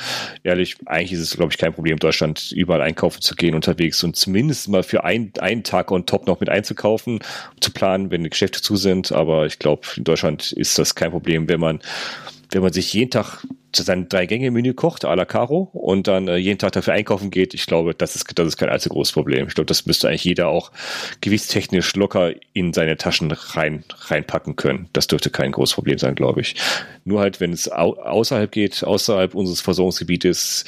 ehrlich, 0.42 0.76
eigentlich 0.86 1.12
ist 1.12 1.20
es, 1.20 1.36
glaube 1.36 1.52
ich, 1.52 1.58
kein 1.58 1.74
Problem, 1.74 1.98
Deutschland 1.98 2.52
überall 2.52 2.80
einkaufen 2.80 3.20
zu 3.20 3.36
gehen 3.36 3.54
unterwegs 3.54 4.02
und 4.02 4.16
zumindest 4.16 4.68
mal 4.68 4.82
für 4.82 5.04
ein, 5.04 5.30
einen 5.38 5.62
Tag 5.62 5.92
on 5.92 6.06
top 6.06 6.26
noch 6.26 6.40
mit 6.40 6.48
einzukaufen, 6.48 7.20
zu 7.60 7.70
planen, 7.70 8.10
wenn 8.10 8.24
die 8.24 8.30
Geschäfte 8.30 8.62
zu 8.62 8.76
sind. 8.76 9.12
Aber 9.12 9.46
ich 9.46 9.58
glaube, 9.58 9.82
in 9.96 10.04
Deutschland 10.04 10.52
ist 10.52 10.78
das 10.78 10.94
kein 10.94 11.10
Problem, 11.10 11.48
wenn 11.48 11.60
man 11.60 11.80
wenn 12.52 12.62
man 12.62 12.72
sich 12.72 12.92
jeden 12.92 13.10
Tag 13.10 13.44
sein 13.74 14.08
Drei-Gänge-Menü 14.08 14.74
kocht, 14.74 15.04
à 15.04 15.14
la 15.14 15.24
Caro, 15.24 15.70
und 15.72 16.06
dann 16.06 16.28
äh, 16.28 16.36
jeden 16.36 16.58
Tag 16.58 16.72
dafür 16.72 16.94
einkaufen 16.94 17.30
geht, 17.30 17.54
ich 17.54 17.66
glaube, 17.66 17.94
das 17.94 18.16
ist, 18.16 18.26
das 18.38 18.46
ist 18.46 18.56
kein 18.56 18.68
allzu 18.68 18.88
großes 18.88 19.12
Problem. 19.12 19.48
Ich 19.48 19.54
glaube, 19.54 19.66
das 19.66 19.86
müsste 19.86 20.08
eigentlich 20.08 20.24
jeder 20.24 20.48
auch 20.48 20.72
gewichtstechnisch 21.20 21.94
locker 21.96 22.32
in 22.52 22.72
seine 22.72 22.96
Taschen 22.96 23.30
rein, 23.32 23.84
reinpacken 23.90 24.56
können. 24.56 24.88
Das 24.92 25.06
dürfte 25.06 25.30
kein 25.30 25.52
großes 25.52 25.74
Problem 25.74 25.98
sein, 25.98 26.14
glaube 26.14 26.40
ich. 26.40 26.56
Nur 27.04 27.20
halt, 27.20 27.40
wenn 27.40 27.52
es 27.52 27.70
au 27.70 27.94
außerhalb 27.94 28.50
geht, 28.50 28.84
außerhalb 28.84 29.34
unseres 29.34 29.60
Versorgungsgebietes 29.60 30.64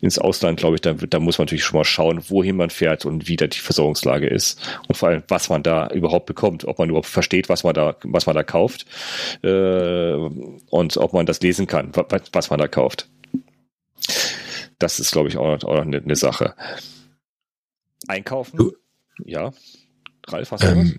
ins 0.00 0.18
Ausland, 0.18 0.58
glaube 0.58 0.76
ich, 0.76 0.80
da, 0.80 0.94
da 0.94 1.18
muss 1.18 1.38
man 1.38 1.44
natürlich 1.44 1.64
schon 1.64 1.78
mal 1.78 1.84
schauen, 1.84 2.22
wohin 2.28 2.56
man 2.56 2.70
fährt 2.70 3.04
und 3.04 3.28
wie 3.28 3.36
da 3.36 3.46
die 3.46 3.58
Versorgungslage 3.58 4.26
ist. 4.26 4.60
Und 4.88 4.96
vor 4.96 5.10
allem, 5.10 5.22
was 5.28 5.48
man 5.48 5.62
da 5.62 5.88
überhaupt 5.88 6.26
bekommt, 6.26 6.64
ob 6.64 6.78
man 6.78 6.88
überhaupt 6.88 7.08
versteht, 7.08 7.48
was 7.48 7.64
man 7.64 7.74
da, 7.74 7.96
was 8.02 8.26
man 8.26 8.34
da 8.34 8.42
kauft, 8.42 8.86
äh, 9.42 10.14
und 10.70 10.96
ob 10.96 11.12
man 11.12 11.26
das 11.26 11.40
lesen 11.40 11.66
kann, 11.66 11.90
was, 11.92 12.22
was 12.32 12.39
man 12.48 12.58
da 12.58 12.68
kauft. 12.68 13.10
Das 14.78 14.98
ist, 14.98 15.10
glaube 15.10 15.28
ich, 15.28 15.36
auch 15.36 15.46
noch, 15.46 15.68
auch 15.68 15.74
noch 15.74 15.82
eine, 15.82 15.98
eine, 15.98 16.16
Sache. 16.16 16.54
Einkaufen? 18.08 18.56
Du? 18.56 18.72
Ja. 19.26 19.52
Ralf, 20.26 20.52
hast 20.52 20.62
du 20.62 20.68
ähm, 20.68 20.98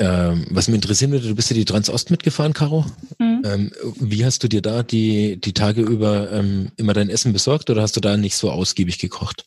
ähm, 0.00 0.46
was 0.48 0.68
mich 0.68 0.76
interessieren 0.76 1.10
würde, 1.10 1.28
du 1.28 1.34
bist 1.34 1.50
ja 1.50 1.54
die 1.54 1.66
Transost 1.66 2.10
mitgefahren, 2.10 2.54
Caro. 2.54 2.86
Mhm. 3.18 3.42
Ähm, 3.44 3.72
wie 3.96 4.24
hast 4.24 4.42
du 4.42 4.48
dir 4.48 4.62
da 4.62 4.82
die, 4.82 5.38
die 5.38 5.52
Tage 5.52 5.82
über 5.82 6.32
ähm, 6.32 6.72
immer 6.76 6.94
dein 6.94 7.10
Essen 7.10 7.34
besorgt 7.34 7.68
oder 7.68 7.82
hast 7.82 7.96
du 7.96 8.00
da 8.00 8.16
nicht 8.16 8.36
so 8.36 8.50
ausgiebig 8.50 8.98
gekocht? 8.98 9.44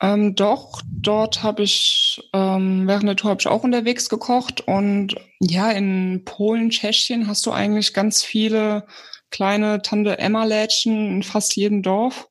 Ähm, 0.00 0.34
doch, 0.36 0.80
dort 0.86 1.42
habe 1.42 1.64
ich 1.64 2.20
ähm, 2.32 2.86
während 2.86 3.08
der 3.08 3.16
Tour 3.16 3.30
habe 3.30 3.40
ich 3.40 3.48
auch 3.48 3.64
unterwegs 3.64 4.08
gekocht 4.08 4.60
und 4.60 5.16
ja, 5.40 5.70
in 5.70 6.22
Polen, 6.24 6.70
Tschechien 6.70 7.26
hast 7.26 7.44
du 7.46 7.50
eigentlich 7.50 7.94
ganz 7.94 8.22
viele 8.22 8.86
kleine 9.30 9.82
Tante 9.82 10.18
Emma-Lädchen 10.18 11.16
in 11.16 11.22
fast 11.22 11.56
jedem 11.56 11.82
Dorf. 11.82 12.28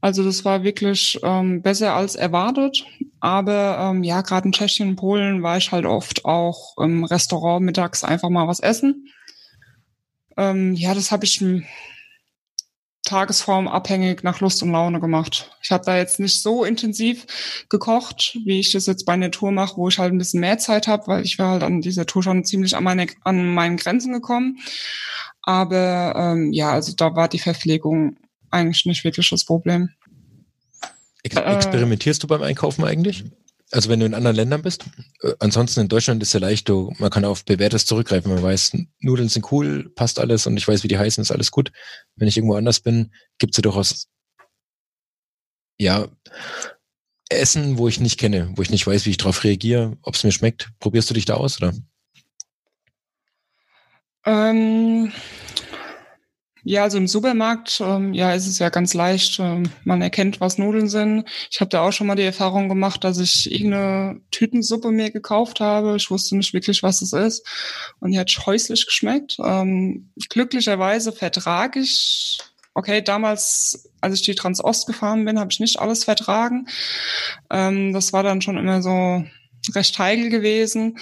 Also 0.00 0.24
das 0.24 0.44
war 0.44 0.62
wirklich 0.62 1.18
ähm, 1.24 1.62
besser 1.62 1.94
als 1.94 2.14
erwartet. 2.14 2.86
Aber 3.20 3.78
ähm, 3.80 4.04
ja, 4.04 4.20
gerade 4.20 4.46
in 4.46 4.52
Tschechien 4.52 4.94
Polen 4.94 5.42
war 5.42 5.56
ich 5.56 5.72
halt 5.72 5.84
oft 5.84 6.24
auch 6.24 6.78
im 6.78 7.02
Restaurant 7.04 7.64
mittags 7.64 8.04
einfach 8.04 8.28
mal 8.28 8.46
was 8.46 8.60
essen. 8.60 9.08
Ähm, 10.36 10.74
ja, 10.74 10.94
das 10.94 11.10
habe 11.10 11.24
ich 11.24 11.42
Tagesform 13.08 13.68
abhängig 13.68 14.22
nach 14.22 14.40
Lust 14.40 14.62
und 14.62 14.72
Laune 14.72 15.00
gemacht. 15.00 15.50
Ich 15.62 15.70
habe 15.70 15.84
da 15.84 15.96
jetzt 15.96 16.20
nicht 16.20 16.42
so 16.42 16.64
intensiv 16.64 17.66
gekocht, 17.68 18.38
wie 18.44 18.60
ich 18.60 18.72
das 18.72 18.86
jetzt 18.86 19.06
bei 19.06 19.14
einer 19.14 19.30
Tour 19.30 19.50
mache, 19.50 19.76
wo 19.76 19.88
ich 19.88 19.98
halt 19.98 20.12
ein 20.12 20.18
bisschen 20.18 20.40
mehr 20.40 20.58
Zeit 20.58 20.86
habe, 20.86 21.06
weil 21.06 21.24
ich 21.24 21.38
war 21.38 21.52
halt 21.52 21.62
an 21.62 21.80
dieser 21.80 22.06
Tour 22.06 22.22
schon 22.22 22.44
ziemlich 22.44 22.76
an 22.76 22.84
meine 22.84 23.06
an 23.24 23.54
meinen 23.54 23.76
Grenzen 23.76 24.12
gekommen. 24.12 24.58
Aber 25.42 26.14
ähm, 26.16 26.52
ja, 26.52 26.72
also 26.72 26.92
da 26.94 27.14
war 27.16 27.28
die 27.28 27.38
Verpflegung 27.38 28.16
eigentlich 28.50 28.84
nicht 28.84 29.04
wirklich 29.04 29.30
das 29.30 29.44
Problem. 29.44 29.90
Ex 31.22 31.36
experimentierst 31.36 32.20
äh, 32.20 32.22
du 32.22 32.26
beim 32.28 32.42
Einkaufen 32.42 32.84
eigentlich? 32.84 33.24
Also 33.70 33.90
wenn 33.90 34.00
du 34.00 34.06
in 34.06 34.14
anderen 34.14 34.36
Ländern 34.36 34.62
bist? 34.62 34.86
Äh, 35.20 35.34
ansonsten 35.40 35.80
in 35.80 35.88
Deutschland 35.88 36.22
ist 36.22 36.32
ja 36.32 36.40
leicht, 36.40 36.68
du, 36.68 36.94
man 36.98 37.10
kann 37.10 37.24
auf 37.24 37.44
Bewährtes 37.44 37.84
zurückgreifen. 37.84 38.32
Man 38.32 38.42
weiß, 38.42 38.72
Nudeln 39.00 39.28
sind 39.28 39.50
cool, 39.52 39.90
passt 39.94 40.18
alles 40.18 40.46
und 40.46 40.56
ich 40.56 40.66
weiß, 40.66 40.82
wie 40.84 40.88
die 40.88 40.98
heißen, 40.98 41.20
ist 41.20 41.32
alles 41.32 41.50
gut. 41.50 41.70
Wenn 42.16 42.28
ich 42.28 42.36
irgendwo 42.36 42.56
anders 42.56 42.80
bin, 42.80 43.12
gibt 43.38 43.52
es 43.52 43.58
ja 43.58 43.62
durchaus 43.62 44.08
ja 45.78 46.08
Essen, 47.28 47.76
wo 47.76 47.88
ich 47.88 48.00
nicht 48.00 48.18
kenne, 48.18 48.52
wo 48.56 48.62
ich 48.62 48.70
nicht 48.70 48.86
weiß, 48.86 49.04
wie 49.04 49.10
ich 49.10 49.18
darauf 49.18 49.44
reagiere, 49.44 49.96
ob 50.02 50.14
es 50.14 50.24
mir 50.24 50.32
schmeckt. 50.32 50.70
Probierst 50.80 51.10
du 51.10 51.14
dich 51.14 51.26
da 51.26 51.34
aus, 51.34 51.58
oder? 51.58 51.74
Ähm, 54.24 55.12
ja, 56.68 56.82
also 56.82 56.98
im 56.98 57.08
Supermarkt, 57.08 57.80
ähm, 57.80 58.12
ja, 58.12 58.34
ist 58.34 58.46
es 58.46 58.58
ja 58.58 58.68
ganz 58.68 58.92
leicht. 58.92 59.38
Ähm, 59.40 59.70
man 59.84 60.02
erkennt, 60.02 60.38
was 60.38 60.58
Nudeln 60.58 60.90
sind. 60.90 61.24
Ich 61.50 61.60
habe 61.62 61.70
da 61.70 61.80
auch 61.80 61.92
schon 61.92 62.06
mal 62.06 62.14
die 62.14 62.24
Erfahrung 62.24 62.68
gemacht, 62.68 63.04
dass 63.04 63.18
ich 63.18 63.50
irgendeine 63.50 64.20
Tütensuppe 64.30 64.90
mir 64.90 65.10
gekauft 65.10 65.60
habe. 65.60 65.96
Ich 65.96 66.10
wusste 66.10 66.36
nicht 66.36 66.52
wirklich, 66.52 66.82
was 66.82 67.00
es 67.00 67.14
ist. 67.14 67.46
Und 68.00 68.10
die 68.10 68.18
hat 68.18 68.30
scheußlich 68.30 68.84
geschmeckt. 68.84 69.38
Ähm, 69.42 70.10
glücklicherweise 70.28 71.12
vertrage 71.12 71.80
ich 71.80 72.38
okay, 72.74 73.00
damals, 73.00 73.90
als 74.02 74.16
ich 74.16 74.22
die 74.22 74.34
Transost 74.34 74.86
gefahren 74.86 75.24
bin, 75.24 75.38
habe 75.40 75.50
ich 75.50 75.60
nicht 75.60 75.80
alles 75.80 76.04
vertragen. 76.04 76.68
Ähm, 77.50 77.94
das 77.94 78.12
war 78.12 78.22
dann 78.22 78.42
schon 78.42 78.58
immer 78.58 78.82
so 78.82 79.24
recht 79.74 79.98
heikel 79.98 80.28
gewesen. 80.28 80.98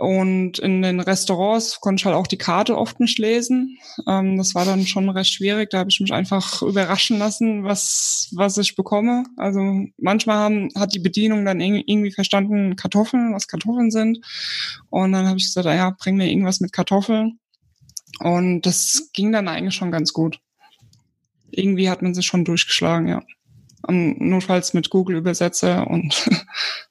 Und 0.00 0.58
in 0.60 0.80
den 0.80 0.98
Restaurants 0.98 1.78
konnte 1.78 2.00
ich 2.00 2.06
halt 2.06 2.16
auch 2.16 2.26
die 2.26 2.38
Karte 2.38 2.78
oft 2.78 3.00
nicht 3.00 3.18
lesen. 3.18 3.76
Ähm, 4.08 4.38
das 4.38 4.54
war 4.54 4.64
dann 4.64 4.86
schon 4.86 5.10
recht 5.10 5.30
schwierig. 5.30 5.68
Da 5.68 5.80
habe 5.80 5.90
ich 5.90 6.00
mich 6.00 6.10
einfach 6.10 6.62
überraschen 6.62 7.18
lassen, 7.18 7.64
was, 7.64 8.30
was 8.34 8.56
ich 8.56 8.76
bekomme. 8.76 9.24
Also 9.36 9.60
manchmal 9.98 10.36
haben, 10.36 10.68
hat 10.74 10.94
die 10.94 11.00
Bedienung 11.00 11.44
dann 11.44 11.60
irgendwie 11.60 12.12
verstanden, 12.12 12.76
Kartoffeln, 12.76 13.34
was 13.34 13.46
Kartoffeln 13.46 13.90
sind. 13.90 14.20
Und 14.88 15.12
dann 15.12 15.26
habe 15.26 15.36
ich 15.36 15.44
gesagt, 15.44 15.66
ja, 15.66 15.94
bring 15.98 16.16
mir 16.16 16.30
irgendwas 16.30 16.60
mit 16.60 16.72
Kartoffeln. 16.72 17.38
Und 18.20 18.62
das 18.62 19.10
ging 19.12 19.32
dann 19.32 19.48
eigentlich 19.48 19.74
schon 19.74 19.90
ganz 19.90 20.14
gut. 20.14 20.40
Irgendwie 21.50 21.90
hat 21.90 22.00
man 22.00 22.14
sich 22.14 22.24
schon 22.24 22.46
durchgeschlagen, 22.46 23.06
ja. 23.06 23.22
Und 23.82 24.18
notfalls 24.18 24.72
mit 24.72 24.88
Google 24.88 25.16
Übersetzer 25.16 25.86
und 25.88 26.26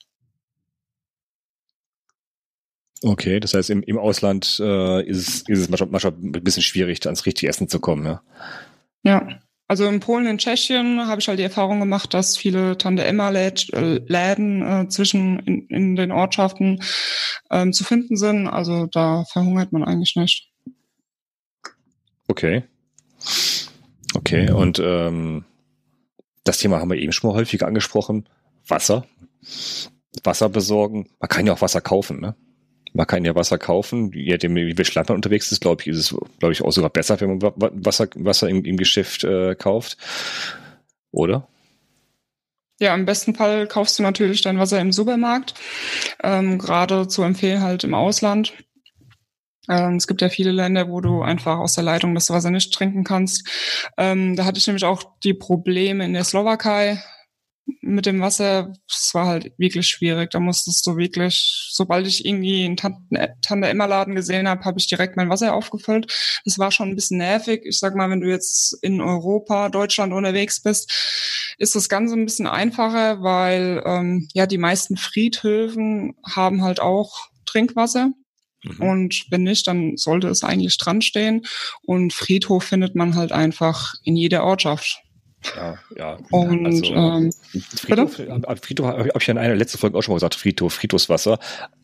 Okay, 3.02 3.40
das 3.40 3.54
heißt, 3.54 3.70
im, 3.70 3.82
im 3.84 3.98
Ausland 3.98 4.60
äh, 4.62 5.04
ist, 5.04 5.28
es, 5.28 5.42
ist 5.48 5.60
es 5.60 5.70
manchmal, 5.70 5.90
manchmal 5.90 6.14
ein 6.14 6.44
bisschen 6.44 6.64
schwierig, 6.64 7.06
ans 7.06 7.26
richtige 7.26 7.50
Essen 7.50 7.70
zu 7.70 7.80
kommen, 7.80 8.06
ja. 8.06 8.22
Ja. 9.04 9.40
Also 9.70 9.86
in 9.86 10.00
Polen, 10.00 10.26
in 10.26 10.40
Tschechien 10.40 11.06
habe 11.06 11.22
ich 11.22 11.28
halt 11.28 11.38
die 11.38 11.44
Erfahrung 11.44 11.80
gemacht, 11.80 12.16
dass 12.16 12.36
viele 12.36 12.76
Tante 12.80 13.04
Emma 13.04 13.30
Läden 13.30 14.64
äh, 14.64 14.88
zwischen 14.90 15.38
in, 15.42 15.68
in, 15.68 15.96
den 15.96 16.12
Ortschaften 16.12 16.82
ähm, 17.52 17.72
zu 17.72 17.84
finden 17.84 18.18
sind. 18.18 18.48
Also 18.48 18.88
da 18.88 19.26
verhungert 19.26 19.72
man 19.72 19.84
eigentlich 19.84 20.16
nicht. 20.16 20.50
Okay. 22.28 22.64
Okay, 24.16 24.50
und 24.50 24.82
ähm, 24.84 25.46
das 26.44 26.58
Thema 26.58 26.80
haben 26.80 26.90
wir 26.90 26.98
eben 26.98 27.12
schon 27.12 27.30
mal 27.30 27.38
häufig 27.38 27.64
angesprochen. 27.64 28.28
Wasser. 28.68 29.06
Wasser 30.24 30.50
besorgen. 30.50 31.12
Man 31.20 31.30
kann 31.30 31.46
ja 31.46 31.54
auch 31.54 31.62
Wasser 31.62 31.82
kaufen, 31.82 32.20
ne? 32.20 32.36
Man 32.94 33.08
kann 33.08 33.26
ja 33.26 33.36
Wasser 33.36 33.58
kaufen. 33.58 34.12
Je 34.14 34.32
nachdem, 34.32 34.56
wie 34.56 34.76
viel 34.76 35.04
man 35.08 35.16
unterwegs 35.16 35.52
ist, 35.52 35.62
glaube 35.62 35.82
ich, 35.82 35.88
ist 35.88 35.98
es, 35.98 36.16
glaube 36.40 36.54
ich, 36.54 36.62
auch 36.62 36.72
sogar 36.72 36.90
besser, 36.90 37.20
wenn 37.22 37.38
man 37.38 37.54
Wasser, 37.56 38.08
Wasser 38.16 38.50
im, 38.50 38.66
im 38.66 38.78
Geschäft 38.78 39.24
äh, 39.24 39.56
kauft. 39.56 39.98
Oder? 41.12 41.48
Ja, 42.80 42.96
im 42.96 43.06
besten 43.06 43.36
Fall 43.36 43.68
kaufst 43.68 44.00
du 44.00 44.04
natürlich 44.04 44.42
dein 44.42 44.58
Wasser 44.58 44.80
im 44.80 44.92
Supermarkt. 44.92 45.54
Ähm, 46.24 46.58
Gerade 46.58 47.08
zu 47.08 47.24
empfehlen 47.24 47.62
halt 47.62 47.84
im 47.84 47.94
Ausland. 47.94 48.54
Ähm, 49.70 49.96
es 49.98 50.08
gibt 50.08 50.22
ja 50.22 50.30
viele 50.30 50.52
Länder, 50.52 50.90
wo 50.90 51.02
du 51.02 51.22
einfach 51.22 51.60
aus 51.60 51.74
der 51.74 51.84
Leitung 51.84 52.16
das 52.16 52.30
Wasser 52.30 52.52
nicht 52.52 52.74
trinken 52.74 53.04
kannst. 53.04 53.48
Ähm, 53.98 54.36
da 54.36 54.46
hatte 54.46 54.58
ich 54.60 54.68
nämlich 54.68 54.86
auch 54.86 55.04
die 55.24 55.34
Probleme 55.34 56.06
in 56.06 56.14
der 56.14 56.24
Slowakei 56.24 57.04
mit 57.82 58.06
dem 58.06 58.22
Wasser, 58.22 58.74
es 58.88 59.14
war 59.14 59.28
halt 59.28 59.54
wirklich 59.58 59.88
schwierig. 59.88 60.32
Da 60.32 60.40
musstest 60.40 60.86
du 60.86 60.98
wirklich, 60.98 61.70
sobald 61.72 62.08
ich 62.08 62.26
irgendwie 62.26 62.66
einen 62.66 62.78
Tante, 62.78 63.36
Tante 63.42 63.68
Emma 63.68 63.86
Laden 63.86 64.16
gesehen 64.16 64.48
habe, 64.48 64.66
habe 64.66 64.80
ich 64.80 64.88
direkt 64.88 65.18
mein 65.18 65.30
Wasser 65.30 65.54
aufgefüllt. 65.54 66.12
Das 66.46 66.60
war 66.60 66.72
schon 66.72 66.90
ein 66.90 66.96
bisschen 66.96 67.18
nervig. 67.18 67.62
Ich 67.66 67.80
sag 67.80 67.96
mal, 67.96 68.10
wenn 68.10 68.22
du 68.22 68.30
jetzt 68.30 68.78
in 68.82 69.02
Europa, 69.02 69.70
Deutschland 69.70 70.14
unterwegs 70.14 70.62
bist, 70.62 71.56
ist 71.58 71.76
das 71.76 71.90
Ganze 71.90 72.16
ein 72.16 72.26
bisschen 72.26 72.48
einfacher, 72.48 73.22
weil 73.22 73.84
ähm, 73.86 74.28
ja 74.34 74.46
die 74.46 74.58
meisten 74.58 74.98
Friedhöfen 74.98 76.16
haben 76.26 76.64
halt 76.64 76.80
auch 76.80 77.30
Trinkwasser. 77.46 78.12
Mhm. 78.64 78.82
Und 78.82 79.26
wenn 79.30 79.44
nicht, 79.44 79.68
dann 79.68 79.98
sollte 79.98 80.28
es 80.28 80.44
eigentlich 80.44 80.78
dran 80.78 81.02
stehen. 81.02 81.46
Und 81.82 82.14
Friedhof 82.14 82.64
findet 82.64 82.96
man 82.96 83.16
halt 83.16 83.32
einfach 83.32 83.94
in 84.04 84.16
jeder 84.16 84.44
Ortschaft. 84.44 85.02
Ja, 85.56 85.78
ja. 85.96 86.18
Und 86.32 86.66
also, 86.66 86.94
ähm, 86.94 87.32
Friedhof, 87.52 88.16
Friedhof 88.62 88.88
habe 88.88 89.10
ich 89.18 89.28
ja 89.28 89.32
in 89.32 89.38
einer 89.38 89.56
letzten 89.56 89.78
Folge 89.78 89.98
auch 89.98 90.02
schon 90.02 90.14
mal 90.14 90.18
gesagt, 90.18 90.36
Friedhof, 90.36 90.74
Friedhofswasser. 90.74 91.40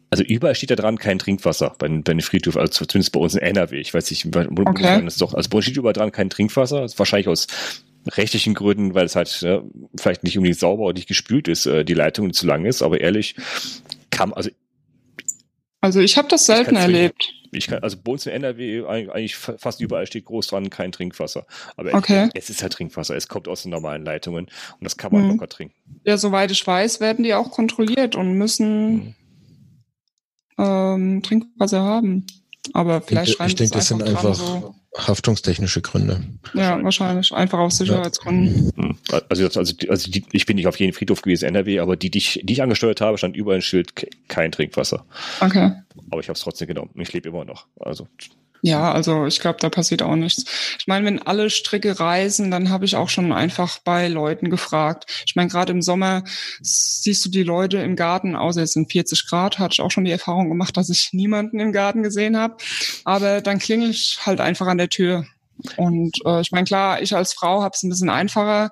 Also 0.09 0.23
überall 0.23 0.55
steht 0.55 0.71
da 0.71 0.75
dran 0.75 0.97
kein 0.97 1.19
Trinkwasser 1.19 1.75
bei, 1.77 1.87
bei 1.87 2.13
den 2.13 2.21
Friedhof, 2.21 2.57
also 2.57 2.85
zumindest 2.85 3.11
bei 3.11 3.19
uns 3.19 3.35
in 3.35 3.41
NRW. 3.41 3.79
Ich 3.79 3.93
weiß 3.93 4.09
nicht, 4.11 4.25
okay. 4.35 5.05
ist 5.05 5.21
doch, 5.21 5.33
also 5.33 5.49
bei 5.49 5.57
uns 5.57 5.65
steht 5.65 5.77
überall 5.77 5.93
dran 5.93 6.11
kein 6.11 6.29
Trinkwasser. 6.29 6.81
Das 6.81 6.93
ist 6.93 6.99
wahrscheinlich 6.99 7.27
aus 7.27 7.47
rechtlichen 8.07 8.53
Gründen, 8.53 8.93
weil 8.93 9.05
es 9.05 9.15
halt 9.15 9.41
äh, 9.43 9.61
vielleicht 9.97 10.23
nicht 10.23 10.37
unbedingt 10.37 10.59
sauber 10.59 10.85
und 10.85 10.95
nicht 10.95 11.07
gespült 11.07 11.47
ist, 11.47 11.65
äh, 11.65 11.83
die 11.83 11.95
Leitung 11.95 12.33
zu 12.33 12.45
lang 12.45 12.65
ist, 12.65 12.81
aber 12.81 13.01
ehrlich, 13.01 13.35
kam, 14.11 14.33
also 14.33 14.49
also 15.81 15.99
ich 15.99 16.17
habe 16.17 16.27
das 16.27 16.47
selten 16.47 16.75
erlebt. 16.75 17.31
Ich 17.57 17.67
kann, 17.67 17.83
also 17.83 17.97
bei 18.03 18.11
uns 18.11 18.25
in 18.25 18.33
NRW 18.33 18.85
eigentlich 18.85 19.35
fast 19.35 19.81
überall 19.81 20.05
steht 20.05 20.25
groß 20.25 20.47
dran, 20.47 20.69
kein 20.69 20.91
Trinkwasser. 20.91 21.45
Aber 21.77 21.93
okay. 21.93 22.29
es, 22.33 22.49
ist 22.49 22.61
halt 22.61 22.73
Trinkwasser, 22.73 23.15
es 23.15 23.27
kommt 23.27 23.47
aus 23.47 23.63
den 23.63 23.71
normalen 23.71 24.03
Leitungen 24.03 24.45
und 24.45 24.83
das 24.83 24.97
kann 24.97 25.11
man 25.11 25.23
mhm. 25.23 25.31
locker 25.31 25.49
trinken. 25.49 25.75
Ja, 26.03 26.17
soweit 26.17 26.51
ich 26.51 26.65
weiß, 26.65 26.99
werden 26.99 27.23
die 27.23 27.33
auch 27.33 27.51
kontrolliert 27.51 28.15
und 28.15 28.37
müssen 28.37 28.93
mhm. 28.93 29.15
ähm, 30.57 31.23
Trinkwasser 31.23 31.81
haben. 31.81 32.25
Aber 32.73 33.01
vielleicht 33.01 33.39
ich, 33.39 33.45
ich 33.45 33.55
denke, 33.55 33.73
das 33.73 33.87
sind 33.87 34.03
einfach 34.03 34.35
so 34.35 34.74
haftungstechnische 34.97 35.81
Gründe. 35.81 36.23
Ja, 36.53 36.81
wahrscheinlich. 36.83 37.31
Einfach 37.33 37.59
aus 37.59 37.77
Sicherheitsgründen. 37.77 38.71
Ja. 39.11 39.21
Also, 39.29 39.45
also, 39.45 39.73
also 39.89 40.11
die, 40.11 40.25
ich 40.31 40.45
bin 40.45 40.55
nicht 40.55 40.67
auf 40.67 40.79
jeden 40.79 40.93
Friedhof 40.93 41.21
gewesen, 41.21 41.45
NRW, 41.45 41.79
aber 41.79 41.95
die, 41.95 42.09
die 42.09 42.19
ich, 42.19 42.41
die 42.43 42.53
ich 42.53 42.61
angesteuert 42.61 43.01
habe, 43.01 43.17
stand 43.17 43.35
überall 43.35 43.57
ein 43.57 43.61
Schild, 43.61 43.93
kein 44.27 44.51
Trinkwasser. 44.51 45.05
Okay. 45.41 45.71
Aber 46.09 46.21
ich 46.21 46.27
habe 46.27 46.35
es 46.35 46.41
trotzdem 46.41 46.67
genommen. 46.67 46.91
Ich 46.95 47.11
lebe 47.13 47.29
immer 47.29 47.45
noch. 47.45 47.67
Also 47.79 48.07
ja, 48.65 48.91
also 48.91 49.27
ich 49.27 49.39
glaube, 49.39 49.59
da 49.61 49.69
passiert 49.69 50.01
auch 50.01 50.15
nichts. 50.15 50.43
Ich 50.79 50.87
meine, 50.87 51.05
wenn 51.05 51.21
alle 51.21 51.51
Stricke 51.51 51.99
reisen, 51.99 52.49
dann 52.49 52.71
habe 52.71 52.85
ich 52.85 52.95
auch 52.95 53.09
schon 53.09 53.31
einfach 53.31 53.77
bei 53.83 54.07
Leuten 54.07 54.49
gefragt. 54.49 55.23
Ich 55.27 55.35
meine, 55.35 55.49
gerade 55.49 55.71
im 55.71 55.83
Sommer 55.83 56.23
siehst 56.61 57.23
du 57.23 57.29
die 57.29 57.43
Leute 57.43 57.77
im 57.77 57.95
Garten, 57.95 58.35
außer 58.35 58.63
es 58.63 58.71
sind 58.71 58.91
40 58.91 59.27
Grad, 59.27 59.59
hatte 59.59 59.73
ich 59.73 59.81
auch 59.81 59.91
schon 59.91 60.05
die 60.05 60.11
Erfahrung 60.11 60.49
gemacht, 60.49 60.75
dass 60.77 60.89
ich 60.89 61.09
niemanden 61.13 61.59
im 61.59 61.73
Garten 61.73 62.01
gesehen 62.01 62.37
habe. 62.37 62.57
Aber 63.03 63.41
dann 63.41 63.59
klingel 63.59 63.91
ich 63.91 64.17
halt 64.25 64.41
einfach 64.41 64.65
an 64.65 64.79
der 64.79 64.89
Tür. 64.89 65.27
Und 65.77 66.17
äh, 66.25 66.41
ich 66.41 66.51
meine, 66.51 66.65
klar, 66.65 67.01
ich 67.01 67.15
als 67.15 67.33
Frau 67.33 67.63
habe 67.63 67.73
es 67.73 67.83
ein 67.83 67.89
bisschen 67.89 68.09
einfacher, 68.09 68.69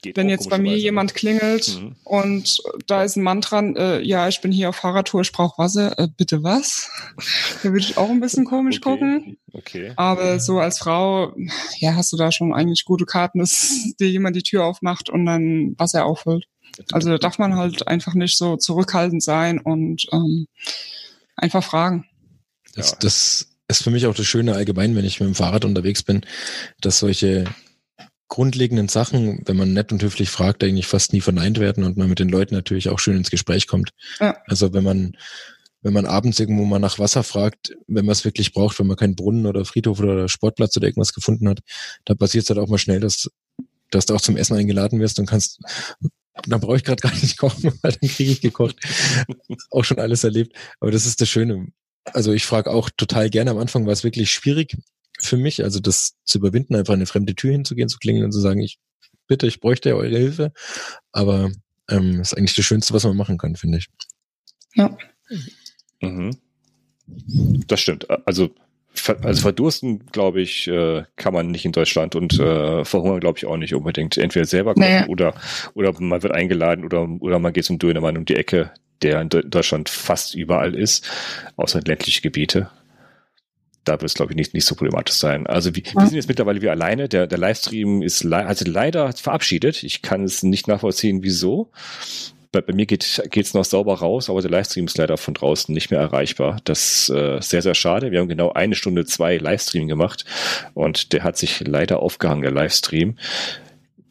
Geht 0.00 0.16
wenn 0.16 0.28
jetzt 0.28 0.48
bei 0.48 0.58
mir 0.58 0.76
jemand 0.78 1.14
klingelt 1.14 1.78
mhm. 1.78 1.96
und 2.04 2.58
da 2.86 3.02
ist 3.02 3.16
ein 3.16 3.22
Mann 3.22 3.40
dran, 3.40 3.76
äh, 3.76 4.00
ja, 4.00 4.28
ich 4.28 4.40
bin 4.40 4.50
hier 4.50 4.70
auf 4.70 4.76
Fahrradtour, 4.76 5.20
ich 5.20 5.32
brauche 5.32 5.58
Wasser, 5.58 5.98
äh, 5.98 6.08
bitte 6.16 6.42
was? 6.42 6.90
da 7.62 7.70
würde 7.70 7.84
ich 7.84 7.98
auch 7.98 8.08
ein 8.08 8.20
bisschen 8.20 8.44
komisch 8.44 8.78
okay. 8.78 8.90
gucken. 8.90 9.38
Okay. 9.52 9.92
Aber 9.96 10.40
so 10.40 10.58
als 10.58 10.78
Frau, 10.78 11.34
ja, 11.78 11.94
hast 11.94 12.12
du 12.12 12.16
da 12.16 12.32
schon 12.32 12.54
eigentlich 12.54 12.84
gute 12.84 13.04
Karten, 13.04 13.38
dass 13.38 13.92
dir 14.00 14.08
jemand 14.08 14.36
die 14.36 14.42
Tür 14.42 14.64
aufmacht 14.64 15.10
und 15.10 15.26
dann 15.26 15.74
Wasser 15.78 16.06
auffüllt. 16.06 16.46
Also 16.90 17.10
da 17.10 17.18
darf 17.18 17.38
man 17.38 17.56
halt 17.56 17.86
einfach 17.86 18.14
nicht 18.14 18.38
so 18.38 18.56
zurückhaltend 18.56 19.22
sein 19.22 19.58
und 19.58 20.06
ähm, 20.12 20.46
einfach 21.36 21.62
fragen. 21.62 22.06
Das, 22.74 22.98
das 22.98 23.51
ist 23.78 23.84
für 23.84 23.90
mich 23.90 24.06
auch 24.06 24.14
das 24.14 24.26
Schöne 24.26 24.54
allgemein, 24.54 24.96
wenn 24.96 25.04
ich 25.04 25.20
mit 25.20 25.28
dem 25.28 25.34
Fahrrad 25.34 25.64
unterwegs 25.64 26.02
bin, 26.02 26.22
dass 26.80 26.98
solche 26.98 27.44
grundlegenden 28.28 28.88
Sachen, 28.88 29.42
wenn 29.44 29.56
man 29.56 29.74
nett 29.74 29.92
und 29.92 30.02
höflich 30.02 30.30
fragt, 30.30 30.64
eigentlich 30.64 30.86
fast 30.86 31.12
nie 31.12 31.20
verneint 31.20 31.60
werden 31.60 31.84
und 31.84 31.98
man 31.98 32.08
mit 32.08 32.18
den 32.18 32.30
Leuten 32.30 32.54
natürlich 32.54 32.88
auch 32.88 32.98
schön 32.98 33.16
ins 33.16 33.30
Gespräch 33.30 33.66
kommt. 33.66 33.90
Ja. 34.20 34.38
Also 34.46 34.72
wenn 34.72 34.84
man 34.84 35.16
wenn 35.82 35.92
man 35.92 36.06
abends 36.06 36.38
irgendwo 36.38 36.64
mal 36.64 36.78
nach 36.78 36.98
Wasser 36.98 37.24
fragt, 37.24 37.76
wenn 37.88 38.06
man 38.06 38.12
es 38.12 38.24
wirklich 38.24 38.52
braucht, 38.52 38.78
wenn 38.78 38.86
man 38.86 38.96
keinen 38.96 39.16
Brunnen 39.16 39.46
oder 39.46 39.64
Friedhof 39.64 39.98
oder 40.00 40.28
Sportplatz 40.28 40.76
oder 40.76 40.86
irgendwas 40.86 41.12
gefunden 41.12 41.48
hat, 41.48 41.58
da 42.04 42.14
passiert 42.14 42.44
es 42.44 42.50
halt 42.50 42.60
auch 42.60 42.68
mal 42.68 42.78
schnell, 42.78 43.00
dass, 43.00 43.28
dass 43.90 44.06
du 44.06 44.14
auch 44.14 44.20
zum 44.20 44.36
Essen 44.36 44.56
eingeladen 44.56 45.00
wirst 45.00 45.18
und 45.18 45.26
kannst, 45.26 45.60
dann 46.46 46.60
brauche 46.60 46.76
ich 46.76 46.84
gerade 46.84 47.02
gar 47.02 47.12
nicht 47.12 47.36
kochen, 47.36 47.72
weil 47.82 47.92
dann 47.92 48.08
kriege 48.08 48.30
ich 48.30 48.40
gekocht. 48.40 48.76
auch 49.70 49.84
schon 49.84 49.98
alles 49.98 50.24
erlebt. 50.24 50.56
Aber 50.80 50.90
das 50.90 51.04
ist 51.04 51.20
das 51.20 51.28
Schöne 51.28 51.66
also 52.04 52.32
ich 52.32 52.46
frage 52.46 52.70
auch 52.70 52.90
total 52.90 53.30
gerne. 53.30 53.50
Am 53.50 53.58
Anfang 53.58 53.86
war 53.86 53.92
es 53.92 54.04
wirklich 54.04 54.30
schwierig 54.30 54.76
für 55.20 55.36
mich, 55.36 55.62
also 55.62 55.80
das 55.80 56.14
zu 56.24 56.38
überwinden, 56.38 56.74
einfach 56.74 56.94
eine 56.94 57.06
fremde 57.06 57.34
Tür 57.34 57.52
hinzugehen, 57.52 57.88
zu 57.88 57.98
klingeln 57.98 58.24
und 58.24 58.32
zu 58.32 58.40
sagen, 58.40 58.60
ich 58.60 58.78
bitte, 59.26 59.46
ich 59.46 59.60
bräuchte 59.60 59.94
eure 59.96 60.18
Hilfe. 60.18 60.52
Aber 61.12 61.50
ähm, 61.88 62.20
ist 62.20 62.36
eigentlich 62.36 62.54
das 62.54 62.64
Schönste, 62.64 62.94
was 62.94 63.04
man 63.04 63.16
machen 63.16 63.38
kann, 63.38 63.56
finde 63.56 63.78
ich. 63.78 63.88
Ja. 64.74 64.96
Mhm. 66.00 66.36
Das 67.66 67.80
stimmt. 67.80 68.06
Also 68.26 68.54
also 69.22 69.42
verdursten, 69.42 70.06
glaube 70.12 70.42
ich, 70.42 70.68
äh, 70.68 71.04
kann 71.16 71.32
man 71.32 71.50
nicht 71.50 71.64
in 71.64 71.72
Deutschland 71.72 72.14
und 72.14 72.38
äh, 72.38 72.84
verhungern, 72.84 73.20
glaube 73.20 73.38
ich, 73.38 73.46
auch 73.46 73.56
nicht 73.56 73.74
unbedingt. 73.74 74.18
Entweder 74.18 74.44
selber 74.44 74.74
kochen 74.74 74.86
nee. 74.86 75.08
oder, 75.08 75.34
oder 75.74 75.98
man 75.98 76.22
wird 76.22 76.34
eingeladen 76.34 76.84
oder, 76.84 77.08
oder 77.20 77.38
man 77.38 77.52
geht 77.52 77.64
zum 77.64 77.78
Dönermann 77.78 78.18
um 78.18 78.26
die 78.26 78.36
Ecke 78.36 78.70
der 79.02 79.20
in 79.20 79.28
Deutschland 79.28 79.88
fast 79.88 80.34
überall 80.34 80.74
ist, 80.74 81.04
außer 81.56 81.80
ländliche 81.80 82.22
Gebiete. 82.22 82.70
Da 83.84 83.92
wird 83.94 84.04
es, 84.04 84.14
glaube 84.14 84.32
ich, 84.32 84.36
nicht, 84.36 84.54
nicht 84.54 84.64
so 84.64 84.76
problematisch 84.76 85.16
sein. 85.16 85.46
Also 85.46 85.74
wir, 85.74 85.82
wir 85.82 86.06
sind 86.06 86.14
jetzt 86.14 86.28
mittlerweile 86.28 86.62
wieder 86.62 86.70
alleine. 86.70 87.08
Der, 87.08 87.26
der 87.26 87.38
Livestream 87.38 88.02
ist 88.02 88.22
le 88.22 88.54
sich 88.54 88.68
leider 88.68 89.12
verabschiedet. 89.12 89.82
Ich 89.82 90.02
kann 90.02 90.22
es 90.22 90.44
nicht 90.44 90.68
nachvollziehen, 90.68 91.24
wieso. 91.24 91.70
Bei, 92.52 92.60
bei 92.60 92.74
mir 92.74 92.86
geht 92.86 93.02
es 93.02 93.54
noch 93.54 93.64
sauber 93.64 93.94
raus, 93.94 94.30
aber 94.30 94.40
der 94.40 94.50
Livestream 94.50 94.84
ist 94.84 94.98
leider 94.98 95.16
von 95.16 95.34
draußen 95.34 95.74
nicht 95.74 95.90
mehr 95.90 96.00
erreichbar. 96.00 96.58
Das 96.64 97.08
ist 97.08 97.10
äh, 97.10 97.40
sehr, 97.40 97.62
sehr 97.62 97.74
schade. 97.74 98.12
Wir 98.12 98.20
haben 98.20 98.28
genau 98.28 98.52
eine 98.52 98.76
Stunde 98.76 99.04
zwei 99.04 99.38
Livestream 99.38 99.88
gemacht 99.88 100.26
und 100.74 101.12
der 101.12 101.24
hat 101.24 101.36
sich 101.36 101.60
leider 101.66 102.00
aufgehangen, 102.00 102.42
der 102.42 102.52
Livestream 102.52 103.16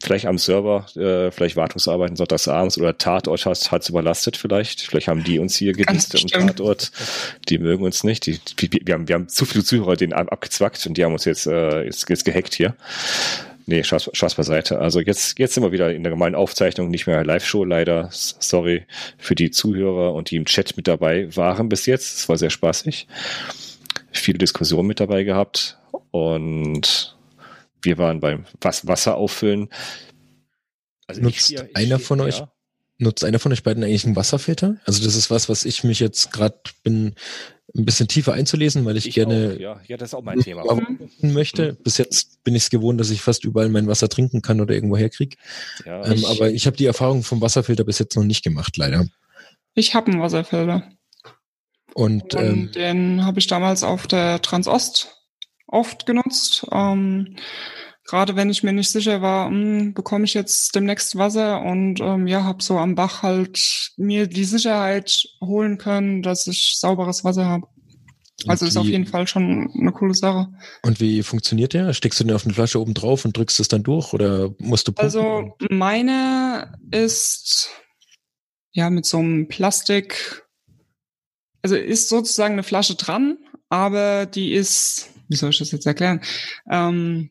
vielleicht 0.02 0.26
am 0.26 0.38
Server, 0.38 0.86
äh, 0.96 1.30
vielleicht 1.30 1.56
Wartungsarbeiten 1.56 2.16
sonntags 2.16 2.48
abends 2.48 2.76
oder 2.76 2.98
Tatort 2.98 3.46
hat 3.46 3.72
hat's 3.72 3.88
überlastet 3.88 4.36
vielleicht. 4.36 4.82
Vielleicht 4.82 5.08
haben 5.08 5.24
die 5.24 5.38
uns 5.38 5.56
hier 5.56 5.72
gedisst 5.72 6.14
im 6.14 6.26
Tatort. 6.26 6.90
Die 7.48 7.58
mögen 7.58 7.84
uns 7.84 8.04
nicht. 8.04 8.26
Die, 8.26 8.38
die, 8.38 8.80
wir, 8.84 8.94
haben, 8.94 9.08
wir 9.08 9.14
haben 9.14 9.28
zu 9.28 9.44
viele 9.44 9.64
Zuhörer 9.64 9.96
den 9.96 10.12
abgezwackt 10.12 10.86
und 10.86 10.96
die 10.98 11.04
haben 11.04 11.12
uns 11.12 11.24
jetzt, 11.24 11.46
äh, 11.46 11.84
jetzt, 11.84 12.08
jetzt 12.08 12.24
gehackt 12.24 12.54
hier. 12.54 12.74
Nee, 13.66 13.84
Spaß, 13.84 14.10
Spaß 14.12 14.34
beiseite. 14.34 14.80
Also 14.80 15.00
jetzt, 15.00 15.38
jetzt 15.38 15.54
sind 15.54 15.62
wir 15.62 15.72
wieder 15.72 15.92
in 15.92 16.02
der 16.02 16.10
normalen 16.10 16.34
Aufzeichnung, 16.34 16.90
nicht 16.90 17.06
mehr 17.06 17.24
Live-Show 17.24 17.64
leider. 17.64 18.08
Sorry 18.10 18.86
für 19.18 19.34
die 19.34 19.50
Zuhörer 19.50 20.14
und 20.14 20.30
die 20.30 20.36
im 20.36 20.46
Chat 20.46 20.76
mit 20.76 20.88
dabei 20.88 21.34
waren 21.36 21.68
bis 21.68 21.86
jetzt. 21.86 22.18
Es 22.18 22.28
war 22.28 22.36
sehr 22.36 22.50
spaßig. 22.50 23.06
Viele 24.10 24.38
Diskussionen 24.38 24.88
mit 24.88 25.00
dabei 25.00 25.22
gehabt 25.22 25.78
und 26.10 27.16
wir 27.82 27.98
waren 27.98 28.20
beim 28.20 28.44
Was 28.60 28.86
Wasser 28.86 29.16
auffüllen. 29.16 29.68
Also 31.06 31.20
nutzt 31.20 31.48
hier, 31.48 31.68
einer 31.74 31.98
von 31.98 32.20
ja. 32.20 32.24
euch 32.26 32.42
nutzt 32.98 33.24
einer 33.24 33.38
von 33.38 33.52
euch 33.52 33.62
beiden 33.62 33.82
eigentlich 33.82 34.04
einen 34.04 34.16
Wasserfilter? 34.16 34.76
Also 34.84 35.04
das 35.04 35.16
ist 35.16 35.30
was, 35.30 35.48
was 35.48 35.64
ich 35.64 35.84
mich 35.84 36.00
jetzt 36.00 36.32
gerade 36.32 36.58
bin 36.84 37.14
ein 37.74 37.84
bisschen 37.84 38.08
tiefer 38.08 38.34
einzulesen, 38.34 38.84
weil 38.84 38.96
ich, 38.96 39.08
ich 39.08 39.14
gerne 39.14 39.54
auch, 39.54 39.60
ja. 39.60 39.80
ja, 39.86 39.96
das 39.96 40.10
ist 40.10 40.14
auch 40.14 40.22
mein 40.22 40.40
Thema. 40.40 40.64
möchte. 41.20 41.74
Bis 41.82 41.96
jetzt 41.98 42.42
bin 42.44 42.54
ich 42.54 42.64
es 42.64 42.70
gewohnt, 42.70 43.00
dass 43.00 43.10
ich 43.10 43.22
fast 43.22 43.44
überall 43.44 43.68
mein 43.70 43.86
Wasser 43.86 44.08
trinken 44.08 44.42
kann 44.42 44.60
oder 44.60 44.74
irgendwo 44.74 44.96
herkriege. 44.96 45.36
Ja, 45.86 46.04
ähm, 46.04 46.24
aber 46.26 46.50
ich 46.50 46.66
habe 46.66 46.76
die 46.76 46.86
Erfahrung 46.86 47.22
vom 47.22 47.40
Wasserfilter 47.40 47.84
bis 47.84 47.98
jetzt 47.98 48.14
noch 48.16 48.24
nicht 48.24 48.44
gemacht, 48.44 48.76
leider. 48.76 49.06
Ich 49.74 49.94
habe 49.94 50.10
einen 50.10 50.20
Wasserfilter. 50.20 50.90
Und, 51.94 52.34
Und 52.34 52.42
ähm, 52.42 52.72
den 52.72 53.24
habe 53.24 53.38
ich 53.38 53.46
damals 53.46 53.82
auf 53.82 54.06
der 54.06 54.40
Transost 54.42 55.21
oft 55.72 56.06
genutzt. 56.06 56.66
Ähm, 56.70 57.36
Gerade 58.04 58.34
wenn 58.34 58.50
ich 58.50 58.64
mir 58.64 58.72
nicht 58.72 58.90
sicher 58.90 59.22
war, 59.22 59.48
hm, 59.48 59.94
bekomme 59.94 60.24
ich 60.24 60.34
jetzt 60.34 60.74
demnächst 60.74 61.16
Wasser 61.16 61.62
und 61.62 62.00
ähm, 62.00 62.26
ja, 62.26 62.42
habe 62.42 62.62
so 62.62 62.78
am 62.78 62.96
Bach 62.96 63.22
halt 63.22 63.92
mir 63.96 64.26
die 64.26 64.44
Sicherheit 64.44 65.24
holen 65.40 65.78
können, 65.78 66.22
dass 66.22 66.46
ich 66.48 66.74
sauberes 66.78 67.22
Wasser 67.24 67.46
habe. 67.46 67.68
Also 68.48 68.66
ist 68.66 68.76
auf 68.76 68.86
jeden 68.86 69.06
Fall 69.06 69.28
schon 69.28 69.70
eine 69.78 69.92
coole 69.92 70.14
Sache. 70.14 70.48
Und 70.82 71.00
wie 71.00 71.22
funktioniert 71.22 71.74
der? 71.74 71.92
Steckst 71.94 72.18
du 72.18 72.24
den 72.24 72.34
auf 72.34 72.44
eine 72.44 72.54
Flasche 72.54 72.80
oben 72.80 72.94
drauf 72.94 73.24
und 73.24 73.36
drückst 73.36 73.60
es 73.60 73.68
dann 73.68 73.84
durch 73.84 74.12
oder 74.12 74.50
musst 74.58 74.88
du 74.88 74.92
pumpen? 74.92 75.04
Also 75.04 75.56
meine 75.70 76.72
ist 76.90 77.70
ja 78.72 78.90
mit 78.90 79.06
so 79.06 79.18
einem 79.18 79.48
Plastik, 79.48 80.44
also 81.62 81.76
ist 81.76 82.08
sozusagen 82.08 82.54
eine 82.54 82.62
Flasche 82.64 82.96
dran, 82.96 83.38
aber 83.68 84.26
die 84.26 84.52
ist 84.52 85.10
wie 85.32 85.36
soll 85.36 85.50
ich 85.50 85.58
das 85.58 85.72
jetzt 85.72 85.86
erklären? 85.86 86.20
Ähm, 86.70 87.30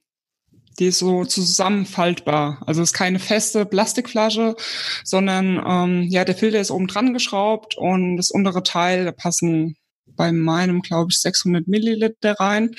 Die 0.80 0.88
ist 0.88 1.00
so 1.00 1.26
zusammenfaltbar. 1.26 2.62
Also 2.66 2.82
ist 2.82 2.94
keine 2.94 3.20
feste 3.20 3.66
Plastikflasche, 3.66 4.56
sondern 5.04 5.62
ähm, 5.66 6.04
ja, 6.10 6.26
der 6.26 6.36
Filter 6.36 6.60
ist 6.60 6.72
oben 6.72 6.88
dran 6.88 7.14
geschraubt 7.14 7.78
und 7.78 8.18
das 8.18 8.32
untere 8.32 8.64
Teil, 8.64 9.06
da 9.06 9.12
passen 9.12 9.76
bei 10.18 10.32
meinem, 10.32 10.82
glaube 10.82 11.10
ich, 11.12 11.20
600 11.22 11.68
Milliliter 11.68 12.34
rein. 12.40 12.72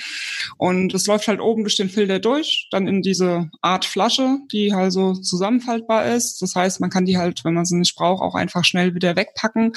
Und 0.58 0.94
es 0.94 1.06
läuft 1.06 1.28
halt 1.28 1.40
oben 1.40 1.62
durch 1.64 1.76
den 1.76 1.88
Filter 1.90 2.18
durch, 2.18 2.68
dann 2.70 2.86
in 2.86 3.02
diese 3.02 3.50
Art 3.62 3.84
Flasche, 3.84 4.38
die 4.52 4.74
halt 4.74 4.92
so 4.92 5.14
zusammenfaltbar 5.14 6.06
ist. 6.14 6.42
Das 6.42 6.54
heißt, 6.54 6.80
man 6.80 6.90
kann 6.90 7.06
die 7.06 7.18
halt, 7.18 7.44
wenn 7.44 7.54
man 7.54 7.64
sie 7.64 7.76
nicht 7.76 7.96
braucht, 7.96 8.22
auch 8.22 8.34
einfach 8.34 8.64
schnell 8.64 8.94
wieder 8.94 9.16
wegpacken. 9.16 9.72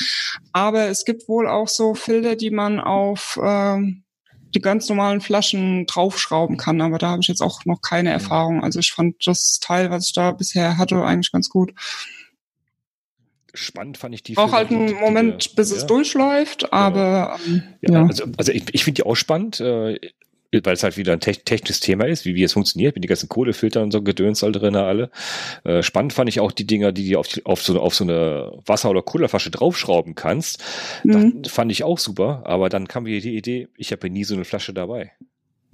Aber 0.54 0.88
es 0.88 1.06
gibt 1.06 1.28
wohl 1.30 1.48
auch 1.48 1.68
so 1.68 1.96
Filter, 1.96 2.36
die 2.36 2.52
man 2.52 2.80
auf 2.80 3.40
äh, 3.42 3.80
die 4.56 4.62
ganz 4.62 4.90
normalen 4.90 5.22
Flaschen 5.22 5.86
draufschrauben 5.86 6.58
kann. 6.58 6.82
Aber 6.82 6.98
da 6.98 7.10
habe 7.10 7.22
ich 7.22 7.28
jetzt 7.28 7.42
auch 7.42 7.66
noch 7.66 7.82
keine 7.82 8.12
Erfahrung. 8.12 8.64
Also 8.64 8.80
ich 8.80 8.92
fand 8.92 9.16
das 9.28 9.60
Teil, 9.60 9.92
was 9.92 10.08
ich 10.08 10.14
da 10.14 10.32
bisher 10.32 10.78
hatte, 10.78 11.04
eigentlich 11.04 11.32
ganz 11.32 11.50
gut 11.50 11.74
spannend 13.58 13.98
fand 13.98 14.14
ich 14.14 14.24
die. 14.24 14.38
Auch 14.38 14.52
halt 14.52 14.70
einen 14.70 14.94
Moment, 14.96 15.56
bis 15.56 15.72
ja. 15.72 15.78
es 15.78 15.86
durchläuft, 15.86 16.72
aber 16.74 17.40
ähm, 17.48 17.64
ja, 17.82 17.94
ja. 17.94 18.06
Also, 18.06 18.26
also 18.38 18.52
ich, 18.52 18.66
ich 18.74 18.84
finde 18.84 19.02
die 19.02 19.06
auch 19.08 19.16
spannend, 19.16 19.60
äh, 19.60 19.98
weil 20.64 20.74
es 20.74 20.84
halt 20.84 20.98
wieder 20.98 21.14
ein 21.14 21.20
technisches 21.20 21.80
Thema 21.80 22.06
ist, 22.06 22.26
wie, 22.26 22.36
wie 22.36 22.44
es 22.44 22.54
funktioniert, 22.54 22.96
mit 22.96 23.04
den 23.04 23.10
ganzen 23.10 23.30
Kohlefiltern 23.30 23.84
und 23.84 23.92
so 23.92 24.02
Gedöns 24.02 24.44
all 24.44 24.52
drin 24.52 24.76
alle. 24.76 25.10
Äh, 25.64 25.82
spannend 25.82 26.14
fand 26.14 26.30
ich 26.30 26.40
auch 26.40 26.52
die 26.52 26.68
Dinger, 26.68 26.92
die 26.92 27.10
du 27.10 27.20
auf, 27.20 27.28
die, 27.28 27.46
auf, 27.46 27.62
so, 27.62 27.80
auf 27.80 27.96
so 27.96 28.04
eine 28.04 28.54
Wasser- 28.66 28.90
oder 28.90 29.02
Cola-Flasche 29.02 29.52
draufschrauben 29.52 30.16
kannst. 30.16 30.64
Mhm. 31.04 31.42
Das 31.42 31.52
fand 31.52 31.72
ich 31.72 31.84
auch 31.84 31.98
super, 31.98 32.44
aber 32.46 32.70
dann 32.70 32.88
kam 32.88 33.04
mir 33.04 33.20
die 33.20 33.36
Idee, 33.36 33.68
ich 33.78 33.92
habe 33.92 34.08
ja 34.08 34.14
nie 34.14 34.24
so 34.24 34.36
eine 34.36 34.46
Flasche 34.46 34.74
dabei. 34.74 35.12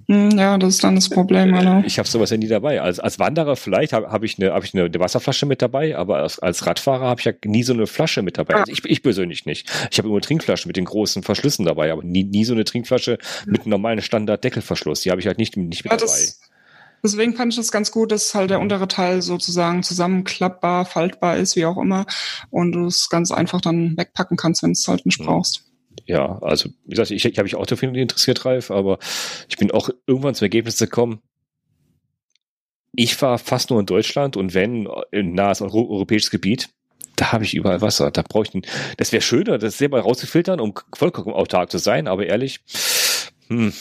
Hm, 0.08 0.30
ja, 0.38 0.58
das 0.58 0.74
ist 0.74 0.84
dann 0.84 0.94
das 0.94 1.08
Problem. 1.08 1.52
Genau. 1.52 1.82
Ich 1.84 1.98
habe 1.98 2.08
sowas 2.08 2.30
ja 2.30 2.36
nie 2.36 2.48
dabei. 2.48 2.80
Als, 2.80 2.98
als 2.98 3.18
Wanderer 3.18 3.56
vielleicht 3.56 3.92
habe 3.92 4.10
hab 4.10 4.22
ich, 4.24 4.38
eine, 4.38 4.52
hab 4.52 4.64
ich 4.64 4.74
eine, 4.74 4.84
eine 4.84 5.00
Wasserflasche 5.00 5.46
mit 5.46 5.62
dabei, 5.62 5.96
aber 5.96 6.18
als, 6.18 6.38
als 6.38 6.66
Radfahrer 6.66 7.06
habe 7.06 7.20
ich 7.20 7.24
ja 7.24 7.32
nie 7.44 7.62
so 7.62 7.72
eine 7.72 7.86
Flasche 7.86 8.22
mit 8.22 8.38
dabei. 8.38 8.54
Also 8.54 8.72
ich, 8.72 8.84
ich 8.84 9.02
persönlich 9.02 9.46
nicht. 9.46 9.70
Ich 9.90 9.98
habe 9.98 10.08
immer 10.08 10.20
Trinkflaschen 10.20 10.68
mit 10.68 10.76
den 10.76 10.84
großen 10.84 11.22
Verschlüssen 11.22 11.64
dabei, 11.64 11.92
aber 11.92 12.02
nie, 12.02 12.24
nie 12.24 12.44
so 12.44 12.52
eine 12.52 12.64
Trinkflasche 12.64 13.18
mit 13.46 13.62
einem 13.62 13.70
normalen 13.70 14.02
Standard-Deckelverschluss. 14.02 15.02
Die 15.02 15.10
habe 15.10 15.20
ich 15.20 15.26
halt 15.26 15.38
nicht, 15.38 15.56
nicht 15.56 15.84
mit 15.84 15.92
ja, 15.92 15.98
dabei. 15.98 16.28
Deswegen 17.04 17.34
fand 17.34 17.52
ich 17.52 17.56
das 17.56 17.72
ganz 17.72 17.90
gut, 17.90 18.12
dass 18.12 18.34
halt 18.34 18.50
der 18.50 18.60
untere 18.60 18.86
Teil 18.86 19.22
sozusagen 19.22 19.82
zusammenklappbar, 19.82 20.84
faltbar 20.84 21.36
ist, 21.36 21.56
wie 21.56 21.66
auch 21.66 21.76
immer, 21.76 22.06
und 22.50 22.72
du 22.72 22.86
es 22.86 23.08
ganz 23.08 23.32
einfach 23.32 23.60
dann 23.60 23.96
wegpacken 23.96 24.36
kannst, 24.36 24.62
wenn 24.62 24.70
du 24.70 24.78
es 24.78 24.86
halt 24.86 25.04
nicht 25.04 25.18
brauchst 25.18 25.64
ja, 26.12 26.38
also 26.42 26.68
wie 26.84 26.90
gesagt, 26.90 27.10
ich, 27.10 27.24
ich 27.24 27.38
habe 27.38 27.44
mich 27.44 27.56
Autofilm 27.56 27.94
interessiert, 27.94 28.44
Ralf, 28.44 28.70
aber 28.70 28.98
ich 29.48 29.56
bin 29.56 29.70
auch 29.70 29.88
irgendwann 30.06 30.34
zum 30.34 30.44
Ergebnis 30.44 30.76
gekommen, 30.76 31.22
ich 32.94 33.20
war 33.22 33.38
fast 33.38 33.70
nur 33.70 33.80
in 33.80 33.86
Deutschland 33.86 34.36
und 34.36 34.52
wenn 34.52 34.86
in 35.10 35.32
nahes 35.32 35.62
Euro 35.62 35.88
europäisches 35.90 36.30
Gebiet, 36.30 36.68
da 37.16 37.32
habe 37.32 37.44
ich 37.44 37.54
überall 37.54 37.80
Wasser. 37.80 38.10
Da 38.10 38.20
brauche 38.20 38.44
ich 38.46 38.54
ein, 38.54 38.62
das 38.98 39.12
wäre 39.12 39.22
schöner, 39.22 39.56
das 39.56 39.78
selber 39.78 40.00
rauszufiltern, 40.00 40.60
um 40.60 40.74
vollkommen 40.94 41.32
autark 41.32 41.70
zu 41.70 41.78
sein, 41.78 42.06
aber 42.06 42.26
ehrlich, 42.26 42.60
hm, 43.48 43.72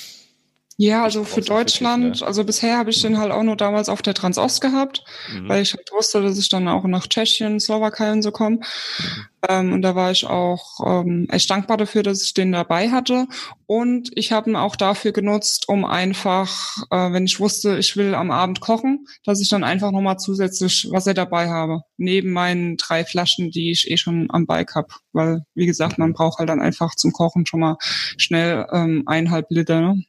ja, 0.78 1.04
also 1.04 1.24
für 1.24 1.42
Deutschland, 1.42 2.22
ne? 2.22 2.28
also 2.28 2.44
bisher 2.44 2.78
habe 2.78 2.90
ich 2.90 3.02
den 3.02 3.18
halt 3.18 3.32
auch 3.32 3.44
nur 3.44 3.56
damals 3.56 3.90
auf 3.90 4.02
der 4.02 4.14
Transost 4.14 4.62
gehabt, 4.62 5.04
mhm. 5.32 5.50
weil 5.50 5.62
ich 5.62 5.74
halt 5.74 5.92
wusste, 5.92 6.22
dass 6.22 6.38
ich 6.38 6.50
dann 6.50 6.68
auch 6.68 6.84
nach 6.86 7.08
Tschechien, 7.08 7.60
Slowakei 7.60 8.12
und 8.12 8.22
so 8.22 8.32
komme. 8.32 8.58
Mhm. 8.58 9.26
Ähm, 9.50 9.74
und 9.74 9.82
da 9.82 9.96
war 9.96 10.12
ich 10.12 10.26
auch 10.26 10.80
ähm, 10.86 11.28
echt 11.30 11.50
dankbar 11.50 11.78
dafür, 11.78 12.04
dass 12.04 12.24
ich 12.24 12.34
den 12.34 12.52
dabei 12.52 12.90
hatte. 12.90 13.28
Und 13.66 14.10
ich 14.16 14.32
habe 14.32 14.50
ihn 14.50 14.56
auch 14.56 14.76
dafür 14.76 15.12
genutzt, 15.12 15.68
um 15.68 15.84
einfach, 15.84 16.78
äh, 16.92 17.12
wenn 17.12 17.26
ich 17.26 17.40
wusste, 17.40 17.78
ich 17.78 17.98
will 17.98 18.14
am 18.14 18.32
Abend 18.32 18.62
kochen, 18.62 19.06
dass 19.24 19.42
ich 19.42 19.50
dann 19.50 19.64
einfach 19.64 19.92
nochmal 19.92 20.18
zusätzlich 20.18 20.88
Wasser 20.92 21.14
dabei 21.14 21.50
habe. 21.50 21.82
Neben 21.98 22.32
meinen 22.32 22.78
drei 22.78 23.04
Flaschen, 23.04 23.52
die 23.52 23.72
ich 23.72 23.90
eh 23.90 23.98
schon 23.98 24.28
am 24.30 24.46
Bike 24.46 24.76
habe. 24.76 24.90
Weil, 25.12 25.42
wie 25.56 25.66
gesagt, 25.66 25.98
man 25.98 26.14
braucht 26.14 26.40
halt 26.40 26.50
dann 26.50 26.62
einfach 26.62 26.96
zum 26.96 27.12
Kochen 27.12 27.46
schon 27.46 27.62
mal 27.62 27.78
schnell 27.82 28.68
ähm, 28.72 29.04
eineinhalb 29.08 29.48
Liter. 29.50 29.82
Ne? 29.82 30.04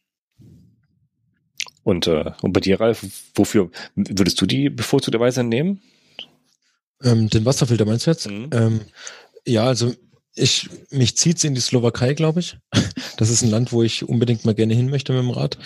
Und, 1.84 2.06
äh, 2.06 2.32
und 2.42 2.52
bei 2.52 2.60
dir, 2.60 2.80
Ralf, 2.80 3.04
wofür 3.34 3.70
würdest 3.94 4.40
du 4.40 4.46
die 4.46 4.70
bevorzugterweise 4.70 5.42
nehmen? 5.42 5.82
Ähm, 7.02 7.28
den 7.28 7.44
Wasserfilter 7.44 7.84
meinst 7.84 8.06
du 8.06 8.10
jetzt? 8.10 8.28
Mhm. 8.28 8.50
Ähm, 8.52 8.80
ja, 9.46 9.64
also 9.64 9.92
ich, 10.34 10.68
mich 10.90 11.16
zieht's 11.16 11.44
in 11.44 11.54
die 11.54 11.60
Slowakei, 11.60 12.14
glaube 12.14 12.40
ich. 12.40 12.58
Das 13.18 13.28
ist 13.28 13.42
ein 13.42 13.50
Land, 13.50 13.72
wo 13.72 13.82
ich 13.82 14.08
unbedingt 14.08 14.44
mal 14.46 14.54
gerne 14.54 14.74
hin 14.74 14.88
möchte 14.88 15.12
mit 15.12 15.22
dem 15.22 15.30
Rad. 15.30 15.58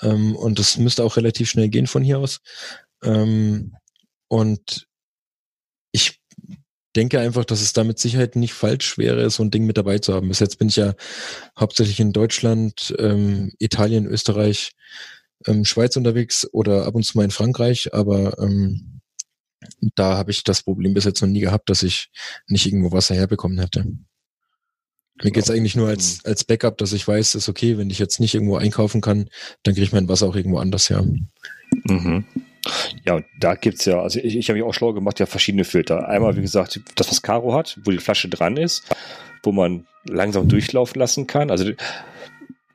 Ähm, 0.00 0.34
und 0.34 0.58
das 0.58 0.76
müsste 0.78 1.04
auch 1.04 1.16
relativ 1.16 1.48
schnell 1.48 1.68
gehen 1.68 1.86
von 1.86 2.02
hier 2.02 2.18
aus. 2.18 2.40
Ähm, 3.04 3.76
und 4.28 4.88
ich 5.92 6.20
denke 6.96 7.20
einfach, 7.20 7.44
dass 7.44 7.60
es 7.60 7.74
da 7.74 7.84
mit 7.84 7.98
Sicherheit 7.98 8.34
nicht 8.34 8.54
falsch 8.54 8.98
wäre, 8.98 9.28
so 9.30 9.42
ein 9.42 9.50
Ding 9.50 9.66
mit 9.66 9.76
dabei 9.76 9.98
zu 9.98 10.14
haben. 10.14 10.28
Bis 10.28 10.40
jetzt 10.40 10.58
bin 10.58 10.68
ich 10.68 10.76
ja 10.76 10.94
hauptsächlich 11.56 12.00
in 12.00 12.12
Deutschland, 12.12 12.94
ähm, 12.98 13.52
Italien, 13.58 14.06
Österreich, 14.06 14.72
ähm, 15.46 15.64
Schweiz 15.64 15.96
unterwegs 15.96 16.48
oder 16.52 16.86
ab 16.86 16.94
und 16.94 17.04
zu 17.04 17.16
mal 17.16 17.24
in 17.24 17.30
Frankreich, 17.30 17.92
aber 17.94 18.38
ähm, 18.38 19.00
da 19.94 20.16
habe 20.16 20.30
ich 20.30 20.44
das 20.44 20.62
Problem 20.62 20.94
bis 20.94 21.04
jetzt 21.04 21.20
noch 21.20 21.28
nie 21.28 21.40
gehabt, 21.40 21.70
dass 21.70 21.82
ich 21.82 22.10
nicht 22.46 22.66
irgendwo 22.66 22.92
Wasser 22.92 23.14
herbekommen 23.14 23.58
hätte. 23.58 23.86
Mir 25.22 25.30
geht's 25.30 25.50
eigentlich 25.50 25.76
nur 25.76 25.88
als, 25.88 26.24
als 26.24 26.44
Backup, 26.44 26.76
dass 26.76 26.92
ich 26.92 27.08
weiß, 27.08 27.36
ist 27.36 27.48
okay, 27.48 27.78
wenn 27.78 27.88
ich 27.88 27.98
jetzt 27.98 28.20
nicht 28.20 28.34
irgendwo 28.34 28.56
einkaufen 28.56 29.00
kann, 29.00 29.30
dann 29.62 29.74
kriege 29.74 29.84
ich 29.84 29.92
mein 29.92 30.08
Wasser 30.08 30.26
auch 30.26 30.36
irgendwo 30.36 30.58
anders 30.58 30.90
her. 30.90 31.04
Mhm. 31.84 32.24
Ja, 33.06 33.14
und 33.14 33.24
da 33.40 33.54
gibt's 33.54 33.84
ja, 33.86 34.02
also 34.02 34.18
ich, 34.18 34.36
ich 34.36 34.48
habe 34.48 34.58
mich 34.58 34.68
auch 34.68 34.74
schlau 34.74 34.92
gemacht, 34.92 35.18
ja 35.18 35.26
verschiedene 35.26 35.64
Filter. 35.64 36.08
Einmal, 36.08 36.36
wie 36.36 36.42
gesagt, 36.42 36.80
das, 36.96 37.10
was 37.10 37.22
Caro 37.22 37.54
hat, 37.54 37.78
wo 37.84 37.90
die 37.90 37.98
Flasche 37.98 38.28
dran 38.28 38.56
ist, 38.56 38.94
wo 39.42 39.52
man 39.52 39.86
langsam 40.04 40.48
durchlaufen 40.48 40.98
lassen 40.98 41.26
kann. 41.26 41.50
Also 41.50 41.72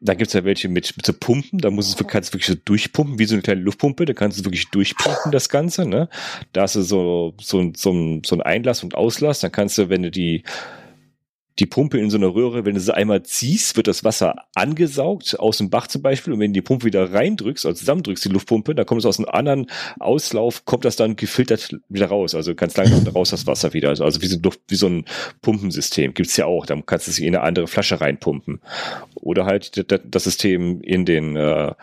da 0.02 0.16
gibt's 0.16 0.34
ja 0.34 0.44
welche 0.44 0.68
mit, 0.68 0.98
mit 0.98 1.06
so 1.06 1.14
Pumpen, 1.14 1.60
da 1.60 1.70
muss 1.70 1.88
es, 1.88 2.08
kannst 2.08 2.30
du 2.30 2.34
wirklich 2.34 2.48
so 2.48 2.56
durchpumpen, 2.66 3.20
wie 3.20 3.26
so 3.26 3.36
eine 3.36 3.44
kleine 3.44 3.62
Luftpumpe, 3.62 4.06
da 4.06 4.14
kannst 4.14 4.40
du 4.40 4.46
wirklich 4.46 4.70
durchpumpen, 4.72 5.32
das 5.32 5.48
Ganze, 5.48 5.86
ne? 5.86 6.10
Da 6.54 6.64
hast 6.64 6.76
du 6.76 6.82
so, 6.82 7.36
so, 7.40 7.72
so, 7.76 8.20
so 8.26 8.36
ein 8.36 8.42
Einlass 8.42 8.84
und 8.84 8.96
Auslass, 8.96 9.42
dann 9.42 9.52
kannst 9.52 9.78
du, 9.78 9.90
wenn 9.90 10.02
du 10.02 10.10
die 10.10 10.44
die 11.62 11.68
Pumpe 11.68 12.00
in 12.00 12.10
so 12.10 12.18
einer 12.18 12.34
Röhre, 12.34 12.66
wenn 12.66 12.74
du 12.74 12.82
sie 12.82 12.92
einmal 12.92 13.22
ziehst, 13.22 13.78
wird 13.78 13.86
das 13.86 14.04
Wasser 14.04 14.48
angesaugt, 14.56 15.40
aus 15.40 15.60
dem 15.60 15.70
Bach 15.70 15.86
zum 15.86 16.02
Beispiel. 16.02 16.34
Und 16.34 16.40
wenn 16.40 16.54
du 16.54 16.58
die 16.58 16.64
Pumpe 16.64 16.86
wieder 16.86 17.14
reindrückst, 17.14 17.68
also 17.68 17.78
zusammendrückst, 17.78 18.26
die 18.26 18.30
Luftpumpe, 18.30 18.74
dann 18.74 18.88
kommt 18.88 19.02
es 19.02 19.06
aus 19.06 19.20
einem 19.20 19.30
anderen 19.30 19.68
Auslauf, 20.00 20.66
kommt 20.66 20.86
das 20.86 20.96
dann 20.96 21.16
gefiltert 21.16 21.78
wieder 21.88 22.08
raus. 22.08 22.34
Also 22.34 22.56
ganz 22.56 22.76
langsam 22.78 23.06
raus 23.16 23.30
das 23.30 23.46
Wasser 23.46 23.74
wieder. 23.74 23.90
Also, 23.90 24.04
also 24.04 24.24
wie, 24.24 24.26
so 24.26 24.38
ein 24.38 24.42
Luft, 24.42 24.60
wie 24.70 24.76
so 24.76 24.88
ein 24.88 25.06
Pumpensystem 25.44 26.16
gibt's 26.16 26.36
ja 26.36 26.48
auch. 26.48 26.66
Dann 26.66 26.84
kannst 26.88 27.06
du 27.06 27.12
es 27.12 27.20
in 27.20 27.28
eine 27.28 27.42
andere 27.42 27.68
Flasche 27.68 28.02
reinpumpen. 28.02 28.60
Oder 29.14 29.46
halt 29.46 29.86
das 29.88 30.24
System 30.24 30.82
in 30.82 31.06
den 31.06 31.36
äh, 31.36 31.74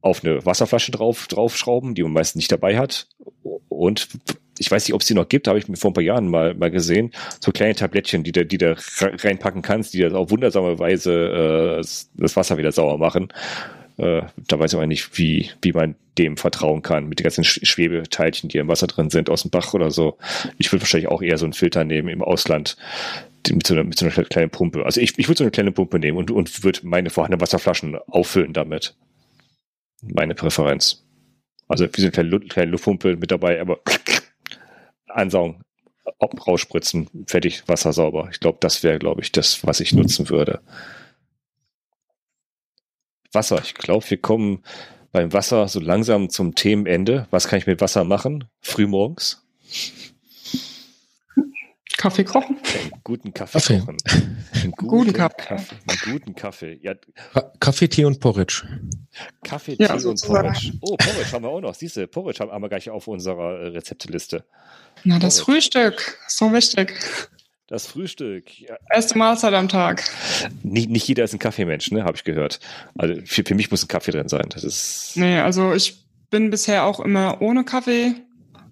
auf 0.00 0.24
eine 0.24 0.44
Wasserflasche 0.44 0.90
drauf 0.90 1.28
draufschrauben, 1.28 1.94
die 1.94 2.02
man 2.02 2.12
meistens 2.12 2.40
nicht 2.40 2.50
dabei 2.50 2.76
hat. 2.76 3.06
Und 3.68 4.08
ich 4.58 4.70
weiß 4.70 4.86
nicht, 4.86 4.94
ob 4.94 5.00
es 5.00 5.06
die 5.06 5.14
noch 5.14 5.28
gibt, 5.28 5.48
habe 5.48 5.58
ich 5.58 5.68
mir 5.68 5.76
vor 5.76 5.90
ein 5.90 5.94
paar 5.94 6.02
Jahren 6.02 6.28
mal, 6.28 6.54
mal 6.54 6.70
gesehen, 6.70 7.12
so 7.40 7.52
kleine 7.52 7.74
Tablettchen, 7.74 8.24
die 8.24 8.32
du, 8.32 8.44
die 8.44 8.58
du 8.58 8.76
reinpacken 9.00 9.62
kannst, 9.62 9.94
die 9.94 10.00
das 10.00 10.12
auf 10.12 10.30
wundersame 10.30 10.78
Weise 10.78 11.80
äh, 11.80 11.84
das 12.14 12.36
Wasser 12.36 12.58
wieder 12.58 12.72
sauer 12.72 12.98
machen. 12.98 13.28
Äh, 13.98 14.22
da 14.36 14.58
weiß 14.58 14.72
ich 14.72 14.76
aber 14.76 14.86
nicht, 14.86 15.18
wie, 15.18 15.50
wie 15.62 15.72
man 15.72 15.94
dem 16.18 16.36
vertrauen 16.36 16.82
kann, 16.82 17.08
mit 17.08 17.18
den 17.18 17.24
ganzen 17.24 17.44
Schwebeteilchen, 17.44 18.48
die 18.48 18.58
im 18.58 18.68
Wasser 18.68 18.86
drin 18.86 19.10
sind, 19.10 19.30
aus 19.30 19.42
dem 19.42 19.50
Bach 19.50 19.74
oder 19.74 19.90
so. 19.90 20.18
Ich 20.58 20.72
würde 20.72 20.82
wahrscheinlich 20.82 21.08
auch 21.08 21.22
eher 21.22 21.38
so 21.38 21.46
einen 21.46 21.52
Filter 21.52 21.84
nehmen 21.84 22.08
im 22.08 22.22
Ausland, 22.22 22.76
mit 23.50 23.66
so 23.66 23.74
einer, 23.74 23.84
mit 23.84 23.98
so 23.98 24.06
einer 24.06 24.24
kleinen 24.24 24.50
Pumpe. 24.50 24.84
Also 24.84 25.00
ich, 25.00 25.18
ich 25.18 25.28
würde 25.28 25.38
so 25.38 25.44
eine 25.44 25.50
kleine 25.50 25.72
Pumpe 25.72 25.98
nehmen 25.98 26.18
und, 26.18 26.30
und 26.30 26.64
würde 26.64 26.80
meine 26.82 27.10
vorhandenen 27.10 27.40
Wasserflaschen 27.40 27.96
auffüllen 28.06 28.52
damit. 28.52 28.94
Meine 30.02 30.34
Präferenz. 30.34 31.04
Also 31.68 31.86
wie 31.92 32.00
so 32.00 32.06
eine 32.06 32.12
kleine, 32.12 32.40
kleine 32.40 32.70
Luftpumpe 32.70 33.16
mit 33.16 33.30
dabei, 33.30 33.60
aber 33.60 33.80
ansaugen, 35.16 35.62
rausspritzen, 36.46 37.08
fertig, 37.26 37.66
Wasser 37.68 37.92
sauber. 37.92 38.28
Ich 38.30 38.40
glaube, 38.40 38.58
das 38.60 38.82
wäre, 38.82 38.98
glaube 38.98 39.22
ich, 39.22 39.32
das, 39.32 39.66
was 39.66 39.80
ich 39.80 39.92
nutzen 39.92 40.28
würde. 40.28 40.60
Wasser. 43.32 43.60
Ich 43.62 43.74
glaube, 43.74 44.08
wir 44.08 44.18
kommen 44.18 44.62
beim 45.12 45.32
Wasser 45.32 45.68
so 45.68 45.80
langsam 45.80 46.30
zum 46.30 46.54
Themenende. 46.54 47.26
Was 47.30 47.48
kann 47.48 47.58
ich 47.58 47.66
mit 47.66 47.80
Wasser 47.80 48.04
machen? 48.04 48.44
Frühmorgens? 48.60 49.46
Kaffee 52.06 52.24
kochen. 52.24 52.56
Einen 52.56 53.00
guten 53.02 53.34
Kaffee, 53.34 53.58
Kaffee. 53.58 53.78
kochen. 53.80 53.96
Einen 54.54 54.70
guten, 54.76 54.86
guten 54.86 55.12
Kaffee. 55.12 55.36
Kaffee. 55.36 55.74
Einen 55.88 56.12
guten 56.12 56.34
Kaffee. 56.36 56.78
Ja. 56.80 56.94
Kaffee, 57.58 57.88
Tee 57.88 58.04
und 58.04 58.20
Porridge. 58.20 58.62
Kaffee, 59.42 59.76
Tee 59.76 59.82
ja, 59.82 59.94
und 59.94 60.22
Porridge. 60.22 60.72
Oh, 60.82 60.96
Porridge 60.96 61.32
haben 61.32 61.42
wir 61.42 61.48
auch 61.48 61.60
noch. 61.60 61.74
Siehst 61.74 61.96
du, 61.96 62.06
Porridge 62.06 62.38
haben 62.38 62.62
wir 62.62 62.68
gleich 62.68 62.88
auf 62.90 63.08
unserer 63.08 63.58
äh, 63.58 63.66
Rezepteliste. 63.68 64.44
Na, 65.02 65.18
das 65.18 65.40
Porridge. 65.40 65.70
Frühstück. 65.72 66.18
So 66.28 66.52
wichtig. 66.52 66.94
Das 67.66 67.88
Frühstück. 67.88 68.60
Ja. 68.60 68.76
Erste 68.94 69.18
Mahlzeit 69.18 69.52
am 69.52 69.68
Tag. 69.68 70.04
Nicht, 70.62 70.88
nicht 70.88 71.08
jeder 71.08 71.24
ist 71.24 71.32
ein 71.32 71.40
Kaffeemensch, 71.40 71.90
ne, 71.90 72.04
habe 72.04 72.16
ich 72.16 72.22
gehört. 72.22 72.60
Also 72.96 73.20
für, 73.24 73.42
für 73.44 73.56
mich 73.56 73.72
muss 73.72 73.82
ein 73.82 73.88
Kaffee 73.88 74.12
drin 74.12 74.28
sein. 74.28 74.46
Das 74.50 74.62
ist. 74.62 75.14
Nee, 75.16 75.40
also 75.40 75.74
ich 75.74 76.04
bin 76.30 76.50
bisher 76.50 76.84
auch 76.84 77.00
immer 77.00 77.42
ohne 77.42 77.64
Kaffee 77.64 78.14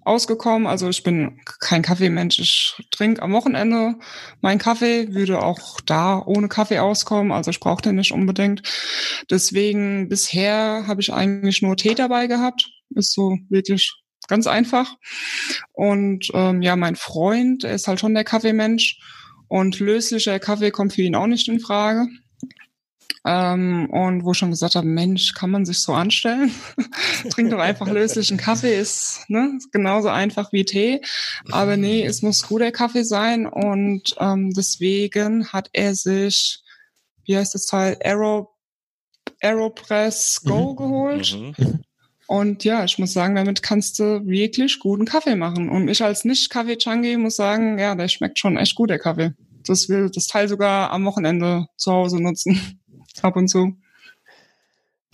ausgekommen. 0.05 0.67
Also 0.67 0.89
ich 0.89 1.03
bin 1.03 1.41
kein 1.61 1.83
Kaffeemensch. 1.83 2.39
Ich 2.39 2.77
trinke 2.91 3.23
am 3.23 3.33
Wochenende 3.33 3.97
meinen 4.41 4.59
Kaffee, 4.59 5.13
würde 5.15 5.43
auch 5.43 5.81
da 5.81 6.23
ohne 6.25 6.49
Kaffee 6.49 6.79
auskommen. 6.79 7.33
Also 7.33 7.51
ich 7.51 7.61
brauche 7.61 7.83
den 7.83 7.97
nicht 7.97 8.13
unbedingt. 8.13 8.63
Deswegen 9.31 10.09
bisher 10.09 10.85
habe 10.87 11.01
ich 11.01 11.13
eigentlich 11.13 11.63
nur 11.63 11.77
Tee 11.77 11.95
dabei 11.95 12.27
gehabt. 12.27 12.69
Ist 12.95 13.15
so 13.15 13.37
wirklich 13.49 13.93
ganz 14.29 14.47
einfach. 14.47 14.95
Und 15.73 16.31
ähm, 16.35 16.63
ja, 16.63 16.77
mein 16.77 16.97
Freund, 16.97 17.65
er 17.65 17.75
ist 17.75 17.89
halt 17.89 18.01
schon 18.01 18.15
der 18.15 18.25
Kaffeemensch. 18.25 18.99
Und 19.49 19.79
löslicher 19.79 20.39
Kaffee 20.39 20.71
kommt 20.71 20.95
für 20.95 21.03
ihn 21.03 21.15
auch 21.15 21.27
nicht 21.27 21.49
in 21.49 21.61
Frage. 21.61 22.07
Ähm, 23.27 23.89
und 23.91 24.25
wo 24.25 24.33
ich 24.33 24.39
schon 24.39 24.51
gesagt 24.51 24.75
habe, 24.75 24.87
Mensch, 24.87 25.33
kann 25.33 25.51
man 25.51 25.65
sich 25.65 25.79
so 25.79 25.95
anstellen? 25.95 26.53
Trink 27.31 27.51
doch 27.51 27.59
einfach 27.59 27.89
löslichen 27.89 28.37
Kaffee, 28.37 28.79
ist 28.79 29.25
ne, 29.29 29.59
genauso 29.73 30.09
einfach 30.09 30.53
wie 30.53 30.67
Tee. 30.67 31.01
Aber 31.51 31.79
nee, 31.79 32.05
es 32.05 32.21
muss 32.21 32.47
guter 32.47 32.71
Kaffee 32.71 33.05
sein 33.05 33.47
und 33.47 34.15
ähm, 34.19 34.53
deswegen 34.53 35.49
hat 35.49 35.71
er 35.73 35.95
sich, 35.95 36.61
wie 37.25 37.37
heißt 37.39 37.55
das 37.55 37.65
Teil, 37.65 37.97
Aero, 38.05 38.55
Aeropress 39.41 40.43
Go 40.45 40.73
mhm. 40.73 40.77
geholt. 40.77 41.35
Mhm. 41.35 41.81
Und 42.27 42.65
ja, 42.65 42.85
ich 42.85 42.99
muss 42.99 43.15
sagen, 43.15 43.35
damit 43.35 43.63
kannst 43.63 43.99
du 43.99 44.27
wirklich 44.27 44.81
guten 44.81 45.07
Kaffee 45.07 45.37
machen. 45.37 45.71
Und 45.71 45.89
ich 45.89 46.03
als 46.03 46.25
Nicht-Kaffee-Chungy 46.25 47.17
muss 47.17 47.37
sagen, 47.37 47.79
ja, 47.79 47.95
der 47.95 48.09
schmeckt 48.09 48.39
schon 48.39 48.57
echt 48.57 48.75
gut, 48.75 48.91
der 48.91 48.99
Kaffee. 48.99 49.33
Das 49.67 49.89
will 49.89 50.11
das 50.11 50.27
Teil 50.27 50.49
sogar 50.49 50.91
am 50.91 51.05
Wochenende 51.05 51.67
zu 51.77 51.93
Hause 51.93 52.23
nutzen 52.23 52.81
ab 53.23 53.37
und 53.37 53.49
zu. 53.49 53.77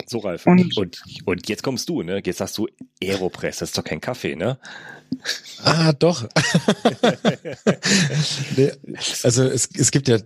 So, 0.07 0.19
Ralf. 0.19 0.45
Und, 0.47 0.77
und, 0.77 1.01
und 1.25 1.47
jetzt 1.47 1.63
kommst 1.63 1.87
du, 1.87 2.01
ne? 2.01 2.21
Jetzt 2.25 2.39
sagst 2.39 2.57
du 2.57 2.67
Aeropress, 3.01 3.59
das 3.59 3.69
ist 3.69 3.77
doch 3.77 3.83
kein 3.83 4.01
Kaffee, 4.01 4.35
ne? 4.35 4.59
Ah, 5.63 5.93
doch. 5.93 6.23
nee, 8.57 8.71
also 9.23 9.43
es, 9.43 9.69
es 9.73 9.91
gibt 9.91 10.07
ja 10.07 10.19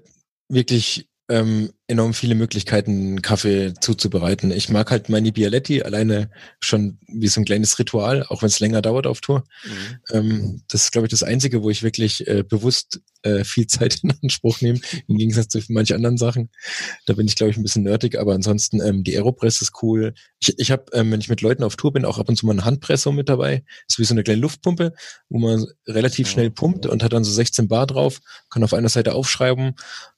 wirklich 0.49 1.07
ähm, 1.29 1.71
enorm 1.87 2.13
viele 2.13 2.35
Möglichkeiten, 2.35 3.21
Kaffee 3.21 3.73
zuzubereiten. 3.79 4.51
Ich 4.51 4.69
mag 4.69 4.89
halt 4.89 5.09
meine 5.09 5.31
Bialetti 5.31 5.83
alleine 5.83 6.31
schon 6.59 6.97
wie 7.07 7.27
so 7.27 7.39
ein 7.39 7.45
kleines 7.45 7.77
Ritual, 7.77 8.23
auch 8.23 8.41
wenn 8.41 8.47
es 8.47 8.59
länger 8.59 8.81
dauert 8.81 9.05
auf 9.05 9.21
Tour. 9.21 9.43
Mhm. 9.63 9.99
Ähm, 10.11 10.61
das 10.67 10.85
ist, 10.85 10.91
glaube 10.91 11.05
ich, 11.07 11.11
das 11.11 11.21
Einzige, 11.21 11.61
wo 11.61 11.69
ich 11.69 11.83
wirklich 11.83 12.27
äh, 12.27 12.43
bewusst 12.43 13.01
äh, 13.21 13.43
viel 13.43 13.67
Zeit 13.67 13.99
in 14.01 14.13
Anspruch 14.23 14.61
nehme, 14.61 14.79
im 15.07 15.17
Gegensatz 15.17 15.49
zu 15.49 15.59
manchen 15.69 15.95
anderen 15.95 16.17
Sachen. 16.17 16.49
Da 17.05 17.13
bin 17.13 17.27
ich, 17.27 17.35
glaube 17.35 17.51
ich, 17.51 17.57
ein 17.57 17.63
bisschen 17.63 17.83
nerdig, 17.83 18.17
aber 18.17 18.33
ansonsten 18.33 18.81
ähm, 18.81 19.03
die 19.03 19.15
Aeropress 19.15 19.61
ist 19.61 19.73
cool. 19.83 20.15
Ich, 20.39 20.57
ich 20.57 20.71
habe, 20.71 20.85
ähm, 20.93 21.11
wenn 21.11 21.19
ich 21.19 21.29
mit 21.29 21.41
Leuten 21.41 21.63
auf 21.63 21.75
Tour 21.75 21.93
bin, 21.93 22.05
auch 22.05 22.17
ab 22.17 22.29
und 22.29 22.35
zu 22.35 22.47
mal 22.47 22.53
eine 22.53 22.65
Handpresse 22.65 23.11
mit 23.11 23.29
dabei. 23.29 23.63
Das 23.87 23.95
ist 23.95 23.99
wie 23.99 24.05
so 24.05 24.15
eine 24.15 24.23
kleine 24.23 24.41
Luftpumpe, 24.41 24.93
wo 25.29 25.37
man 25.37 25.67
relativ 25.87 26.29
schnell 26.29 26.49
pumpt 26.49 26.87
und 26.87 27.03
hat 27.03 27.13
dann 27.13 27.23
so 27.23 27.31
16 27.31 27.67
Bar 27.67 27.85
drauf, 27.85 28.21
kann 28.49 28.63
auf 28.63 28.73
einer 28.73 28.89
Seite 28.89 29.13
aufschreiben, 29.13 29.75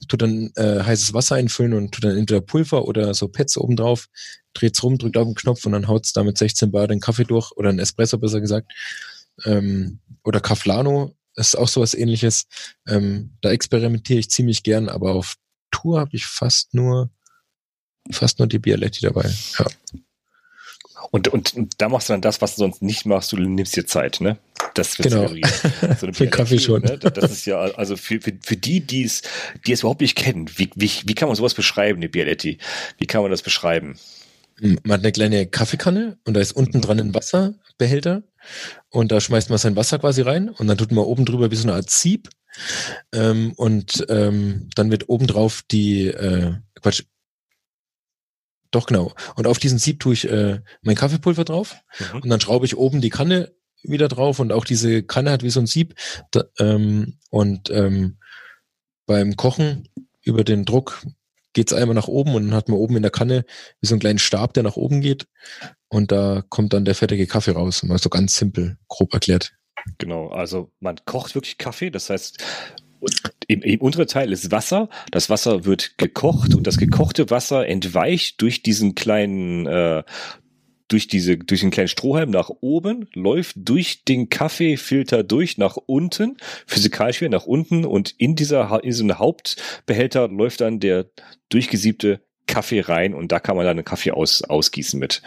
tut 0.07 0.21
dann 0.21 0.51
äh, 0.55 0.83
heißes 0.83 1.13
Wasser 1.13 1.35
einfüllen 1.35 1.56
und 1.59 1.91
tut 1.91 2.03
dann 2.03 2.17
entweder 2.17 2.41
Pulver 2.41 2.85
oder 2.85 3.13
so 3.13 3.27
Pads 3.27 3.57
oben 3.57 3.75
drauf, 3.75 4.07
dreht's 4.53 4.81
rum, 4.83 4.97
drückt 4.97 5.17
auf 5.17 5.25
den 5.25 5.35
Knopf 5.35 5.65
und 5.65 5.71
dann 5.73 5.87
haut's 5.87 6.13
da 6.13 6.23
mit 6.23 6.37
16 6.37 6.71
Bar 6.71 6.87
den 6.87 6.99
Kaffee 6.99 7.25
durch 7.25 7.51
oder 7.51 7.69
ein 7.69 7.79
Espresso 7.79 8.17
besser 8.17 8.41
gesagt. 8.41 8.71
Ähm, 9.45 9.99
oder 10.23 10.39
Kaflano 10.39 11.15
ist 11.35 11.57
auch 11.57 11.67
sowas 11.67 11.93
ähnliches. 11.93 12.47
Ähm, 12.87 13.37
da 13.41 13.51
experimentiere 13.51 14.19
ich 14.19 14.29
ziemlich 14.29 14.63
gern, 14.63 14.89
aber 14.89 15.13
auf 15.13 15.35
Tour 15.71 15.99
habe 15.99 16.15
ich 16.15 16.25
fast 16.25 16.73
nur 16.73 17.11
fast 18.11 18.39
nur 18.39 18.47
die 18.47 18.59
Bialetti 18.59 19.01
dabei. 19.01 19.29
Ja. 19.59 19.65
Und, 21.11 21.27
und, 21.27 21.53
und 21.53 21.73
da 21.77 21.89
machst 21.89 22.09
du 22.09 22.13
dann 22.13 22.21
das, 22.21 22.41
was 22.41 22.55
du 22.55 22.59
sonst 22.59 22.81
nicht 22.81 23.05
machst, 23.05 23.31
du 23.31 23.37
nimmst 23.37 23.75
dir 23.75 23.85
Zeit, 23.85 24.19
ne? 24.19 24.37
Das 24.73 24.99
wird 24.99 25.09
genau. 25.09 25.27
So 25.99 26.07
für 26.13 26.27
Kaffee 26.27 26.59
schon. 26.59 26.81
Ne? 26.81 26.97
Das 26.97 27.31
ist 27.31 27.45
ja, 27.45 27.59
also 27.59 27.95
für, 27.95 28.19
für, 28.21 28.33
für 28.41 28.57
die, 28.57 28.81
die 28.81 29.03
es, 29.03 29.21
die 29.65 29.71
es 29.71 29.81
überhaupt 29.81 30.01
nicht 30.01 30.15
kennen, 30.15 30.49
wie, 30.55 30.69
wie, 30.75 30.91
wie 31.05 31.15
kann 31.15 31.29
man 31.29 31.35
sowas 31.35 31.53
beschreiben, 31.53 31.97
eine 31.99 32.09
Bialetti? 32.09 32.57
Wie 32.97 33.05
kann 33.05 33.21
man 33.21 33.31
das 33.31 33.41
beschreiben? 33.41 33.97
Man 34.59 34.93
hat 34.93 35.01
eine 35.01 35.11
kleine 35.11 35.45
Kaffeekanne 35.45 36.17
und 36.25 36.33
da 36.33 36.41
ist 36.41 36.51
unten 36.51 36.81
dran 36.81 36.99
ein 36.99 37.13
Wasserbehälter 37.13 38.23
und 38.89 39.11
da 39.11 39.21
schmeißt 39.21 39.49
man 39.49 39.59
sein 39.59 39.75
Wasser 39.75 39.99
quasi 39.99 40.21
rein 40.21 40.49
und 40.49 40.67
dann 40.67 40.77
tut 40.77 40.91
man 40.91 41.05
oben 41.05 41.25
drüber 41.25 41.51
wie 41.51 41.55
so 41.55 41.63
eine 41.67 41.73
Art 41.73 41.91
Sieb 41.91 42.29
ähm, 43.13 43.53
und 43.55 44.05
ähm, 44.09 44.69
dann 44.75 44.89
wird 44.89 45.09
oben 45.09 45.27
drauf 45.27 45.61
die, 45.69 46.07
äh, 46.07 46.53
Quatsch, 46.81 47.03
doch 48.71 48.87
genau. 48.87 49.13
Und 49.35 49.47
auf 49.47 49.59
diesen 49.59 49.79
Sieb 49.79 49.99
tue 49.99 50.13
ich 50.13 50.29
äh, 50.29 50.61
mein 50.81 50.95
Kaffeepulver 50.95 51.45
drauf 51.45 51.75
mhm. 51.99 52.21
und 52.21 52.29
dann 52.29 52.41
schraube 52.41 52.65
ich 52.65 52.77
oben 52.77 53.01
die 53.01 53.09
Kanne 53.09 53.53
wieder 53.83 54.07
drauf 54.07 54.39
und 54.39 54.51
auch 54.51 54.65
diese 54.65 55.03
Kanne 55.03 55.31
hat 55.31 55.43
wie 55.43 55.49
so 55.49 55.59
ein 55.59 55.67
Sieb 55.67 55.95
da, 56.31 56.43
ähm, 56.59 57.19
und 57.29 57.69
ähm, 57.69 58.17
beim 59.05 59.35
Kochen 59.35 59.87
über 60.21 60.43
den 60.43 60.65
Druck 60.65 61.01
geht's 61.53 61.73
einmal 61.73 61.95
nach 61.95 62.07
oben 62.07 62.35
und 62.35 62.47
dann 62.47 62.53
hat 62.53 62.69
man 62.69 62.77
oben 62.77 62.97
in 62.97 63.01
der 63.01 63.11
Kanne 63.11 63.45
wie 63.79 63.87
so 63.87 63.95
einen 63.95 64.01
kleinen 64.01 64.19
Stab, 64.19 64.53
der 64.53 64.63
nach 64.63 64.75
oben 64.75 65.01
geht. 65.01 65.27
Und 65.87 66.11
da 66.11 66.43
kommt 66.49 66.73
dann 66.73 66.85
der 66.85 66.95
fertige 66.95 67.25
Kaffee 67.25 67.51
raus. 67.51 67.81
Mal 67.83 67.97
so 67.97 68.09
ganz 68.09 68.35
simpel, 68.35 68.77
grob 68.87 69.13
erklärt. 69.13 69.53
Genau, 69.97 70.27
also 70.27 70.71
man 70.79 70.97
kocht 71.05 71.33
wirklich 71.33 71.57
Kaffee, 71.57 71.89
das 71.89 72.09
heißt, 72.09 72.43
im, 73.47 73.61
im 73.61 73.81
unteren 73.81 74.07
Teil 74.07 74.31
ist 74.31 74.51
Wasser. 74.51 74.89
Das 75.11 75.29
Wasser 75.29 75.65
wird 75.65 75.97
gekocht 75.97 76.55
und 76.55 76.67
das 76.67 76.77
gekochte 76.77 77.29
Wasser 77.29 77.67
entweicht 77.67 78.41
durch 78.41 78.63
diesen 78.63 78.95
kleinen 78.95 79.65
äh, 79.65 80.03
durch 80.89 81.07
diese, 81.07 81.37
durch 81.37 81.61
den 81.61 81.71
kleinen 81.71 81.89
Strohhalm 81.89 82.29
nach 82.29 82.49
oben, 82.61 83.09
läuft 83.13 83.57
durch 83.57 84.05
den 84.05 84.29
Kaffeefilter 84.29 85.23
durch 85.23 85.57
nach 85.57 85.75
unten, 85.75 86.37
physikalisch 86.65 87.21
wieder 87.21 87.31
nach 87.31 87.45
unten 87.45 87.85
und 87.85 88.15
in 88.17 88.35
dieser, 88.35 88.81
in 88.83 88.93
einem 88.93 89.19
Hauptbehälter 89.19 90.29
läuft 90.29 90.61
dann 90.61 90.79
der 90.79 91.07
durchgesiebte 91.49 92.21
Kaffee 92.47 92.81
rein 92.81 93.13
und 93.13 93.31
da 93.31 93.39
kann 93.39 93.55
man 93.55 93.65
dann 93.65 93.77
einen 93.77 93.85
Kaffee 93.85 94.11
aus, 94.11 94.41
ausgießen 94.41 94.99
mit. 94.99 95.21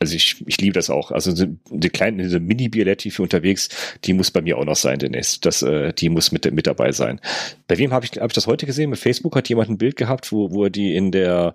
Also 0.00 0.14
ich, 0.14 0.44
ich 0.46 0.60
liebe 0.60 0.74
das 0.74 0.90
auch. 0.90 1.12
Also 1.12 1.32
die 1.70 1.88
kleine, 1.88 2.22
diese 2.22 2.40
Mini-Bialetti 2.40 3.10
für 3.10 3.22
unterwegs, 3.22 3.68
die 4.04 4.12
muss 4.12 4.30
bei 4.30 4.42
mir 4.42 4.58
auch 4.58 4.64
noch 4.64 4.76
sein 4.76 4.98
demnächst. 4.98 5.46
Das, 5.46 5.62
äh, 5.62 5.92
die 5.92 6.08
muss 6.08 6.32
mit, 6.32 6.52
mit 6.52 6.66
dabei 6.66 6.92
sein. 6.92 7.20
Bei 7.68 7.78
wem 7.78 7.92
habe 7.92 8.04
ich, 8.04 8.20
hab 8.20 8.30
ich 8.30 8.34
das 8.34 8.46
heute 8.46 8.66
gesehen? 8.66 8.90
Bei 8.90 8.96
Facebook 8.96 9.36
hat 9.36 9.48
jemand 9.48 9.70
ein 9.70 9.78
Bild 9.78 9.96
gehabt, 9.96 10.32
wo, 10.32 10.50
wo 10.50 10.64
er 10.64 10.70
die 10.70 10.96
in 10.96 11.12
der, 11.12 11.54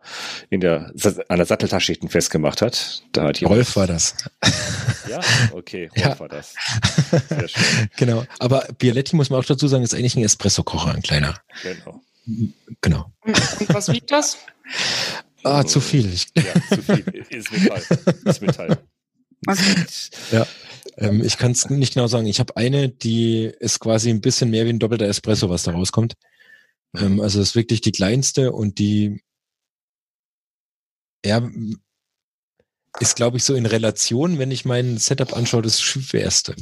in 0.50 0.62
der, 0.62 0.94
an 1.28 1.38
der 1.38 1.46
Satteltasche 1.46 1.92
hinten 1.92 2.10
festgemacht 2.10 2.62
hat. 2.62 3.04
Da 3.12 3.24
hat 3.24 3.40
jemand, 3.40 3.58
Rolf 3.58 3.76
war 3.76 3.88
das. 3.88 4.16
Ja, 5.10 5.20
okay, 5.52 5.90
Rolf 5.96 6.06
ja. 6.06 6.20
war 6.20 6.30
das. 6.30 6.56
Sehr 7.30 7.48
schön. 7.48 7.90
Genau. 7.98 8.24
Aber 8.40 8.66
Bialetti 8.78 9.16
muss 9.16 9.30
man 9.30 9.40
auch 9.40 9.46
dazu 9.46 9.68
sagen, 9.68 9.84
ist 9.84 9.94
eigentlich 9.94 10.16
ein 10.16 10.24
Espresso-Kocher, 10.24 10.94
ein 10.94 11.02
kleiner. 11.02 11.36
Genau. 11.62 12.02
Genau. 12.82 13.12
Und 13.26 13.74
was 13.74 13.90
wiegt 13.90 14.12
das? 14.12 14.38
Ah, 15.44 15.66
zu 15.66 15.82
viel. 15.82 16.10
Ja, 16.36 16.54
zu 16.70 16.82
viel. 16.82 17.26
Ist 17.30 17.52
Metall. 17.52 17.84
Ist 18.26 18.42
Metall. 18.42 18.78
Ja. 20.32 20.48
Ähm, 20.98 21.24
ich 21.24 21.38
kann 21.38 21.52
es 21.52 21.70
nicht 21.70 21.94
genau 21.94 22.08
sagen. 22.08 22.28
Ich 22.28 22.40
habe 22.40 22.56
eine, 22.56 22.90
die 22.90 23.52
ist 23.60 23.80
quasi 23.80 24.10
ein 24.10 24.22
bisschen 24.22 24.50
mehr 24.50 24.66
wie 24.66 24.70
ein 24.70 24.80
doppelter 24.80 25.08
Espresso, 25.08 25.50
was 25.50 25.64
da 25.64 25.72
rauskommt. 25.72 26.14
Ähm, 26.96 27.20
also 27.20 27.42
ist 27.42 27.56
wirklich 27.56 27.82
die 27.82 27.92
kleinste 27.92 28.52
und 28.52 28.80
die 28.80 29.22
ja, 31.26 31.50
ist, 33.00 33.16
glaube 33.16 33.38
ich, 33.38 33.44
so 33.44 33.56
in 33.56 33.66
Relation, 33.66 34.38
wenn 34.40 34.52
ich 34.52 34.66
mein 34.66 34.98
Setup 34.98 35.36
anschaue, 35.36 35.62
das 35.62 35.82
schwerste. 35.82 36.56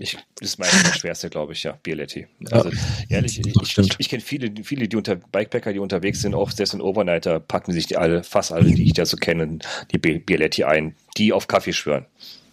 Ich, 0.00 0.16
das 0.36 0.50
ist 0.50 0.58
meistens 0.58 0.82
das 0.84 0.98
schwerste, 0.98 1.28
glaube 1.28 1.52
ich, 1.52 1.62
ja, 1.62 1.72
Bialetti. 1.82 2.26
Also 2.50 2.70
ehrlich, 3.10 3.38
ich, 3.38 3.78
ich, 3.78 3.90
ich, 3.98 4.08
kenne 4.08 4.22
viele, 4.22 4.50
viele, 4.64 4.88
die 4.88 4.96
unter 4.96 5.16
Bikepacker, 5.16 5.74
die 5.74 5.78
unterwegs 5.78 6.22
sind, 6.22 6.34
auch 6.34 6.50
selbst 6.50 6.72
in 6.72 6.80
Overnighter, 6.80 7.38
packen 7.38 7.72
sich 7.72 7.86
die 7.86 7.98
alle, 7.98 8.24
fast 8.24 8.50
alle, 8.50 8.72
die 8.72 8.84
ich 8.84 8.94
da 8.94 9.04
so 9.04 9.18
kenne, 9.18 9.58
die 9.92 9.98
Bialetti 9.98 10.64
ein, 10.64 10.94
die 11.18 11.34
auf 11.34 11.48
Kaffee 11.48 11.74
schwören. 11.74 12.06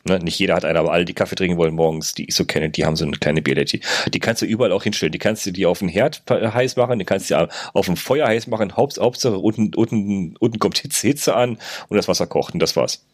Ne, 0.03 0.19
nicht 0.19 0.39
jeder 0.39 0.55
hat 0.55 0.65
eine, 0.65 0.79
aber 0.79 0.91
alle, 0.91 1.05
die 1.05 1.13
Kaffee 1.13 1.35
trinken 1.35 1.57
wollen 1.57 1.73
morgens, 1.73 2.13
die 2.13 2.25
ich 2.25 2.35
so 2.35 2.45
kenne, 2.45 2.69
die 2.69 2.85
haben 2.85 2.95
so 2.95 3.05
eine 3.05 3.17
kleine 3.17 3.41
Bialetti. 3.41 3.81
Die 4.13 4.19
kannst 4.19 4.41
du 4.41 4.45
überall 4.45 4.71
auch 4.71 4.83
hinstellen. 4.83 5.11
Die 5.11 5.17
kannst 5.17 5.45
du 5.45 5.51
dir 5.51 5.69
auf 5.69 5.79
den 5.79 5.89
Herd 5.89 6.23
heiß 6.29 6.75
machen, 6.75 6.99
die 6.99 7.05
kannst 7.05 7.29
du 7.29 7.35
dir 7.35 7.49
auf 7.73 7.85
dem 7.85 7.97
Feuer 7.97 8.27
heiß 8.27 8.47
machen. 8.47 8.75
Haupt, 8.75 8.99
Hauptsache 8.99 9.37
unten, 9.37 9.73
unten, 9.75 10.35
unten 10.37 10.59
kommt 10.59 10.77
Hitze, 10.77 11.07
Hitze 11.07 11.35
an 11.35 11.57
und 11.89 11.97
das 11.97 12.07
Wasser 12.07 12.27
kocht 12.27 12.53
und 12.53 12.59
das 12.59 12.75
war's. 12.75 13.05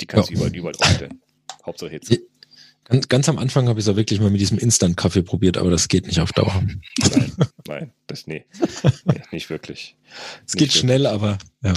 Die 0.00 0.06
kannst 0.06 0.30
ja. 0.30 0.34
du 0.34 0.40
überall, 0.40 0.56
überall 0.56 0.74
aufstellen. 0.76 1.20
Hauptsache 1.64 1.90
Hitze. 1.90 2.20
Ganz, 2.84 3.08
ganz 3.08 3.28
am 3.28 3.38
Anfang 3.38 3.68
habe 3.68 3.80
ich 3.80 3.86
es 3.86 3.92
auch 3.92 3.96
wirklich 3.96 4.20
mal 4.20 4.30
mit 4.30 4.40
diesem 4.40 4.58
Instant-Kaffee 4.58 5.22
probiert, 5.22 5.56
aber 5.56 5.70
das 5.70 5.88
geht 5.88 6.06
nicht 6.06 6.20
auf 6.20 6.32
Dauer. 6.32 6.62
Nein, 7.10 7.32
nein, 7.66 7.92
das 8.06 8.26
nee, 8.26 8.44
nee 9.06 9.22
nicht 9.32 9.48
wirklich. 9.48 9.96
Es 10.46 10.52
geht 10.52 10.68
wirklich. 10.68 10.80
schnell, 10.80 11.06
aber 11.06 11.38
ja. 11.62 11.72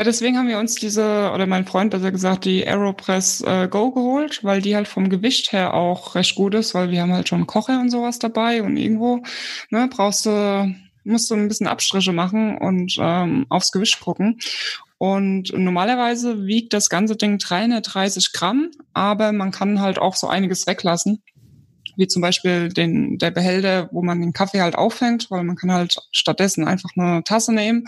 Ja, 0.00 0.04
deswegen 0.04 0.38
haben 0.38 0.48
wir 0.48 0.58
uns 0.58 0.76
diese, 0.76 1.30
oder 1.34 1.46
mein 1.46 1.66
Freund 1.66 1.90
besser 1.90 2.10
gesagt, 2.10 2.46
die 2.46 2.66
Aeropress 2.66 3.42
äh, 3.42 3.68
Go 3.68 3.90
geholt, 3.90 4.42
weil 4.42 4.62
die 4.62 4.74
halt 4.74 4.88
vom 4.88 5.10
Gewicht 5.10 5.52
her 5.52 5.74
auch 5.74 6.14
recht 6.14 6.36
gut 6.36 6.54
ist, 6.54 6.72
weil 6.72 6.90
wir 6.90 7.02
haben 7.02 7.12
halt 7.12 7.28
schon 7.28 7.46
Kocher 7.46 7.78
und 7.80 7.90
sowas 7.90 8.18
dabei 8.18 8.62
und 8.62 8.78
irgendwo 8.78 9.22
ne, 9.68 9.90
brauchst 9.94 10.24
du, 10.24 10.74
musst 11.04 11.30
du 11.30 11.34
ein 11.34 11.48
bisschen 11.48 11.66
Abstriche 11.66 12.12
machen 12.12 12.56
und 12.56 12.96
ähm, 12.98 13.44
aufs 13.50 13.72
Gewicht 13.72 14.00
gucken. 14.00 14.38
Und 15.02 15.54
normalerweise 15.56 16.44
wiegt 16.46 16.74
das 16.74 16.90
ganze 16.90 17.16
Ding 17.16 17.38
330 17.38 18.34
Gramm, 18.34 18.70
aber 18.92 19.32
man 19.32 19.50
kann 19.50 19.80
halt 19.80 19.98
auch 19.98 20.14
so 20.14 20.28
einiges 20.28 20.66
weglassen 20.66 21.22
wie 21.96 22.06
zum 22.06 22.22
Beispiel 22.22 22.70
den, 22.70 23.18
der 23.18 23.30
Behälter, 23.30 23.88
wo 23.92 24.02
man 24.02 24.20
den 24.20 24.32
Kaffee 24.32 24.60
halt 24.62 24.74
auffängt, 24.74 25.30
weil 25.30 25.44
man 25.44 25.56
kann 25.56 25.72
halt 25.72 25.96
stattdessen 26.12 26.66
einfach 26.66 26.90
eine 26.96 27.22
Tasse 27.24 27.52
nehmen. 27.52 27.86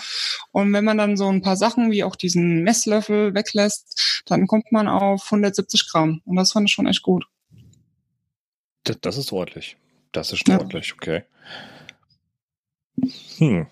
Und 0.50 0.72
wenn 0.72 0.84
man 0.84 0.98
dann 0.98 1.16
so 1.16 1.28
ein 1.28 1.40
paar 1.40 1.56
Sachen 1.56 1.90
wie 1.90 2.04
auch 2.04 2.16
diesen 2.16 2.62
Messlöffel 2.62 3.34
weglässt, 3.34 4.22
dann 4.26 4.46
kommt 4.46 4.70
man 4.70 4.88
auf 4.88 5.24
170 5.26 5.88
Gramm. 5.88 6.20
Und 6.24 6.36
das 6.36 6.52
fand 6.52 6.68
ich 6.68 6.74
schon 6.74 6.86
echt 6.86 7.02
gut. 7.02 7.24
Das, 8.84 8.98
das 9.00 9.16
ist 9.16 9.32
ordentlich. 9.32 9.76
Das 10.12 10.32
ist 10.32 10.40
schon 10.40 10.52
ja. 10.52 10.58
ordentlich, 10.58 10.92
okay. 10.92 11.22
Hm. 13.38 13.66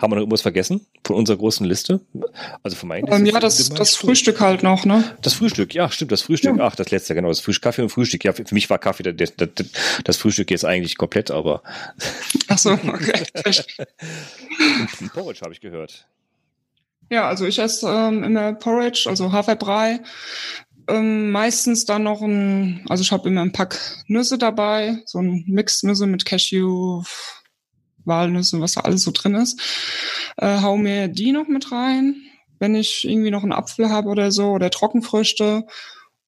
Haben 0.00 0.12
wir 0.12 0.16
noch 0.16 0.22
irgendwas 0.22 0.40
vergessen 0.40 0.86
von 1.04 1.16
unserer 1.16 1.36
großen 1.36 1.66
Liste? 1.66 2.00
Also 2.62 2.74
von 2.76 2.88
meinen 2.88 3.06
ähm, 3.12 3.26
Ja, 3.26 3.38
das, 3.38 3.68
das 3.68 3.96
Frühstück 3.96 4.40
halt 4.40 4.62
noch, 4.62 4.86
ne? 4.86 5.04
Das 5.20 5.34
Frühstück, 5.34 5.74
ja, 5.74 5.90
stimmt, 5.90 6.10
das 6.10 6.22
Frühstück. 6.22 6.56
Ja. 6.56 6.66
Ach, 6.66 6.76
das 6.76 6.90
letzte, 6.90 7.14
genau, 7.14 7.28
das 7.28 7.40
Frühstück, 7.40 7.64
Kaffee 7.64 7.82
und 7.82 7.90
Frühstück. 7.90 8.24
Ja, 8.24 8.32
für 8.32 8.44
mich 8.52 8.70
war 8.70 8.78
Kaffee 8.78 9.02
das, 9.02 9.36
das, 9.36 9.48
das 10.02 10.16
Frühstück 10.16 10.50
jetzt 10.50 10.64
eigentlich 10.64 10.96
komplett, 10.96 11.30
aber. 11.30 11.62
Ach 12.48 12.58
so, 12.58 12.72
okay. 12.72 13.24
Porridge 15.12 15.40
habe 15.42 15.52
ich 15.52 15.60
gehört. 15.60 16.06
Ja, 17.10 17.28
also 17.28 17.44
ich 17.44 17.58
esse 17.58 17.86
ähm, 17.86 18.24
immer 18.24 18.54
Porridge, 18.54 19.04
also 19.08 19.32
Haferbrei. 19.32 20.00
Ähm, 20.88 21.30
meistens 21.30 21.84
dann 21.84 22.02
noch 22.02 22.22
ein, 22.22 22.84
also 22.88 23.02
ich 23.02 23.12
habe 23.12 23.28
immer 23.28 23.42
ein 23.42 23.52
Pack 23.52 23.78
Nüsse 24.06 24.38
dabei, 24.38 25.02
so 25.06 25.18
ein 25.18 25.44
Mix 25.46 25.82
Nüsse 25.82 26.06
mit 26.06 26.24
Cashew, 26.24 27.02
Walnüsse, 28.04 28.60
was 28.60 28.72
da 28.72 28.82
alles 28.82 29.02
so 29.02 29.10
drin 29.12 29.34
ist. 29.34 29.60
Äh, 30.36 30.60
hau 30.60 30.76
mir 30.76 31.08
die 31.08 31.32
noch 31.32 31.48
mit 31.48 31.72
rein, 31.72 32.16
wenn 32.58 32.74
ich 32.74 33.04
irgendwie 33.08 33.30
noch 33.30 33.42
einen 33.42 33.52
Apfel 33.52 33.90
habe 33.90 34.08
oder 34.08 34.30
so 34.32 34.50
oder 34.50 34.70
Trockenfrüchte. 34.70 35.66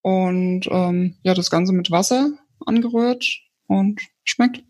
Und 0.02 0.68
ähm, 0.70 1.16
ja, 1.22 1.34
das 1.34 1.50
Ganze 1.50 1.72
mit 1.72 1.90
Wasser 1.90 2.30
angerührt 2.64 3.26
und 3.66 4.00
schmeckt. 4.24 4.62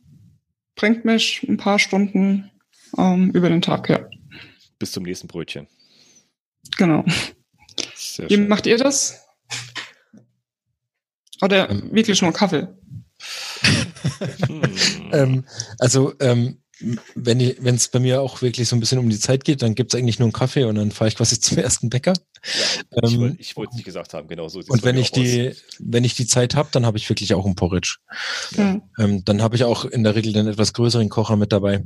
Bringt 0.74 1.04
mich 1.04 1.44
ein 1.48 1.56
paar 1.56 1.78
Stunden 1.78 2.50
ähm, 2.96 3.30
über 3.30 3.48
den 3.48 3.62
Tag, 3.62 3.88
ja. 3.88 4.00
Bis 4.78 4.92
zum 4.92 5.04
nächsten 5.04 5.26
Brötchen. 5.26 5.68
Genau. 6.76 7.04
Wie 8.28 8.36
macht 8.36 8.66
ihr 8.66 8.76
das? 8.76 9.26
Oder 11.42 11.70
ähm, 11.70 11.90
wirklich 11.92 12.20
nur 12.22 12.32
Kaffee? 12.32 12.68
hm. 14.46 14.62
ähm, 15.12 15.44
also 15.78 16.14
ähm, 16.20 16.62
wenn 17.14 17.40
es 17.74 17.88
bei 17.88 17.98
mir 17.98 18.20
auch 18.20 18.42
wirklich 18.42 18.68
so 18.68 18.76
ein 18.76 18.80
bisschen 18.80 18.98
um 18.98 19.08
die 19.08 19.18
Zeit 19.18 19.44
geht, 19.44 19.62
dann 19.62 19.74
gibt 19.74 19.92
es 19.94 19.98
eigentlich 19.98 20.18
nur 20.18 20.26
einen 20.26 20.32
Kaffee 20.32 20.64
und 20.64 20.74
dann 20.74 20.90
fahre 20.90 21.08
ich 21.08 21.16
quasi 21.16 21.40
zum 21.40 21.58
ersten 21.58 21.88
Bäcker. 21.88 22.12
Ja, 22.90 23.08
ähm, 23.08 23.36
ich 23.38 23.56
wollte 23.56 23.70
es 23.70 23.76
nicht 23.76 23.84
gesagt 23.84 24.14
haben, 24.14 24.28
genau 24.28 24.48
so. 24.48 24.60
Und 24.66 24.84
wenn 24.84 24.96
ich 24.96 25.10
die, 25.10 25.50
aus. 25.50 25.62
wenn 25.78 26.04
ich 26.04 26.14
die 26.14 26.26
Zeit 26.26 26.54
habe, 26.54 26.68
dann 26.72 26.84
habe 26.84 26.98
ich 26.98 27.08
wirklich 27.08 27.34
auch 27.34 27.46
einen 27.46 27.54
Porridge. 27.54 27.98
Ja. 28.56 28.80
Ähm, 28.98 29.24
dann 29.24 29.42
habe 29.42 29.56
ich 29.56 29.64
auch 29.64 29.84
in 29.84 30.04
der 30.04 30.14
Regel 30.14 30.32
den 30.32 30.46
etwas 30.46 30.72
größeren 30.72 31.08
Kocher 31.08 31.36
mit 31.36 31.52
dabei. 31.52 31.84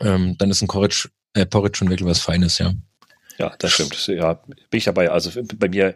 Ähm, 0.00 0.36
dann 0.38 0.50
ist 0.50 0.62
ein 0.62 0.68
Porridge, 0.68 1.10
äh, 1.34 1.46
Porridge 1.46 1.78
schon 1.78 1.90
wirklich 1.90 2.08
was 2.08 2.20
Feines, 2.20 2.58
ja. 2.58 2.72
Ja, 3.38 3.54
das 3.58 3.72
stimmt. 3.72 4.06
Ja, 4.06 4.34
bin 4.34 4.78
ich 4.78 4.84
dabei. 4.84 5.10
Also 5.10 5.30
bei 5.56 5.68
mir 5.68 5.94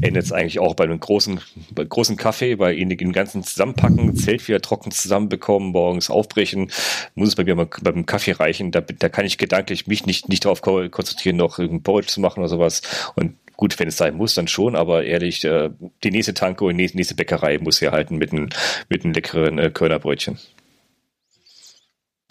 endet 0.00 0.24
es 0.24 0.32
eigentlich 0.32 0.58
auch 0.58 0.74
bei 0.74 0.84
einem 0.84 1.00
großen, 1.00 1.40
bei 1.70 1.84
großen 1.84 2.16
Kaffee, 2.16 2.58
weil 2.58 2.78
ihn 2.78 2.90
den 2.90 3.12
ganzen 3.12 3.42
zusammenpacken, 3.42 4.14
Zelt 4.16 4.46
wieder 4.46 4.60
trocken 4.60 4.90
zusammenbekommen, 4.90 5.72
morgens 5.72 6.10
aufbrechen, 6.10 6.70
muss 7.14 7.28
es 7.28 7.36
bei 7.36 7.44
mir 7.44 7.54
mal 7.54 7.68
beim 7.82 8.06
Kaffee 8.06 8.32
reichen. 8.32 8.70
Da, 8.70 8.80
da 8.80 9.08
kann 9.08 9.24
ich 9.24 9.38
gedanklich 9.38 9.86
mich 9.86 10.06
nicht, 10.06 10.28
nicht 10.28 10.44
darauf 10.44 10.62
konzentrieren, 10.62 11.36
noch 11.36 11.58
irgendein 11.58 11.82
Porridge 11.82 12.08
zu 12.08 12.20
machen 12.20 12.40
oder 12.40 12.48
sowas. 12.48 12.82
Und 13.14 13.34
gut, 13.56 13.78
wenn 13.78 13.88
es 13.88 13.96
sein 13.96 14.14
muss, 14.14 14.34
dann 14.34 14.48
schon, 14.48 14.76
aber 14.76 15.04
ehrlich, 15.04 15.44
äh, 15.44 15.70
die 16.04 16.10
nächste 16.10 16.34
Tanke 16.34 16.64
und 16.64 16.76
die 16.76 16.90
nächste 16.94 17.14
Bäckerei 17.14 17.58
muss 17.58 17.78
hier 17.78 17.92
halten 17.92 18.18
mit 18.18 18.32
einem 18.32 18.50
mit 18.88 19.04
einem 19.04 19.14
leckeren 19.14 19.58
äh, 19.58 19.70
Körnerbrötchen. 19.70 20.38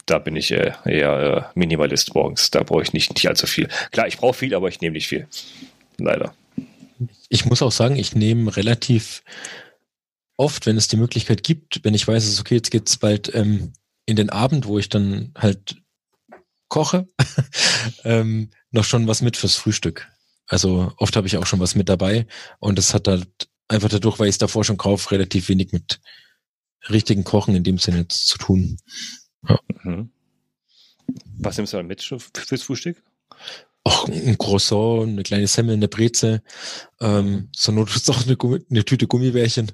Da 0.05 0.19
bin 0.19 0.35
ich 0.35 0.51
äh, 0.51 0.71
eher 0.85 1.51
Minimalist 1.55 2.15
morgens. 2.15 2.49
Da 2.51 2.63
brauche 2.63 2.83
ich 2.83 2.93
nicht, 2.93 3.13
nicht 3.13 3.27
allzu 3.27 3.45
viel. 3.45 3.67
Klar, 3.91 4.07
ich 4.07 4.17
brauche 4.17 4.35
viel, 4.35 4.55
aber 4.55 4.69
ich 4.69 4.79
nehme 4.79 4.93
nicht 4.93 5.07
viel. 5.07 5.27
Leider 5.97 6.33
ich 7.29 7.45
muss 7.45 7.61
auch 7.61 7.71
sagen, 7.71 7.95
ich 7.95 8.15
nehme 8.15 8.55
relativ 8.55 9.23
oft, 10.37 10.65
wenn 10.65 10.77
es 10.77 10.87
die 10.87 10.97
Möglichkeit 10.97 11.43
gibt, 11.43 11.83
wenn 11.83 11.93
ich 11.93 12.07
weiß, 12.07 12.23
es 12.23 12.33
ist 12.33 12.39
okay, 12.39 12.55
jetzt 12.55 12.71
geht's 12.71 12.97
bald 12.97 13.33
ähm, 13.33 13.73
in 14.05 14.15
den 14.15 14.29
Abend, 14.29 14.65
wo 14.65 14.77
ich 14.79 14.89
dann 14.89 15.31
halt 15.35 15.81
koche, 16.69 17.07
ähm, 18.03 18.51
noch 18.71 18.83
schon 18.83 19.07
was 19.07 19.21
mit 19.21 19.37
fürs 19.37 19.55
Frühstück. 19.55 20.07
Also 20.47 20.93
oft 20.97 21.15
habe 21.15 21.27
ich 21.27 21.37
auch 21.37 21.45
schon 21.45 21.59
was 21.59 21.75
mit 21.75 21.89
dabei 21.89 22.27
und 22.59 22.77
das 22.77 22.93
hat 22.93 23.07
halt 23.07 23.49
einfach 23.67 23.89
dadurch, 23.89 24.19
weil 24.19 24.27
ich 24.27 24.35
es 24.35 24.39
davor 24.39 24.63
schon 24.63 24.77
kaufe, 24.77 25.11
relativ 25.11 25.49
wenig 25.49 25.71
mit 25.71 25.99
richtigen 26.89 27.23
Kochen 27.23 27.55
in 27.55 27.63
dem 27.63 27.77
Sinne 27.79 28.07
zu 28.07 28.37
tun. 28.37 28.77
Ja. 29.47 29.59
Mhm. 29.83 30.11
Was 31.39 31.57
nimmst 31.57 31.73
du 31.73 31.77
dann 31.77 31.87
mit 31.87 32.01
fürs 32.01 32.63
Frühstück? 32.63 33.01
Auch 33.87 34.07
ein 34.09 34.37
Croissant, 34.37 35.07
eine 35.07 35.23
kleine 35.23 35.47
Semmel, 35.47 35.75
eine 35.75 35.87
Breze, 35.87 36.41
ähm, 36.99 37.49
zur 37.53 37.73
Not 37.73 37.95
ist 37.95 38.09
auch 38.09 38.25
eine, 38.25 38.37
eine, 38.69 38.83
Tüte 38.83 39.07
Gummibärchen. 39.07 39.71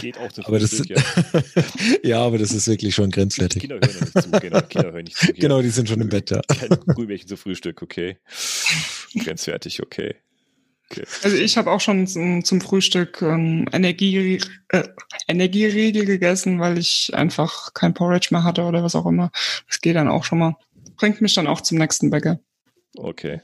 Geht 0.00 0.18
auch 0.18 0.32
zu 0.32 0.44
aber 0.44 0.58
das, 0.58 0.82
ja. 0.88 0.96
ja, 2.02 2.22
aber 2.22 2.38
das 2.38 2.50
ist 2.50 2.66
wirklich 2.66 2.94
schon 2.94 3.10
grenzwertig. 3.10 3.60
Kinder 3.62 3.76
hören 3.76 4.00
nicht 4.00 4.22
zu, 4.22 4.30
genau, 4.40 4.60
Kinder 4.62 4.92
hören 4.92 5.04
nicht 5.04 5.16
zu. 5.16 5.32
Genau, 5.34 5.62
die 5.62 5.68
sind 5.68 5.88
schon 5.88 6.00
im 6.00 6.08
Bett, 6.08 6.30
ja. 6.30 6.40
Kein 6.48 6.70
Gummibärchen 6.94 7.28
zu 7.28 7.36
Frühstück, 7.36 7.82
okay. 7.82 8.18
Grenzwertig, 9.16 9.80
okay. 9.80 10.16
okay. 10.90 11.04
Also 11.22 11.36
ich 11.36 11.56
habe 11.56 11.70
auch 11.70 11.80
schon 11.80 12.08
zum, 12.08 12.44
zum 12.44 12.60
Frühstück 12.60 13.22
ähm, 13.22 13.68
Energie, 13.72 14.40
äh, 14.70 14.88
Energieriegel 15.28 16.04
gegessen, 16.04 16.58
weil 16.58 16.78
ich 16.78 17.10
einfach 17.14 17.74
kein 17.74 17.94
Porridge 17.94 18.28
mehr 18.32 18.42
hatte 18.42 18.62
oder 18.62 18.82
was 18.82 18.96
auch 18.96 19.06
immer. 19.06 19.30
Das 19.68 19.80
geht 19.80 19.94
dann 19.94 20.08
auch 20.08 20.24
schon 20.24 20.38
mal. 20.38 20.56
Bringt 20.96 21.20
mich 21.20 21.34
dann 21.34 21.46
auch 21.46 21.60
zum 21.60 21.78
nächsten 21.78 22.10
Bäcker. 22.10 22.40
Okay. 22.96 23.40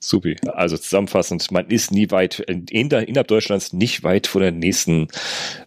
Supi. 0.00 0.36
Also 0.46 0.76
zusammenfassend, 0.76 1.50
man 1.50 1.68
ist 1.68 1.90
nie 1.90 2.10
weit, 2.10 2.40
in, 2.40 2.66
innerhalb 2.66 3.28
Deutschlands 3.28 3.72
nicht 3.72 4.02
weit 4.04 4.26
von 4.26 4.42
der 4.42 4.52
nächsten 4.52 5.08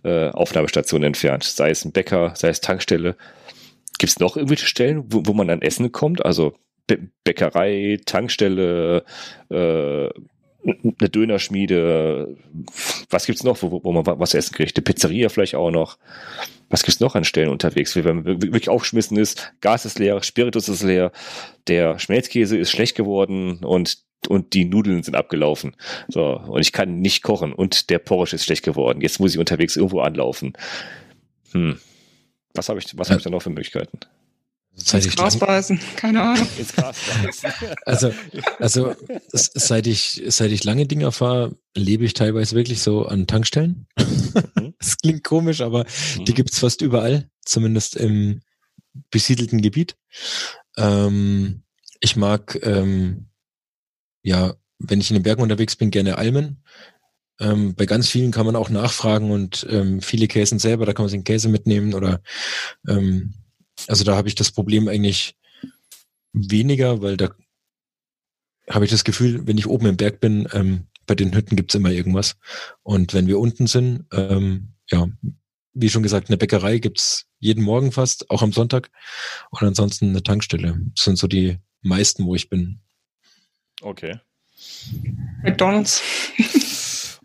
äh, 0.03 0.29
Aufnahmestation 0.29 1.03
entfernt. 1.03 1.43
Sei 1.43 1.71
es 1.71 1.83
ein 1.83 1.91
Bäcker, 1.91 2.33
sei 2.35 2.49
es 2.49 2.61
Tankstelle. 2.61 3.15
Gibt 3.97 4.11
es 4.11 4.19
noch 4.19 4.37
irgendwelche 4.37 4.67
Stellen, 4.67 5.05
wo, 5.07 5.23
wo 5.25 5.33
man 5.33 5.49
an 5.49 5.63
Essen 5.63 5.91
kommt? 5.91 6.23
Also 6.23 6.53
Bä 6.85 6.99
Bäckerei, 7.23 7.99
Tankstelle, 8.05 9.03
äh, 9.49 10.09
eine 10.67 11.09
Dönerschmiede, 11.09 12.37
was 13.09 13.25
gibt's 13.25 13.43
noch, 13.43 13.61
wo, 13.61 13.83
wo 13.83 13.91
man 13.91 14.05
was 14.05 14.33
essen 14.33 14.53
kriegt? 14.53 14.77
Eine 14.77 14.83
Pizzeria 14.83 15.29
vielleicht 15.29 15.55
auch 15.55 15.71
noch. 15.71 15.97
Was 16.69 16.83
gibt's 16.83 16.99
noch 16.99 17.15
an 17.15 17.23
Stellen 17.23 17.49
unterwegs? 17.49 17.95
Wenn 17.95 18.23
man 18.23 18.25
wirklich 18.25 18.69
aufgeschmissen 18.69 19.17
ist, 19.17 19.53
Gas 19.61 19.85
ist 19.85 19.99
leer, 19.99 20.21
Spiritus 20.21 20.67
ist 20.67 20.83
leer, 20.83 21.11
der 21.67 21.97
Schmelzkäse 21.99 22.57
ist 22.57 22.71
schlecht 22.71 22.95
geworden 22.95 23.63
und 23.63 24.05
und 24.27 24.53
die 24.53 24.65
Nudeln 24.65 25.03
sind 25.03 25.15
abgelaufen. 25.15 25.75
So, 26.09 26.37
und 26.37 26.59
ich 26.59 26.73
kann 26.73 26.99
nicht 26.99 27.23
kochen 27.23 27.53
und 27.53 27.89
der 27.89 27.99
Porridge 27.99 28.35
ist 28.35 28.45
schlecht 28.45 28.63
geworden. 28.63 28.99
Jetzt 28.99 29.19
muss 29.19 29.33
ich 29.33 29.39
unterwegs 29.39 29.75
irgendwo 29.75 30.01
anlaufen. 30.01 30.53
Hm. 31.51 31.79
Was 32.53 32.67
habe 32.67 32.79
ich, 32.79 32.97
was 32.97 33.09
habe 33.09 33.19
ich 33.19 33.23
da 33.23 33.29
noch 33.29 33.41
für 33.41 33.51
Möglichkeiten? 33.51 33.99
Seit 34.79 35.05
ins 35.05 35.15
Gras 35.15 35.37
beißen, 35.37 35.79
keine 35.95 36.21
Ahnung. 36.21 36.47
Ins 36.57 36.73
Gras 36.73 36.95
beißen. 37.23 37.51
Also, 37.85 38.13
also 38.59 38.95
seit 39.33 39.87
ich, 39.87 40.21
seit 40.27 40.51
ich 40.51 40.63
lange 40.63 40.85
Dinger 40.85 41.11
fahre, 41.11 41.55
lebe 41.75 42.05
ich 42.05 42.13
teilweise 42.13 42.55
wirklich 42.55 42.81
so 42.81 43.05
an 43.05 43.27
Tankstellen. 43.27 43.87
Mhm. 43.97 44.73
Das 44.79 44.95
klingt 44.97 45.23
komisch, 45.23 45.61
aber 45.61 45.85
mhm. 46.17 46.25
die 46.25 46.35
gibt's 46.35 46.59
fast 46.59 46.83
überall, 46.83 47.31
zumindest 47.43 47.95
im 47.95 48.41
besiedelten 49.09 49.59
Gebiet. 49.59 49.97
Ähm, 50.77 51.63
ich 51.99 52.15
mag, 52.15 52.59
ähm, 52.61 53.29
ja, 54.21 54.53
wenn 54.77 55.01
ich 55.01 55.09
in 55.09 55.15
den 55.15 55.23
Bergen 55.23 55.41
unterwegs 55.41 55.75
bin, 55.75 55.89
gerne 55.89 56.19
Almen. 56.19 56.63
Ähm, 57.39 57.73
bei 57.73 57.87
ganz 57.87 58.07
vielen 58.07 58.31
kann 58.31 58.45
man 58.45 58.55
auch 58.55 58.69
nachfragen 58.69 59.31
und 59.31 59.65
ähm, 59.67 59.99
viele 59.99 60.27
Käsen 60.27 60.59
selber, 60.59 60.85
da 60.85 60.93
kann 60.93 61.05
man 61.05 61.09
sich 61.09 61.17
einen 61.17 61.23
Käse 61.23 61.49
mitnehmen 61.49 61.95
oder 61.95 62.21
ähm, 62.87 63.33
also 63.87 64.03
da 64.03 64.15
habe 64.15 64.27
ich 64.27 64.35
das 64.35 64.51
Problem 64.51 64.87
eigentlich 64.87 65.35
weniger, 66.33 67.01
weil 67.01 67.17
da 67.17 67.29
habe 68.69 68.85
ich 68.85 68.91
das 68.91 69.03
Gefühl, 69.03 69.47
wenn 69.47 69.57
ich 69.57 69.67
oben 69.67 69.85
im 69.85 69.97
Berg 69.97 70.19
bin, 70.19 70.47
ähm, 70.53 70.87
bei 71.05 71.15
den 71.15 71.33
Hütten 71.33 71.55
gibt's 71.55 71.75
immer 71.75 71.91
irgendwas. 71.91 72.35
Und 72.83 73.13
wenn 73.13 73.27
wir 73.27 73.39
unten 73.39 73.67
sind, 73.67 74.05
ähm, 74.11 74.73
ja, 74.91 75.07
wie 75.73 75.89
schon 75.89 76.03
gesagt, 76.03 76.29
eine 76.29 76.37
Bäckerei 76.37 76.79
gibt's 76.79 77.27
jeden 77.39 77.63
Morgen 77.63 77.91
fast, 77.91 78.29
auch 78.29 78.41
am 78.41 78.51
Sonntag. 78.51 78.91
Und 79.51 79.63
ansonsten 79.63 80.09
eine 80.09 80.23
Tankstelle. 80.23 80.79
Das 80.95 81.05
sind 81.05 81.17
so 81.17 81.27
die 81.27 81.59
meisten, 81.81 82.25
wo 82.25 82.35
ich 82.35 82.49
bin. 82.49 82.81
Okay. 83.81 84.19
McDonalds. 85.43 86.01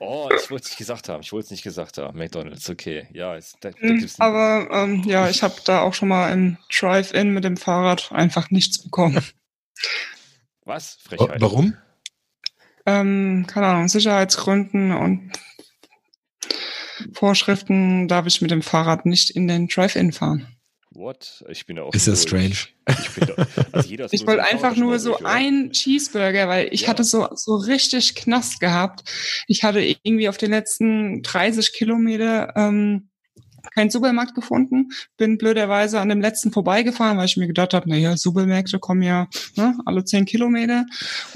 Oh, 0.05 0.29
ich 0.35 0.51
wollte 0.51 0.65
es 0.65 0.71
nicht 0.71 0.79
gesagt 0.79 1.09
haben. 1.09 1.23
Ich 1.23 1.33
wollte 1.33 1.45
es 1.45 1.51
nicht 1.53 1.63
gesagt 1.63 1.97
haben. 1.97 2.19
McDonalds, 2.19 2.69
okay. 2.69 3.07
Ja, 3.13 3.37
es, 3.37 3.55
da, 3.61 3.71
da 3.71 3.79
hm, 3.79 4.11
aber 4.19 4.69
ähm, 4.73 5.05
ja, 5.05 5.29
ich 5.29 5.45
habe 5.45 5.55
da 5.65 5.83
auch 5.83 5.95
schon 5.95 6.09
mal 6.09 6.33
im 6.33 6.57
Drive-In 6.77 7.33
mit 7.33 7.45
dem 7.45 7.57
Fahrrad 7.57 8.11
einfach 8.11 8.51
nichts 8.51 8.83
bekommen. 8.83 9.25
Was? 10.65 10.99
Frechheit. 11.05 11.41
Warum? 11.41 11.77
Ähm, 12.85 13.47
keine 13.47 13.69
Ahnung, 13.69 13.87
Sicherheitsgründen 13.87 14.91
und 14.91 15.39
Vorschriften 17.13 18.09
darf 18.09 18.27
ich 18.27 18.43
mit 18.43 18.51
dem 18.51 18.63
Fahrrad 18.63 19.07
nicht 19.07 19.31
in 19.31 19.47
den 19.47 19.69
Drive-In 19.69 20.11
fahren. 20.11 20.49
What? 20.95 21.45
Ich 21.49 21.67
bin 21.67 21.79
auch. 21.79 21.95
Ist 21.95 22.07
ja 22.07 22.15
strange. 22.17 22.55
Ich, 22.89 23.11
bin 23.15 23.27
da, 23.27 23.47
also 23.73 23.89
jeder 23.89 24.05
ist 24.07 24.13
Ich 24.15 24.27
wollte 24.27 24.43
so 24.43 24.49
einfach 24.51 24.77
nur 24.77 24.99
so 24.99 25.11
durch, 25.11 25.21
oder? 25.21 25.31
ein 25.31 25.71
Cheeseburger, 25.73 26.49
weil 26.49 26.69
ich 26.73 26.83
Ja. 26.83 26.89
hatte 26.89 27.05
so, 27.05 27.29
so 27.35 27.55
richtig 27.57 28.15
Knast 28.15 28.61
gehabt. 28.61 29.03
Ich 29.47 29.63
hatte 29.65 29.81
irgendwie 29.81 30.29
auf 30.29 30.37
den 30.37 30.51
letzten 30.51 31.23
30 31.23 31.73
Kilometer 31.73 32.53
ähm, 32.57 33.09
keinen 33.75 33.91
Supermarkt 33.91 34.35
gefunden. 34.35 34.91
Bin 35.17 35.39
blöderweise 35.39 36.01
an 36.01 36.09
dem 36.09 36.21
letzten 36.21 36.53
vorbeigefahren, 36.53 37.19
weil 37.19 37.27
ich 37.27 37.37
mir 37.37 37.47
gedacht 37.47 37.75
habe, 37.75 37.89
naja, 37.89 38.17
Supermärkte 38.17 38.79
kommen 38.79 39.03
ja 39.03 39.29
ne, 39.57 39.77
alle 39.87 40.05
10 40.05 40.25
Kilometer 40.25 40.85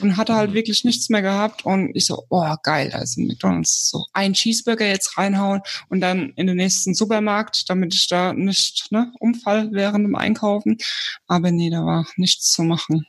und 0.00 0.16
hatte 0.16 0.34
halt 0.34 0.50
Mhm. 0.50 0.54
wirklich 0.54 0.84
nichts 0.84 1.08
mehr 1.08 1.22
gehabt. 1.22 1.64
Und 1.64 1.94
ich 1.94 2.06
so, 2.06 2.24
oh 2.28 2.54
geil, 2.62 2.90
da 2.90 2.98
ist 2.98 3.16
ein 3.16 3.26
McDonalds. 3.26 3.90
So 3.90 4.06
ein 4.12 4.32
Cheeseburger 4.34 4.86
jetzt 4.86 5.18
reinhauen 5.18 5.60
und 5.88 6.00
dann 6.00 6.30
in 6.36 6.46
den 6.46 6.56
nächsten 6.56 6.94
Supermarkt, 6.94 7.68
damit 7.68 7.94
ich 7.94 8.08
da 8.08 8.32
nicht 8.32 8.88
ne, 8.90 9.12
umfall 9.20 9.68
während 9.72 10.06
dem 10.06 10.14
Einkaufen. 10.14 10.78
Aber 11.26 11.50
nee, 11.50 11.70
da 11.70 11.84
war 11.84 12.06
nichts 12.16 12.50
zu 12.50 12.62
machen. 12.62 13.06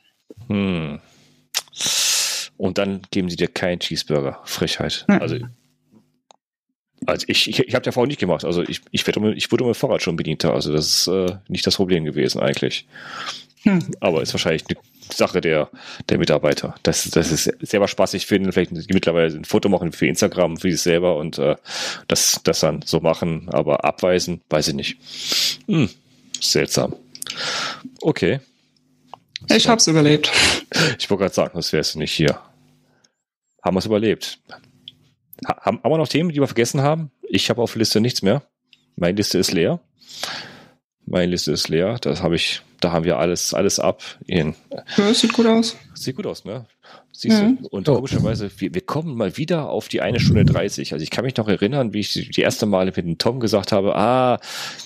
Hm. 0.48 1.00
Und 2.56 2.78
dann 2.78 3.02
geben 3.10 3.30
sie 3.30 3.36
dir 3.36 3.48
keinen 3.48 3.78
Cheeseburger. 3.78 4.40
Frechheit. 4.44 5.04
Also, 5.08 5.36
also 7.08 7.24
ich, 7.28 7.48
ich, 7.48 7.60
ich 7.60 7.74
habe 7.74 7.86
ja 7.86 7.92
vorher 7.92 8.06
nicht 8.06 8.20
gemacht. 8.20 8.44
Also 8.44 8.62
ich, 8.62 8.82
ich, 8.90 9.06
werd, 9.06 9.16
ich 9.34 9.50
wurde 9.50 9.64
mit 9.64 9.74
dem 9.74 9.78
Fahrrad 9.78 10.02
schon 10.02 10.16
bedienter. 10.16 10.52
Also 10.52 10.72
das 10.72 10.86
ist 10.86 11.06
äh, 11.08 11.36
nicht 11.48 11.66
das 11.66 11.76
Problem 11.76 12.04
gewesen 12.04 12.40
eigentlich. 12.40 12.86
Hm. 13.62 13.78
Aber 14.00 14.20
ist 14.20 14.34
wahrscheinlich 14.34 14.64
eine 14.68 14.78
Sache 15.10 15.40
der, 15.40 15.70
der 16.10 16.18
Mitarbeiter. 16.18 16.74
Das, 16.82 17.08
das 17.10 17.32
ist 17.32 17.50
selber 17.60 17.88
spaßig 17.88 18.26
finden, 18.26 18.52
vielleicht 18.52 18.72
mittlerweile 18.92 19.34
ein 19.34 19.46
Foto 19.46 19.70
machen 19.70 19.92
für 19.92 20.06
Instagram, 20.06 20.58
für 20.58 20.70
sich 20.70 20.82
selber 20.82 21.16
und 21.16 21.38
äh, 21.38 21.56
das, 22.08 22.40
das 22.44 22.60
dann 22.60 22.82
so 22.82 23.00
machen, 23.00 23.48
aber 23.48 23.84
abweisen, 23.84 24.42
weiß 24.50 24.68
ich 24.68 24.74
nicht. 24.74 24.96
Hm. 25.66 25.88
Seltsam. 26.38 26.94
Okay. 28.02 28.40
Ich 29.50 29.66
hab's 29.66 29.86
überlebt. 29.86 30.30
Ich 30.98 31.08
wollte 31.08 31.22
gerade 31.22 31.34
sagen, 31.34 31.52
das 31.54 31.72
wärst 31.72 31.94
du 31.94 32.00
nicht 32.00 32.12
hier. 32.12 32.38
Haben 33.62 33.76
wir 33.76 33.78
es 33.78 33.86
überlebt. 33.86 34.38
Ha 35.46 35.56
haben, 35.62 35.80
haben 35.82 35.92
wir 35.92 35.98
noch 35.98 36.08
Themen, 36.08 36.30
die 36.30 36.40
wir 36.40 36.46
vergessen 36.46 36.80
haben? 36.82 37.10
Ich 37.22 37.50
habe 37.50 37.62
auf 37.62 37.72
der 37.72 37.80
Liste 37.80 38.00
nichts 38.00 38.22
mehr. 38.22 38.42
Meine 38.96 39.16
Liste 39.16 39.38
ist 39.38 39.52
leer. 39.52 39.80
Meine 41.06 41.30
Liste 41.32 41.52
ist 41.52 41.68
leer. 41.68 41.96
Das 42.00 42.22
habe 42.22 42.34
ich, 42.36 42.60
da 42.80 42.92
haben 42.92 43.04
wir 43.04 43.18
alles, 43.18 43.54
alles 43.54 43.78
ab. 43.80 44.02
In, 44.26 44.54
Ja, 44.96 45.14
sieht 45.14 45.32
gut 45.32 45.46
aus. 45.46 45.76
sieht 45.94 46.16
gut 46.16 46.26
aus, 46.26 46.44
ne? 46.44 46.66
Siehst 47.12 47.40
Mhm. 47.42 47.58
du? 47.62 47.68
Und 47.68 47.88
Oh. 47.88 47.94
komischerweise, 47.96 48.50
wir, 48.58 48.74
wir 48.74 48.80
kommen 48.82 49.16
mal 49.16 49.36
wieder 49.36 49.70
auf 49.70 49.88
die 49.88 50.00
eine 50.02 50.20
Stunde 50.20 50.44
30. 50.44 50.92
Also 50.92 51.02
ich 51.02 51.10
kann 51.10 51.24
mich 51.24 51.36
noch 51.36 51.48
erinnern, 51.48 51.92
wie 51.94 52.00
ich 52.00 52.12
die 52.12 52.28
die 52.30 52.42
erste 52.42 52.66
Male 52.66 52.86
mit 52.94 52.96
dem 53.06 53.18
Tom 53.18 53.40
gesagt 53.40 53.72
habe, 53.72 53.96
ah, 53.96 54.38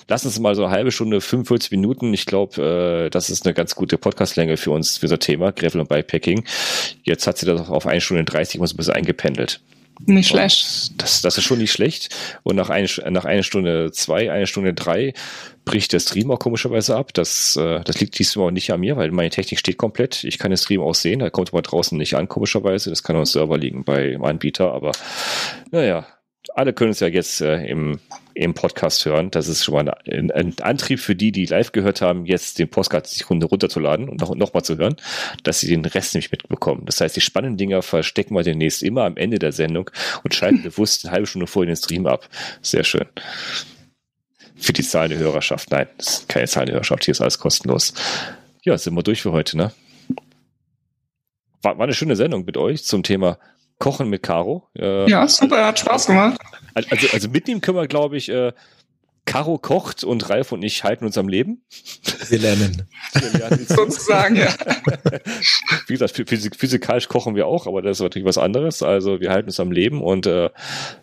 lass 0.07 0.25
uns 0.25 0.39
mal 0.39 0.55
so 0.55 0.63
eine 0.63 0.71
halbe 0.71 0.91
Stunde, 0.91 1.19
45 1.21 1.71
Minuten. 1.71 2.13
Ich 2.13 2.25
glaube, 2.25 3.05
äh, 3.05 3.09
das 3.09 3.29
ist 3.29 3.45
eine 3.45 3.53
ganz 3.53 3.75
gute 3.75 3.97
Podcastlänge 3.97 4.57
für 4.57 4.71
uns, 4.71 4.97
für 4.97 5.07
so 5.07 5.15
ein 5.15 5.19
Thema, 5.19 5.51
Gravel 5.51 5.81
und 5.81 5.89
Bikepacking. 5.89 6.45
Jetzt 7.03 7.27
hat 7.27 7.37
sie 7.37 7.45
das 7.45 7.69
auf 7.69 7.85
eine 7.85 8.01
Stunde 8.01 8.23
30 8.23 8.59
mal 8.59 8.67
so 8.67 8.73
ein 8.75 8.77
bisschen 8.77 8.93
eingependelt. 8.95 9.59
Nicht 10.05 10.29
schlecht. 10.29 10.91
Und 10.91 11.01
Das, 11.01 11.21
das 11.21 11.37
ist 11.37 11.43
schon 11.43 11.59
nicht 11.59 11.71
schlecht. 11.71 12.15
Und 12.43 12.55
nach, 12.55 12.69
eine, 12.69 12.87
nach 13.09 13.25
einer 13.25 13.43
Stunde 13.43 13.91
zwei, 13.91 14.31
eine 14.31 14.47
Stunde 14.47 14.73
drei 14.73 15.13
bricht 15.65 15.93
der 15.93 15.99
Stream 15.99 16.29
auch 16.31 16.39
komischerweise 16.39 16.95
ab. 16.95 17.13
Das, 17.13 17.55
äh, 17.55 17.81
das 17.81 17.99
liegt 17.99 18.17
diesmal 18.19 18.47
auch 18.47 18.51
nicht 18.51 18.71
an 18.71 18.81
mir, 18.81 18.97
weil 18.97 19.11
meine 19.11 19.29
Technik 19.29 19.59
steht 19.59 19.77
komplett. 19.77 20.23
Ich 20.23 20.37
kann 20.39 20.51
den 20.51 20.57
Stream 20.57 20.81
auch 20.81 20.95
sehen. 20.95 21.19
Da 21.19 21.29
kommt 21.29 21.49
aber 21.53 21.61
draußen 21.61 21.97
nicht 21.97 22.15
an, 22.15 22.27
komischerweise. 22.27 22.89
Das 22.89 23.03
kann 23.03 23.15
am 23.15 23.25
Server 23.25 23.57
liegen 23.57 23.83
beim 23.83 24.23
Anbieter. 24.23 24.73
Aber 24.73 24.91
naja, 25.71 26.05
alle 26.55 26.73
können 26.73 26.91
es 26.91 26.99
ja 26.99 27.07
jetzt 27.07 27.41
äh, 27.41 27.65
im, 27.65 27.99
im 28.33 28.53
Podcast 28.53 29.05
hören. 29.05 29.31
Das 29.31 29.47
ist 29.47 29.63
schon 29.63 29.73
mal 29.73 29.95
ein, 30.07 30.31
ein 30.31 30.53
Antrieb 30.61 30.99
für 30.99 31.15
die, 31.15 31.31
die 31.31 31.45
live 31.45 31.71
gehört 31.71 32.01
haben, 32.01 32.25
jetzt 32.25 32.59
den 32.59 32.69
Podcast 32.69 33.19
die 33.19 33.23
Runde 33.23 33.47
runterzuladen 33.47 34.07
und 34.07 34.21
noch, 34.21 34.35
noch 34.35 34.53
mal 34.53 34.63
zu 34.63 34.77
hören, 34.77 34.95
dass 35.43 35.59
sie 35.59 35.67
den 35.67 35.85
Rest 35.85 36.13
nämlich 36.13 36.31
mitbekommen. 36.31 36.83
Das 36.85 37.01
heißt, 37.01 37.15
die 37.15 37.21
spannenden 37.21 37.57
Dinger 37.57 37.81
verstecken 37.81 38.35
wir 38.35 38.43
demnächst 38.43 38.83
immer 38.83 39.03
am 39.03 39.17
Ende 39.17 39.39
der 39.39 39.51
Sendung 39.51 39.89
und 40.23 40.35
schalten 40.35 40.63
bewusst 40.63 41.05
eine 41.05 41.13
halbe 41.13 41.27
Stunde 41.27 41.47
vorher 41.47 41.71
den 41.71 41.77
Stream 41.77 42.05
ab. 42.05 42.29
Sehr 42.61 42.83
schön. 42.83 43.05
Für 44.55 44.73
die 44.73 44.83
zahlende 44.83 45.17
Hörerschaft. 45.17 45.71
Nein, 45.71 45.87
das 45.97 46.19
ist 46.19 46.29
keine 46.29 46.47
zahlende 46.47 46.73
Hörerschaft. 46.73 47.05
Hier 47.05 47.13
ist 47.13 47.21
alles 47.21 47.39
kostenlos. 47.39 47.93
Ja, 48.63 48.77
sind 48.77 48.93
wir 48.93 49.03
durch 49.03 49.21
für 49.21 49.31
heute, 49.31 49.57
ne? 49.57 49.71
War, 51.63 51.77
war 51.77 51.85
eine 51.85 51.93
schöne 51.93 52.15
Sendung 52.15 52.45
mit 52.45 52.57
euch 52.57 52.83
zum 52.83 53.03
Thema 53.03 53.39
Kochen 53.83 54.09
mit 54.09 54.23
Caro. 54.23 54.69
Äh, 54.79 55.09
Ja, 55.09 55.27
super, 55.27 55.65
hat 55.65 55.77
Spaß 55.77 56.07
gemacht. 56.07 56.39
also, 56.73 57.07
also 57.11 57.27
mitnehmen 57.29 57.59
können 57.59 57.77
wir, 57.77 57.87
glaube 57.87 58.15
ich, 58.15 58.29
äh, 58.29 58.53
Caro 59.25 59.57
kocht 59.57 60.05
und 60.05 60.29
Ralf 60.29 60.53
und 60.53 60.63
ich 60.63 60.85
halten 60.85 61.05
uns 61.05 61.17
am 61.17 61.27
Leben. 61.27 61.61
Wir 62.29 62.39
lernen. 62.39 62.87
Wir 63.13 63.39
lernen 63.39 63.65
Sozusagen, 63.67 64.37
ja. 64.37 64.47
Wie 65.87 65.93
gesagt, 65.93 66.13
physik 66.15 66.55
physikalisch 66.57 67.09
kochen 67.09 67.35
wir 67.35 67.45
auch, 67.47 67.67
aber 67.67 67.81
das 67.81 67.97
ist 67.97 68.03
natürlich 68.03 68.25
was 68.27 68.37
anderes. 68.37 68.83
Also 68.83 69.19
wir 69.19 69.29
halten 69.31 69.47
uns 69.49 69.59
am 69.59 69.71
Leben 69.73 70.01
und 70.01 70.27
äh, 70.27 70.49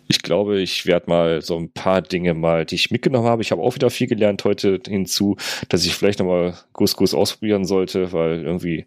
ich 0.07 0.23
glaube, 0.23 0.59
ich 0.59 0.87
werde 0.87 1.07
mal 1.09 1.41
so 1.43 1.57
ein 1.57 1.71
paar 1.71 2.01
Dinge 2.01 2.33
mal, 2.33 2.65
die 2.65 2.75
ich 2.75 2.89
mitgenommen 2.89 3.27
habe. 3.27 3.43
Ich 3.43 3.51
habe 3.51 3.61
auch 3.61 3.75
wieder 3.75 3.91
viel 3.91 4.07
gelernt 4.07 4.43
heute 4.43 4.79
hinzu, 4.87 5.37
dass 5.69 5.85
ich 5.85 5.93
vielleicht 5.95 6.17
nochmal 6.19 6.55
Couscous 6.73 7.13
ausprobieren 7.13 7.65
sollte, 7.65 8.11
weil 8.11 8.43
irgendwie 8.43 8.85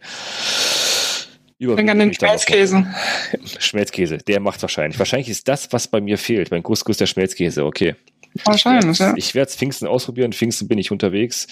Denk 1.59 1.89
an 1.89 1.98
den 1.98 2.12
Schmelzkäse. 2.12 2.86
Schmelzkäse, 3.59 4.18
der 4.18 4.40
macht 4.40 4.60
wahrscheinlich. 4.62 4.98
Wahrscheinlich 4.98 5.28
ist 5.28 5.48
das, 5.48 5.72
was 5.72 5.89
bei 5.89 6.01
mir 6.01 6.18
fehlt. 6.18 6.51
Mein 6.51 6.62
Couscous 6.62 6.97
der 6.97 7.06
Schmelzkäse, 7.06 7.64
okay. 7.64 7.94
Wahrscheinlich, 8.44 8.98
ja. 8.98 9.14
Ich 9.16 9.35
werde 9.35 9.51
es 9.51 9.56
Pfingsten 9.56 9.86
ausprobieren. 9.86 10.32
Pfingsten 10.32 10.66
bin 10.66 10.78
ich 10.78 10.90
unterwegs. 10.90 11.47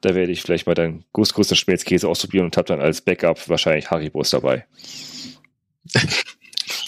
Da 0.00 0.14
werde 0.14 0.30
ich 0.30 0.42
vielleicht 0.42 0.66
mal 0.66 0.74
dann 0.74 1.04
Couscous 1.12 1.50
und 1.50 1.56
Schmelzkäse 1.56 2.08
ausprobieren 2.08 2.44
und 2.44 2.56
habe 2.56 2.68
dann 2.68 2.80
als 2.80 3.00
Backup 3.00 3.48
wahrscheinlich 3.48 3.90
Haribos 3.90 4.30
dabei. 4.30 4.66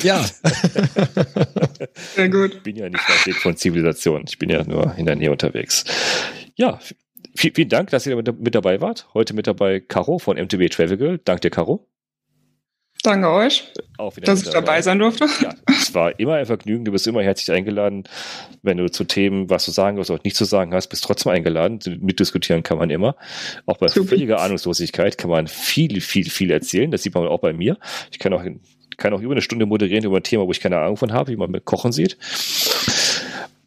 Ja. 0.03 0.25
Sehr 2.15 2.29
gut. 2.29 2.55
Ich 2.55 2.63
bin 2.63 2.77
ja 2.77 2.89
nicht 2.89 3.09
weit 3.09 3.27
weg 3.27 3.35
von 3.37 3.57
Zivilisation. 3.57 4.25
Ich 4.29 4.39
bin 4.39 4.49
ja 4.49 4.65
nur 4.65 4.95
in 4.97 5.07
der 5.07 5.17
Nähe 5.17 5.31
unterwegs. 5.31 5.85
Ja, 6.55 6.81
vielen 7.35 7.69
Dank, 7.69 7.91
dass 7.91 8.07
ihr 8.07 8.17
mit, 8.17 8.41
mit 8.41 8.55
dabei 8.55 8.81
wart. 8.81 9.09
Heute 9.15 9.35
mit 9.35 9.47
dabei 9.47 9.81
Caro 9.81 10.19
von 10.19 10.37
MTB 10.37 10.71
Travel 10.71 10.97
Girl. 10.97 11.19
Dank 11.25 11.43
dir, 11.43 11.51
Caro. 11.51 11.87
Danke 13.03 13.31
euch, 13.31 13.65
Auch 13.97 14.15
wieder 14.17 14.27
dass 14.27 14.43
ich 14.43 14.51
dabei 14.51 14.83
sein 14.83 14.99
durfte. 14.99 15.27
Ja, 15.41 15.55
es 15.67 15.95
war 15.95 16.19
immer 16.21 16.35
ein 16.35 16.45
Vergnügen. 16.45 16.85
Du 16.85 16.93
bist 16.93 17.07
immer 17.07 17.23
herzlich 17.23 17.51
eingeladen. 17.57 18.05
Wenn 18.63 18.77
du 18.77 18.91
zu 18.91 19.05
Themen, 19.05 19.49
was 19.49 19.65
du 19.65 19.71
sagen 19.71 19.99
hast, 19.99 20.11
auch 20.11 20.23
nicht 20.23 20.37
zu 20.37 20.45
sagen 20.45 20.75
hast, 20.75 20.89
bist 20.89 21.05
trotzdem 21.05 21.33
eingeladen. 21.33 21.79
Mitdiskutieren 22.01 22.63
kann 22.63 22.77
man 22.77 22.91
immer. 22.91 23.17
Auch 23.65 23.79
bei 23.79 23.89
Super. 23.89 24.09
völliger 24.09 24.41
Ahnungslosigkeit 24.41 25.17
kann 25.17 25.31
man 25.31 25.47
viel, 25.47 26.03
viel, 26.03 26.29
viel 26.29 26.51
erzählen. 26.51 26.91
Das 26.91 27.03
sieht 27.03 27.15
man 27.15 27.27
auch 27.27 27.41
bei 27.41 27.55
mir. 27.55 27.79
Ich 28.13 28.19
kann 28.19 28.35
auch, 28.35 28.45
kann 28.99 29.15
auch 29.15 29.21
über 29.23 29.33
eine 29.33 29.43
Stunde 29.43 29.65
moderieren 29.65 30.05
über 30.05 30.19
ein 30.19 30.23
Thema, 30.23 30.47
wo 30.47 30.51
ich 30.51 30.61
keine 30.61 30.79
Ahnung 30.79 30.99
von 30.99 31.13
habe, 31.13 31.33
wie 31.33 31.37
man 31.37 31.51
mit 31.51 31.65
Kochen 31.65 31.93
sieht. 31.93 32.19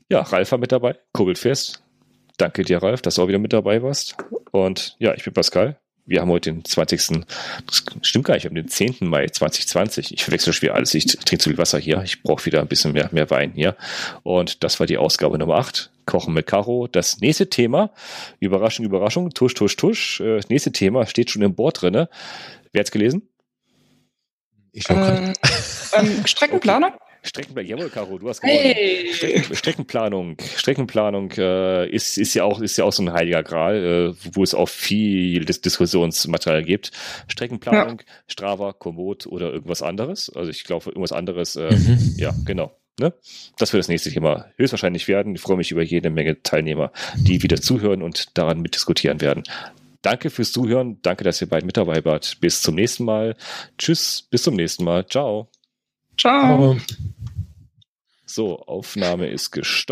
Ja, 0.09 0.21
Ralf 0.21 0.51
war 0.51 0.59
mit 0.59 0.71
dabei. 0.71 0.95
Kurbelfest. 1.11 1.81
Danke 2.37 2.63
dir, 2.63 2.83
Ralf, 2.83 3.01
dass 3.01 3.15
du 3.15 3.23
auch 3.23 3.27
wieder 3.27 3.39
mit 3.39 3.53
dabei 3.53 3.81
warst. 3.81 4.15
Und 4.51 4.95
ja, 4.99 5.15
ich 5.15 5.23
bin 5.23 5.33
Pascal. 5.33 5.79
Wir 6.05 6.19
haben 6.19 6.29
heute 6.29 6.51
den 6.51 6.65
20. 6.65 7.25
Das 7.65 7.83
stimmt 8.01 8.25
gar 8.25 8.33
nicht, 8.33 8.43
wir 8.43 8.49
haben 8.49 8.55
den 8.55 8.67
10. 8.67 8.97
Mai 9.01 9.27
2020. 9.27 10.13
Ich 10.13 10.23
verwechsel 10.23 10.51
schon 10.51 10.63
wieder 10.63 10.75
alles. 10.75 10.93
Ich 10.93 11.05
trinke 11.05 11.37
zu 11.37 11.49
viel 11.49 11.57
Wasser 11.57 11.79
hier. 11.79 12.01
Ich 12.03 12.23
brauche 12.23 12.45
wieder 12.45 12.59
ein 12.59 12.67
bisschen 12.67 12.91
mehr, 12.91 13.07
mehr 13.13 13.29
Wein 13.29 13.53
hier. 13.55 13.77
Und 14.23 14.63
das 14.65 14.79
war 14.81 14.87
die 14.87 14.97
Ausgabe 14.97 15.37
Nummer 15.37 15.55
8. 15.55 15.91
Kochen 16.05 16.33
mit 16.33 16.45
Caro. 16.47 16.87
Das 16.87 17.19
nächste 17.19 17.49
Thema, 17.49 17.91
Überraschung, 18.41 18.85
Überraschung, 18.85 19.29
tusch, 19.29 19.53
tusch, 19.53 19.77
tusch. 19.77 20.19
Äh, 20.19 20.35
Das 20.37 20.49
nächste 20.49 20.73
Thema 20.73 21.05
steht 21.05 21.31
schon 21.31 21.41
im 21.41 21.55
Board 21.55 21.81
drinne. 21.81 22.09
Wer 22.73 22.81
hat's 22.81 22.91
gelesen? 22.91 23.29
Ich 24.73 24.89
war 24.89 24.97
grad- 24.97 25.37
Äh, 25.93 25.99
ähm, 25.99 26.25
Streckenplaner? 26.27 26.97
Streckenplanung. 27.23 27.69
Jawohl, 27.69 27.89
Caro, 27.89 28.17
du 28.19 28.29
hast 28.29 28.41
gewonnen. 28.41 28.59
Hey! 28.59 29.13
Strecken, 29.13 29.55
Streckenplanung, 29.55 30.37
Streckenplanung 30.57 31.31
äh, 31.37 31.89
ist, 31.89 32.17
ist 32.17 32.33
ja 32.33 32.43
auch 32.43 32.61
ist 32.61 32.77
ja 32.77 32.85
auch 32.85 32.93
so 32.93 33.01
ein 33.03 33.13
heiliger 33.13 33.43
Gral, 33.43 34.13
äh, 34.13 34.13
wo 34.33 34.43
es 34.43 34.53
auch 34.53 34.69
viel 34.69 35.45
Dis 35.45 35.61
Diskussionsmaterial 35.61 36.63
gibt. 36.63 36.91
Streckenplanung, 37.27 38.01
Strava, 38.27 38.73
Komoot 38.73 39.25
oder 39.27 39.51
irgendwas 39.51 39.81
anderes. 39.81 40.29
Also 40.35 40.49
ich 40.51 40.63
glaube 40.63 40.89
irgendwas 40.89 41.11
anderes. 41.11 41.55
Äh, 41.55 41.71
Mhm. 41.73 42.13
Ja, 42.17 42.33
genau. 42.45 42.71
Ne? 42.99 43.13
Das 43.57 43.73
wird 43.73 43.79
das 43.79 43.87
nächste 43.87 44.11
Thema 44.11 44.45
höchstwahrscheinlich 44.57 45.07
werden. 45.07 45.33
Ich 45.35 45.41
freue 45.41 45.57
mich 45.57 45.71
über 45.71 45.81
jede 45.81 46.09
Menge 46.11 46.43
Teilnehmer, 46.43 46.91
die 47.15 47.41
wieder 47.41 47.59
zuhören 47.59 48.03
und 48.03 48.37
daran 48.37 48.61
mitdiskutieren 48.61 49.19
werden. 49.21 49.43
Danke 50.03 50.29
fürs 50.29 50.51
Zuhören. 50.51 50.99
Danke, 51.01 51.23
dass 51.23 51.41
ihr 51.41 51.49
beiden 51.49 51.65
mit 51.65 51.77
dabei 51.77 52.03
wart. 52.05 52.37
Bis 52.41 52.61
zum 52.61 52.75
nächsten 52.75 53.05
Mal. 53.05 53.35
Tschüss. 53.77 54.27
Bis 54.29 54.43
zum 54.43 54.55
nächsten 54.55 54.83
Mal. 54.83 55.07
Ciao. 55.07 55.49
Ciao. 56.17 56.77
So, 58.25 58.59
Aufnahme 58.59 59.27
ist 59.27 59.51
gestoppt. 59.51 59.89